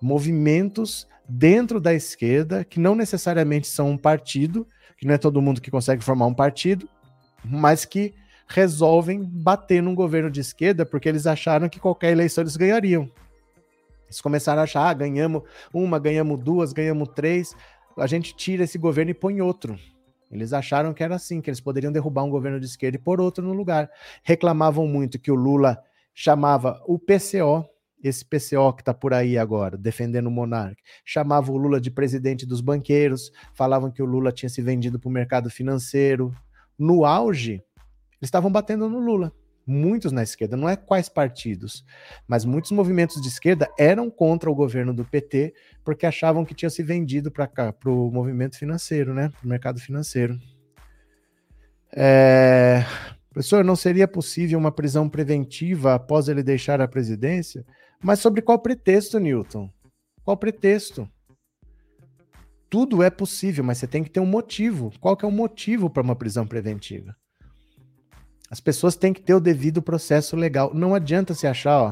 Movimentos 0.00 1.06
dentro 1.28 1.78
da 1.78 1.92
esquerda, 1.92 2.64
que 2.64 2.80
não 2.80 2.94
necessariamente 2.94 3.66
são 3.66 3.90
um 3.90 3.98
partido, 3.98 4.66
que 4.96 5.06
não 5.06 5.14
é 5.14 5.18
todo 5.18 5.42
mundo 5.42 5.60
que 5.60 5.70
consegue 5.70 6.02
formar 6.02 6.26
um 6.26 6.34
partido, 6.34 6.88
mas 7.44 7.84
que 7.84 8.14
resolvem 8.48 9.22
bater 9.22 9.82
num 9.82 9.94
governo 9.94 10.30
de 10.30 10.40
esquerda 10.40 10.86
porque 10.86 11.08
eles 11.08 11.26
acharam 11.26 11.68
que 11.68 11.78
qualquer 11.78 12.12
eleição 12.12 12.42
eles 12.42 12.56
ganhariam. 12.56 13.10
Eles 14.08 14.20
começaram 14.20 14.60
a 14.60 14.64
achar, 14.64 14.88
ah, 14.88 14.94
ganhamos 14.94 15.42
uma, 15.72 15.98
ganhamos 15.98 16.42
duas, 16.42 16.72
ganhamos 16.72 17.08
três, 17.14 17.54
a 17.96 18.06
gente 18.06 18.34
tira 18.34 18.64
esse 18.64 18.78
governo 18.78 19.10
e 19.10 19.14
põe 19.14 19.40
outro. 19.40 19.78
Eles 20.30 20.52
acharam 20.52 20.92
que 20.92 21.02
era 21.02 21.14
assim, 21.14 21.40
que 21.40 21.48
eles 21.48 21.60
poderiam 21.60 21.92
derrubar 21.92 22.24
um 22.24 22.30
governo 22.30 22.60
de 22.60 22.66
esquerda 22.66 22.96
e 22.96 23.00
pôr 23.00 23.20
outro 23.20 23.44
no 23.44 23.52
lugar. 23.52 23.90
Reclamavam 24.22 24.86
muito 24.86 25.18
que 25.18 25.30
o 25.30 25.34
Lula 25.34 25.78
chamava 26.14 26.82
o 26.86 26.98
PCO, 26.98 27.64
esse 28.02 28.24
PCO 28.24 28.72
que 28.72 28.82
está 28.82 28.94
por 28.94 29.12
aí 29.12 29.36
agora, 29.36 29.76
defendendo 29.76 30.26
o 30.26 30.30
monarca, 30.30 30.80
chamava 31.04 31.50
o 31.50 31.56
Lula 31.56 31.80
de 31.80 31.90
presidente 31.90 32.46
dos 32.46 32.60
banqueiros, 32.60 33.32
falavam 33.54 33.90
que 33.90 34.02
o 34.02 34.06
Lula 34.06 34.30
tinha 34.30 34.48
se 34.48 34.62
vendido 34.62 35.00
para 35.00 35.08
o 35.08 35.12
mercado 35.12 35.50
financeiro. 35.50 36.32
No 36.78 37.04
auge, 37.04 37.54
eles 37.54 37.64
estavam 38.22 38.52
batendo 38.52 38.88
no 38.88 39.00
Lula 39.00 39.32
muitos 39.68 40.10
na 40.10 40.22
esquerda, 40.22 40.56
não 40.56 40.68
é 40.68 40.74
quais 40.74 41.08
partidos, 41.08 41.84
mas 42.26 42.44
muitos 42.44 42.70
movimentos 42.70 43.20
de 43.20 43.28
esquerda 43.28 43.70
eram 43.78 44.10
contra 44.10 44.50
o 44.50 44.54
governo 44.54 44.94
do 44.94 45.04
PT 45.04 45.54
porque 45.84 46.06
achavam 46.06 46.44
que 46.44 46.54
tinha 46.54 46.70
se 46.70 46.82
vendido 46.82 47.30
para 47.30 47.46
cá, 47.46 47.72
para 47.72 47.90
o 47.90 48.10
movimento 48.10 48.58
financeiro, 48.58 49.12
né, 49.12 49.28
para 49.28 49.44
o 49.44 49.48
mercado 49.48 49.80
financeiro. 49.80 50.38
É... 51.92 52.84
Professor, 53.30 53.62
não 53.62 53.76
seria 53.76 54.08
possível 54.08 54.58
uma 54.58 54.72
prisão 54.72 55.08
preventiva 55.08 55.94
após 55.94 56.28
ele 56.28 56.42
deixar 56.42 56.80
a 56.80 56.88
presidência? 56.88 57.64
Mas 58.02 58.20
sobre 58.20 58.42
qual 58.42 58.58
pretexto, 58.58 59.18
Newton? 59.20 59.70
Qual 60.24 60.36
pretexto? 60.36 61.08
Tudo 62.68 63.02
é 63.02 63.10
possível, 63.10 63.64
mas 63.64 63.78
você 63.78 63.86
tem 63.86 64.02
que 64.02 64.10
ter 64.10 64.20
um 64.20 64.26
motivo. 64.26 64.92
Qual 65.00 65.16
que 65.16 65.24
é 65.24 65.28
o 65.28 65.32
motivo 65.32 65.88
para 65.88 66.02
uma 66.02 66.16
prisão 66.16 66.46
preventiva? 66.46 67.16
As 68.50 68.60
pessoas 68.60 68.96
têm 68.96 69.12
que 69.12 69.20
ter 69.20 69.34
o 69.34 69.40
devido 69.40 69.82
processo 69.82 70.34
legal. 70.34 70.72
Não 70.72 70.94
adianta 70.94 71.34
se 71.34 71.46
achar 71.46 71.80
ó, 71.80 71.90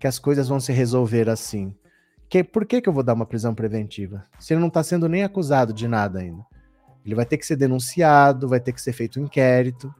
que 0.00 0.06
as 0.06 0.18
coisas 0.18 0.48
vão 0.48 0.58
se 0.58 0.72
resolver 0.72 1.28
assim. 1.28 1.74
Que, 2.28 2.42
por 2.42 2.64
que, 2.64 2.80
que 2.80 2.88
eu 2.88 2.92
vou 2.92 3.02
dar 3.02 3.12
uma 3.14 3.26
prisão 3.26 3.54
preventiva? 3.54 4.24
Se 4.40 4.52
ele 4.52 4.60
não 4.60 4.68
está 4.68 4.82
sendo 4.82 5.08
nem 5.08 5.22
acusado 5.22 5.72
de 5.72 5.86
nada 5.86 6.18
ainda. 6.18 6.42
Ele 7.04 7.14
vai 7.14 7.26
ter 7.26 7.36
que 7.36 7.46
ser 7.46 7.56
denunciado, 7.56 8.48
vai 8.48 8.58
ter 8.58 8.72
que 8.72 8.80
ser 8.80 8.92
feito 8.92 9.20
um 9.20 9.24
inquérito. 9.24 9.94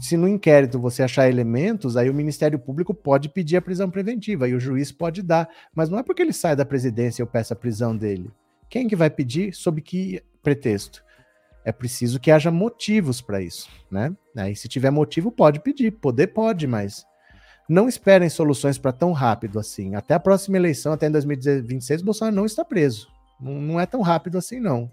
Se 0.00 0.16
no 0.16 0.28
inquérito 0.28 0.78
você 0.78 1.02
achar 1.02 1.28
elementos, 1.28 1.96
aí 1.96 2.08
o 2.08 2.14
Ministério 2.14 2.58
Público 2.58 2.94
pode 2.94 3.28
pedir 3.28 3.56
a 3.56 3.62
prisão 3.62 3.90
preventiva 3.90 4.48
e 4.48 4.54
o 4.54 4.60
juiz 4.60 4.92
pode 4.92 5.22
dar. 5.22 5.48
Mas 5.74 5.90
não 5.90 5.98
é 5.98 6.02
porque 6.02 6.22
ele 6.22 6.32
sai 6.32 6.54
da 6.56 6.64
presidência 6.64 7.20
e 7.20 7.22
eu 7.22 7.26
peço 7.26 7.52
a 7.52 7.56
prisão 7.56 7.96
dele. 7.96 8.30
Quem 8.70 8.88
que 8.88 8.96
vai 8.96 9.10
pedir? 9.10 9.52
Sob 9.52 9.82
que 9.82 10.22
pretexto? 10.42 11.04
É 11.64 11.72
preciso 11.72 12.18
que 12.18 12.30
haja 12.30 12.50
motivos 12.50 13.20
para 13.20 13.40
isso, 13.40 13.68
né? 13.90 14.14
Aí, 14.36 14.56
se 14.56 14.68
tiver 14.68 14.90
motivo, 14.90 15.30
pode 15.30 15.60
pedir, 15.60 15.92
poder 15.92 16.28
pode, 16.28 16.66
mas 16.66 17.04
não 17.68 17.88
esperem 17.88 18.28
soluções 18.28 18.78
para 18.78 18.92
tão 18.92 19.12
rápido 19.12 19.58
assim. 19.58 19.94
Até 19.94 20.14
a 20.14 20.20
próxima 20.20 20.56
eleição, 20.56 20.92
até 20.92 21.06
em 21.06 21.12
2026, 21.12 22.02
Bolsonaro 22.02 22.34
não 22.34 22.46
está 22.46 22.64
preso. 22.64 23.08
Não, 23.40 23.54
não 23.54 23.80
é 23.80 23.86
tão 23.86 24.00
rápido 24.00 24.38
assim, 24.38 24.58
não. 24.58 24.90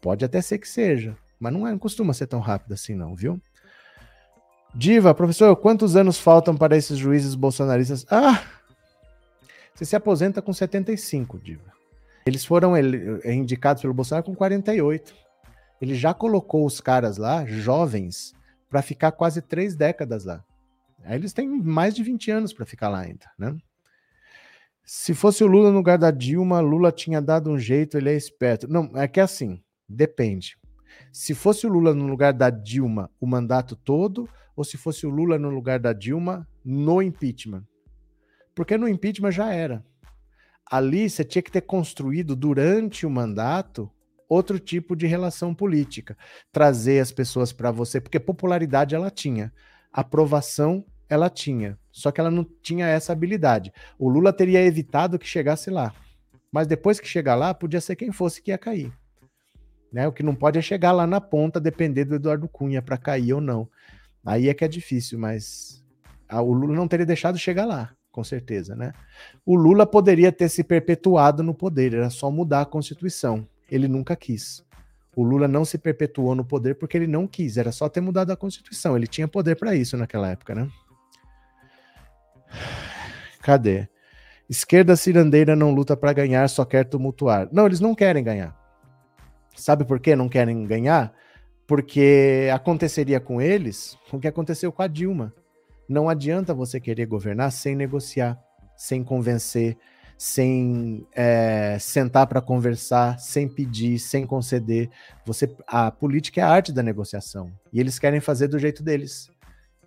Pode 0.00 0.24
até 0.24 0.40
ser 0.40 0.58
que 0.58 0.68
seja, 0.68 1.16
mas 1.38 1.52
não, 1.52 1.66
é, 1.66 1.70
não 1.70 1.78
costuma 1.78 2.14
ser 2.14 2.26
tão 2.26 2.40
rápido 2.40 2.72
assim, 2.72 2.94
não, 2.94 3.14
viu? 3.14 3.40
Diva, 4.74 5.14
professor, 5.14 5.54
quantos 5.56 5.96
anos 5.96 6.18
faltam 6.18 6.56
para 6.56 6.76
esses 6.76 6.96
juízes 6.96 7.34
bolsonaristas? 7.34 8.06
Ah! 8.10 8.42
Você 9.74 9.84
se 9.84 9.96
aposenta 9.96 10.40
com 10.40 10.52
75, 10.52 11.38
Diva. 11.38 11.72
Eles 12.24 12.44
foram 12.44 12.74
indicados 13.24 13.82
pelo 13.82 13.94
Bolsonaro 13.94 14.24
com 14.24 14.34
48 14.34 15.14
ele 15.80 15.94
já 15.94 16.12
colocou 16.12 16.66
os 16.66 16.80
caras 16.80 17.16
lá, 17.16 17.44
jovens, 17.46 18.34
para 18.68 18.82
ficar 18.82 19.12
quase 19.12 19.40
três 19.40 19.74
décadas 19.74 20.24
lá. 20.24 20.44
Aí 21.02 21.16
eles 21.16 21.32
têm 21.32 21.48
mais 21.48 21.94
de 21.94 22.02
20 22.02 22.30
anos 22.30 22.52
para 22.52 22.66
ficar 22.66 22.88
lá 22.88 23.00
ainda, 23.00 23.30
né? 23.38 23.56
Se 24.84 25.14
fosse 25.14 25.44
o 25.44 25.46
Lula 25.46 25.70
no 25.70 25.78
lugar 25.78 25.98
da 25.98 26.10
Dilma, 26.10 26.60
Lula 26.60 26.90
tinha 26.90 27.22
dado 27.22 27.50
um 27.50 27.58
jeito, 27.58 27.96
ele 27.96 28.10
é 28.10 28.14
esperto. 28.14 28.66
Não, 28.68 28.90
é 28.94 29.06
que 29.06 29.20
é 29.20 29.22
assim, 29.22 29.62
depende. 29.88 30.58
Se 31.12 31.34
fosse 31.34 31.66
o 31.66 31.70
Lula 31.70 31.94
no 31.94 32.06
lugar 32.06 32.32
da 32.32 32.50
Dilma 32.50 33.10
o 33.20 33.26
mandato 33.26 33.76
todo, 33.76 34.28
ou 34.56 34.64
se 34.64 34.76
fosse 34.76 35.06
o 35.06 35.10
Lula 35.10 35.38
no 35.38 35.48
lugar 35.48 35.78
da 35.78 35.92
Dilma 35.92 36.46
no 36.64 37.00
impeachment. 37.00 37.64
Porque 38.54 38.76
no 38.76 38.88
impeachment 38.88 39.30
já 39.30 39.52
era. 39.52 39.84
Ali 40.70 41.08
você 41.08 41.24
tinha 41.24 41.42
que 41.42 41.50
ter 41.50 41.62
construído 41.62 42.36
durante 42.36 43.06
o 43.06 43.10
mandato 43.10 43.90
outro 44.30 44.60
tipo 44.60 44.94
de 44.94 45.08
relação 45.08 45.52
política, 45.52 46.16
trazer 46.52 47.00
as 47.00 47.10
pessoas 47.10 47.52
para 47.52 47.72
você, 47.72 48.00
porque 48.00 48.20
popularidade 48.20 48.94
ela 48.94 49.10
tinha, 49.10 49.52
aprovação 49.92 50.84
ela 51.08 51.28
tinha, 51.28 51.76
só 51.90 52.12
que 52.12 52.20
ela 52.20 52.30
não 52.30 52.46
tinha 52.62 52.86
essa 52.86 53.12
habilidade. 53.12 53.72
O 53.98 54.08
Lula 54.08 54.32
teria 54.32 54.64
evitado 54.64 55.18
que 55.18 55.26
chegasse 55.26 55.68
lá, 55.68 55.92
mas 56.52 56.68
depois 56.68 57.00
que 57.00 57.08
chegar 57.08 57.34
lá, 57.34 57.52
podia 57.52 57.80
ser 57.80 57.96
quem 57.96 58.12
fosse 58.12 58.40
que 58.40 58.52
ia 58.52 58.58
cair. 58.58 58.92
Né? 59.92 60.06
O 60.06 60.12
que 60.12 60.22
não 60.22 60.36
pode 60.36 60.60
é 60.60 60.62
chegar 60.62 60.92
lá 60.92 61.08
na 61.08 61.20
ponta, 61.20 61.58
depender 61.60 62.04
do 62.04 62.14
Eduardo 62.14 62.48
Cunha 62.48 62.80
para 62.80 62.96
cair 62.96 63.32
ou 63.32 63.40
não. 63.40 63.68
Aí 64.24 64.48
é 64.48 64.54
que 64.54 64.64
é 64.64 64.68
difícil, 64.68 65.18
mas 65.18 65.84
o 66.30 66.52
Lula 66.52 66.76
não 66.76 66.86
teria 66.86 67.04
deixado 67.04 67.36
chegar 67.36 67.64
lá, 67.64 67.90
com 68.12 68.22
certeza, 68.22 68.76
né? 68.76 68.92
O 69.44 69.56
Lula 69.56 69.84
poderia 69.84 70.30
ter 70.30 70.48
se 70.48 70.62
perpetuado 70.62 71.42
no 71.42 71.52
poder, 71.52 71.94
era 71.94 72.10
só 72.10 72.30
mudar 72.30 72.60
a 72.60 72.66
Constituição 72.66 73.48
ele 73.70 73.88
nunca 73.88 74.16
quis. 74.16 74.64
O 75.14 75.22
Lula 75.22 75.48
não 75.48 75.64
se 75.64 75.76
perpetuou 75.76 76.34
no 76.34 76.44
poder 76.44 76.76
porque 76.76 76.96
ele 76.96 77.06
não 77.06 77.26
quis, 77.26 77.56
era 77.56 77.72
só 77.72 77.88
ter 77.88 78.00
mudado 78.00 78.30
a 78.30 78.36
Constituição. 78.36 78.96
Ele 78.96 79.06
tinha 79.06 79.26
poder 79.26 79.56
para 79.56 79.74
isso 79.74 79.96
naquela 79.96 80.30
época, 80.30 80.54
né? 80.54 80.68
Cadê? 83.42 83.88
Esquerda 84.48 84.96
cirandeira 84.96 85.54
não 85.54 85.72
luta 85.72 85.96
para 85.96 86.12
ganhar, 86.12 86.48
só 86.48 86.64
quer 86.64 86.84
tumultuar. 86.84 87.48
Não, 87.52 87.66
eles 87.66 87.80
não 87.80 87.94
querem 87.94 88.22
ganhar. 88.22 88.56
Sabe 89.54 89.84
por 89.84 90.00
que 90.00 90.16
não 90.16 90.28
querem 90.28 90.64
ganhar? 90.66 91.12
Porque 91.66 92.48
aconteceria 92.52 93.20
com 93.20 93.40
eles 93.40 93.96
o 94.12 94.18
que 94.18 94.26
aconteceu 94.26 94.72
com 94.72 94.82
a 94.82 94.86
Dilma. 94.86 95.32
Não 95.88 96.08
adianta 96.08 96.54
você 96.54 96.80
querer 96.80 97.06
governar 97.06 97.52
sem 97.52 97.76
negociar, 97.76 98.40
sem 98.76 99.04
convencer, 99.04 99.76
sem 100.20 101.06
é, 101.14 101.78
sentar 101.80 102.26
para 102.26 102.42
conversar, 102.42 103.18
sem 103.18 103.48
pedir, 103.48 103.98
sem 103.98 104.26
conceder. 104.26 104.90
Você, 105.24 105.50
a 105.66 105.90
política 105.90 106.42
é 106.42 106.44
a 106.44 106.50
arte 106.50 106.72
da 106.72 106.82
negociação 106.82 107.50
e 107.72 107.80
eles 107.80 107.98
querem 107.98 108.20
fazer 108.20 108.46
do 108.46 108.58
jeito 108.58 108.82
deles. 108.82 109.30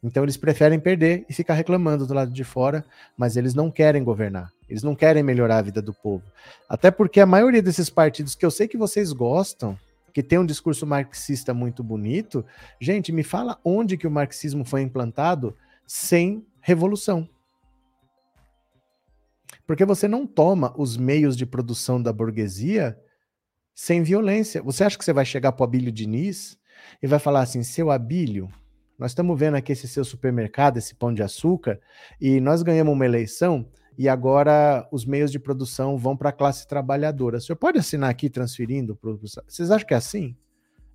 Então 0.01 0.23
eles 0.23 0.35
preferem 0.35 0.80
perder 0.80 1.23
e 1.30 1.34
ficar 1.35 1.53
reclamando 1.53 2.07
do 2.07 2.15
lado 2.15 2.31
de 2.31 2.43
fora, 2.43 2.84
mas 3.15 3.38
eles 3.38 3.53
não 3.53 3.69
querem 3.69 4.03
governar. 4.03 4.51
Eles 4.68 4.81
não 4.81 4.95
querem 4.95 5.22
melhorar 5.22 5.60
a 5.60 5.61
vida 5.61 5.84
do 5.84 5.93
povo. 5.93 6.23
Até 6.68 6.89
porque 6.89 7.19
a 7.19 7.27
maioria 7.27 7.61
desses 7.61 7.91
partidos 7.91 8.34
que 8.34 8.43
eu 8.43 8.49
sei 8.49 8.68
que 8.68 8.76
vocês 8.76 9.14
gostam, 9.14 9.77
que 10.11 10.23
tem 10.23 10.39
um 10.39 10.47
discurso 10.47 10.88
marxista 10.88 11.53
muito 11.53 11.84
bonito, 11.84 12.43
gente, 12.81 13.11
me 13.11 13.22
fala 13.22 13.60
onde 13.64 13.97
que 13.97 14.07
o 14.07 14.11
marxismo 14.11 14.65
foi 14.65 14.81
implantado 14.81 15.55
sem 15.85 16.43
revolução. 16.60 17.30
Porque 19.65 19.85
você 19.85 20.07
não 20.07 20.27
toma 20.27 20.73
os 20.77 20.98
meios 20.98 21.38
de 21.38 21.45
produção 21.45 22.02
da 22.02 22.11
burguesia 22.11 22.98
sem 23.73 24.03
violência. 24.03 24.61
Você 24.61 24.84
acha 24.84 24.98
que 24.98 25.06
você 25.06 25.14
vai 25.14 25.26
chegar 25.26 25.52
para 25.52 25.64
o 25.64 25.65
Abílio 25.65 25.91
Diniz 25.91 26.57
e 27.02 27.07
vai 27.07 27.19
falar 27.19 27.41
assim, 27.41 27.64
seu 27.64 27.90
Abílio, 27.90 28.49
nós 28.98 29.11
estamos 29.11 29.38
vendo 29.40 29.56
aqui 29.56 29.72
esse 29.72 29.88
seu 29.88 30.03
supermercado, 30.03 30.77
esse 30.77 30.95
pão 30.95 31.14
de 31.14 31.23
açúcar, 31.23 31.80
e 32.22 32.40
nós 32.40 32.61
ganhamos 32.61 32.94
uma 32.94 33.06
eleição 33.06 33.68
e 33.98 34.10
agora 34.10 34.88
os 34.91 35.06
meios 35.06 35.31
de 35.31 35.40
produção 35.40 35.98
vão 35.98 36.15
para 36.18 36.30
a 36.30 36.34
classe 36.34 36.68
trabalhadora. 36.68 37.38
O 37.38 37.41
senhor 37.41 37.57
pode 37.57 37.77
assinar 37.77 38.10
aqui 38.10 38.30
transferindo? 38.30 38.95
Pro... 38.95 39.18
Vocês 39.18 39.72
acham 39.72 39.88
que 39.88 39.94
é 39.94 39.98
assim? 39.98 40.35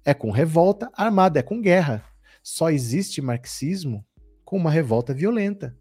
É 0.05 0.15
com 0.15 0.31
revolta 0.31 0.90
armada, 0.95 1.39
é 1.39 1.43
com 1.43 1.61
guerra. 1.61 2.05
Só 2.43 2.70
existe 2.70 3.20
marxismo 3.20 4.05
com 4.45 4.57
uma 4.57 4.70
revolta 4.70 5.12
violenta. 5.12 5.77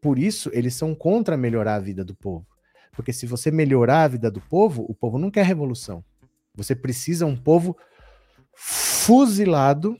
Por 0.00 0.18
isso, 0.18 0.50
eles 0.52 0.74
são 0.74 0.94
contra 0.94 1.36
melhorar 1.36 1.76
a 1.76 1.80
vida 1.80 2.04
do 2.04 2.14
povo. 2.14 2.46
Porque 2.92 3.12
se 3.12 3.26
você 3.26 3.50
melhorar 3.50 4.04
a 4.04 4.08
vida 4.08 4.30
do 4.30 4.40
povo, 4.40 4.84
o 4.88 4.94
povo 4.94 5.18
não 5.18 5.30
quer 5.30 5.44
revolução. 5.44 6.04
Você 6.54 6.74
precisa 6.74 7.26
um 7.26 7.36
povo 7.36 7.76
fuzilado 8.54 9.96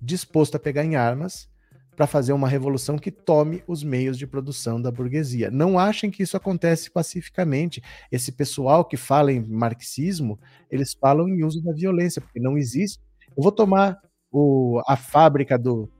disposto 0.00 0.54
a 0.54 0.58
pegar 0.58 0.84
em 0.84 0.96
armas 0.96 1.50
para 1.94 2.06
fazer 2.06 2.32
uma 2.32 2.48
revolução 2.48 2.96
que 2.98 3.10
tome 3.10 3.62
os 3.66 3.84
meios 3.84 4.16
de 4.16 4.26
produção 4.26 4.80
da 4.80 4.90
burguesia. 4.90 5.50
Não 5.50 5.78
achem 5.78 6.10
que 6.10 6.22
isso 6.22 6.34
acontece 6.34 6.90
pacificamente. 6.90 7.82
Esse 8.10 8.32
pessoal 8.32 8.86
que 8.86 8.96
fala 8.96 9.30
em 9.30 9.40
marxismo, 9.40 10.40
eles 10.70 10.94
falam 10.94 11.28
em 11.28 11.44
uso 11.44 11.62
da 11.62 11.74
violência, 11.74 12.22
porque 12.22 12.40
não 12.40 12.56
existe. 12.56 12.98
Eu 13.36 13.42
vou 13.42 13.52
tomar 13.52 13.98
o, 14.32 14.80
a 14.86 14.96
fábrica 14.96 15.58
do, 15.58 15.90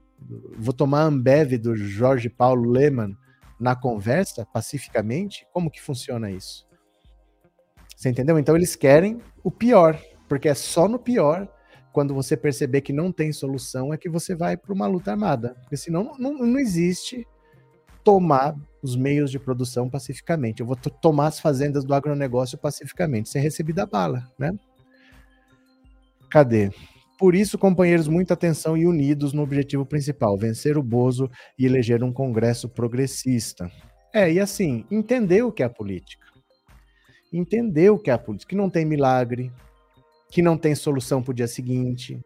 Vou 0.57 0.73
tomar 0.73 1.03
Ambev 1.03 1.57
do 1.57 1.75
Jorge 1.75 2.29
Paulo 2.29 2.69
Lehmann 2.69 3.15
na 3.59 3.75
conversa, 3.75 4.45
pacificamente. 4.45 5.45
Como 5.51 5.69
que 5.69 5.81
funciona 5.81 6.31
isso? 6.31 6.67
Você 7.95 8.09
entendeu? 8.09 8.39
Então 8.39 8.55
eles 8.55 8.75
querem 8.75 9.21
o 9.43 9.51
pior, 9.51 9.99
porque 10.27 10.49
é 10.49 10.53
só 10.53 10.87
no 10.87 10.97
pior 10.97 11.47
quando 11.91 12.13
você 12.13 12.37
perceber 12.37 12.81
que 12.81 12.93
não 12.93 13.11
tem 13.11 13.31
solução, 13.33 13.93
é 13.93 13.97
que 13.97 14.09
você 14.09 14.33
vai 14.33 14.55
para 14.55 14.73
uma 14.73 14.87
luta 14.87 15.11
armada. 15.11 15.55
Porque 15.61 15.77
senão 15.77 16.15
não, 16.17 16.33
não 16.37 16.57
existe 16.57 17.27
tomar 18.03 18.55
os 18.81 18.95
meios 18.95 19.29
de 19.29 19.37
produção 19.37 19.89
pacificamente. 19.89 20.61
Eu 20.61 20.65
vou 20.65 20.75
tomar 20.75 21.27
as 21.27 21.39
fazendas 21.39 21.83
do 21.83 21.93
agronegócio 21.93 22.57
pacificamente, 22.57 23.29
sem 23.29 23.41
receber 23.41 23.73
da 23.73 23.85
bala, 23.85 24.27
né? 24.39 24.51
Cadê? 26.29 26.71
Por 27.21 27.35
isso, 27.35 27.55
companheiros, 27.55 28.07
muita 28.07 28.33
atenção 28.33 28.75
e 28.75 28.87
unidos 28.87 29.31
no 29.31 29.43
objetivo 29.43 29.85
principal: 29.85 30.35
vencer 30.35 30.75
o 30.75 30.81
Bozo 30.81 31.29
e 31.55 31.67
eleger 31.67 32.03
um 32.03 32.11
Congresso 32.11 32.67
progressista. 32.67 33.71
É, 34.11 34.33
e 34.33 34.39
assim, 34.39 34.87
entender 34.89 35.43
o 35.43 35.51
que 35.51 35.61
é 35.61 35.67
a 35.67 35.69
política. 35.69 36.25
Entender 37.31 37.91
o 37.91 37.99
que 37.99 38.09
é 38.09 38.13
a 38.13 38.17
política, 38.17 38.49
que 38.49 38.55
não 38.55 38.71
tem 38.71 38.85
milagre, 38.85 39.53
que 40.31 40.41
não 40.41 40.57
tem 40.57 40.73
solução 40.73 41.21
para 41.21 41.29
o 41.29 41.35
dia 41.35 41.47
seguinte, 41.47 42.19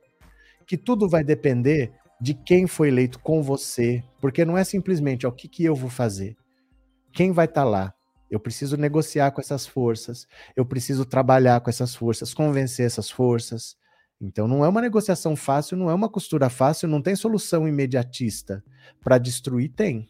que 0.65 0.77
tudo 0.77 1.09
vai 1.09 1.25
depender 1.25 1.91
de 2.21 2.33
quem 2.33 2.65
foi 2.65 2.87
eleito 2.87 3.19
com 3.19 3.43
você, 3.43 4.01
porque 4.21 4.45
não 4.45 4.57
é 4.57 4.63
simplesmente 4.63 5.27
ó, 5.27 5.29
o 5.29 5.33
que, 5.33 5.49
que 5.49 5.65
eu 5.65 5.75
vou 5.75 5.89
fazer, 5.89 6.37
quem 7.11 7.33
vai 7.33 7.47
estar 7.47 7.63
tá 7.63 7.69
lá. 7.69 7.93
Eu 8.31 8.39
preciso 8.39 8.77
negociar 8.77 9.31
com 9.31 9.41
essas 9.41 9.67
forças, 9.67 10.25
eu 10.55 10.65
preciso 10.65 11.03
trabalhar 11.03 11.59
com 11.59 11.69
essas 11.69 11.93
forças, 11.93 12.33
convencer 12.33 12.85
essas 12.85 13.11
forças. 13.11 13.75
Então 14.19 14.47
não 14.47 14.63
é 14.63 14.69
uma 14.69 14.81
negociação 14.81 15.35
fácil, 15.35 15.77
não 15.77 15.89
é 15.89 15.93
uma 15.93 16.09
costura 16.09 16.49
fácil, 16.49 16.87
não 16.87 17.01
tem 17.01 17.15
solução 17.15 17.67
imediatista. 17.67 18.63
Para 19.03 19.17
destruir 19.17 19.69
tem. 19.69 20.09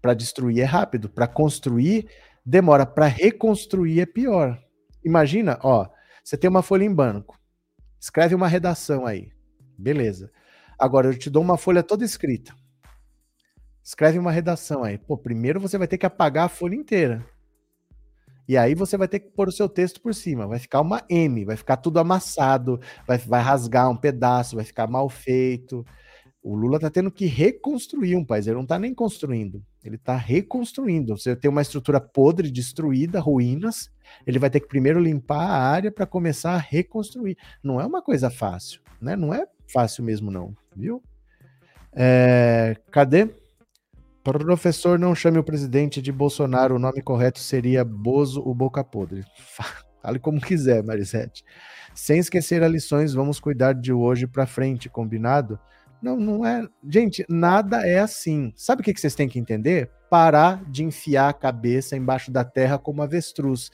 Para 0.00 0.14
destruir 0.14 0.60
é 0.60 0.64
rápido, 0.64 1.08
para 1.08 1.28
construir 1.28 2.08
demora, 2.44 2.84
para 2.84 3.06
reconstruir 3.06 4.00
é 4.00 4.06
pior. 4.06 4.58
Imagina, 5.04 5.58
ó, 5.62 5.88
você 6.22 6.36
tem 6.36 6.48
uma 6.50 6.62
folha 6.62 6.84
em 6.84 6.94
branco. 6.94 7.38
Escreve 8.00 8.34
uma 8.34 8.48
redação 8.48 9.06
aí. 9.06 9.30
Beleza. 9.78 10.30
Agora 10.78 11.06
eu 11.08 11.18
te 11.18 11.30
dou 11.30 11.42
uma 11.42 11.56
folha 11.56 11.82
toda 11.82 12.04
escrita. 12.04 12.54
Escreve 13.82 14.18
uma 14.18 14.32
redação 14.32 14.82
aí. 14.84 14.98
Pô, 14.98 15.16
primeiro 15.16 15.60
você 15.60 15.76
vai 15.76 15.88
ter 15.88 15.98
que 15.98 16.06
apagar 16.06 16.46
a 16.46 16.48
folha 16.48 16.74
inteira. 16.74 17.24
E 18.48 18.56
aí 18.56 18.74
você 18.74 18.96
vai 18.96 19.08
ter 19.08 19.20
que 19.20 19.30
pôr 19.30 19.48
o 19.48 19.52
seu 19.52 19.68
texto 19.68 20.00
por 20.00 20.14
cima. 20.14 20.46
Vai 20.46 20.58
ficar 20.58 20.80
uma 20.80 21.02
M, 21.08 21.44
vai 21.44 21.56
ficar 21.56 21.76
tudo 21.76 21.98
amassado, 21.98 22.80
vai, 23.06 23.18
vai 23.18 23.40
rasgar 23.40 23.90
um 23.90 23.96
pedaço, 23.96 24.56
vai 24.56 24.64
ficar 24.64 24.86
mal 24.86 25.08
feito. 25.08 25.84
O 26.42 26.56
Lula 26.56 26.76
está 26.76 26.90
tendo 26.90 27.10
que 27.10 27.26
reconstruir 27.26 28.16
um 28.16 28.24
país, 28.24 28.48
ele 28.48 28.56
não 28.56 28.64
está 28.64 28.76
nem 28.76 28.92
construindo, 28.92 29.62
ele 29.84 29.94
está 29.94 30.16
reconstruindo. 30.16 31.16
Você 31.16 31.36
tem 31.36 31.48
uma 31.48 31.62
estrutura 31.62 32.00
podre, 32.00 32.50
destruída, 32.50 33.20
ruínas, 33.20 33.92
ele 34.26 34.40
vai 34.40 34.50
ter 34.50 34.58
que 34.58 34.66
primeiro 34.66 34.98
limpar 34.98 35.38
a 35.38 35.56
área 35.56 35.92
para 35.92 36.04
começar 36.04 36.54
a 36.54 36.58
reconstruir. 36.58 37.36
Não 37.62 37.80
é 37.80 37.86
uma 37.86 38.02
coisa 38.02 38.28
fácil, 38.28 38.80
né? 39.00 39.14
Não 39.14 39.32
é 39.32 39.46
fácil 39.72 40.02
mesmo, 40.02 40.32
não, 40.32 40.52
viu? 40.74 41.00
É, 41.92 42.76
cadê? 42.90 43.30
Professor, 44.22 44.98
não 44.98 45.16
chame 45.16 45.38
o 45.38 45.44
presidente 45.44 46.00
de 46.00 46.12
Bolsonaro, 46.12 46.76
o 46.76 46.78
nome 46.78 47.02
correto 47.02 47.40
seria 47.40 47.84
Bozo 47.84 48.40
o 48.40 48.54
Boca 48.54 48.84
Podre. 48.84 49.24
Fale 50.00 50.18
como 50.20 50.40
quiser, 50.40 50.82
Marisete. 50.82 51.44
Sem 51.94 52.18
esquecer 52.18 52.62
as 52.62 52.70
lições, 52.70 53.14
vamos 53.14 53.40
cuidar 53.40 53.72
de 53.72 53.92
hoje 53.92 54.26
para 54.26 54.46
frente, 54.46 54.88
combinado? 54.88 55.58
Não, 56.00 56.16
não 56.16 56.46
é. 56.46 56.66
Gente, 56.88 57.24
nada 57.28 57.86
é 57.86 57.98
assim. 57.98 58.52
Sabe 58.56 58.80
o 58.80 58.84
que 58.84 58.96
vocês 58.96 59.14
têm 59.14 59.28
que 59.28 59.38
entender? 59.38 59.90
Parar 60.08 60.64
de 60.70 60.84
enfiar 60.84 61.28
a 61.28 61.32
cabeça 61.32 61.96
embaixo 61.96 62.30
da 62.30 62.44
terra 62.44 62.78
como 62.78 63.02
avestruz. 63.02 63.70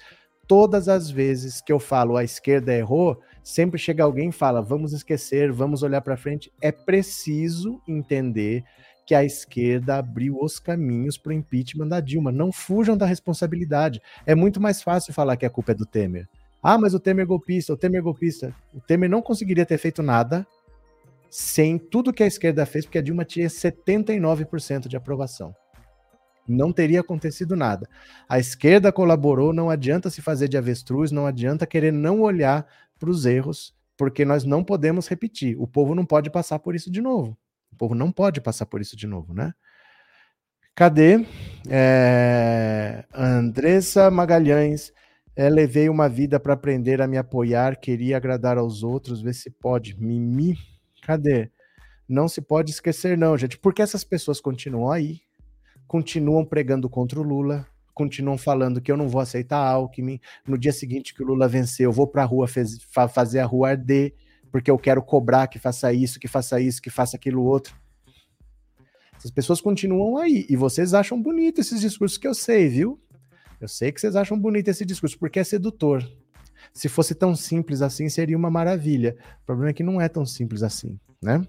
Todas 0.46 0.88
as 0.88 1.10
vezes 1.10 1.60
que 1.60 1.72
eu 1.72 1.78
falo 1.78 2.16
a 2.16 2.24
esquerda 2.24 2.74
errou, 2.74 3.20
sempre 3.42 3.78
chega 3.78 4.04
alguém 4.04 4.30
e 4.30 4.32
fala: 4.32 4.62
vamos 4.62 4.92
esquecer, 4.92 5.52
vamos 5.52 5.82
olhar 5.82 6.00
para 6.00 6.16
frente. 6.16 6.52
É 6.60 6.72
preciso 6.72 7.82
entender 7.86 8.64
que 9.09 9.14
a 9.14 9.24
esquerda 9.24 9.97
abriu 9.97 10.36
os 10.39 10.59
caminhos 10.59 11.16
para 11.16 11.30
o 11.30 11.32
impeachment 11.32 11.89
da 11.89 11.98
Dilma. 11.98 12.30
Não 12.30 12.52
fujam 12.52 12.94
da 12.94 13.06
responsabilidade. 13.06 14.02
É 14.26 14.35
muito 14.35 14.60
mais 14.60 14.82
fácil 14.82 15.14
falar 15.14 15.39
que 15.39 15.47
a 15.47 15.51
culpa 15.51 15.72
é 15.72 15.74
do 15.74 15.86
Temer. 15.86 16.28
Ah, 16.62 16.76
mas 16.76 16.93
o 16.93 17.01
Temer 17.01 17.22
é 17.22 17.26
golpista, 17.26 17.72
o 17.72 17.76
Temer 17.78 18.01
é 18.01 18.02
golpista. 18.02 18.55
O 18.74 18.82
Temer 18.82 19.09
não 19.09 19.22
conseguiria 19.22 19.64
ter 19.64 19.78
feito 19.78 20.02
nada 20.02 20.47
sem 21.30 21.78
tudo 21.78 22.12
que 22.12 22.22
a 22.22 22.26
esquerda 22.26 22.66
fez, 22.66 22.85
porque 22.85 22.98
a 22.98 23.02
Dilma 23.02 23.24
tinha 23.24 23.48
79% 23.48 24.89
de 24.89 24.97
aprovação. 24.98 25.56
Não 26.47 26.70
teria 26.70 27.01
acontecido 27.01 27.56
nada. 27.56 27.89
A 28.28 28.39
esquerda 28.39 28.93
colaborou, 28.93 29.55
não 29.55 29.70
adianta 29.70 30.10
se 30.10 30.20
fazer 30.20 30.48
de 30.48 30.59
avestruz, 30.59 31.10
não 31.10 31.24
adianta 31.24 31.66
querer 31.66 31.94
não 31.94 32.20
olhar 32.20 32.66
para 32.98 33.09
os 33.09 33.24
erros, 33.24 33.74
porque 33.97 34.26
nós 34.26 34.44
não 34.44 34.62
podemos 34.62 35.09
repetir. 35.09 35.56
O 35.59 35.66
povo 35.66 35.94
não 35.94 36.05
pode 36.05 36.28
passar 36.28 36.59
por 36.59 36.74
isso 36.74 36.90
de 36.90 37.01
novo. 37.01 37.35
Povo 37.78 37.94
não 37.94 38.12
pode 38.12 38.40
passar 38.40 38.66
por 38.66 38.80
isso 38.80 38.96
de 38.96 39.06
novo, 39.06 39.32
né? 39.32 39.55
Cadê? 40.74 41.26
É... 41.68 43.05
Andressa 43.14 44.10
Magalhães. 44.10 44.92
É, 45.34 45.48
levei 45.48 45.88
uma 45.88 46.09
vida 46.09 46.40
para 46.40 46.55
aprender 46.55 47.00
a 47.00 47.06
me 47.06 47.16
apoiar, 47.16 47.76
queria 47.76 48.16
agradar 48.16 48.59
aos 48.59 48.82
outros, 48.82 49.22
ver 49.22 49.34
se 49.34 49.50
pode. 49.50 49.96
Mimi. 49.96 50.59
Cadê? 51.02 51.50
Não 52.09 52.26
se 52.26 52.40
pode 52.40 52.72
esquecer, 52.72 53.16
não, 53.16 53.36
gente, 53.38 53.56
porque 53.56 53.80
essas 53.80 54.02
pessoas 54.02 54.40
continuam 54.40 54.90
aí, 54.90 55.20
continuam 55.86 56.44
pregando 56.44 56.88
contra 56.88 57.20
o 57.20 57.22
Lula, 57.22 57.66
continuam 57.94 58.38
falando 58.38 58.80
que 58.80 58.90
eu 58.90 58.96
não 58.96 59.09
vou 59.09 59.20
aceitar 59.20 59.59
Alckmin. 59.59 60.20
No 60.46 60.56
dia 60.56 60.72
seguinte 60.72 61.14
que 61.14 61.22
o 61.22 61.26
Lula 61.26 61.46
venceu, 61.46 61.90
eu 61.90 61.92
vou 61.92 62.06
para 62.06 62.22
a 62.22 62.26
rua 62.26 62.48
fez, 62.48 62.82
fa 62.90 63.06
fazer 63.06 63.40
a 63.40 63.44
rua 63.44 63.70
arder, 63.70 64.14
porque 64.50 64.70
eu 64.70 64.78
quero 64.78 65.02
cobrar 65.02 65.46
que 65.46 65.58
faça 65.58 65.92
isso, 65.92 66.18
que 66.18 66.28
faça 66.28 66.60
isso, 66.60 66.80
que 66.82 66.90
faça 66.90 67.16
aquilo 67.16 67.42
outro. 67.44 67.74
Essas 69.16 69.30
pessoas 69.30 69.60
continuam 69.60 70.16
aí. 70.16 70.46
E 70.48 70.56
vocês 70.56 70.94
acham 70.94 71.20
bonito 71.20 71.60
esses 71.60 71.80
discursos 71.80 72.16
que 72.16 72.26
eu 72.26 72.34
sei, 72.34 72.68
viu? 72.68 73.00
Eu 73.60 73.66
sei 73.66 73.90
que 73.90 74.00
vocês 74.00 74.14
acham 74.14 74.38
bonito 74.38 74.68
esse 74.68 74.84
discurso, 74.84 75.18
porque 75.18 75.40
é 75.40 75.44
sedutor. 75.44 76.08
Se 76.72 76.88
fosse 76.88 77.14
tão 77.14 77.34
simples 77.34 77.82
assim, 77.82 78.08
seria 78.08 78.36
uma 78.36 78.50
maravilha. 78.50 79.16
O 79.42 79.46
problema 79.46 79.70
é 79.70 79.72
que 79.72 79.82
não 79.82 80.00
é 80.00 80.08
tão 80.08 80.24
simples 80.24 80.62
assim, 80.62 80.98
né? 81.20 81.42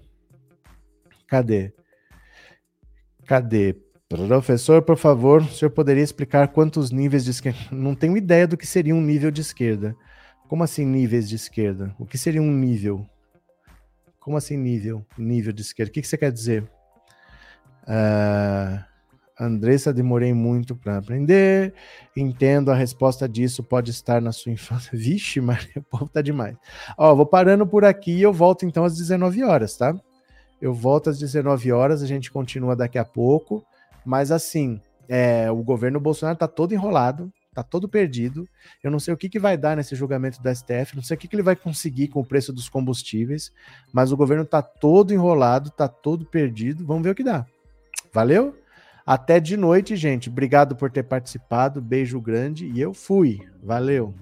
Cadê? 1.28 1.72
Cadê? 3.26 3.76
Professor, 4.08 4.82
por 4.82 4.96
favor, 4.96 5.42
o 5.42 5.48
senhor 5.48 5.70
poderia 5.70 6.02
explicar 6.02 6.48
quantos 6.48 6.90
níveis 6.90 7.24
de 7.24 7.30
esquerda? 7.30 7.60
Não 7.70 7.94
tenho 7.94 8.16
ideia 8.16 8.48
do 8.48 8.56
que 8.56 8.66
seria 8.66 8.92
um 8.94 9.00
nível 9.00 9.30
de 9.30 9.40
esquerda. 9.40 9.94
Como 10.50 10.64
assim 10.64 10.84
níveis 10.84 11.28
de 11.28 11.36
esquerda? 11.36 11.94
O 11.96 12.04
que 12.04 12.18
seria 12.18 12.42
um 12.42 12.50
nível? 12.50 13.06
Como 14.18 14.36
assim 14.36 14.56
nível? 14.56 15.06
Nível 15.16 15.52
de 15.52 15.62
esquerda? 15.62 15.90
O 15.90 15.92
que, 15.92 16.02
que 16.02 16.08
você 16.08 16.18
quer 16.18 16.32
dizer? 16.32 16.68
Uh, 17.84 18.82
Andressa, 19.38 19.92
demorei 19.92 20.34
muito 20.34 20.74
para 20.74 20.96
aprender. 20.96 21.72
Entendo, 22.16 22.72
a 22.72 22.74
resposta 22.74 23.28
disso 23.28 23.62
pode 23.62 23.92
estar 23.92 24.20
na 24.20 24.32
sua 24.32 24.50
infância. 24.50 24.90
Vixe, 24.98 25.40
mas 25.40 25.68
o 25.76 25.82
povo 25.82 26.08
tá 26.08 26.20
demais. 26.20 26.56
Ó, 26.98 27.14
vou 27.14 27.26
parando 27.26 27.64
por 27.64 27.84
aqui 27.84 28.10
e 28.10 28.22
eu 28.22 28.32
volto 28.32 28.66
então 28.66 28.84
às 28.84 28.96
19 28.96 29.44
horas, 29.44 29.76
tá? 29.76 29.94
Eu 30.60 30.74
volto 30.74 31.10
às 31.10 31.18
19 31.20 31.70
horas, 31.70 32.02
a 32.02 32.08
gente 32.08 32.28
continua 32.28 32.74
daqui 32.74 32.98
a 32.98 33.04
pouco. 33.04 33.64
Mas 34.04 34.32
assim, 34.32 34.80
é, 35.08 35.48
o 35.48 35.62
governo 35.62 36.00
Bolsonaro 36.00 36.36
tá 36.36 36.48
todo 36.48 36.74
enrolado, 36.74 37.32
tá 37.54 37.62
todo 37.62 37.88
perdido. 37.88 38.48
Eu 38.82 38.90
não 38.90 39.00
sei 39.00 39.12
o 39.12 39.16
que, 39.16 39.28
que 39.28 39.38
vai 39.38 39.56
dar 39.56 39.76
nesse 39.76 39.94
julgamento 39.94 40.40
do 40.40 40.54
STF, 40.54 40.94
não 40.94 41.02
sei 41.02 41.16
o 41.16 41.18
que, 41.18 41.28
que 41.28 41.34
ele 41.34 41.42
vai 41.42 41.56
conseguir 41.56 42.08
com 42.08 42.20
o 42.20 42.24
preço 42.24 42.52
dos 42.52 42.68
combustíveis, 42.68 43.52
mas 43.92 44.12
o 44.12 44.16
governo 44.16 44.44
tá 44.44 44.62
todo 44.62 45.12
enrolado, 45.12 45.70
tá 45.70 45.88
todo 45.88 46.24
perdido. 46.24 46.86
Vamos 46.86 47.02
ver 47.02 47.10
o 47.10 47.14
que 47.14 47.24
dá. 47.24 47.46
Valeu? 48.12 48.56
Até 49.04 49.40
de 49.40 49.56
noite, 49.56 49.96
gente. 49.96 50.28
Obrigado 50.28 50.76
por 50.76 50.90
ter 50.90 51.02
participado. 51.02 51.80
Beijo 51.80 52.20
grande 52.20 52.66
e 52.66 52.80
eu 52.80 52.94
fui. 52.94 53.40
Valeu. 53.62 54.14